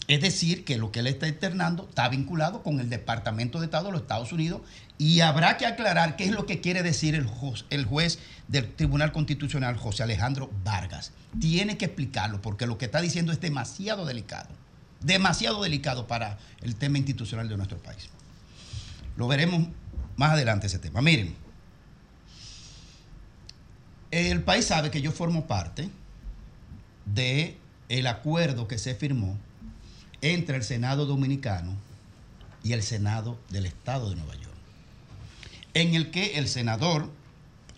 Es 0.09 0.21
decir, 0.21 0.65
que 0.65 0.77
lo 0.77 0.93
que 0.93 1.01
él 1.01 1.09
está 1.09 1.27
externando 1.27 1.87
está 1.89 2.09
vinculado 2.09 2.63
con 2.63 2.79
el 2.79 2.89
Departamento 2.89 3.59
de 3.59 3.65
Estado 3.65 3.87
de 3.87 3.93
los 3.93 4.03
Estados 4.03 4.33
Unidos 4.33 4.61
y 4.99 5.21
habrá 5.21 5.57
que 5.57 5.67
aclarar 5.67 6.15
qué 6.15 6.25
es 6.25 6.31
lo 6.31 6.47
que 6.47 6.61
quiere 6.61 6.85
decir 6.85 7.17
el 7.17 7.85
juez 7.85 8.19
del 8.47 8.73
Tribunal 8.73 9.11
Constitucional, 9.11 9.77
José 9.77 10.05
Alejandro 10.05 10.51
Vargas. 10.63 11.13
Tiene 11.41 11.77
que 11.77 11.87
explicarlo 11.87 12.41
porque 12.41 12.67
lo 12.67 12.79
que 12.79 12.85
está 12.85 13.01
diciendo 13.01 13.33
es 13.33 13.41
demasiado 13.41 14.07
delicado, 14.07 14.49
demasiado 15.01 15.61
delicado 15.63 16.07
para 16.07 16.39
el 16.63 16.77
tema 16.77 16.99
institucional 16.99 17.49
de 17.49 17.57
nuestro 17.57 17.79
país. 17.79 18.09
Lo 19.17 19.27
veremos 19.27 19.67
más 20.17 20.33
adelante 20.33 20.69
ese 20.69 20.79
tema. 20.79 21.03
Miren, 21.03 21.35
el 24.13 24.43
país 24.43 24.67
sabe 24.67 24.93
que 24.93 25.03
yo 25.03 25.11
formo 25.11 25.47
parte 25.47 25.91
de 27.07 27.57
el 27.89 28.07
acuerdo 28.07 28.69
que 28.69 28.78
se 28.78 28.95
firmó 28.95 29.39
entre 30.20 30.57
el 30.57 30.62
Senado 30.62 31.07
Dominicano 31.07 31.74
y 32.62 32.73
el 32.73 32.83
Senado 32.83 33.39
del 33.51 33.66
Estado 33.66 34.11
de 34.11 34.16
Nueva 34.16 34.35
York, 34.35 34.57
en 35.74 35.95
el 35.95 36.11
que 36.11 36.39
el 36.39 36.49
senador 36.49 37.11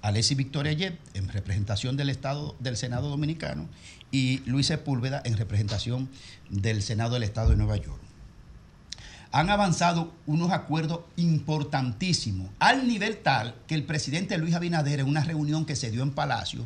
Alessi 0.01 0.35
Victoria 0.35 0.73
Yep, 0.73 0.99
en 1.15 1.29
representación 1.29 1.97
del 1.97 2.09
Estado 2.09 2.57
del 2.61 2.77
Senado 2.77 3.09
Dominicano, 3.09 3.69
y 4.11 4.39
Luis 4.47 4.69
Sepúlveda, 4.69 5.21
en 5.25 5.37
representación 5.37 6.09
del 6.49 6.83
Senado 6.83 7.15
del 7.15 7.25
Estado 7.25 7.51
de 7.51 7.57
Nueva 7.57 7.77
York, 7.77 8.01
han 9.31 9.51
avanzado 9.51 10.15
unos 10.27 10.53
acuerdos 10.53 11.01
importantísimos, 11.17 12.49
al 12.59 12.89
nivel 12.89 13.19
tal 13.19 13.55
que 13.67 13.75
el 13.75 13.85
presidente 13.85 14.39
Luis 14.39 14.55
Abinader, 14.55 15.01
en 15.01 15.09
una 15.09 15.25
reunión 15.25 15.67
que 15.67 15.77
se 15.77 15.91
dio 15.91 16.03
en 16.03 16.13
Palacio, 16.13 16.65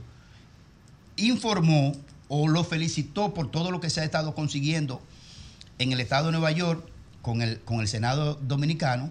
informó 1.17 1.93
o 2.35 2.49
lo 2.49 2.65
felicitó 2.65 3.35
por 3.35 3.51
todo 3.51 3.71
lo 3.71 3.79
que 3.79 3.91
se 3.91 4.01
ha 4.01 4.05
estado 4.05 4.35
consiguiendo 4.35 5.03
en 5.79 5.93
el 5.93 6.01
estado 6.01 6.27
de 6.27 6.33
Nueva 6.33 6.51
York 6.51 6.83
con 7.21 7.43
el, 7.43 7.61
con 7.61 7.81
el 7.81 7.89
Senado 7.89 8.39
dominicano, 8.41 9.11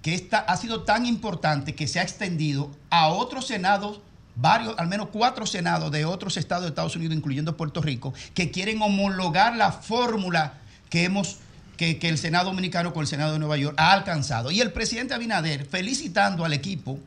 que 0.00 0.14
esta 0.14 0.38
ha 0.38 0.56
sido 0.56 0.82
tan 0.82 1.04
importante 1.04 1.74
que 1.74 1.86
se 1.86 2.00
ha 2.00 2.02
extendido 2.02 2.70
a 2.88 3.08
otros 3.08 3.46
senados, 3.46 4.00
varios, 4.36 4.74
al 4.78 4.88
menos 4.88 5.08
cuatro 5.12 5.44
senados 5.44 5.92
de 5.92 6.06
otros 6.06 6.38
estados 6.38 6.62
de 6.62 6.70
Estados 6.70 6.96
Unidos, 6.96 7.14
incluyendo 7.14 7.58
Puerto 7.58 7.82
Rico, 7.82 8.14
que 8.32 8.50
quieren 8.50 8.80
homologar 8.80 9.54
la 9.54 9.70
fórmula 9.70 10.54
que 10.88 11.04
hemos 11.04 11.36
que, 11.76 11.98
que 11.98 12.08
el 12.08 12.16
Senado 12.16 12.46
Dominicano 12.46 12.94
con 12.94 13.02
el 13.02 13.06
Senado 13.06 13.34
de 13.34 13.38
Nueva 13.38 13.58
York 13.58 13.74
ha 13.78 13.92
alcanzado. 13.92 14.50
Y 14.50 14.62
el 14.62 14.72
presidente 14.72 15.12
Abinader, 15.12 15.66
felicitando 15.66 16.46
al 16.46 16.54
equipo, 16.54 16.98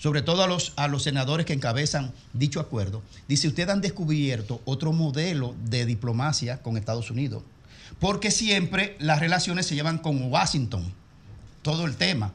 sobre 0.00 0.22
todo 0.22 0.42
a 0.42 0.46
los, 0.46 0.72
a 0.76 0.88
los 0.88 1.02
senadores 1.02 1.44
que 1.44 1.52
encabezan 1.52 2.14
dicho 2.32 2.58
acuerdo, 2.58 3.02
dice, 3.28 3.48
ustedes 3.48 3.68
han 3.68 3.82
descubierto 3.82 4.62
otro 4.64 4.92
modelo 4.92 5.54
de 5.66 5.84
diplomacia 5.84 6.62
con 6.62 6.78
Estados 6.78 7.10
Unidos, 7.10 7.42
porque 7.98 8.30
siempre 8.30 8.96
las 8.98 9.20
relaciones 9.20 9.66
se 9.66 9.74
llevan 9.74 9.98
con 9.98 10.32
Washington, 10.32 10.90
todo 11.60 11.84
el 11.84 11.96
tema. 11.96 12.32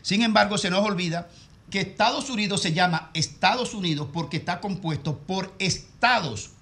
Sin 0.00 0.22
embargo, 0.22 0.56
se 0.56 0.70
nos 0.70 0.80
olvida 0.86 1.28
que 1.70 1.80
Estados 1.80 2.30
Unidos 2.30 2.62
se 2.62 2.72
llama 2.72 3.10
Estados 3.12 3.74
Unidos 3.74 4.08
porque 4.10 4.38
está 4.38 4.60
compuesto 4.60 5.18
por 5.18 5.54
estados 5.58 6.52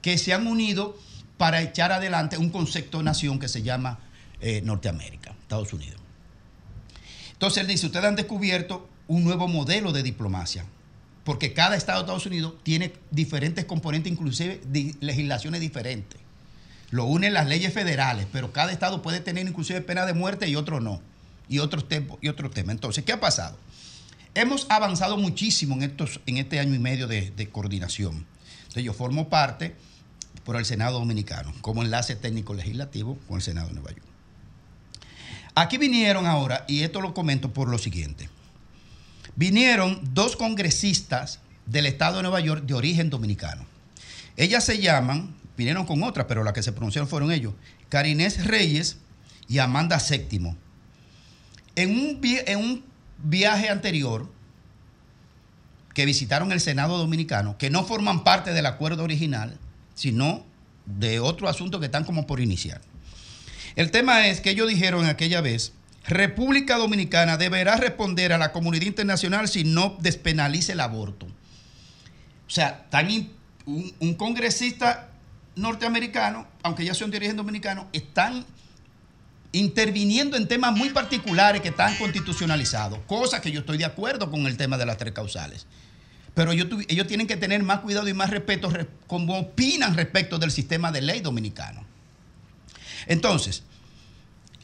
que 0.00 0.16
se 0.16 0.32
han 0.32 0.46
unido 0.46 0.96
para 1.36 1.60
echar 1.60 1.92
adelante 1.92 2.38
un 2.38 2.48
concepto 2.48 2.96
de 2.96 3.04
nación 3.04 3.38
que 3.38 3.48
se 3.48 3.62
llama 3.62 3.98
eh, 4.40 4.62
Norteamérica, 4.62 5.34
Estados 5.42 5.70
Unidos. 5.74 6.00
Entonces 7.32 7.60
él 7.60 7.66
dice, 7.66 7.84
ustedes 7.84 8.06
han 8.06 8.16
descubierto 8.16 8.88
un 9.08 9.24
nuevo 9.24 9.48
modelo 9.48 9.92
de 9.92 10.04
diplomacia, 10.04 10.64
porque 11.24 11.52
cada 11.52 11.76
estado 11.76 11.98
de 11.98 12.04
Estados 12.04 12.26
Unidos 12.26 12.54
tiene 12.62 12.92
diferentes 13.10 13.64
componentes, 13.64 14.12
inclusive 14.12 14.60
legislaciones 15.00 15.60
diferentes. 15.60 16.20
Lo 16.90 17.04
unen 17.04 17.34
las 17.34 17.48
leyes 17.48 17.74
federales, 17.74 18.26
pero 18.32 18.52
cada 18.52 18.72
estado 18.72 19.02
puede 19.02 19.20
tener 19.20 19.46
inclusive 19.46 19.80
pena 19.80 20.06
de 20.06 20.14
muerte 20.14 20.48
y 20.48 20.56
otro 20.56 20.80
no, 20.80 21.02
y 21.48 21.58
otros. 21.58 21.84
Y 22.20 22.28
otros 22.28 22.52
temas. 22.52 22.74
Entonces, 22.74 23.04
¿qué 23.04 23.12
ha 23.12 23.20
pasado? 23.20 23.58
hemos 24.34 24.66
avanzado 24.68 25.16
muchísimo 25.16 25.74
en, 25.74 25.82
estos, 25.82 26.20
en 26.26 26.36
este 26.38 26.60
año 26.60 26.74
y 26.74 26.78
medio 26.78 27.06
de, 27.06 27.30
de 27.30 27.48
coordinación. 27.48 28.26
Entonces 28.60 28.84
yo 28.84 28.92
formo 28.92 29.28
parte 29.28 29.74
por 30.44 30.56
el 30.56 30.64
Senado 30.64 30.98
Dominicano, 30.98 31.52
como 31.60 31.82
enlace 31.82 32.16
técnico 32.16 32.54
legislativo 32.54 33.18
con 33.26 33.36
el 33.36 33.42
Senado 33.42 33.68
de 33.68 33.74
Nueva 33.74 33.90
York. 33.90 34.04
Aquí 35.54 35.76
vinieron 35.76 36.26
ahora, 36.26 36.64
y 36.68 36.82
esto 36.82 37.00
lo 37.00 37.14
comento 37.14 37.52
por 37.52 37.68
lo 37.68 37.78
siguiente. 37.78 38.28
Vinieron 39.38 40.00
dos 40.14 40.34
congresistas 40.34 41.38
del 41.64 41.86
estado 41.86 42.16
de 42.16 42.22
Nueva 42.22 42.40
York 42.40 42.64
de 42.64 42.74
origen 42.74 43.08
dominicano. 43.08 43.64
Ellas 44.36 44.64
se 44.64 44.80
llaman, 44.80 45.36
vinieron 45.56 45.86
con 45.86 46.02
otras, 46.02 46.26
pero 46.26 46.42
las 46.42 46.54
que 46.54 46.62
se 46.64 46.72
pronunciaron 46.72 47.08
fueron 47.08 47.30
ellos, 47.30 47.54
Carinés 47.88 48.44
Reyes 48.46 48.98
y 49.46 49.58
Amanda 49.58 50.00
Séptimo. 50.00 50.56
En 51.76 51.90
un, 51.90 52.20
en 52.20 52.58
un 52.58 52.84
viaje 53.18 53.68
anterior 53.68 54.28
que 55.94 56.04
visitaron 56.04 56.50
el 56.50 56.60
Senado 56.60 56.98
Dominicano, 56.98 57.56
que 57.58 57.70
no 57.70 57.84
forman 57.84 58.24
parte 58.24 58.52
del 58.52 58.66
acuerdo 58.66 59.04
original, 59.04 59.56
sino 59.94 60.44
de 60.84 61.20
otro 61.20 61.48
asunto 61.48 61.78
que 61.78 61.86
están 61.86 62.02
como 62.02 62.26
por 62.26 62.40
iniciar. 62.40 62.80
El 63.76 63.92
tema 63.92 64.26
es 64.26 64.40
que 64.40 64.50
ellos 64.50 64.68
dijeron 64.68 65.06
aquella 65.06 65.40
vez, 65.40 65.74
República 66.08 66.76
Dominicana 66.78 67.36
deberá 67.36 67.76
responder 67.76 68.32
a 68.32 68.38
la 68.38 68.50
comunidad 68.52 68.86
internacional 68.86 69.48
si 69.48 69.64
no 69.64 69.96
despenaliza 70.00 70.72
el 70.72 70.80
aborto. 70.80 71.26
O 71.26 72.50
sea, 72.50 72.86
tan 72.88 73.08
un, 73.66 73.92
un 74.00 74.14
congresista 74.14 75.10
norteamericano, 75.54 76.46
aunque 76.62 76.84
ya 76.84 76.94
son 76.94 77.10
de 77.10 77.18
origen 77.18 77.36
dominicano, 77.36 77.88
están 77.92 78.46
interviniendo 79.52 80.36
en 80.36 80.46
temas 80.48 80.76
muy 80.76 80.90
particulares 80.90 81.60
que 81.62 81.68
están 81.68 81.96
constitucionalizados, 81.96 82.98
cosa 83.06 83.40
que 83.40 83.50
yo 83.50 83.60
estoy 83.60 83.78
de 83.78 83.84
acuerdo 83.84 84.30
con 84.30 84.46
el 84.46 84.56
tema 84.56 84.78
de 84.78 84.86
las 84.86 84.96
tres 84.98 85.12
causales. 85.12 85.66
Pero 86.34 86.52
ellos, 86.52 86.68
ellos 86.88 87.06
tienen 87.06 87.26
que 87.26 87.36
tener 87.36 87.62
más 87.62 87.80
cuidado 87.80 88.08
y 88.08 88.14
más 88.14 88.30
respeto 88.30 88.70
re- 88.70 88.86
como 89.06 89.38
opinan 89.38 89.96
respecto 89.96 90.38
del 90.38 90.50
sistema 90.52 90.92
de 90.92 91.00
ley 91.02 91.20
dominicano. 91.20 91.84
Entonces, 93.06 93.62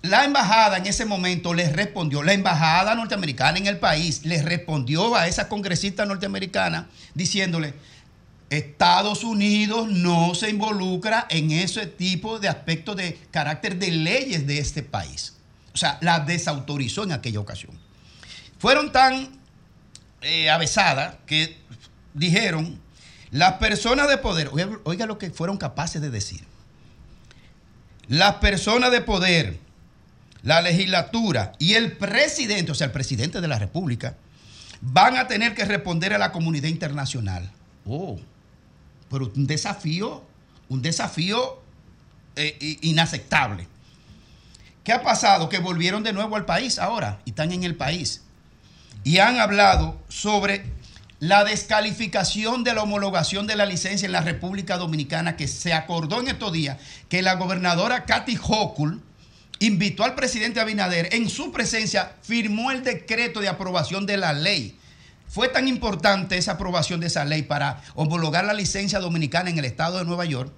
la 0.04 0.26
embajada 0.26 0.76
en 0.76 0.86
ese 0.86 1.06
momento 1.06 1.54
les 1.54 1.72
respondió, 1.72 2.22
la 2.22 2.34
embajada 2.34 2.94
norteamericana 2.94 3.56
en 3.56 3.66
el 3.66 3.78
país 3.78 4.26
les 4.26 4.44
respondió 4.44 5.16
a 5.16 5.28
esa 5.28 5.48
congresista 5.48 6.04
norteamericana 6.04 6.90
diciéndole, 7.14 7.72
Estados 8.50 9.24
Unidos 9.24 9.88
no 9.88 10.34
se 10.34 10.50
involucra 10.50 11.26
en 11.30 11.50
ese 11.52 11.86
tipo 11.86 12.38
de 12.38 12.48
aspectos 12.48 12.96
de 12.96 13.18
carácter 13.30 13.78
de 13.78 13.92
leyes 13.92 14.46
de 14.46 14.58
este 14.58 14.82
país. 14.82 15.36
O 15.72 15.78
sea, 15.78 15.96
la 16.02 16.20
desautorizó 16.20 17.04
en 17.04 17.12
aquella 17.12 17.40
ocasión. 17.40 17.72
Fueron 18.58 18.92
tan 18.92 19.30
eh, 20.20 20.50
avesadas 20.50 21.14
que 21.24 21.56
dijeron, 22.12 22.78
las 23.30 23.54
personas 23.54 24.06
de 24.08 24.18
poder, 24.18 24.50
oiga, 24.52 24.68
oiga 24.84 25.06
lo 25.06 25.16
que 25.16 25.30
fueron 25.30 25.56
capaces 25.56 26.02
de 26.02 26.10
decir, 26.10 26.42
las 28.06 28.34
personas 28.34 28.90
de 28.90 29.00
poder, 29.00 29.63
la 30.44 30.60
legislatura 30.60 31.52
y 31.58 31.74
el 31.74 31.96
presidente, 31.96 32.70
o 32.70 32.74
sea, 32.74 32.86
el 32.86 32.92
presidente 32.92 33.40
de 33.40 33.48
la 33.48 33.58
República, 33.58 34.16
van 34.82 35.16
a 35.16 35.26
tener 35.26 35.54
que 35.54 35.64
responder 35.64 36.12
a 36.12 36.18
la 36.18 36.32
comunidad 36.32 36.68
internacional. 36.68 37.50
Oh, 37.86 38.20
pero 39.10 39.32
un 39.34 39.46
desafío, 39.46 40.22
un 40.68 40.82
desafío 40.82 41.62
eh, 42.36 42.78
inaceptable. 42.82 43.66
¿Qué 44.84 44.92
ha 44.92 45.02
pasado? 45.02 45.48
Que 45.48 45.58
volvieron 45.58 46.02
de 46.02 46.12
nuevo 46.12 46.36
al 46.36 46.44
país 46.44 46.78
ahora 46.78 47.20
y 47.24 47.30
están 47.30 47.50
en 47.52 47.64
el 47.64 47.74
país. 47.74 48.22
Y 49.02 49.18
han 49.18 49.40
hablado 49.40 49.98
sobre 50.08 50.66
la 51.20 51.44
descalificación 51.44 52.64
de 52.64 52.74
la 52.74 52.82
homologación 52.82 53.46
de 53.46 53.56
la 53.56 53.64
licencia 53.64 54.04
en 54.04 54.12
la 54.12 54.20
República 54.20 54.76
Dominicana 54.76 55.36
que 55.36 55.48
se 55.48 55.72
acordó 55.72 56.20
en 56.20 56.28
estos 56.28 56.52
días 56.52 56.78
que 57.08 57.22
la 57.22 57.34
gobernadora 57.36 58.04
Kathy 58.04 58.36
Hochul 58.36 59.00
invitó 59.60 60.04
al 60.04 60.14
presidente 60.14 60.60
Abinader, 60.60 61.08
en 61.12 61.28
su 61.28 61.52
presencia 61.52 62.12
firmó 62.22 62.70
el 62.70 62.82
decreto 62.82 63.40
de 63.40 63.48
aprobación 63.48 64.06
de 64.06 64.16
la 64.16 64.32
ley. 64.32 64.78
Fue 65.28 65.48
tan 65.48 65.68
importante 65.68 66.36
esa 66.36 66.52
aprobación 66.52 67.00
de 67.00 67.06
esa 67.08 67.24
ley 67.24 67.42
para 67.42 67.82
homologar 67.94 68.44
la 68.44 68.52
licencia 68.54 68.98
dominicana 69.00 69.50
en 69.50 69.58
el 69.58 69.64
estado 69.64 69.98
de 69.98 70.04
Nueva 70.04 70.24
York 70.24 70.52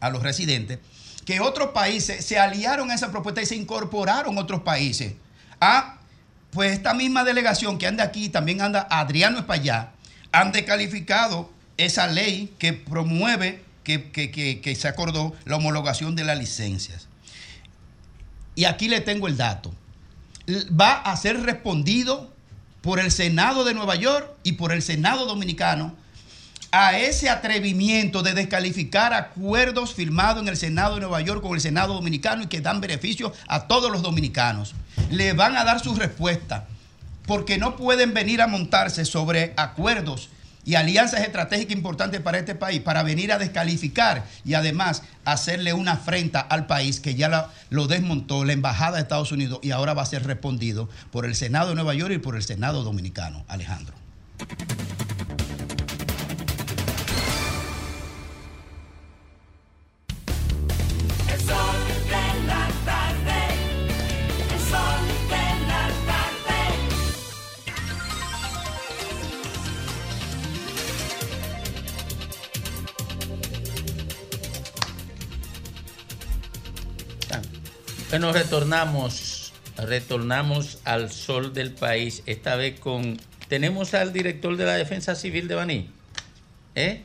a 0.00 0.10
los 0.10 0.22
residentes, 0.22 0.78
que 1.24 1.40
otros 1.40 1.68
países 1.70 2.24
se 2.24 2.38
aliaron 2.38 2.90
a 2.90 2.94
esa 2.94 3.10
propuesta 3.10 3.40
y 3.42 3.46
se 3.46 3.56
incorporaron 3.56 4.36
otros 4.38 4.60
países 4.62 5.14
a 5.60 5.98
pues 6.50 6.72
esta 6.72 6.94
misma 6.94 7.24
delegación 7.24 7.78
que 7.78 7.86
anda 7.86 8.04
aquí, 8.04 8.28
también 8.28 8.60
anda 8.60 8.86
Adriano 8.90 9.38
Espaillá, 9.40 9.90
han 10.30 10.52
descalificado 10.52 11.50
esa 11.76 12.06
ley 12.06 12.54
que 12.58 12.72
promueve, 12.72 13.64
que- 13.82 14.10
que- 14.12 14.30
que 14.60 14.76
se 14.76 14.86
acordó 14.88 15.34
la 15.46 15.56
homologación 15.56 16.14
de 16.14 16.22
las 16.24 16.38
licencias. 16.38 17.08
Y 18.54 18.64
aquí 18.64 18.88
le 18.88 19.00
tengo 19.00 19.28
el 19.28 19.36
dato. 19.36 19.72
Va 20.48 20.94
a 20.94 21.16
ser 21.16 21.40
respondido 21.42 22.30
por 22.82 23.00
el 23.00 23.10
Senado 23.10 23.64
de 23.64 23.74
Nueva 23.74 23.96
York 23.96 24.30
y 24.42 24.52
por 24.52 24.72
el 24.72 24.82
Senado 24.82 25.24
Dominicano 25.26 25.94
a 26.70 26.98
ese 26.98 27.30
atrevimiento 27.30 28.22
de 28.22 28.34
descalificar 28.34 29.14
acuerdos 29.14 29.94
firmados 29.94 30.42
en 30.42 30.48
el 30.48 30.56
Senado 30.56 30.94
de 30.94 31.02
Nueva 31.02 31.20
York 31.20 31.40
con 31.40 31.54
el 31.54 31.60
Senado 31.60 31.94
Dominicano 31.94 32.42
y 32.42 32.46
que 32.48 32.60
dan 32.60 32.80
beneficio 32.80 33.32
a 33.46 33.68
todos 33.68 33.92
los 33.92 34.02
dominicanos. 34.02 34.74
Le 35.10 35.32
van 35.34 35.56
a 35.56 35.64
dar 35.64 35.80
su 35.80 35.94
respuesta 35.94 36.66
porque 37.26 37.58
no 37.58 37.76
pueden 37.76 38.12
venir 38.12 38.42
a 38.42 38.48
montarse 38.48 39.04
sobre 39.04 39.54
acuerdos 39.56 40.30
y 40.64 40.74
alianzas 40.76 41.20
estratégicas 41.20 41.76
importantes 41.76 42.20
para 42.20 42.38
este 42.38 42.54
país 42.54 42.80
para 42.80 43.02
venir 43.02 43.32
a 43.32 43.38
descalificar 43.38 44.24
y 44.44 44.54
además 44.54 45.02
hacerle 45.24 45.72
una 45.72 45.92
afrenta 45.92 46.40
al 46.40 46.66
país 46.66 47.00
que 47.00 47.14
ya 47.14 47.50
lo 47.70 47.86
desmontó 47.86 48.44
la 48.44 48.52
Embajada 48.52 48.96
de 48.96 49.02
Estados 49.02 49.32
Unidos 49.32 49.60
y 49.62 49.70
ahora 49.70 49.94
va 49.94 50.02
a 50.02 50.06
ser 50.06 50.26
respondido 50.26 50.88
por 51.10 51.24
el 51.26 51.34
Senado 51.34 51.70
de 51.70 51.74
Nueva 51.74 51.94
York 51.94 52.14
y 52.14 52.18
por 52.18 52.36
el 52.36 52.42
Senado 52.42 52.82
Dominicano. 52.82 53.44
Alejandro. 53.48 53.94
Bueno, 78.14 78.32
retornamos, 78.32 79.52
retornamos 79.76 80.78
al 80.84 81.10
sol 81.10 81.52
del 81.52 81.72
país, 81.72 82.22
esta 82.26 82.54
vez 82.54 82.78
con... 82.78 83.16
Tenemos 83.48 83.92
al 83.92 84.12
director 84.12 84.56
de 84.56 84.64
la 84.64 84.74
Defensa 84.74 85.16
Civil 85.16 85.48
de 85.48 85.56
Baní. 85.56 85.88
¿Eh? 86.76 87.00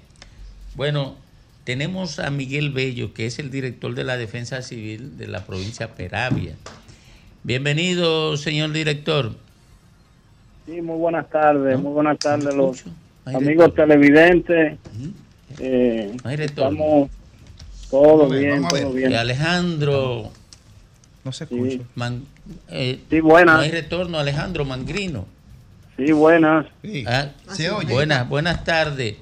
Bueno, 0.76 1.16
tenemos 1.64 2.20
a 2.20 2.30
Miguel 2.30 2.70
Bello, 2.70 3.16
que 3.16 3.26
es 3.26 3.40
el 3.40 3.50
director 3.50 3.96
de 3.96 4.04
la 4.04 4.18
Defensa 4.18 4.62
Civil 4.62 5.18
de 5.18 5.26
la 5.26 5.48
provincia 5.48 5.96
Peravia. 5.96 6.54
Bienvenido, 7.42 8.38
señor 8.38 8.72
director. 8.72 9.32
Sí, 10.68 10.80
muy 10.80 11.00
buenas 11.00 11.28
tardes, 11.32 11.80
muy 11.80 11.92
buenas 11.92 12.20
tardes 12.20 12.54
los 12.54 12.84
amigos 13.26 13.74
televidentes. 13.74 14.78
Eh, 15.58 16.16
estamos 16.24 17.10
todo 17.90 18.30
bien, 18.30 18.62
todo 18.68 18.94
bien. 18.94 19.10
Y 19.10 19.16
Alejandro. 19.16 20.34
No 21.24 21.32
se 21.32 21.44
escucha. 21.44 21.80
Man- 21.96 22.26
eh, 22.70 23.00
Sí, 23.10 23.20
buenas. 23.20 23.56
No 23.58 23.62
hay 23.62 23.72
retorno, 23.72 24.20
Alejandro 24.20 24.66
Mangrino. 24.66 25.26
Sí, 25.98 26.12
buenas. 26.14 26.66
Ah, 27.08 27.30
Se 27.52 27.70
oye. 27.72 27.92
Buenas, 27.92 28.28
buenas 28.30 28.64
tardes. 28.64 29.16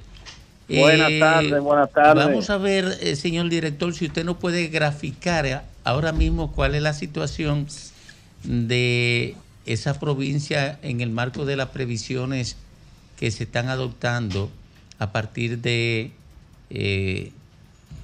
Buenas 0.68 1.10
tardes, 1.18 1.60
buenas 1.62 1.90
tardes. 1.90 2.26
Vamos 2.26 2.50
a 2.50 2.58
ver, 2.58 2.98
eh, 3.00 3.16
señor 3.16 3.48
director, 3.48 3.94
si 3.94 4.04
usted 4.06 4.24
nos 4.24 4.36
puede 4.36 4.68
graficar 4.68 5.46
eh, 5.46 5.58
ahora 5.82 6.12
mismo 6.12 6.52
cuál 6.52 6.74
es 6.74 6.82
la 6.82 6.92
situación 6.92 7.66
de 8.44 9.34
esa 9.66 9.98
provincia 9.98 10.78
en 10.82 11.00
el 11.00 11.10
marco 11.10 11.44
de 11.46 11.56
las 11.56 11.68
previsiones 11.70 12.56
que 13.18 13.30
se 13.30 13.44
están 13.44 13.68
adoptando 13.68 14.50
a 14.98 15.10
partir 15.10 15.58
de 15.58 16.12
eh, 16.70 17.32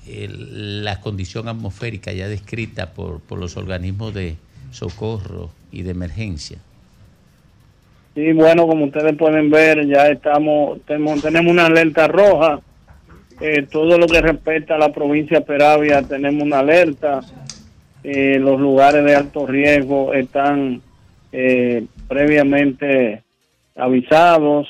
el- 0.07 0.85
la 0.85 1.01
condición 1.01 1.49
atmosférica 1.49 2.13
ya 2.13 2.29
descrita 2.29 2.93
por, 2.93 3.21
los 3.39 3.57
organismos 3.57 4.15
de 4.15 4.37
socorro 4.71 5.51
y 5.73 5.83
de 5.83 5.91
emergencia. 5.91 6.59
Sí, 8.15 8.33
bueno, 8.33 8.67
como 8.67 8.85
ustedes 8.85 9.17
pueden 9.17 9.51
ver, 9.51 9.87
ya 9.87 10.07
estamos, 10.09 10.81
tenemos, 10.87 11.21
tenemos 11.23 11.51
una 11.51 11.67
alerta 11.67 12.07
roja. 12.07 12.61
Eh, 13.41 13.67
todo 13.71 13.99
lo 13.99 14.07
que 14.07 14.21
respecta 14.21 14.77
a 14.77 14.79
la 14.79 14.93
provincia 14.93 15.41
de 15.41 15.45
Peravia, 15.45 16.03
tenemos 16.03 16.45
una 16.45 16.61
alerta. 16.61 17.21
Eh, 18.05 18.39
los 18.39 18.61
lugares 18.61 19.05
de 19.05 19.17
alto 19.17 19.47
riesgo 19.47 20.13
están 20.15 20.81
eh, 21.33 21.85
previamente 22.07 23.23
avisados. 23.75 24.69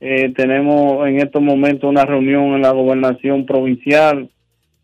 Eh, 0.00 0.32
tenemos 0.34 1.06
en 1.06 1.18
estos 1.20 1.42
momentos 1.42 1.90
una 1.90 2.06
reunión 2.06 2.54
en 2.54 2.62
la 2.62 2.70
gobernación 2.70 3.44
provincial 3.44 4.30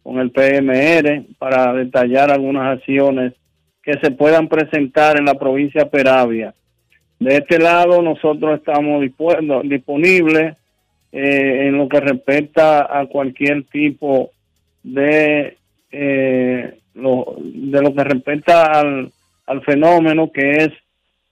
con 0.06 0.20
el 0.20 0.30
PMR 0.30 1.24
para 1.36 1.72
detallar 1.72 2.30
algunas 2.30 2.78
acciones 2.78 3.32
que 3.82 3.94
se 3.94 4.12
puedan 4.12 4.46
presentar 4.46 5.18
en 5.18 5.24
la 5.24 5.34
provincia 5.34 5.90
Peravia. 5.90 6.54
De 7.18 7.38
este 7.38 7.58
lado 7.58 8.00
nosotros 8.02 8.56
estamos 8.56 9.02
disponibles 9.64 10.56
eh, 11.10 11.66
en 11.66 11.76
lo 11.76 11.88
que 11.88 11.98
respecta 11.98 12.86
a 13.00 13.06
cualquier 13.06 13.64
tipo 13.64 14.30
de 14.84 15.56
eh, 15.90 16.78
lo, 16.94 17.34
de 17.40 17.82
lo 17.82 17.92
que 17.92 18.04
respecta 18.04 18.78
al, 18.78 19.10
al 19.44 19.62
fenómeno 19.64 20.30
que 20.30 20.50
es 20.52 20.68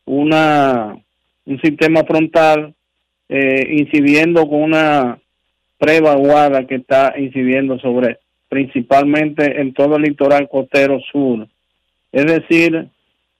una 0.05 0.96
un 1.46 1.60
sistema 1.60 2.02
frontal 2.02 2.74
eh, 3.28 3.68
incidiendo 3.70 4.48
con 4.48 4.62
una 4.62 5.16
prevaguada 5.78 6.66
que 6.66 6.76
está 6.76 7.14
incidiendo 7.16 7.78
sobre 7.78 8.18
principalmente 8.55 9.60
en 9.60 9.74
todo 9.74 9.97
el 9.97 10.02
litoral 10.02 10.48
costero 10.48 11.01
sur. 11.10 11.48
Es 12.12 12.24
decir, 12.24 12.86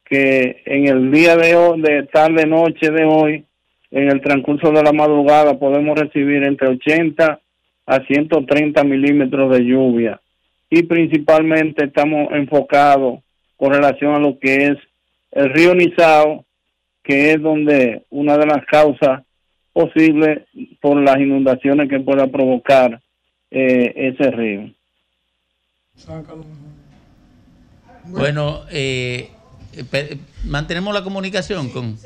que 0.05 0.61
en 0.67 0.89
el 0.89 1.13
día 1.13 1.37
de 1.37 1.55
hoy, 1.55 1.81
de 1.81 2.03
tarde 2.13 2.47
noche 2.47 2.91
de 2.91 3.05
hoy, 3.05 3.45
en 3.93 4.11
el 4.11 4.21
transcurso 4.21 4.73
de 4.73 4.83
la 4.83 4.93
madrugada 4.93 5.57
podemos 5.57 5.97
recibir 5.97 6.43
entre 6.43 6.67
80 6.67 7.41
a 7.87 8.01
130 8.01 8.83
milímetros 8.83 9.57
de 9.57 9.65
lluvia 9.65 10.21
y 10.69 10.83
principalmente 10.83 11.85
estamos 11.85 12.33
enfocados 12.33 13.21
con 13.57 13.73
relación 13.73 14.17
a 14.17 14.19
lo 14.19 14.37
que 14.41 14.57
es 14.67 14.79
el 15.31 15.51
río 15.51 15.77
Nizao, 15.77 16.45
que 17.05 17.31
es 17.31 17.41
donde 17.41 18.03
una 18.11 18.37
de 18.37 18.47
las 18.47 18.67
causas 18.67 19.23
posibles 19.73 20.41
por 20.81 21.01
las 21.01 21.19
inundaciones 21.21 21.89
que 21.89 22.01
pueda 22.01 22.27
provocar 22.27 23.01
eh, 23.53 23.93
ese 23.95 24.33
río. 24.33 24.74
Bueno, 28.07 28.63
eh, 28.71 29.31
mantenemos 30.45 30.93
la 30.95 31.03
comunicación 31.03 31.71
con... 31.71 31.97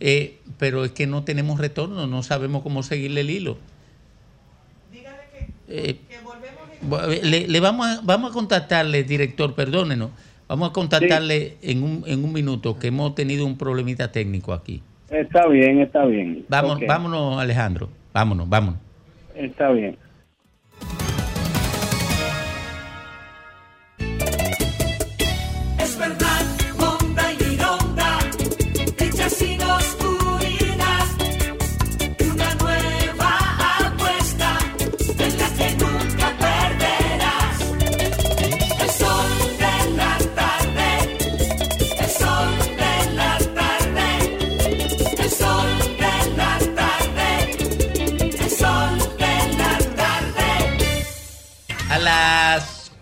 eh, 0.00 0.38
pero 0.58 0.84
es 0.84 0.92
que 0.92 1.06
no 1.06 1.24
tenemos 1.24 1.58
retorno, 1.58 2.06
no 2.06 2.22
sabemos 2.22 2.62
cómo 2.62 2.82
seguirle 2.82 3.22
el 3.22 3.30
hilo. 3.30 3.56
Eh, 5.66 5.98
bu- 6.86 7.22
le, 7.22 7.48
le 7.48 7.60
vamos, 7.60 7.86
a, 7.86 8.00
vamos 8.02 8.30
a 8.30 8.34
contactarle, 8.34 9.02
director, 9.02 9.54
perdónenos. 9.54 10.10
Vamos 10.46 10.70
a 10.70 10.72
contactarle 10.72 11.56
en, 11.62 11.82
un, 11.82 12.04
en 12.06 12.22
un 12.22 12.32
minuto, 12.32 12.78
que 12.78 12.88
hemos 12.88 13.14
tenido 13.14 13.46
un 13.46 13.56
problemita 13.56 14.12
técnico 14.12 14.52
aquí. 14.52 14.82
Está 15.10 15.46
bien, 15.48 15.80
está 15.80 16.04
bien. 16.04 16.44
Vamos, 16.48 16.78
Vámonos, 16.86 17.40
Alejandro. 17.40 17.88
Vámonos, 18.12 18.48
vámonos. 18.48 18.78
Está 19.34 19.70
bien. 19.70 19.96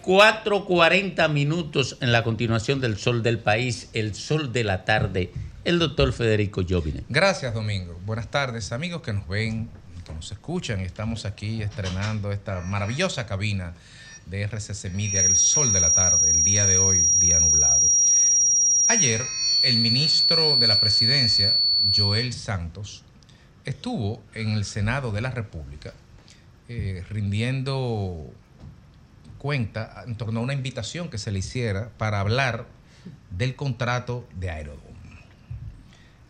4.40 0.02 1.30
minutos 1.30 1.96
en 2.00 2.10
la 2.10 2.24
continuación 2.24 2.80
del 2.80 2.98
Sol 2.98 3.22
del 3.22 3.38
País, 3.38 3.88
el 3.92 4.16
Sol 4.16 4.52
de 4.52 4.64
la 4.64 4.84
Tarde, 4.84 5.30
el 5.64 5.78
doctor 5.78 6.12
Federico 6.12 6.62
Jovine. 6.68 7.04
Gracias, 7.08 7.54
Domingo. 7.54 8.00
Buenas 8.04 8.28
tardes, 8.28 8.72
amigos 8.72 9.02
que 9.02 9.12
nos 9.12 9.28
ven, 9.28 9.70
que 10.04 10.12
nos 10.12 10.32
escuchan. 10.32 10.80
Estamos 10.80 11.24
aquí 11.24 11.62
estrenando 11.62 12.32
esta 12.32 12.62
maravillosa 12.62 13.26
cabina 13.26 13.74
de 14.26 14.42
RCC 14.42 14.90
Media, 14.92 15.22
el 15.22 15.36
sol 15.36 15.72
de 15.72 15.80
la 15.80 15.94
tarde, 15.94 16.32
el 16.32 16.42
día 16.42 16.66
de 16.66 16.78
hoy, 16.78 17.08
día 17.20 17.38
nublado. 17.38 17.88
Ayer, 18.88 19.22
el 19.62 19.78
ministro 19.78 20.56
de 20.56 20.66
la 20.66 20.80
Presidencia, 20.80 21.56
Joel 21.94 22.32
Santos, 22.32 23.04
estuvo 23.64 24.20
en 24.34 24.50
el 24.50 24.64
Senado 24.64 25.12
de 25.12 25.20
la 25.20 25.30
República 25.30 25.92
eh, 26.68 27.04
rindiendo 27.08 28.32
cuenta 29.43 30.05
en 30.06 30.14
torno 30.14 30.39
a 30.39 30.43
una 30.44 30.52
invitación 30.52 31.09
que 31.10 31.19
se 31.19 31.32
le 31.32 31.40
hiciera 31.40 31.90
para 31.98 32.20
hablar 32.20 32.64
del 33.36 33.56
contrato 33.56 34.24
de 34.39 34.51
Aerodón. 34.51 34.93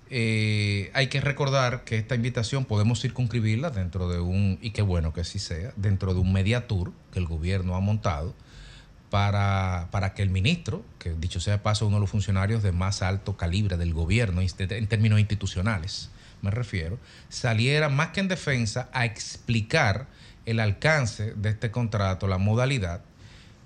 Eh, 0.08 0.90
hay 0.94 1.08
que 1.08 1.20
recordar 1.20 1.84
que 1.84 1.98
esta 1.98 2.14
invitación 2.14 2.64
podemos 2.64 3.02
circunscribirla 3.02 3.68
dentro 3.68 4.08
de 4.08 4.18
un, 4.20 4.58
y 4.62 4.70
qué 4.70 4.80
bueno 4.80 5.12
que 5.12 5.20
así 5.20 5.38
sea, 5.38 5.74
dentro 5.76 6.14
de 6.14 6.20
un 6.20 6.32
media 6.32 6.66
tour 6.66 6.94
que 7.12 7.18
el 7.18 7.26
gobierno 7.26 7.76
ha 7.76 7.80
montado 7.80 8.34
para, 9.10 9.88
para 9.90 10.14
que 10.14 10.22
el 10.22 10.30
ministro, 10.30 10.82
que 10.98 11.12
dicho 11.12 11.38
sea 11.38 11.62
paso 11.62 11.86
uno 11.86 11.96
de 11.96 12.00
los 12.00 12.10
funcionarios 12.10 12.62
de 12.62 12.72
más 12.72 13.02
alto 13.02 13.36
calibre 13.36 13.76
del 13.76 13.92
gobierno 13.92 14.40
en 14.40 14.86
términos 14.86 15.20
institucionales, 15.20 16.08
me 16.40 16.50
refiero, 16.50 16.98
saliera 17.28 17.90
más 17.90 18.08
que 18.08 18.20
en 18.20 18.28
defensa 18.28 18.88
a 18.94 19.04
explicar 19.04 20.06
el 20.46 20.60
alcance 20.60 21.34
de 21.34 21.50
este 21.50 21.70
contrato, 21.70 22.26
la 22.26 22.38
modalidad, 22.38 23.02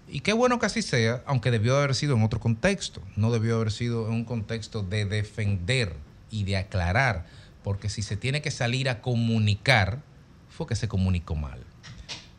y 0.09 0.21
qué 0.21 0.33
bueno 0.33 0.59
que 0.59 0.67
así 0.67 0.83
sea, 0.83 1.23
aunque 1.27 1.51
debió 1.51 1.77
haber 1.77 1.95
sido 1.95 2.15
en 2.15 2.23
otro 2.23 2.39
contexto, 2.39 3.03
no 3.17 3.33
debió 3.33 3.57
haber 3.57 3.73
sido 3.73 4.07
en 4.07 4.15
un 4.15 4.25
contexto 4.25 4.83
de 4.83 5.05
defender 5.05 5.97
y 6.31 6.45
de 6.45 6.57
aclarar, 6.57 7.27
porque 7.65 7.89
si 7.89 8.03
se 8.03 8.17
tiene 8.17 8.41
que 8.41 8.53
salir 8.53 8.89
a 8.89 9.01
comunicar, 9.01 10.01
fue 10.49 10.67
que 10.69 10.77
se 10.77 10.87
comunicó 10.87 11.35
mal. 11.35 11.61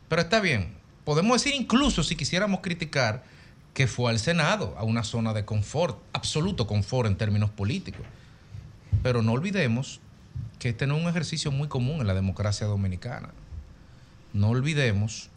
Pero 0.08 0.22
está 0.22 0.40
bien, 0.40 0.74
podemos 1.04 1.42
decir 1.42 1.60
incluso 1.60 2.02
si 2.02 2.16
quisiéramos 2.16 2.60
criticar 2.60 3.22
que 3.74 3.86
fue 3.86 4.10
al 4.10 4.18
Senado, 4.18 4.74
a 4.78 4.84
una 4.84 5.04
zona 5.04 5.34
de 5.34 5.44
confort, 5.44 5.98
absoluto 6.14 6.66
confort 6.66 7.06
en 7.06 7.16
términos 7.16 7.50
políticos. 7.50 8.06
Pero 9.02 9.22
no 9.22 9.32
olvidemos 9.32 10.00
que 10.58 10.70
este 10.70 10.86
no 10.86 10.96
es 10.96 11.02
un 11.02 11.08
ejercicio 11.10 11.52
muy 11.52 11.68
común 11.68 12.00
en 12.00 12.06
la 12.06 12.14
democracia 12.14 12.66
dominicana. 12.66 13.28
No 14.32 14.50
olvidemos 14.50 15.30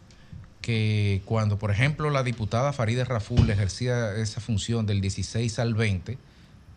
que 0.60 1.22
cuando, 1.24 1.58
por 1.58 1.70
ejemplo, 1.70 2.10
la 2.10 2.22
diputada 2.22 2.72
Farideh 2.72 3.04
Raful 3.04 3.50
ejercía 3.50 4.14
esa 4.16 4.40
función 4.40 4.86
del 4.86 5.00
16 5.00 5.58
al 5.58 5.74
20, 5.74 6.18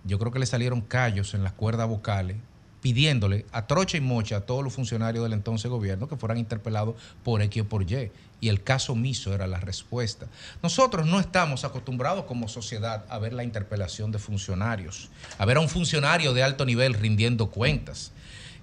yo 0.05 0.19
creo 0.19 0.31
que 0.31 0.39
le 0.39 0.45
salieron 0.45 0.81
callos 0.81 1.33
en 1.33 1.43
las 1.43 1.53
cuerdas 1.53 1.87
vocales 1.87 2.37
pidiéndole 2.85 3.47
a 3.51 3.65
trocha 3.65 3.97
y 3.97 4.01
mocha 4.01 4.37
a 4.37 4.41
todos 4.41 4.63
los 4.63 4.71
funcionarios 4.71 5.23
del 5.23 5.33
entonces 5.33 5.71
gobierno 5.71 6.07
que 6.07 6.17
fueran 6.17 6.37
interpelados 6.37 6.93
por 7.23 7.41
X 7.41 7.63
o 7.63 7.65
por 7.65 7.81
Y. 7.81 8.11
Y 8.41 8.49
el 8.49 8.61
caso 8.61 8.93
omiso 8.93 9.33
era 9.33 9.47
la 9.47 9.59
respuesta. 9.59 10.27
Nosotros 10.61 11.07
no 11.07 11.19
estamos 11.19 11.65
acostumbrados 11.65 12.25
como 12.25 12.47
sociedad 12.47 13.03
a 13.09 13.17
ver 13.17 13.33
la 13.33 13.43
interpelación 13.43 14.11
de 14.11 14.19
funcionarios, 14.19 15.09
a 15.39 15.45
ver 15.45 15.57
a 15.57 15.61
un 15.61 15.69
funcionario 15.69 16.35
de 16.35 16.43
alto 16.43 16.63
nivel 16.63 16.93
rindiendo 16.93 17.49
cuentas. 17.49 18.11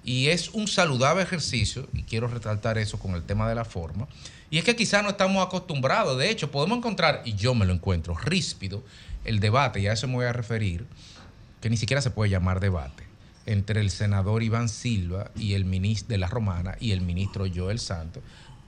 Y 0.03 0.27
es 0.27 0.49
un 0.49 0.67
saludable 0.67 1.23
ejercicio, 1.23 1.87
y 1.93 2.03
quiero 2.03 2.27
resaltar 2.27 2.77
eso 2.77 2.99
con 2.99 3.15
el 3.15 3.23
tema 3.23 3.47
de 3.47 3.55
la 3.55 3.65
forma, 3.65 4.07
y 4.49 4.57
es 4.57 4.63
que 4.63 4.75
quizás 4.75 5.01
no 5.01 5.09
estamos 5.09 5.45
acostumbrados. 5.45 6.17
De 6.17 6.29
hecho, 6.29 6.51
podemos 6.51 6.77
encontrar, 6.77 7.21
y 7.25 7.33
yo 7.33 7.55
me 7.55 7.65
lo 7.65 7.73
encuentro, 7.73 8.15
ríspido, 8.15 8.83
el 9.23 9.39
debate, 9.39 9.79
y 9.79 9.87
a 9.87 9.93
eso 9.93 10.07
me 10.07 10.15
voy 10.15 10.25
a 10.25 10.33
referir, 10.33 10.85
que 11.61 11.69
ni 11.69 11.77
siquiera 11.77 12.01
se 12.01 12.11
puede 12.11 12.29
llamar 12.29 12.59
debate, 12.59 13.03
entre 13.45 13.79
el 13.81 13.89
senador 13.89 14.43
Iván 14.43 14.69
Silva 14.69 15.31
y 15.35 15.53
el 15.53 15.65
ministro 15.65 16.09
de 16.09 16.17
la 16.17 16.27
Romana 16.27 16.75
y 16.79 16.91
el 16.91 17.01
ministro 17.01 17.45
Joel 17.53 17.79
Santos. 17.79 18.21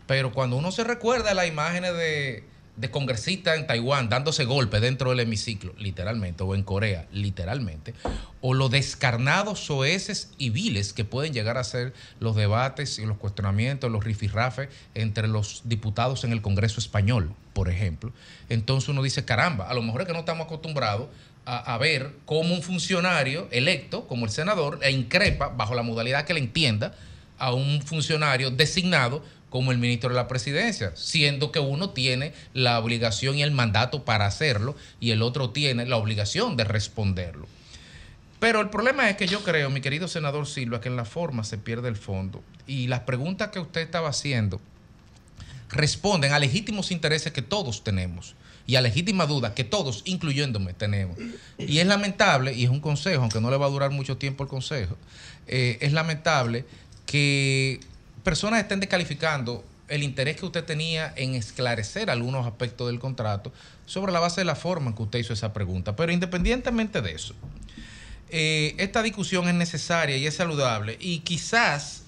Pero 0.08 0.32
cuando 0.32 0.56
uno 0.56 0.72
se 0.72 0.84
recuerda 0.84 1.34
las 1.34 1.48
imágenes 1.48 1.94
de, 1.94 2.44
de 2.76 2.92
congresistas 2.92 3.58
en 3.58 3.68
Taiwán 3.68 4.10
dándose 4.10 4.44
golpes 4.44 4.82
dentro 4.82 5.12
del 5.12 5.22
hemiciclo, 5.22 5.74
literalmente, 5.78 6.44
o 6.44 6.56
en 6.56 6.64
Corea, 6.64 7.08
literalmente, 7.12 7.94
o 8.42 8.54
lo 8.54 8.70
descarnados, 8.70 9.60
soeces 9.60 10.32
y 10.38 10.50
viles 10.50 10.94
que 10.94 11.06
pueden 11.06 11.34
llegar 11.34 11.58
a 11.58 11.64
ser 11.64 11.94
los 12.20 12.36
debates 12.36 13.00
y 13.00 13.06
los 13.06 13.18
cuestionamientos, 13.18 13.92
los 13.92 14.04
rifirrafes 14.04 14.70
entre 14.94 15.28
los 15.28 15.62
diputados 15.66 16.24
en 16.24 16.32
el 16.32 16.42
Congreso 16.42 16.80
español, 16.80 17.34
por 17.54 17.70
ejemplo. 17.70 18.12
Entonces 18.50 18.90
uno 18.90 19.02
dice, 19.02 19.24
caramba, 19.26 19.70
a 19.70 19.74
lo 19.74 19.82
mejor 19.82 20.02
es 20.02 20.08
que 20.08 20.14
no 20.14 20.20
estamos 20.20 20.46
acostumbrados 20.46 21.08
a, 21.46 21.74
a 21.74 21.78
ver 21.78 22.14
cómo 22.26 22.54
un 22.56 22.62
funcionario 22.62 23.48
electo, 23.52 24.08
como 24.08 24.26
el 24.26 24.32
senador, 24.32 24.80
e 24.82 24.92
increpa, 24.92 25.50
bajo 25.50 25.76
la 25.76 25.84
modalidad 25.84 26.26
que 26.26 26.34
le 26.34 26.40
entienda, 26.40 26.94
a 27.38 27.54
un 27.54 27.82
funcionario 27.82 28.50
designado 28.50 29.22
como 29.56 29.72
el 29.72 29.78
ministro 29.78 30.10
de 30.10 30.16
la 30.16 30.28
presidencia, 30.28 30.92
siendo 30.96 31.54
que 31.54 31.60
uno 31.60 31.92
tiene 31.92 32.34
la 32.54 32.78
obligación 32.78 33.38
y 33.38 33.42
el 33.42 33.52
mandato 33.52 34.04
para 34.04 34.26
hacerlo 34.26 34.76
y 35.00 35.12
el 35.12 35.22
otro 35.22 35.52
tiene 35.52 35.86
la 35.86 35.96
obligación 35.96 36.58
de 36.58 36.66
responderlo. 36.66 37.48
Pero 38.42 38.60
el 38.60 38.70
problema 38.70 39.10
es 39.10 39.16
que 39.16 39.28
yo 39.28 39.46
creo, 39.46 39.70
mi 39.70 39.80
querido 39.80 40.10
senador 40.10 40.46
Silva, 40.46 40.82
que 40.82 40.90
en 40.90 40.98
la 40.98 41.06
forma 41.06 41.46
se 41.46 41.58
pierde 41.58 41.88
el 41.88 41.96
fondo. 41.96 42.44
Y 42.68 42.88
las 42.88 43.00
preguntas 43.00 43.52
que 43.52 43.62
usted 43.62 43.80
estaba 43.80 44.10
haciendo 44.10 44.60
responden 45.70 46.34
a 46.34 46.40
legítimos 46.40 46.92
intereses 46.92 47.32
que 47.32 47.42
todos 47.42 47.82
tenemos 47.82 48.36
y 48.68 48.76
a 48.76 48.82
legítimas 48.82 49.30
dudas 49.30 49.54
que 49.54 49.64
todos, 49.64 50.02
incluyéndome, 50.04 50.74
tenemos. 50.74 51.18
Y 51.58 51.80
es 51.80 51.88
lamentable, 51.88 52.52
y 52.52 52.66
es 52.66 52.70
un 52.70 52.82
consejo, 52.82 53.22
aunque 53.22 53.40
no 53.40 53.50
le 53.50 53.56
va 53.56 53.68
a 53.68 53.70
durar 53.70 53.92
mucho 53.92 54.18
tiempo 54.18 54.44
el 54.44 54.50
consejo, 54.50 54.98
eh, 55.48 55.78
es 55.80 55.94
lamentable 55.94 56.66
que 57.06 57.80
personas 58.26 58.60
estén 58.60 58.82
descalificando 58.82 59.64
el 59.88 60.02
interés 60.02 60.36
que 60.36 60.46
usted 60.46 60.66
tenía 60.66 61.14
en 61.16 61.36
esclarecer 61.36 62.10
algunos 62.10 62.48
aspectos 62.48 62.88
del 62.88 63.00
contrato 63.00 63.54
sobre 63.86 64.12
la 64.12 64.20
base 64.20 64.42
de 64.42 64.46
la 64.46 64.56
forma 64.56 64.90
en 64.90 64.96
que 64.96 65.04
usted 65.04 65.20
hizo 65.20 65.32
esa 65.32 65.54
pregunta. 65.54 65.96
Pero 65.96 66.12
independientemente 66.12 67.02
de 67.02 67.12
eso, 67.12 67.36
eh, 68.30 68.74
esta 68.80 69.04
discusión 69.04 69.48
es 69.48 69.54
necesaria 69.54 70.18
y 70.18 70.26
es 70.26 70.36
saludable 70.36 70.98
y 71.00 71.20
quizás 71.20 72.02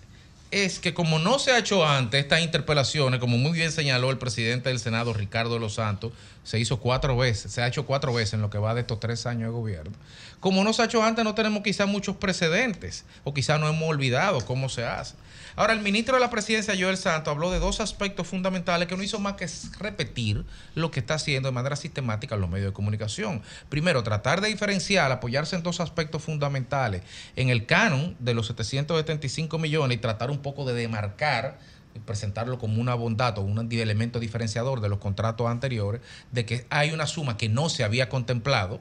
es 0.49 0.79
que 0.79 0.93
como 0.93 1.19
no 1.19 1.39
se 1.39 1.51
ha 1.51 1.59
hecho 1.59 1.85
antes 1.85 2.21
estas 2.21 2.41
interpelaciones, 2.41 3.19
como 3.19 3.37
muy 3.37 3.51
bien 3.51 3.71
señaló 3.71 4.09
el 4.09 4.17
presidente 4.17 4.69
del 4.69 4.79
Senado, 4.79 5.13
Ricardo 5.13 5.55
de 5.55 5.59
los 5.59 5.75
Santos, 5.75 6.13
se 6.43 6.57
hizo 6.57 6.79
cuatro 6.79 7.15
veces, 7.17 7.51
se 7.51 7.61
ha 7.61 7.67
hecho 7.67 7.85
cuatro 7.85 8.13
veces 8.13 8.35
en 8.35 8.41
lo 8.41 8.49
que 8.49 8.57
va 8.57 8.73
de 8.73 8.81
estos 8.81 8.99
tres 8.99 9.25
años 9.25 9.49
de 9.49 9.51
gobierno. 9.51 9.91
Como 10.39 10.63
no 10.63 10.71
se 10.71 10.81
ha 10.81 10.85
hecho 10.85 11.03
antes, 11.03 11.25
no 11.25 11.35
tenemos 11.35 11.61
quizás 11.63 11.87
muchos 11.87 12.15
precedentes 12.15 13.03
o 13.23 13.33
quizás 13.33 13.59
no 13.59 13.67
hemos 13.67 13.89
olvidado 13.89 14.39
cómo 14.45 14.69
se 14.69 14.85
hace. 14.85 15.15
Ahora, 15.57 15.73
el 15.73 15.79
ministro 15.79 16.13
de 16.13 16.19
la 16.21 16.29
presidencia, 16.29 16.75
Joel 16.79 16.97
Santos, 16.97 17.31
habló 17.31 17.49
de 17.49 17.57
dos 17.57 17.79
aspectos 17.79 18.27
fundamentales 18.27 18.87
que 18.87 18.95
no 18.95 19.01
hizo 19.01 19.17
más 19.17 19.33
que 19.33 19.49
repetir 19.79 20.45
lo 20.75 20.91
que 20.91 20.99
está 20.99 21.15
haciendo 21.15 21.49
de 21.49 21.51
manera 21.51 21.75
sistemática 21.75 22.35
en 22.35 22.41
los 22.41 22.49
medios 22.51 22.67
de 22.67 22.73
comunicación. 22.73 23.41
Primero, 23.67 24.03
tratar 24.03 24.39
de 24.39 24.49
diferenciar, 24.49 25.11
apoyarse 25.11 25.55
en 25.55 25.63
dos 25.63 25.79
aspectos 25.79 26.21
fundamentales. 26.21 27.01
En 27.35 27.49
el 27.49 27.65
canon 27.65 28.15
de 28.19 28.35
los 28.35 28.45
775 28.45 29.57
millones 29.57 29.97
y 29.97 29.99
tratar 29.99 30.29
un 30.29 30.43
poco 30.43 30.63
de 30.63 30.75
demarcar 30.75 31.57
presentarlo 32.05 32.59
como 32.59 32.79
una 32.79 32.93
bondad 32.93 33.39
o 33.39 33.41
un 33.41 33.57
elemento 33.71 34.19
diferenciador 34.19 34.81
de 34.81 34.89
los 34.89 34.99
contratos 34.99 35.47
anteriores, 35.47 36.01
de 36.31 36.45
que 36.45 36.67
hay 36.69 36.91
una 36.91 37.07
suma 37.07 37.35
que 37.35 37.49
no 37.49 37.69
se 37.69 37.83
había 37.83 38.09
contemplado 38.09 38.79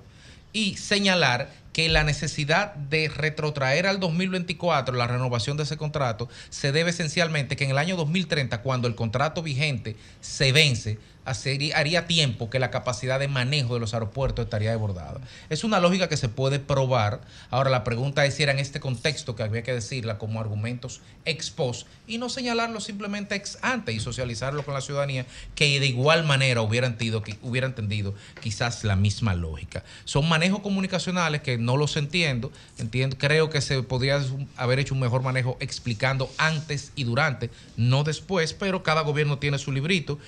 y 0.57 0.75
señalar 0.79 1.51
que 1.75 1.91
la 1.91 2.03
necesidad 2.03 2.75
de 2.75 3.11
retrotraer 3.11 3.87
al 3.87 4.01
2024 4.01 4.97
la 4.97 5.07
renovación 5.07 5.59
de 5.59 5.65
ese 5.65 5.77
contrato 5.77 6.31
se 6.49 6.73
debe 6.73 6.89
esencialmente 6.89 7.57
que 7.57 7.65
en 7.65 7.73
el 7.73 7.77
año 7.77 7.95
2030, 7.95 8.63
cuando 8.63 8.89
el 8.89 8.95
contrato 8.95 9.43
vigente 9.43 9.97
se 10.23 10.53
vence, 10.53 10.99
haría 11.27 12.07
tiempo 12.07 12.49
que 12.51 12.59
la 12.59 12.71
capacidad 12.71 13.19
de 13.19 13.29
manejo 13.29 13.75
de 13.75 13.81
los 13.81 13.95
aeropuertos 13.95 14.45
estaría 14.45 14.71
desbordada. 14.71 15.21
Es 15.51 15.65
una 15.65 15.81
lógica 15.81 16.09
que 16.09 16.17
se 16.17 16.29
puede 16.29 16.59
probar. 16.59 17.21
Ahora 17.51 17.71
la 17.71 17.85
pregunta 17.85 18.25
es 18.25 18.35
si 18.35 18.43
era 18.43 18.53
en 18.53 18.59
este 18.59 18.81
contexto 18.81 19.35
que 19.35 19.43
había 19.43 19.63
que 19.63 19.73
decirla 19.73 20.19
como 20.19 20.41
argumentos 20.41 21.01
ex 21.25 21.51
post 21.51 21.87
y 22.07 22.19
no 22.19 22.29
señalarlo 22.29 22.81
simplemente 22.81 23.35
ex 23.35 23.59
ante 23.63 23.93
y 23.93 24.01
socializarlo 24.01 24.65
con 24.65 24.75
la 24.75 24.81
ciudadanía 24.81 25.27
que 25.55 25.81
de 25.81 25.87
igual 25.87 26.25
manera 26.25 26.63
hubiera 26.63 26.87
entendido, 26.87 27.23
hubiera 27.43 27.67
entendido 27.67 28.15
quizás 28.41 28.85
la 28.85 28.97
misma 28.97 29.35
lógica. 29.35 29.85
Son 30.05 30.29
manejos 30.29 30.61
comunicacionales 30.61 31.43
que 31.43 31.59
no 31.59 31.77
los 31.77 31.97
entiendo. 31.97 32.53
entiendo 32.79 33.17
creo 33.19 33.51
que 33.51 33.61
se 33.61 33.83
podría 33.83 34.23
haber 34.57 34.79
hecho 34.79 34.95
un 34.95 35.01
mejor 35.01 35.23
manejo 35.23 35.57
explicando 35.61 36.31
antes 36.39 36.93
y 36.95 37.05
durante, 37.05 37.51
no 37.77 38.05
después, 38.05 38.53
pero 38.53 38.83
cada 38.83 39.03
gobierno 39.03 39.39
tiene 39.39 39.59
su 39.59 39.73
librito. 39.73 40.19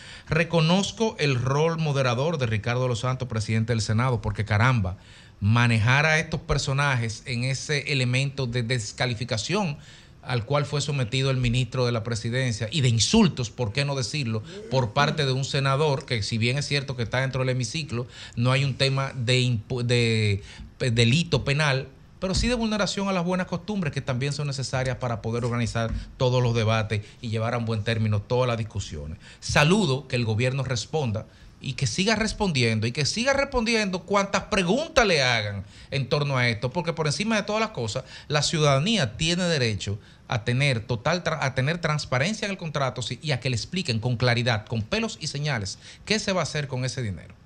Reconozco 0.88 1.16
el 1.18 1.34
rol 1.34 1.76
moderador 1.76 2.38
de 2.38 2.46
Ricardo 2.46 2.84
de 2.84 2.88
los 2.88 3.00
Santos, 3.00 3.28
presidente 3.28 3.72
del 3.74 3.82
Senado, 3.82 4.22
porque 4.22 4.46
caramba, 4.46 4.96
manejar 5.38 6.06
a 6.06 6.18
estos 6.18 6.40
personajes 6.40 7.22
en 7.26 7.44
ese 7.44 7.92
elemento 7.92 8.46
de 8.46 8.62
descalificación 8.62 9.76
al 10.22 10.46
cual 10.46 10.64
fue 10.64 10.80
sometido 10.80 11.30
el 11.30 11.36
ministro 11.36 11.84
de 11.84 11.92
la 11.92 12.04
presidencia 12.04 12.68
y 12.72 12.80
de 12.80 12.88
insultos, 12.88 13.50
¿por 13.50 13.72
qué 13.72 13.84
no 13.84 13.96
decirlo?, 13.96 14.42
por 14.70 14.94
parte 14.94 15.26
de 15.26 15.32
un 15.32 15.44
senador 15.44 16.06
que 16.06 16.22
si 16.22 16.38
bien 16.38 16.56
es 16.56 16.66
cierto 16.66 16.96
que 16.96 17.02
está 17.02 17.20
dentro 17.20 17.40
del 17.40 17.50
hemiciclo, 17.50 18.06
no 18.36 18.50
hay 18.50 18.64
un 18.64 18.74
tema 18.74 19.12
de, 19.14 20.42
pe- 20.78 20.90
delito 20.90 21.44
penal, 21.44 21.88
pero 22.20 22.34
sí 22.34 22.48
de 22.48 22.54
vulneración 22.54 23.08
a 23.08 23.12
las 23.12 23.24
buenas 23.24 23.46
costumbres 23.46 23.92
que 23.92 24.00
también 24.00 24.32
son 24.32 24.46
necesarias 24.46 24.96
para 24.96 25.22
poder 25.22 25.44
organizar 25.44 25.90
todos 26.16 26.42
los 26.42 26.54
debates 26.54 27.02
y 27.20 27.28
llevar 27.28 27.54
a 27.54 27.58
un 27.58 27.64
buen 27.64 27.84
término 27.84 28.20
todas 28.20 28.48
las 28.48 28.58
discusiones. 28.58 29.18
Saludo 29.40 30.08
que 30.08 30.16
el 30.16 30.24
gobierno 30.24 30.62
responda 30.64 31.26
y 31.60 31.72
que 31.72 31.86
siga 31.86 32.14
respondiendo 32.14 32.86
y 32.86 32.92
que 32.92 33.04
siga 33.04 33.32
respondiendo 33.32 34.00
cuantas 34.00 34.44
preguntas 34.44 35.06
le 35.06 35.22
hagan 35.22 35.64
en 35.90 36.08
torno 36.08 36.36
a 36.36 36.48
esto, 36.48 36.70
porque 36.70 36.92
por 36.92 37.06
encima 37.06 37.36
de 37.36 37.42
todas 37.42 37.60
las 37.60 37.70
cosas, 37.70 38.04
la 38.28 38.42
ciudadanía 38.42 39.16
tiene 39.16 39.44
derecho 39.44 39.98
a 40.28 40.44
tener 40.44 40.80
total 40.80 41.22
a 41.26 41.54
tener 41.54 41.78
transparencia 41.78 42.46
en 42.46 42.52
el 42.52 42.58
contrato 42.58 43.00
y 43.22 43.32
a 43.32 43.40
que 43.40 43.50
le 43.50 43.56
expliquen 43.56 43.98
con 43.98 44.16
claridad, 44.16 44.66
con 44.66 44.82
pelos 44.82 45.18
y 45.20 45.26
señales, 45.26 45.78
qué 46.04 46.18
se 46.18 46.32
va 46.32 46.40
a 46.40 46.44
hacer 46.44 46.68
con 46.68 46.84
ese 46.84 47.02
dinero. 47.02 47.37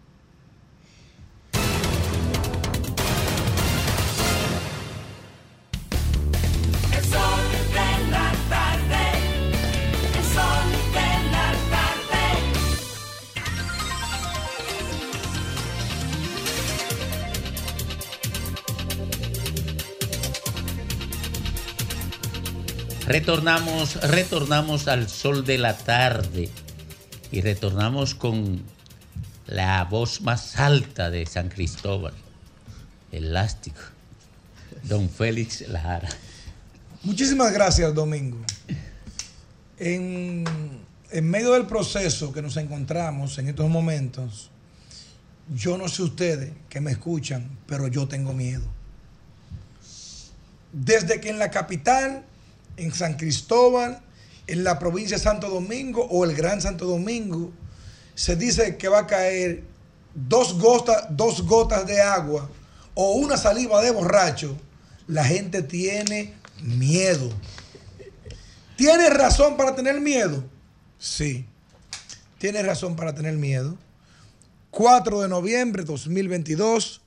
Retornamos, 23.12 23.97
retornamos 24.09 24.89
al 24.89 25.06
sol 25.06 25.44
de 25.44 25.59
la 25.59 25.76
tarde 25.76 26.48
y 27.30 27.43
retornamos 27.43 28.14
con 28.14 28.62
la 29.47 29.84
voz 29.84 30.22
más 30.22 30.59
alta 30.59 31.10
de 31.10 31.26
San 31.26 31.51
Cristóbal, 31.51 32.14
elástico, 33.10 33.82
don 34.84 35.10
Félix 35.10 35.68
Lara. 35.68 36.09
Muchísimas 37.02 37.52
gracias, 37.52 37.94
Domingo. 37.94 38.39
En, 39.78 40.44
en 41.10 41.30
medio 41.30 41.52
del 41.52 41.66
proceso 41.66 42.32
que 42.32 42.40
nos 42.40 42.56
encontramos 42.56 43.36
en 43.36 43.48
estos 43.48 43.68
momentos, 43.68 44.48
yo 45.55 45.76
no 45.76 45.86
sé 45.89 46.02
ustedes 46.02 46.51
que 46.70 46.80
me 46.80 46.93
escuchan, 46.93 47.59
pero 47.66 47.89
yo 47.89 48.09
tengo 48.09 48.32
miedo. 48.32 48.64
Desde 50.72 51.20
que 51.20 51.28
en 51.28 51.39
la 51.39 51.51
capital, 51.51 52.24
en 52.83 52.93
San 52.93 53.15
Cristóbal, 53.15 54.01
en 54.47 54.65
la 54.65 54.79
provincia 54.79 55.17
de 55.17 55.23
Santo 55.23 55.49
Domingo 55.49 56.07
o 56.11 56.25
el 56.25 56.35
Gran 56.35 56.61
Santo 56.61 56.87
Domingo, 56.87 57.53
se 58.15 58.37
dice 58.37 58.77
que 58.77 58.89
va 58.89 59.01
a 59.01 59.07
caer 59.07 59.63
dos 60.15 60.59
gotas, 60.59 61.07
dos 61.11 61.43
gotas 61.43 61.87
de 61.87 62.01
agua 62.01 62.51
o 62.95 63.13
una 63.15 63.37
saliva 63.37 63.83
de 63.83 63.91
borracho, 63.91 64.57
la 65.07 65.25
gente 65.25 65.63
tiene 65.63 66.35
miedo. 66.63 67.31
¿Tiene 68.77 69.11
razón 69.11 69.57
para 69.57 69.75
tener 69.75 70.01
miedo? 70.01 70.45
Sí. 70.99 71.47
Tiene 72.39 72.63
razón 72.63 72.97
para 72.97 73.15
tener 73.15 73.35
miedo. 73.35 73.77
4 74.71 75.21
de 75.23 75.29
noviembre 75.29 75.85
2022, 75.85 77.03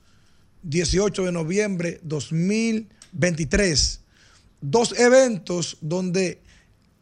18 0.62 1.24
de 1.24 1.32
noviembre 1.32 2.00
2023. 2.02 4.00
Dos 4.60 4.98
eventos 4.98 5.78
donde 5.80 6.42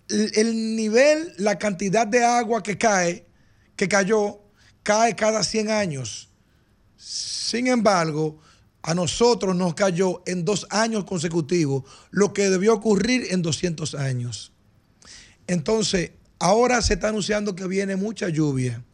el 0.09 0.31
el 0.35 0.77
nivel, 0.77 1.33
la 1.39 1.59
cantidad 1.59 2.07
de 2.07 2.25
agua 2.25 2.63
que 2.63 2.77
cae, 2.77 3.27
que 3.77 3.89
cayó, 3.89 4.41
cae 4.83 5.17
cada 5.17 5.43
100 5.43 5.71
años. 5.71 6.29
Sin 6.97 7.67
embargo, 7.67 8.39
a 8.83 8.95
nosotros 8.95 9.57
nos 9.57 9.75
cayó 9.75 10.23
en 10.27 10.45
dos 10.45 10.67
años 10.71 11.05
consecutivos 11.05 11.85
lo 12.11 12.33
que 12.33 12.51
debió 12.51 12.75
ocurrir 12.75 13.29
en 13.31 13.43
200 13.43 13.95
años. 13.95 14.53
Entonces, 15.47 16.13
ahora 16.39 16.83
se 16.83 16.95
está 16.95 17.09
anunciando 17.09 17.57
que 17.57 17.67
viene 17.67 17.97
mucha 17.97 18.29
lluvia. 18.29 18.85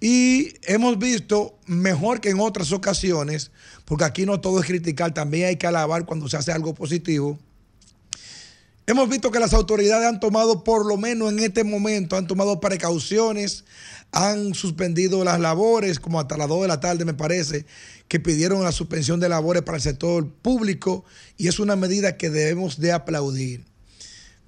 Y 0.00 0.54
hemos 0.62 0.98
visto, 0.98 1.58
mejor 1.66 2.20
que 2.20 2.30
en 2.30 2.40
otras 2.40 2.72
ocasiones, 2.72 3.50
porque 3.84 4.04
aquí 4.04 4.24
no 4.24 4.40
todo 4.40 4.60
es 4.60 4.66
criticar, 4.66 5.12
también 5.12 5.48
hay 5.48 5.56
que 5.56 5.66
alabar 5.66 6.06
cuando 6.06 6.28
se 6.28 6.36
hace 6.36 6.52
algo 6.52 6.74
positivo. 6.74 7.38
Hemos 8.90 9.08
visto 9.08 9.30
que 9.30 9.38
las 9.38 9.54
autoridades 9.54 10.04
han 10.04 10.18
tomado, 10.18 10.64
por 10.64 10.84
lo 10.84 10.96
menos 10.96 11.30
en 11.30 11.38
este 11.38 11.62
momento, 11.62 12.16
han 12.16 12.26
tomado 12.26 12.58
precauciones, 12.58 13.62
han 14.10 14.52
suspendido 14.52 15.22
las 15.22 15.38
labores, 15.38 16.00
como 16.00 16.18
hasta 16.18 16.36
las 16.36 16.48
2 16.48 16.62
de 16.62 16.66
la 16.66 16.80
tarde 16.80 17.04
me 17.04 17.14
parece, 17.14 17.66
que 18.08 18.18
pidieron 18.18 18.64
la 18.64 18.72
suspensión 18.72 19.20
de 19.20 19.28
labores 19.28 19.62
para 19.62 19.76
el 19.76 19.82
sector 19.82 20.28
público 20.42 21.04
y 21.36 21.46
es 21.46 21.60
una 21.60 21.76
medida 21.76 22.16
que 22.16 22.30
debemos 22.30 22.80
de 22.80 22.90
aplaudir. 22.90 23.64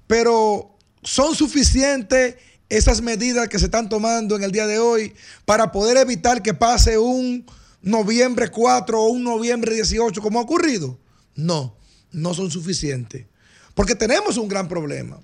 Pero 0.07 0.75
son 1.03 1.35
suficientes 1.35 2.35
esas 2.67 3.01
medidas 3.01 3.47
que 3.47 3.59
se 3.59 3.65
están 3.65 3.87
tomando 3.87 4.35
en 4.35 4.43
el 4.43 4.51
día 4.51 4.67
de 4.67 4.77
hoy 4.77 5.13
para 5.45 5.71
poder 5.71 5.95
evitar 5.95 6.43
que 6.43 6.53
pase 6.53 6.97
un 6.97 7.45
noviembre 7.81 8.49
4 8.51 9.01
o 9.01 9.07
un 9.07 9.23
noviembre 9.23 9.73
18 9.73 10.21
como 10.21 10.39
ha 10.39 10.43
ocurrido. 10.43 10.99
No, 11.33 11.77
no 12.11 12.33
son 12.33 12.51
suficientes. 12.51 13.27
Porque 13.73 13.95
tenemos 13.95 14.37
un 14.37 14.47
gran 14.47 14.67
problema. 14.67 15.19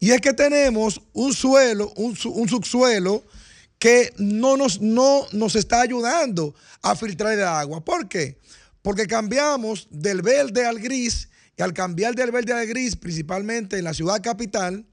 Y 0.00 0.10
es 0.10 0.20
que 0.20 0.32
tenemos 0.32 1.00
un 1.12 1.32
suelo, 1.32 1.92
un, 1.96 2.16
su- 2.16 2.32
un 2.32 2.48
subsuelo 2.48 3.22
que 3.78 4.12
no 4.18 4.56
nos, 4.56 4.80
no 4.80 5.26
nos 5.32 5.54
está 5.56 5.80
ayudando 5.80 6.54
a 6.82 6.96
filtrar 6.96 7.32
el 7.34 7.44
agua. 7.44 7.84
¿Por 7.84 8.08
qué? 8.08 8.38
Porque 8.82 9.06
cambiamos 9.06 9.86
del 9.90 10.22
verde 10.22 10.66
al 10.66 10.80
gris 10.80 11.28
y 11.56 11.62
al 11.62 11.72
cambiar 11.72 12.14
del 12.14 12.32
verde 12.32 12.52
al 12.52 12.66
gris, 12.66 12.96
principalmente 12.96 13.78
en 13.78 13.84
la 13.84 13.94
ciudad 13.94 14.20
capital, 14.22 14.84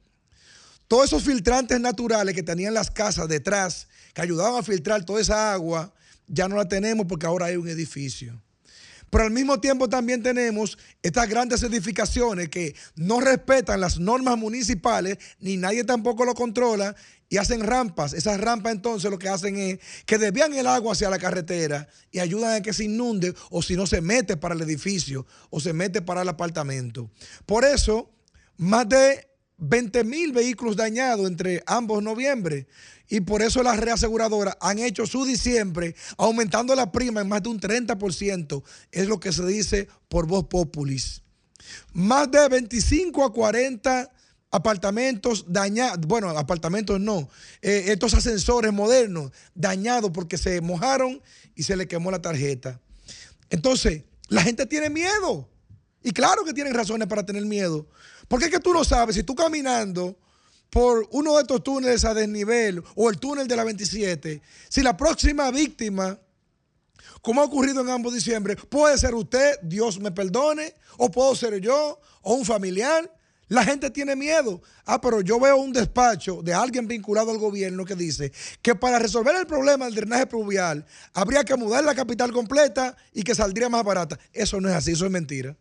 todos 0.88 1.06
esos 1.06 1.24
filtrantes 1.24 1.80
naturales 1.80 2.36
que 2.36 2.44
tenían 2.44 2.74
las 2.74 2.90
casas 2.92 3.28
detrás, 3.28 3.88
que 4.14 4.22
ayudaban 4.22 4.60
a 4.60 4.64
filtrar 4.64 5.06
toda 5.06 5.22
esa 5.22 5.54
agua, 5.54 5.94
ya 6.28 6.48
no 6.48 6.56
la 6.56 6.68
tenemos 6.68 7.06
porque 7.08 7.26
ahora 7.26 7.48
hay 7.48 7.58
un 7.58 7.68
edificio. 7.68 8.40
Pero 9.10 9.24
al 9.24 9.32
mismo 9.32 9.60
tiempo 9.60 9.90
también 9.90 10.22
tenemos 10.24 10.78
estas 11.02 11.30
grandes 11.30 11.64
edificaciones 11.64 12.50
que 12.50 12.76
no 12.96 13.20
respetan 13.20 13.82
las 13.82 14.00
normas 14.00 14.38
municipales, 14.38 15.18
ni 15.40 15.58
nadie 15.58 15.84
tampoco 15.84 16.26
lo 16.26 16.34
controla, 16.34 16.96
y 17.30 17.38
hacen 17.38 17.62
rampas. 17.62 18.14
Esas 18.14 18.42
rampas 18.42 18.74
entonces 18.74 19.10
lo 19.10 19.20
que 19.20 19.30
hacen 19.30 19.58
es 19.58 19.80
que 20.06 20.18
desvían 20.18 20.54
el 20.54 20.68
agua 20.68 20.94
hacia 20.94 21.10
la 21.10 21.20
carretera 21.20 21.88
y 22.12 22.20
ayudan 22.20 22.56
a 22.56 22.62
que 22.62 22.74
se 22.74 22.86
inunde 22.86 23.34
o 23.52 23.62
si 23.62 23.76
no 23.76 23.86
se 23.86 24.02
mete 24.02 24.36
para 24.36 24.56
el 24.56 24.62
edificio 24.62 25.26
o 25.50 25.60
se 25.60 25.74
mete 25.74 26.02
para 26.02 26.24
el 26.24 26.30
apartamento. 26.30 27.10
Por 27.46 27.66
eso, 27.66 28.12
más 28.58 28.90
de 28.90 29.29
20 29.60 30.04
mil 30.04 30.32
vehículos 30.32 30.76
dañados 30.76 31.28
entre 31.28 31.64
ambos 31.66 32.02
noviembre. 32.02 32.68
Y 33.10 33.22
por 33.22 33.42
eso 33.42 33.64
las 33.64 33.80
reaseguradoras 33.80 34.58
han 34.62 34.80
hecho 34.80 35.06
su 35.06 35.26
diciembre 35.26 35.96
aumentando 36.18 36.76
la 36.76 36.92
prima 36.92 37.22
en 37.22 37.28
más 37.28 37.42
de 37.44 37.50
un 37.50 37.60
30%. 37.60 38.64
Es 38.92 39.08
lo 39.08 39.20
que 39.20 39.32
se 39.32 39.46
dice 39.46 39.88
por 40.08 40.28
voz 40.28 40.46
populis. 40.46 41.24
Más 41.94 42.30
de 42.30 42.48
25 42.48 43.24
a 43.24 43.34
40 43.34 44.12
apartamentos 44.52 45.46
dañados, 45.48 46.06
bueno, 46.08 46.30
apartamentos 46.30 47.00
no, 47.00 47.30
eh, 47.62 47.86
estos 47.88 48.14
ascensores 48.14 48.74
modernos 48.74 49.32
dañados 49.54 50.12
porque 50.12 50.38
se 50.38 50.62
mojaron 50.62 51.22
y 51.56 51.64
se 51.64 51.76
le 51.76 51.88
quemó 51.88 52.12
la 52.12 52.22
tarjeta. 52.22 52.80
Entonces, 53.50 54.04
la 54.28 54.44
gente 54.44 54.66
tiene 54.66 54.90
miedo. 54.90 55.50
Y 56.02 56.12
claro 56.12 56.46
que 56.46 56.54
tienen 56.54 56.74
razones 56.74 57.08
para 57.08 57.26
tener 57.26 57.46
miedo. 57.46 57.88
Porque 58.30 58.46
es 58.46 58.52
que 58.52 58.60
tú 58.60 58.72
no 58.72 58.86
sabes 58.86 59.16
si 59.16 59.24
tú 59.24 59.36
caminando 59.36 60.16
por 60.70 61.08
uno 61.12 61.36
de 61.36 61.42
estos 61.42 61.64
túneles 61.64 62.06
a 62.06 62.14
desnivel 62.14 62.82
o 62.96 63.10
el 63.10 63.18
túnel 63.18 63.48
de 63.48 63.56
la 63.56 63.64
27, 63.64 64.42
si 64.70 64.82
la 64.84 64.96
próxima 64.96 65.50
víctima, 65.52 66.18
como 67.22 67.42
ha 67.42 67.46
ocurrido 67.46 67.82
en 67.82 67.90
ambos 67.90 68.14
diciembre, 68.14 68.56
puede 68.56 68.98
ser 69.00 69.16
usted, 69.16 69.60
Dios 69.64 70.00
me 70.00 70.12
perdone, 70.12 70.76
o 70.98 71.10
puedo 71.10 71.36
ser 71.36 71.60
yo, 71.60 72.00
o 72.22 72.34
un 72.36 72.46
familiar. 72.46 73.12
La 73.48 73.64
gente 73.64 73.90
tiene 73.90 74.16
miedo. 74.16 74.62
Ah, 74.86 75.02
pero 75.02 75.22
yo 75.22 75.40
veo 75.40 75.58
un 75.58 75.74
despacho 75.74 76.44
de 76.44 76.54
alguien 76.54 76.88
vinculado 76.88 77.32
al 77.32 77.40
gobierno 77.40 77.84
que 77.84 77.96
dice 77.96 78.32
que 78.62 78.76
para 78.76 79.00
resolver 79.00 79.36
el 79.36 79.48
problema 79.48 79.86
del 79.86 79.96
drenaje 79.96 80.28
pluvial 80.28 80.86
habría 81.16 81.44
que 81.44 81.56
mudar 81.56 81.84
la 81.84 81.96
capital 81.96 82.32
completa 82.32 82.96
y 83.12 83.24
que 83.24 83.34
saldría 83.34 83.68
más 83.68 83.84
barata. 83.84 84.20
Eso 84.34 84.62
no 84.62 84.70
es 84.70 84.76
así, 84.76 84.92
eso 84.92 85.06
es 85.06 85.12
mentira. 85.12 85.58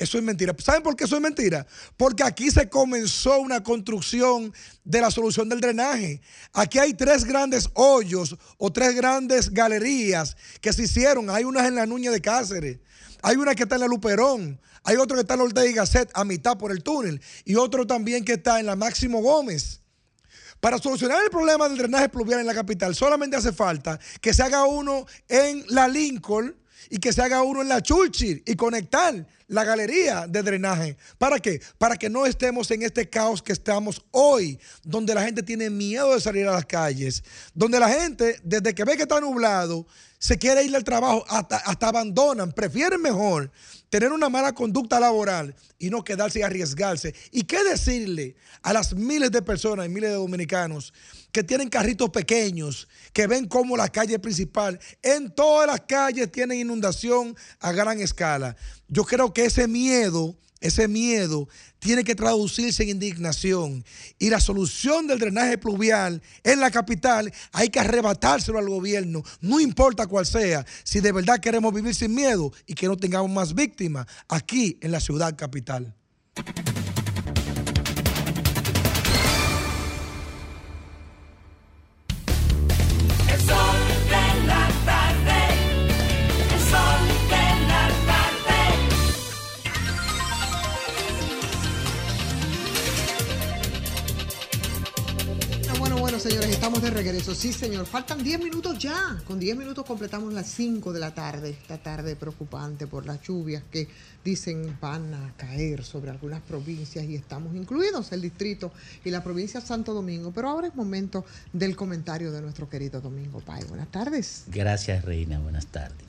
Eso 0.00 0.16
es 0.16 0.24
mentira. 0.24 0.56
¿Saben 0.58 0.82
por 0.82 0.96
qué 0.96 1.04
eso 1.04 1.16
es 1.16 1.20
mentira? 1.20 1.66
Porque 1.98 2.22
aquí 2.22 2.50
se 2.50 2.70
comenzó 2.70 3.38
una 3.38 3.62
construcción 3.62 4.50
de 4.82 4.98
la 4.98 5.10
solución 5.10 5.50
del 5.50 5.60
drenaje. 5.60 6.22
Aquí 6.54 6.78
hay 6.78 6.94
tres 6.94 7.26
grandes 7.26 7.68
hoyos 7.74 8.34
o 8.56 8.72
tres 8.72 8.96
grandes 8.96 9.50
galerías 9.50 10.38
que 10.62 10.72
se 10.72 10.84
hicieron. 10.84 11.28
Hay 11.28 11.44
unas 11.44 11.66
en 11.66 11.74
la 11.74 11.84
Nuña 11.84 12.10
de 12.10 12.22
Cáceres, 12.22 12.78
hay 13.20 13.36
una 13.36 13.54
que 13.54 13.64
está 13.64 13.74
en 13.74 13.82
la 13.82 13.88
Luperón, 13.88 14.58
hay 14.84 14.96
otro 14.96 15.16
que 15.16 15.20
está 15.20 15.34
en 15.34 15.40
la 15.40 15.44
Ortega 15.44 15.68
y 15.68 15.74
Gasset 15.74 16.10
a 16.14 16.24
mitad 16.24 16.56
por 16.56 16.72
el 16.72 16.82
túnel 16.82 17.20
y 17.44 17.56
otro 17.56 17.86
también 17.86 18.24
que 18.24 18.32
está 18.32 18.58
en 18.58 18.64
la 18.64 18.76
Máximo 18.76 19.20
Gómez. 19.20 19.82
Para 20.60 20.78
solucionar 20.78 21.22
el 21.22 21.30
problema 21.30 21.68
del 21.68 21.76
drenaje 21.76 22.08
pluvial 22.08 22.40
en 22.40 22.46
la 22.46 22.54
capital, 22.54 22.94
solamente 22.94 23.36
hace 23.36 23.52
falta 23.52 24.00
que 24.22 24.32
se 24.32 24.42
haga 24.42 24.64
uno 24.64 25.04
en 25.28 25.62
la 25.68 25.88
Lincoln 25.88 26.56
y 26.90 26.98
que 26.98 27.12
se 27.12 27.22
haga 27.22 27.42
uno 27.42 27.62
en 27.62 27.68
la 27.68 27.80
Churchill 27.80 28.42
y 28.44 28.56
conectar 28.56 29.26
la 29.46 29.64
galería 29.64 30.26
de 30.26 30.42
drenaje. 30.42 30.96
¿Para 31.16 31.38
qué? 31.38 31.62
Para 31.78 31.96
que 31.96 32.10
no 32.10 32.26
estemos 32.26 32.70
en 32.72 32.82
este 32.82 33.08
caos 33.08 33.40
que 33.42 33.52
estamos 33.52 34.04
hoy, 34.10 34.58
donde 34.82 35.14
la 35.14 35.22
gente 35.22 35.42
tiene 35.42 35.70
miedo 35.70 36.12
de 36.12 36.20
salir 36.20 36.46
a 36.48 36.52
las 36.52 36.66
calles, 36.66 37.22
donde 37.54 37.78
la 37.78 37.88
gente, 37.88 38.40
desde 38.42 38.74
que 38.74 38.84
ve 38.84 38.96
que 38.96 39.04
está 39.04 39.20
nublado, 39.20 39.86
se 40.18 40.36
quiere 40.36 40.64
ir 40.64 40.74
al 40.74 40.84
trabajo, 40.84 41.24
hasta, 41.28 41.56
hasta 41.58 41.88
abandonan, 41.88 42.52
prefieren 42.52 43.00
mejor 43.00 43.50
tener 43.90 44.12
una 44.12 44.28
mala 44.28 44.54
conducta 44.54 44.98
laboral 44.98 45.54
y 45.78 45.90
no 45.90 46.02
quedarse 46.02 46.38
y 46.38 46.42
arriesgarse. 46.42 47.14
¿Y 47.32 47.42
qué 47.42 47.62
decirle 47.64 48.36
a 48.62 48.72
las 48.72 48.94
miles 48.94 49.30
de 49.32 49.42
personas 49.42 49.86
y 49.86 49.88
miles 49.88 50.10
de 50.10 50.16
dominicanos 50.16 50.94
que 51.32 51.42
tienen 51.42 51.68
carritos 51.68 52.08
pequeños, 52.10 52.88
que 53.12 53.26
ven 53.26 53.46
cómo 53.46 53.76
la 53.76 53.88
calle 53.88 54.18
principal, 54.18 54.80
en 55.02 55.30
todas 55.34 55.66
las 55.66 55.80
calles 55.82 56.30
tienen 56.32 56.60
inundación 56.60 57.36
a 57.58 57.72
gran 57.72 58.00
escala? 58.00 58.56
Yo 58.88 59.04
creo 59.04 59.34
que 59.34 59.44
ese 59.44 59.66
miedo, 59.68 60.36
ese 60.60 60.88
miedo 60.88 61.48
tiene 61.78 62.04
que 62.04 62.14
traducirse 62.14 62.82
en 62.82 62.90
indignación. 62.90 63.84
Y 64.18 64.30
la 64.30 64.40
solución 64.40 65.06
del 65.06 65.18
drenaje 65.18 65.58
pluvial 65.58 66.22
en 66.44 66.60
la 66.60 66.70
capital 66.70 67.32
hay 67.52 67.68
que 67.70 67.80
arrebatárselo 67.80 68.58
al 68.58 68.68
gobierno, 68.68 69.22
no 69.40 69.60
importa 69.60 70.06
cuál 70.06 70.26
sea, 70.26 70.66
si 70.84 71.00
de 71.00 71.12
verdad 71.12 71.40
queremos 71.40 71.72
vivir 71.72 71.94
sin 71.94 72.14
miedo 72.14 72.52
y 72.66 72.74
que 72.74 72.86
no 72.86 72.96
tengamos 72.96 73.30
más 73.30 73.54
víctimas 73.54 74.06
aquí 74.28 74.78
en 74.80 74.92
la 74.92 75.00
ciudad 75.00 75.36
capital. 75.36 75.94
Señores, 96.20 96.50
estamos 96.50 96.82
de 96.82 96.90
regreso. 96.90 97.34
Sí, 97.34 97.50
señor. 97.50 97.86
Faltan 97.86 98.22
10 98.22 98.44
minutos 98.44 98.78
ya. 98.78 99.18
Con 99.26 99.40
10 99.40 99.56
minutos 99.56 99.86
completamos 99.86 100.34
las 100.34 100.48
5 100.48 100.92
de 100.92 101.00
la 101.00 101.14
tarde. 101.14 101.50
Esta 101.50 101.78
tarde 101.78 102.14
preocupante 102.14 102.86
por 102.86 103.06
las 103.06 103.22
lluvias 103.22 103.62
que 103.70 103.88
dicen 104.22 104.76
van 104.82 105.14
a 105.14 105.32
caer 105.38 105.82
sobre 105.82 106.10
algunas 106.10 106.42
provincias 106.42 107.06
y 107.06 107.14
estamos 107.14 107.54
incluidos 107.54 108.12
el 108.12 108.20
distrito 108.20 108.70
y 109.02 109.10
la 109.10 109.24
provincia 109.24 109.60
de 109.60 109.66
Santo 109.66 109.94
Domingo. 109.94 110.30
Pero 110.30 110.50
ahora 110.50 110.66
es 110.66 110.74
momento 110.74 111.24
del 111.54 111.74
comentario 111.74 112.30
de 112.32 112.42
nuestro 112.42 112.68
querido 112.68 113.00
Domingo 113.00 113.40
Pay. 113.40 113.64
Buenas 113.64 113.90
tardes. 113.90 114.44
Gracias, 114.48 115.02
Reina. 115.04 115.38
Buenas 115.38 115.68
tardes. 115.68 116.06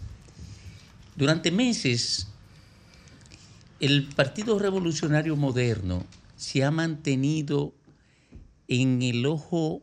Durante 1.15 1.51
meses, 1.51 2.27
el 3.79 4.09
Partido 4.09 4.59
Revolucionario 4.59 5.37
Moderno 5.37 6.03
se 6.35 6.65
ha 6.65 6.71
mantenido 6.71 7.73
en 8.67 9.01
el 9.01 9.25
ojo 9.25 9.81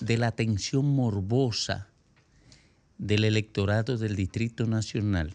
de 0.00 0.18
la 0.18 0.28
atención 0.28 0.86
morbosa 0.86 1.88
del 2.98 3.24
electorado 3.24 3.96
del 3.96 4.16
Distrito 4.16 4.66
Nacional 4.66 5.34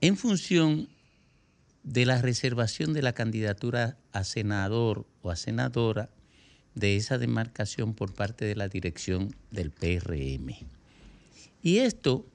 en 0.00 0.16
función 0.16 0.88
de 1.82 2.04
la 2.04 2.20
reservación 2.20 2.92
de 2.92 3.02
la 3.02 3.12
candidatura 3.12 3.96
a 4.12 4.24
senador 4.24 5.06
o 5.22 5.30
a 5.30 5.36
senadora 5.36 6.10
de 6.74 6.96
esa 6.96 7.16
demarcación 7.16 7.94
por 7.94 8.12
parte 8.12 8.44
de 8.44 8.54
la 8.54 8.68
dirección 8.68 9.34
del 9.50 9.70
PRM. 9.70 10.54
Y 11.62 11.78
esto 11.78 12.26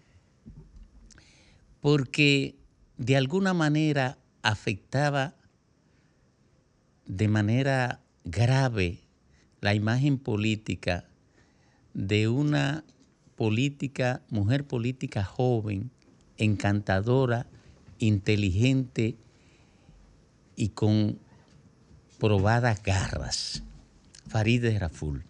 porque 1.79 2.55
de 2.97 3.17
alguna 3.17 3.53
manera 3.53 4.17
afectaba 4.41 5.35
de 7.05 7.27
manera 7.27 8.01
grave 8.23 8.99
la 9.61 9.75
imagen 9.75 10.17
política 10.17 11.05
de 11.93 12.27
una 12.27 12.83
política, 13.35 14.21
mujer 14.29 14.65
política 14.65 15.23
joven, 15.23 15.91
encantadora, 16.37 17.47
inteligente 17.99 19.15
y 20.55 20.69
con 20.69 21.19
probadas 22.19 22.81
garras, 22.83 23.63
Farideh 24.27 24.79
Raful. 24.79 25.23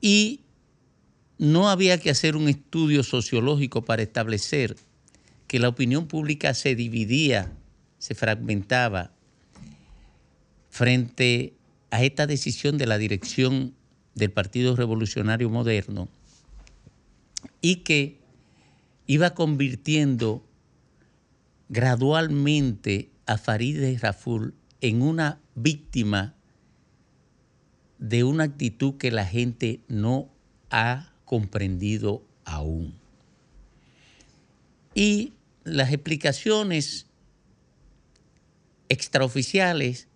Y 0.00 0.40
no 1.38 1.68
había 1.68 1.98
que 1.98 2.10
hacer 2.10 2.36
un 2.36 2.48
estudio 2.48 3.02
sociológico 3.02 3.84
para 3.84 4.02
establecer 4.02 4.76
que 5.46 5.58
la 5.58 5.68
opinión 5.68 6.08
pública 6.08 6.54
se 6.54 6.74
dividía, 6.74 7.52
se 7.98 8.14
fragmentaba 8.14 9.12
frente 10.70 11.54
a 11.96 12.02
esta 12.02 12.26
decisión 12.26 12.76
de 12.76 12.84
la 12.84 12.98
dirección 12.98 13.74
del 14.14 14.30
Partido 14.30 14.76
Revolucionario 14.76 15.48
Moderno 15.48 16.10
y 17.62 17.76
que 17.76 18.18
iba 19.06 19.30
convirtiendo 19.30 20.44
gradualmente 21.70 23.08
a 23.24 23.38
Farideh 23.38 23.96
Raful 23.98 24.52
en 24.82 25.00
una 25.00 25.40
víctima 25.54 26.34
de 27.98 28.24
una 28.24 28.44
actitud 28.44 28.98
que 28.98 29.10
la 29.10 29.24
gente 29.24 29.80
no 29.88 30.28
ha 30.68 31.14
comprendido 31.24 32.22
aún. 32.44 32.94
Y 34.94 35.32
las 35.64 35.94
explicaciones 35.94 37.06
extraoficiales 38.90 40.08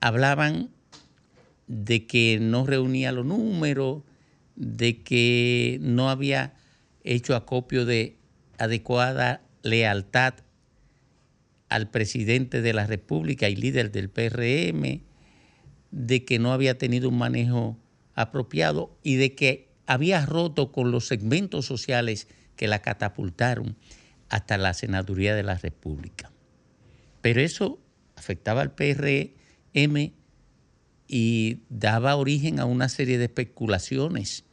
hablaban 0.00 0.70
de 1.68 2.06
que 2.06 2.38
no 2.40 2.66
reunía 2.66 3.12
los 3.12 3.26
números, 3.26 4.02
de 4.56 5.02
que 5.02 5.78
no 5.80 6.10
había 6.10 6.54
hecho 7.04 7.36
acopio 7.36 7.84
de 7.84 8.16
adecuada 8.58 9.42
lealtad 9.62 10.34
al 11.68 11.90
presidente 11.90 12.62
de 12.62 12.72
la 12.72 12.86
República 12.86 13.48
y 13.48 13.56
líder 13.56 13.92
del 13.92 14.08
PRM, 14.08 15.02
de 15.90 16.24
que 16.24 16.38
no 16.38 16.52
había 16.52 16.78
tenido 16.78 17.08
un 17.10 17.18
manejo 17.18 17.78
apropiado 18.14 18.96
y 19.02 19.16
de 19.16 19.34
que 19.34 19.68
había 19.86 20.24
roto 20.26 20.72
con 20.72 20.90
los 20.90 21.06
segmentos 21.06 21.66
sociales 21.66 22.28
que 22.56 22.68
la 22.68 22.80
catapultaron 22.80 23.76
hasta 24.28 24.58
la 24.58 24.74
senaduría 24.74 25.34
de 25.34 25.42
la 25.42 25.54
República. 25.54 26.30
Pero 27.20 27.40
eso 27.40 27.78
afectaba 28.16 28.62
al 28.62 28.72
PRM 28.72 30.12
y 31.08 31.62
daba 31.70 32.16
origen 32.16 32.60
a 32.60 32.66
una 32.66 32.90
serie 32.90 33.16
de 33.16 33.24
especulaciones. 33.24 34.44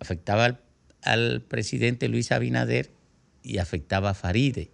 Afectaba 0.00 0.60
al, 1.02 1.42
presidente 1.42 2.08
Luis 2.08 2.32
Abinader 2.32 2.90
y 3.44 3.58
afectaba 3.58 4.10
a 4.10 4.14
Faride. 4.14 4.70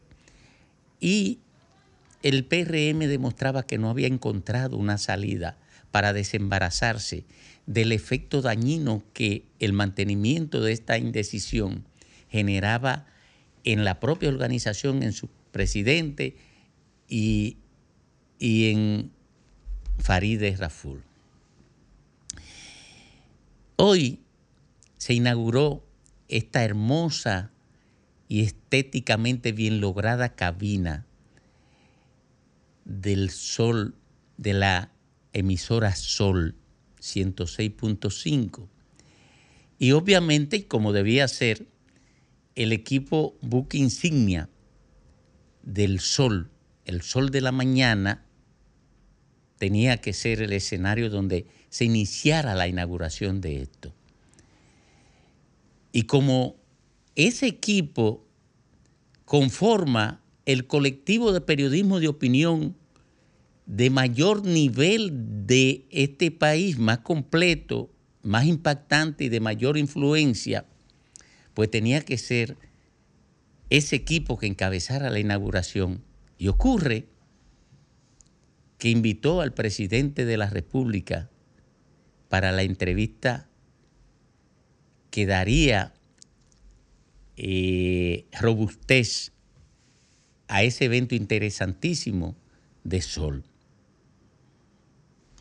Y 0.99 1.41
el 2.23 2.47
PRM 2.47 3.01
demostraba 3.01 3.65
que 3.65 3.77
no 3.77 3.91
había 3.91 4.07
encontrado 4.07 4.79
una 4.79 4.97
salida 4.97 5.59
para 5.91 6.15
desembarazarse 6.15 7.25
del 7.67 7.93
efecto 7.93 8.41
dañino 8.41 9.05
que 9.13 9.45
el 9.59 9.75
mantenimiento 9.75 10.63
de 10.63 10.73
esta 10.73 10.97
indecisión 10.97 11.85
generaba 12.31 13.07
en 13.65 13.85
la 13.85 14.01
propia 14.01 14.31
organización, 14.31 15.03
en 15.03 15.13
su 15.13 15.29
presidente 15.53 16.37
y, 17.09 17.59
y 18.39 18.71
en 18.71 19.11
Farideh 19.99 20.57
Raful. 20.57 21.03
Hoy 23.77 24.21
se 24.97 25.15
inauguró 25.15 25.85
esta 26.29 26.65
hermosa 26.65 27.51
y 28.29 28.43
estéticamente 28.43 29.53
bien 29.53 29.81
lograda 29.81 30.35
cabina 30.35 31.07
del 32.85 33.31
Sol, 33.31 33.95
de 34.37 34.55
la 34.55 34.93
emisora 35.33 35.95
Sol 35.95 36.55
106.5. 37.01 38.69
Y 39.79 39.93
obviamente, 39.93 40.67
como 40.67 40.93
debía 40.93 41.27
ser, 41.29 41.67
el 42.55 42.73
equipo 42.73 43.37
buque 43.41 43.79
insignia 43.79 44.49
del 45.63 46.01
Sol, 46.01 46.51
el 46.85 47.03
Sol 47.03 47.31
de 47.31 47.41
la 47.41 47.53
mañana, 47.53 48.25
tenía 49.63 49.99
que 49.99 50.13
ser 50.13 50.43
el 50.43 50.53
escenario 50.53 51.09
donde 51.09 51.47
se 51.69 51.85
iniciara 51.85 52.57
la 52.57 52.67
inauguración 52.67 53.41
de 53.41 53.63
esto. 53.63 53.95
Y 55.93 56.03
como 56.03 56.57
ese 57.15 57.47
equipo 57.47 58.27
conforma 59.25 60.21
el 60.47 60.67
colectivo 60.67 61.33
de 61.33 61.43
periodismo 61.43 62.01
de 62.01 62.09
opinión 62.09 62.75
de 63.67 63.89
mayor 63.89 64.45
nivel 64.45 65.47
de 65.47 65.87
este 65.91 66.33
país, 66.33 66.77
más 66.81 66.99
completo, 66.99 67.89
más 68.25 68.47
impactante 68.47 69.27
y 69.27 69.29
de 69.29 69.39
mayor 69.39 69.79
influencia, 69.79 70.67
pues 71.55 71.71
tenía 71.71 72.01
que 72.01 72.19
ser 72.19 72.57
ese 73.71 73.95
equipo 73.95 74.41
que 74.41 74.49
encabezara 74.49 75.09
la 75.09 75.21
inauguración. 75.21 76.03
Y 76.37 76.49
ocurre 76.49 77.12
que 78.83 78.91
invitó 78.91 79.43
al 79.43 79.55
presidente 79.55 80.25
de 80.25 80.37
la 80.37 80.51
República 80.51 81.31
para 82.29 82.51
la 82.51 82.65
entrevista 82.65 83.49
que 85.13 85.25
daría 85.25 85.95
eh, 87.37 88.27
robustez 88.41 89.31
a 90.49 90.65
ese 90.65 90.87
evento 90.87 91.15
interesantísimo 91.15 92.35
de 92.83 93.03
Sol. 93.03 93.45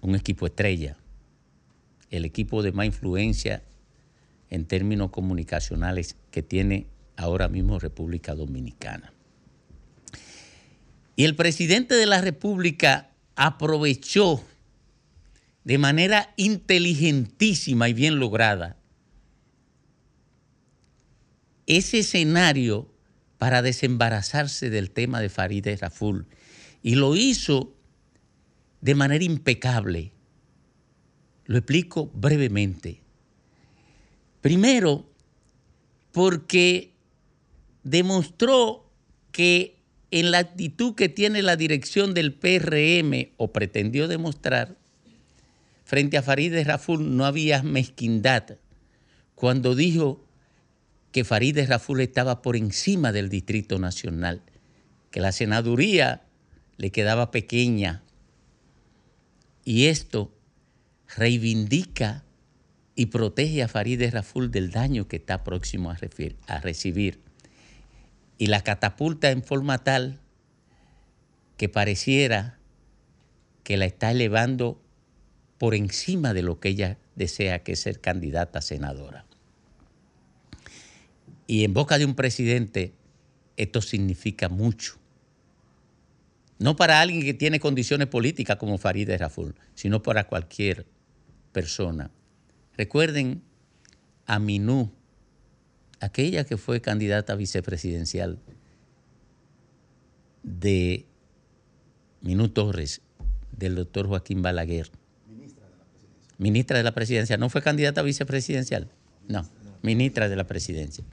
Un 0.04 0.14
equipo 0.14 0.46
estrella, 0.46 0.98
el 2.12 2.26
equipo 2.26 2.62
de 2.62 2.74
más 2.74 2.86
influencia 2.86 3.64
en 4.52 4.66
términos 4.66 5.10
comunicacionales 5.10 6.16
que 6.30 6.44
tiene 6.44 6.86
ahora 7.18 7.48
mismo 7.48 7.80
República 7.80 8.36
Dominicana. 8.36 9.12
Y 11.16 11.24
el 11.24 11.36
presidente 11.36 11.96
de 11.96 12.06
la 12.06 12.22
República 12.22 13.11
aprovechó 13.36 14.44
de 15.64 15.78
manera 15.78 16.34
inteligentísima 16.38 17.90
y 17.90 17.94
bien 17.94 18.20
lograda 18.20 18.78
ese 21.78 22.00
escenario 22.00 22.94
para 23.38 23.62
desembarazarse 23.62 24.70
del 24.70 24.92
tema 24.92 25.22
de 25.22 25.30
Farideh 25.30 25.78
Raful. 25.78 26.28
Y 26.84 26.96
lo 26.96 27.16
hizo 27.16 27.74
de 28.82 28.96
manera 28.96 29.24
impecable. 29.24 30.12
Lo 31.46 31.58
explico 31.58 32.12
brevemente. 32.14 33.02
Primero, 34.42 35.10
porque 36.12 36.94
demostró 37.84 38.92
que 39.32 39.81
en 40.12 40.32
la 40.32 40.40
actitud 40.40 40.94
que 40.94 41.10
tiene 41.10 41.42
la 41.42 41.56
dirección 41.56 42.14
del 42.14 42.34
PRM, 42.34 43.32
o 43.38 43.52
pretendió 43.52 44.08
demostrar, 44.08 44.78
frente 45.86 46.18
a 46.18 46.22
Farideh 46.22 46.64
Raful 46.64 47.16
no 47.16 47.26
había 47.26 47.64
mezquindad 47.64 48.58
cuando 49.42 49.74
dijo 49.74 50.24
que 51.12 51.24
Farideh 51.24 51.66
Raful 51.66 52.02
estaba 52.02 52.44
por 52.44 52.56
encima 52.56 53.12
del 53.12 53.28
Distrito 53.28 53.80
Nacional, 53.80 54.44
que 55.10 55.20
la 55.20 55.32
senaduría 55.32 56.22
le 56.78 56.92
quedaba 56.92 57.32
pequeña. 57.32 58.04
Y 59.66 59.88
esto 59.88 60.32
reivindica 61.18 62.24
y 62.96 63.08
protege 63.08 63.64
a 63.64 63.68
Farideh 63.68 64.12
Raful 64.12 64.52
del 64.52 64.70
daño 64.70 65.08
que 65.08 65.16
está 65.16 65.44
próximo 65.44 65.90
a, 65.90 65.98
a 66.48 66.60
recibir. 66.60 67.20
Y 68.42 68.48
la 68.48 68.64
catapulta 68.64 69.30
en 69.30 69.44
forma 69.44 69.84
tal 69.84 70.20
que 71.58 71.70
pareciera 71.70 72.58
que 73.64 73.78
la 73.78 73.86
está 73.86 74.10
elevando 74.10 74.82
por 75.60 75.76
encima 75.76 76.34
de 76.34 76.42
lo 76.42 76.60
que 76.60 76.70
ella 76.70 76.98
desea 77.16 77.62
que 77.62 77.74
es 77.74 77.82
ser 77.82 78.02
candidata 78.02 78.58
a 78.58 78.62
senadora. 78.64 79.28
Y 81.46 81.66
en 81.66 81.76
boca 81.76 82.00
de 82.00 82.06
un 82.06 82.16
presidente 82.16 82.96
esto 83.58 83.80
significa 83.80 84.50
mucho. 84.50 84.96
No 86.58 86.76
para 86.76 87.00
alguien 87.00 87.22
que 87.22 87.36
tiene 87.36 87.60
condiciones 87.60 88.08
políticas 88.08 88.58
como 88.58 88.80
Farideh 88.80 89.20
Raful, 89.20 89.54
sino 89.76 90.02
para 90.02 90.24
cualquier 90.24 90.88
persona. 91.52 92.10
Recuerden 92.76 93.44
a 94.26 94.40
Minú, 94.40 94.92
aquella 96.02 96.44
que 96.44 96.58
fue 96.58 96.82
candidata 96.82 97.36
vicepresidencial 97.36 98.40
de 100.44 101.06
Minú 102.22 102.50
Torres, 102.50 103.02
del 103.52 103.76
doctor 103.76 104.08
Joaquín 104.08 104.42
Balaguer. 104.42 104.90
Ministra 105.28 105.68
de 105.68 105.78
la 105.78 105.86
presidencia. 105.86 106.38
Ministra 106.40 106.78
de 106.78 106.84
la 106.84 106.92
presidencia. 106.94 107.38
¿No 107.38 107.50
fue 107.50 107.62
candidata 107.62 108.02
vicepresidencial? 108.02 108.90
No, 109.28 109.48
ministra 109.84 110.28
de 110.28 110.36
la 110.36 110.46
presidencia. 110.46 111.04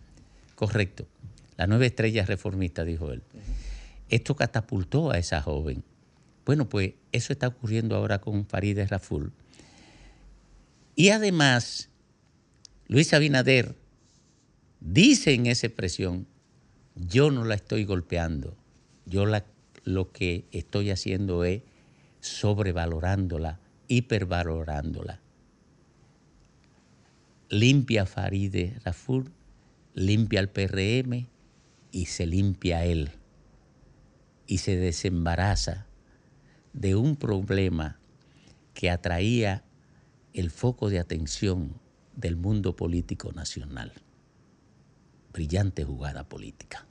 Correcto. 0.54 1.06
La 1.56 1.66
nueva 1.66 1.86
estrella 1.86 2.24
reformista, 2.24 2.84
dijo 2.84 3.12
él. 3.12 3.22
Esto 4.08 4.34
catapultó 4.34 5.10
a 5.10 5.18
esa 5.18 5.42
joven. 5.42 5.84
Bueno, 6.46 6.68
pues 6.68 6.94
eso 7.12 7.32
está 7.32 7.48
ocurriendo 7.48 7.94
ahora 7.94 8.20
con 8.20 8.46
Farideh 8.46 8.86
Raful. 8.86 9.32
Y 10.96 11.10
además, 11.10 11.90
Luis 12.86 13.12
Abinader 13.12 13.74
dice 14.80 15.34
en 15.34 15.46
esa 15.46 15.66
expresión, 15.66 16.26
yo 16.94 17.30
no 17.30 17.44
la 17.44 17.54
estoy 17.54 17.84
golpeando, 17.84 18.56
yo 19.06 19.24
lo 19.84 20.12
que 20.12 20.44
estoy 20.52 20.90
haciendo 20.90 21.44
es 21.44 21.62
sobrevalorándola, 22.20 23.60
hipervalorándola. 23.86 25.20
Limpia 27.50 28.04
Farideh 28.04 28.78
Raful 28.84 29.32
limpia 29.94 30.40
al 30.40 30.50
PRM 30.50 31.28
y 31.90 32.06
se 32.06 32.26
limpia 32.26 32.84
él. 32.84 33.10
Y 34.46 34.58
se 34.58 34.76
desembaraza 34.76 35.86
de 36.72 36.94
un 36.94 37.16
problema 37.16 37.98
que 38.74 38.90
atraía 38.90 39.64
el 40.32 40.50
foco 40.50 40.88
de 40.88 40.98
atención 40.98 41.80
del 42.14 42.36
mundo 42.36 42.76
político 42.76 43.32
nacional 43.32 43.92
brillante 45.32 45.84
jugada 45.84 46.24
política. 46.24 46.84